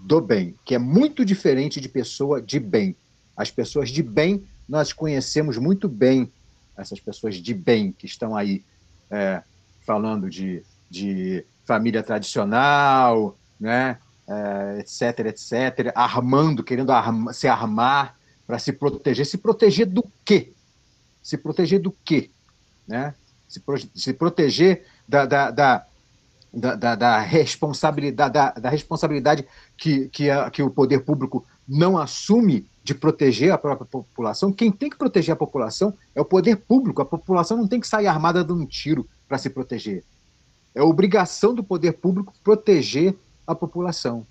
do 0.00 0.20
bem, 0.20 0.54
que 0.64 0.74
é 0.74 0.78
muito 0.78 1.24
diferente 1.24 1.80
de 1.80 1.88
pessoa 1.88 2.40
de 2.40 2.60
bem. 2.60 2.96
As 3.36 3.50
pessoas 3.50 3.90
de 3.90 4.02
bem, 4.02 4.44
nós 4.68 4.92
conhecemos 4.92 5.56
muito 5.56 5.88
bem 5.88 6.30
essas 6.76 7.00
pessoas 7.00 7.36
de 7.36 7.54
bem 7.54 7.92
que 7.92 8.06
estão 8.06 8.36
aí 8.36 8.64
é, 9.10 9.42
falando 9.86 10.28
de, 10.28 10.62
de 10.90 11.44
família 11.64 12.02
tradicional, 12.02 13.36
né? 13.58 13.98
É, 14.26 14.78
etc, 14.80 15.26
etc, 15.26 15.92
armando, 15.94 16.64
querendo 16.64 16.90
arma, 16.90 17.32
se 17.34 17.46
armar 17.46 18.16
para 18.46 18.58
se 18.58 18.72
proteger. 18.72 19.26
Se 19.26 19.36
proteger 19.36 19.86
do 19.86 20.04
quê? 20.24 20.52
Se 21.22 21.36
proteger 21.36 21.80
do 21.80 21.94
quê? 22.04 22.30
Né? 22.86 23.14
Se, 23.48 23.60
pro, 23.60 23.76
se 23.94 24.12
proteger 24.12 24.86
da, 25.06 25.26
da, 25.26 25.50
da, 25.50 25.86
da, 26.54 26.94
da 26.94 27.18
responsabilidade, 27.18 28.32
da, 28.32 28.50
da, 28.52 28.68
responsabilidade 28.68 29.46
que, 29.76 30.08
que, 30.08 30.30
a, 30.30 30.50
que 30.50 30.62
o 30.62 30.70
poder 30.70 31.00
público 31.00 31.44
não 31.66 31.98
assume 31.98 32.68
de 32.82 32.94
proteger 32.94 33.50
a 33.50 33.58
própria 33.58 33.86
população. 33.86 34.52
Quem 34.52 34.70
tem 34.70 34.90
que 34.90 34.96
proteger 34.96 35.32
a 35.32 35.36
população 35.36 35.94
é 36.14 36.20
o 36.20 36.24
poder 36.24 36.56
público. 36.56 37.00
A 37.02 37.04
população 37.04 37.56
não 37.56 37.66
tem 37.66 37.80
que 37.80 37.88
sair 37.88 38.06
armada 38.06 38.44
dando 38.44 38.62
um 38.62 38.66
tiro 38.66 39.08
para 39.26 39.38
se 39.38 39.48
proteger. 39.50 40.04
É 40.74 40.82
obrigação 40.82 41.54
do 41.54 41.64
poder 41.64 41.92
público 41.92 42.34
proteger 42.42 43.16
a 43.46 43.54
população. 43.54 44.26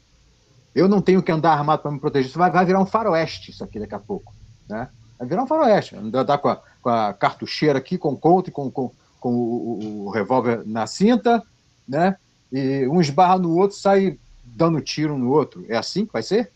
Eu 0.75 0.87
não 0.87 1.01
tenho 1.01 1.21
que 1.21 1.31
andar 1.31 1.53
armado 1.53 1.81
para 1.81 1.91
me 1.91 1.99
proteger. 1.99 2.29
Isso 2.29 2.37
vai, 2.37 2.51
vai 2.51 2.65
virar 2.65 2.79
um 2.79 2.85
faroeste, 2.85 3.51
isso 3.51 3.63
aqui 3.63 3.79
daqui 3.79 3.95
a 3.95 3.99
pouco. 3.99 4.33
Né? 4.69 4.87
Vai 5.17 5.27
virar 5.27 5.43
um 5.43 5.47
faroeste. 5.47 5.95
Andar 5.95 6.37
com 6.37 6.49
a, 6.49 6.61
com 6.81 6.89
a 6.89 7.13
cartucheira 7.13 7.79
aqui, 7.79 7.97
com 7.97 8.13
o 8.13 8.17
colt, 8.17 8.49
com, 8.51 8.69
com, 8.69 8.91
com 9.19 9.33
o, 9.33 9.39
o, 9.39 10.05
o 10.05 10.09
revólver 10.09 10.63
na 10.65 10.85
cinta, 10.85 11.43
né? 11.87 12.15
e 12.53 12.87
um 12.87 13.01
esbarra 13.01 13.39
no 13.39 13.57
outro, 13.57 13.75
sai 13.75 14.17
dando 14.43 14.79
tiro 14.79 15.17
no 15.17 15.31
outro. 15.31 15.65
É 15.67 15.75
assim 15.75 16.05
que 16.05 16.13
vai 16.13 16.21
ser? 16.21 16.51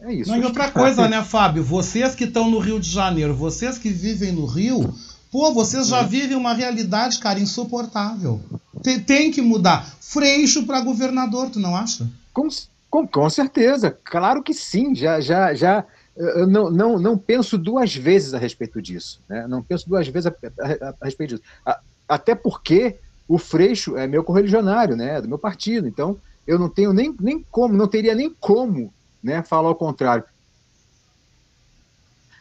É 0.00 0.12
isso. 0.12 0.30
Não, 0.30 0.38
e 0.38 0.44
outra 0.44 0.68
coisa, 0.68 1.08
né, 1.08 1.22
Fábio? 1.22 1.62
Vocês 1.62 2.16
que 2.16 2.24
estão 2.24 2.50
no 2.50 2.58
Rio 2.58 2.80
de 2.80 2.90
Janeiro, 2.90 3.34
vocês 3.34 3.78
que 3.78 3.90
vivem 3.90 4.32
no 4.32 4.44
Rio, 4.44 4.92
pô, 5.30 5.52
vocês 5.52 5.86
já 5.86 6.02
vivem 6.02 6.36
uma 6.36 6.52
realidade, 6.52 7.20
cara, 7.20 7.38
insuportável. 7.38 8.40
Tem, 8.82 8.98
tem 8.98 9.30
que 9.30 9.40
mudar. 9.40 9.88
Freixo 10.00 10.66
para 10.66 10.80
governador, 10.80 11.48
tu 11.48 11.60
não 11.60 11.76
acha? 11.76 12.10
Com, 12.34 12.48
com, 12.90 13.06
com 13.06 13.30
certeza, 13.30 13.96
claro 14.04 14.42
que 14.42 14.52
sim. 14.52 14.92
Já, 14.92 15.20
já, 15.20 15.54
já. 15.54 15.84
Eu 16.16 16.48
não, 16.48 16.68
não, 16.68 16.98
não 16.98 17.16
penso 17.16 17.56
duas 17.56 17.94
vezes 17.94 18.34
a 18.34 18.38
respeito 18.38 18.82
disso. 18.82 19.20
Né? 19.28 19.46
Não 19.46 19.62
penso 19.62 19.88
duas 19.88 20.08
vezes 20.08 20.26
a, 20.26 20.30
a, 20.60 20.94
a 21.00 21.04
respeito 21.04 21.36
disso. 21.36 21.48
A, 21.64 21.78
até 22.08 22.34
porque 22.34 22.96
o 23.28 23.38
Freixo 23.38 23.96
é 23.96 24.06
meu 24.06 24.24
correligionário, 24.24 24.96
né? 24.96 25.20
Do 25.20 25.28
meu 25.28 25.38
partido. 25.38 25.86
Então, 25.86 26.18
eu 26.46 26.58
não 26.58 26.68
tenho 26.68 26.92
nem, 26.92 27.14
nem 27.20 27.42
como, 27.50 27.74
não 27.74 27.86
teria 27.86 28.14
nem 28.14 28.30
como 28.30 28.92
né, 29.22 29.42
falar 29.42 29.70
o 29.70 29.74
contrário. 29.74 30.24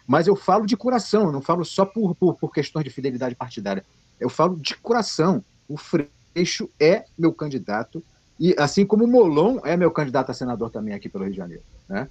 Mas 0.07 0.27
eu 0.27 0.35
falo 0.35 0.65
de 0.65 0.75
coração, 0.75 1.27
eu 1.27 1.31
não 1.31 1.41
falo 1.41 1.63
só 1.63 1.85
por, 1.85 2.15
por, 2.15 2.35
por 2.35 2.51
questões 2.51 2.83
de 2.83 2.89
fidelidade 2.89 3.35
partidária. 3.35 3.85
Eu 4.19 4.29
falo 4.29 4.57
de 4.57 4.75
coração. 4.75 5.43
O 5.69 5.77
Freixo 5.77 6.69
é 6.79 7.05
meu 7.17 7.31
candidato, 7.31 8.03
e 8.39 8.55
assim 8.57 8.85
como 8.85 9.05
o 9.05 9.07
Molon 9.07 9.59
é 9.63 9.77
meu 9.77 9.91
candidato 9.91 10.31
a 10.31 10.33
senador 10.33 10.69
também 10.69 10.93
aqui 10.93 11.07
pelo 11.07 11.23
Rio 11.23 11.33
de 11.33 11.37
Janeiro. 11.37 11.63
Né? 11.87 12.09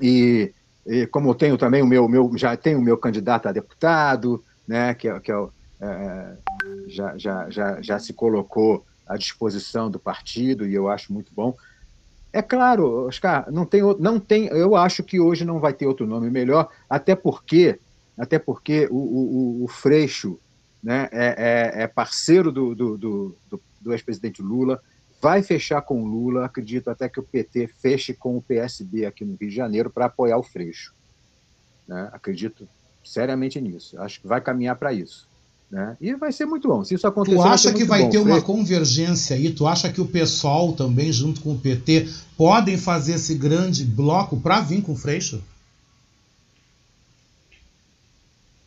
E, 0.00 0.52
e 0.86 1.06
como 1.08 1.28
eu 1.28 1.34
tenho 1.34 1.58
também 1.58 1.82
o 1.82 1.86
meu, 1.86 2.08
meu 2.08 2.30
já 2.36 2.56
tenho 2.56 2.78
o 2.78 2.82
meu 2.82 2.96
candidato 2.96 3.48
a 3.48 3.52
deputado, 3.52 4.42
né, 4.66 4.94
que, 4.94 5.08
é, 5.08 5.20
que 5.20 5.32
é, 5.32 5.34
é, 5.34 5.48
já, 6.86 7.18
já, 7.18 7.50
já, 7.50 7.82
já 7.82 7.98
se 7.98 8.12
colocou 8.12 8.84
à 9.06 9.16
disposição 9.16 9.90
do 9.90 9.98
partido, 9.98 10.66
e 10.66 10.74
eu 10.74 10.88
acho 10.88 11.12
muito 11.12 11.32
bom. 11.34 11.56
É 12.32 12.40
claro, 12.40 13.06
Oscar, 13.06 13.50
não 13.50 13.66
tem, 13.66 13.82
não 13.98 14.18
tem, 14.18 14.46
eu 14.46 14.74
acho 14.74 15.02
que 15.02 15.20
hoje 15.20 15.44
não 15.44 15.60
vai 15.60 15.72
ter 15.72 15.86
outro 15.86 16.06
nome 16.06 16.30
melhor, 16.30 16.68
até 16.88 17.14
porque, 17.14 17.78
até 18.16 18.38
porque 18.38 18.88
o, 18.90 18.96
o, 18.96 19.64
o 19.64 19.68
Freixo 19.68 20.38
né, 20.82 21.08
é, 21.12 21.72
é, 21.78 21.82
é 21.82 21.86
parceiro 21.86 22.50
do, 22.50 22.74
do, 22.74 22.96
do, 22.96 23.36
do 23.80 23.92
ex-presidente 23.92 24.40
Lula, 24.40 24.80
vai 25.20 25.42
fechar 25.42 25.82
com 25.82 26.02
o 26.02 26.06
Lula, 26.06 26.46
acredito 26.46 26.88
até 26.88 27.08
que 27.08 27.20
o 27.20 27.22
PT 27.22 27.68
feche 27.68 28.14
com 28.14 28.36
o 28.36 28.42
PSB 28.42 29.06
aqui 29.06 29.24
no 29.24 29.36
Rio 29.36 29.50
de 29.50 29.54
Janeiro 29.54 29.90
para 29.90 30.06
apoiar 30.06 30.38
o 30.38 30.42
Freixo. 30.42 30.94
Né? 31.86 32.08
Acredito 32.12 32.68
seriamente 33.04 33.60
nisso, 33.60 34.00
acho 34.00 34.20
que 34.20 34.26
vai 34.26 34.40
caminhar 34.40 34.76
para 34.76 34.92
isso. 34.92 35.28
Né? 35.72 35.96
E 36.02 36.14
vai 36.14 36.30
ser 36.30 36.44
muito 36.44 36.68
bom. 36.68 36.84
Se 36.84 36.94
isso 36.94 37.06
acontecer. 37.06 37.38
Tu 37.38 37.42
acha 37.42 37.70
vai 37.70 37.78
que 37.78 37.84
vai 37.86 38.02
bom. 38.02 38.10
ter 38.10 38.18
uma 38.18 38.42
convergência 38.42 39.34
aí? 39.34 39.50
Tu 39.50 39.66
acha 39.66 39.90
que 39.90 40.02
o 40.02 40.06
PSOL 40.06 40.74
também, 40.74 41.10
junto 41.10 41.40
com 41.40 41.52
o 41.52 41.58
PT, 41.58 42.10
podem 42.36 42.76
fazer 42.76 43.14
esse 43.14 43.34
grande 43.34 43.82
bloco 43.82 44.38
para 44.38 44.60
vir 44.60 44.82
com 44.82 44.92
o 44.92 44.96
Freixo? 44.96 45.42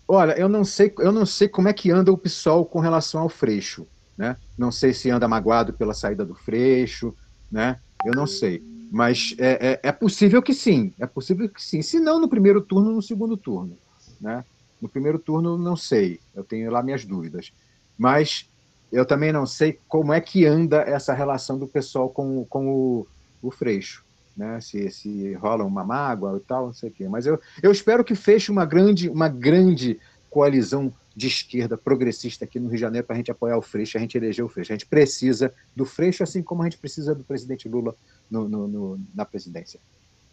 Olha, 0.07 0.33
eu 0.33 0.49
não 0.49 0.63
sei, 0.65 0.91
eu 0.97 1.11
não 1.11 1.27
sei 1.27 1.47
como 1.47 1.67
é 1.67 1.73
que 1.73 1.91
anda 1.91 2.11
o 2.11 2.17
PSOL 2.17 2.65
com 2.65 2.79
relação 2.79 3.21
ao 3.21 3.29
Freixo, 3.29 3.85
né? 4.17 4.35
Não 4.57 4.71
sei 4.71 4.91
se 4.91 5.09
anda 5.11 5.27
magoado 5.27 5.73
pela 5.73 5.93
saída 5.93 6.25
do 6.25 6.33
Freixo, 6.33 7.13
né? 7.51 7.79
Eu 8.03 8.13
não 8.13 8.25
sei. 8.25 8.63
Mas 8.91 9.35
é, 9.37 9.79
é, 9.83 9.89
é 9.89 9.91
possível 9.91 10.41
que 10.41 10.55
sim, 10.55 10.91
é 10.99 11.05
possível 11.05 11.47
que 11.49 11.61
sim. 11.61 11.83
Se 11.83 11.99
não 11.99 12.19
no 12.19 12.27
primeiro 12.27 12.61
turno, 12.61 12.91
no 12.91 13.01
segundo 13.01 13.37
turno, 13.37 13.77
né? 14.19 14.43
No 14.85 14.89
primeiro 14.89 15.17
turno, 15.17 15.57
não 15.57 15.75
sei, 15.75 16.19
eu 16.35 16.43
tenho 16.43 16.69
lá 16.69 16.83
minhas 16.83 17.03
dúvidas. 17.03 17.51
Mas 17.97 18.47
eu 18.91 19.03
também 19.03 19.31
não 19.31 19.43
sei 19.43 19.79
como 19.87 20.13
é 20.13 20.21
que 20.21 20.45
anda 20.45 20.81
essa 20.81 21.11
relação 21.11 21.57
do 21.57 21.67
pessoal 21.67 22.07
com, 22.07 22.45
com 22.45 22.67
o, 22.67 23.07
o 23.41 23.49
Freixo. 23.49 24.05
Né? 24.37 24.61
Se, 24.61 24.91
se 24.91 25.33
rola 25.33 25.63
uma 25.63 25.83
mágoa 25.83 26.37
e 26.37 26.39
tal, 26.39 26.67
não 26.67 26.73
sei 26.73 26.89
o 26.89 26.93
quê. 26.93 27.09
Mas 27.09 27.25
eu, 27.25 27.41
eu 27.63 27.71
espero 27.71 28.03
que 28.03 28.13
feche 28.13 28.51
uma 28.51 28.63
grande, 28.63 29.09
uma 29.09 29.27
grande 29.27 29.99
coalizão 30.29 30.93
de 31.15 31.25
esquerda 31.25 31.75
progressista 31.75 32.45
aqui 32.45 32.59
no 32.59 32.67
Rio 32.67 32.75
de 32.75 32.81
Janeiro 32.81 33.07
para 33.07 33.15
a 33.15 33.17
gente 33.17 33.31
apoiar 33.31 33.57
o 33.57 33.63
Freixo, 33.63 33.97
a 33.97 34.01
gente 34.01 34.15
eleger 34.15 34.45
o 34.45 34.49
Freixo. 34.49 34.71
A 34.71 34.75
gente 34.75 34.85
precisa 34.85 35.51
do 35.75 35.83
Freixo, 35.83 36.21
assim 36.21 36.43
como 36.43 36.61
a 36.61 36.65
gente 36.65 36.77
precisa 36.77 37.15
do 37.15 37.23
presidente 37.23 37.67
Lula 37.67 37.95
no, 38.29 38.47
no, 38.47 38.67
no, 38.67 38.99
na 39.15 39.25
presidência. 39.25 39.79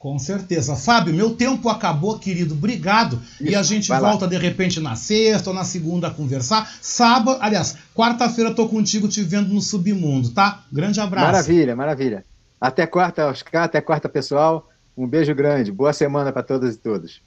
Com 0.02 0.18
certeza. 0.18 0.74
Fábio, 0.74 1.14
meu 1.14 1.36
tempo 1.36 1.68
acabou, 1.68 2.18
querido. 2.18 2.54
Obrigado. 2.54 3.22
Isso, 3.40 3.52
e 3.52 3.54
a 3.54 3.62
gente 3.62 3.86
volta 3.86 4.24
lá. 4.24 4.30
de 4.32 4.36
repente 4.36 4.80
na 4.80 4.96
sexta 4.96 5.50
ou 5.50 5.54
na 5.54 5.62
segunda 5.62 6.08
a 6.08 6.10
conversar. 6.10 6.68
Sábado, 6.82 7.38
aliás, 7.40 7.76
quarta-feira 7.94 8.50
eu 8.50 8.54
tô 8.56 8.68
contigo 8.68 9.06
te 9.06 9.22
vendo 9.22 9.54
no 9.54 9.60
submundo, 9.60 10.30
tá? 10.30 10.64
Grande 10.72 10.98
abraço. 10.98 11.26
Maravilha, 11.26 11.76
maravilha. 11.76 12.24
Até 12.60 12.84
quarta, 12.84 13.28
Oscar, 13.28 13.62
até 13.62 13.80
quarta, 13.80 14.08
pessoal. 14.08 14.68
Um 14.96 15.06
beijo 15.06 15.32
grande. 15.36 15.70
Boa 15.70 15.92
semana 15.92 16.32
para 16.32 16.42
todas 16.42 16.74
e 16.74 16.78
todos. 16.78 17.22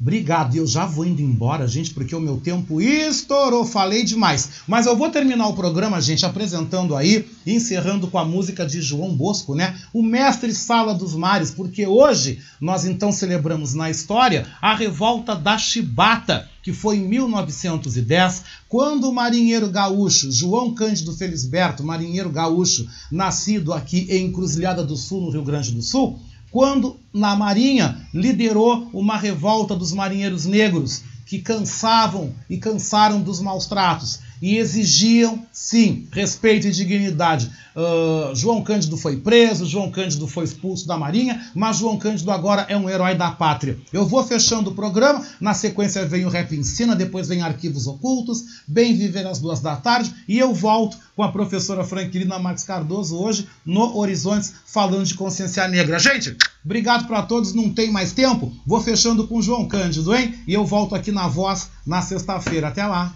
Obrigado, 0.00 0.56
eu 0.56 0.66
já 0.66 0.84
vou 0.84 1.06
indo 1.06 1.22
embora, 1.22 1.68
gente, 1.68 1.94
porque 1.94 2.14
o 2.16 2.20
meu 2.20 2.38
tempo 2.38 2.80
estourou, 2.80 3.64
falei 3.64 4.02
demais. 4.02 4.50
Mas 4.66 4.86
eu 4.86 4.96
vou 4.96 5.08
terminar 5.08 5.46
o 5.46 5.54
programa, 5.54 6.00
gente, 6.00 6.26
apresentando 6.26 6.96
aí, 6.96 7.24
encerrando 7.46 8.08
com 8.08 8.18
a 8.18 8.24
música 8.24 8.66
de 8.66 8.82
João 8.82 9.14
Bosco, 9.14 9.54
né? 9.54 9.78
O 9.92 10.02
mestre 10.02 10.52
Sala 10.52 10.94
dos 10.94 11.14
Mares, 11.14 11.52
porque 11.52 11.86
hoje 11.86 12.40
nós 12.60 12.84
então 12.84 13.12
celebramos 13.12 13.72
na 13.72 13.88
história 13.88 14.46
a 14.60 14.74
revolta 14.74 15.34
da 15.36 15.56
Chibata, 15.56 16.48
que 16.60 16.72
foi 16.72 16.96
em 16.96 17.08
1910, 17.08 18.42
quando 18.68 19.08
o 19.08 19.14
marinheiro 19.14 19.70
gaúcho 19.70 20.32
João 20.32 20.74
Cândido 20.74 21.12
Felisberto, 21.12 21.84
marinheiro 21.84 22.30
gaúcho, 22.30 22.88
nascido 23.12 23.72
aqui 23.72 24.08
em 24.10 24.32
Cruzilhada 24.32 24.82
do 24.82 24.96
Sul, 24.96 25.20
no 25.20 25.30
Rio 25.30 25.44
Grande 25.44 25.70
do 25.70 25.82
Sul, 25.82 26.18
quando 26.54 27.00
na 27.12 27.34
Marinha 27.34 28.06
liderou 28.14 28.88
uma 28.92 29.16
revolta 29.16 29.74
dos 29.74 29.90
marinheiros 29.92 30.46
negros 30.46 31.02
que 31.26 31.40
cansavam 31.40 32.32
e 32.48 32.58
cansaram 32.58 33.20
dos 33.20 33.40
maus 33.40 33.66
tratos 33.66 34.20
e 34.40 34.58
exigiam, 34.58 35.44
sim, 35.52 36.06
respeito 36.12 36.66
e 36.66 36.70
dignidade. 36.70 37.50
Uh, 37.74 38.34
João 38.34 38.62
Cândido 38.62 38.96
foi 38.96 39.16
preso, 39.16 39.66
João 39.66 39.90
Cândido 39.90 40.28
foi 40.28 40.44
expulso 40.44 40.86
da 40.86 40.96
Marinha, 40.96 41.50
mas 41.54 41.78
João 41.78 41.98
Cândido 41.98 42.30
agora 42.30 42.64
é 42.68 42.76
um 42.76 42.88
herói 42.88 43.14
da 43.14 43.30
pátria. 43.32 43.76
Eu 43.92 44.06
vou 44.06 44.22
fechando 44.24 44.70
o 44.70 44.74
programa, 44.74 45.26
na 45.40 45.54
sequência 45.54 46.06
vem 46.06 46.24
o 46.24 46.28
Rap 46.28 46.54
Ensina, 46.54 46.94
depois 46.94 47.28
vem 47.28 47.42
Arquivos 47.42 47.86
Ocultos, 47.86 48.62
Bem 48.66 48.96
Viver 48.96 49.26
às 49.26 49.40
duas 49.40 49.60
da 49.60 49.76
tarde, 49.76 50.14
e 50.28 50.38
eu 50.38 50.54
volto 50.54 50.96
com 51.16 51.22
a 51.22 51.32
professora 51.32 51.84
Franquilina 51.84 52.38
Marques 52.38 52.64
Cardoso 52.64 53.16
hoje 53.16 53.48
no 53.64 53.96
Horizontes, 53.96 54.54
falando 54.66 55.04
de 55.04 55.14
consciência 55.14 55.66
negra. 55.66 55.98
Gente, 55.98 56.36
obrigado 56.64 57.06
para 57.06 57.22
todos, 57.22 57.54
não 57.54 57.70
tem 57.70 57.90
mais 57.90 58.12
tempo, 58.12 58.52
vou 58.66 58.80
fechando 58.80 59.26
com 59.26 59.42
João 59.42 59.66
Cândido, 59.66 60.14
hein? 60.14 60.34
E 60.46 60.54
eu 60.54 60.64
volto 60.64 60.94
aqui 60.94 61.10
na 61.10 61.26
voz 61.26 61.70
na 61.86 62.02
sexta-feira. 62.02 62.68
Até 62.68 62.86
lá! 62.86 63.14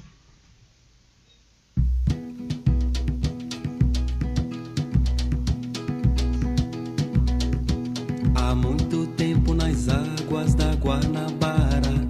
Guanabara, 10.89 12.01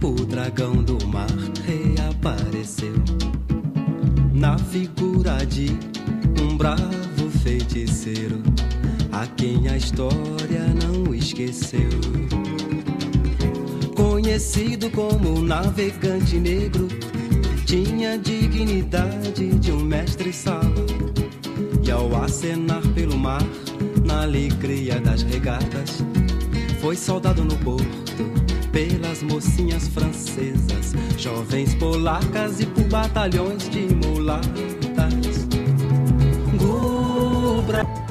o 0.00 0.24
dragão 0.24 0.84
do 0.84 1.04
mar 1.08 1.26
reapareceu 1.66 2.94
na 4.32 4.56
figura 4.56 5.44
de 5.44 5.76
um 6.40 6.56
bravo 6.56 7.28
feiticeiro, 7.42 8.40
a 9.10 9.26
quem 9.26 9.68
a 9.68 9.76
história 9.76 10.64
não 10.80 11.12
esqueceu. 11.12 11.90
Conhecido 13.96 14.88
como 14.88 15.42
navegante 15.42 16.38
negro, 16.38 16.86
tinha 17.66 18.16
dignidade 18.16 19.58
de 19.58 19.72
um 19.72 19.80
mestre-sala, 19.80 20.86
e 21.84 21.90
ao 21.90 22.14
acenar 22.22 22.82
pelo 22.94 23.18
mar 23.18 23.42
na 24.04 24.22
alegria 24.22 25.00
das 25.00 25.22
regatas. 25.22 26.00
Foi 26.82 26.96
soldado 26.96 27.44
no 27.44 27.56
porto 27.58 28.24
pelas 28.72 29.22
mocinhas 29.22 29.86
francesas, 29.86 30.92
jovens 31.16 31.76
polacas 31.76 32.58
e 32.58 32.66
por 32.66 32.82
batalhões 32.88 33.70
de 33.70 33.82
mulatas. 33.94 35.46
Gubra 36.58 38.01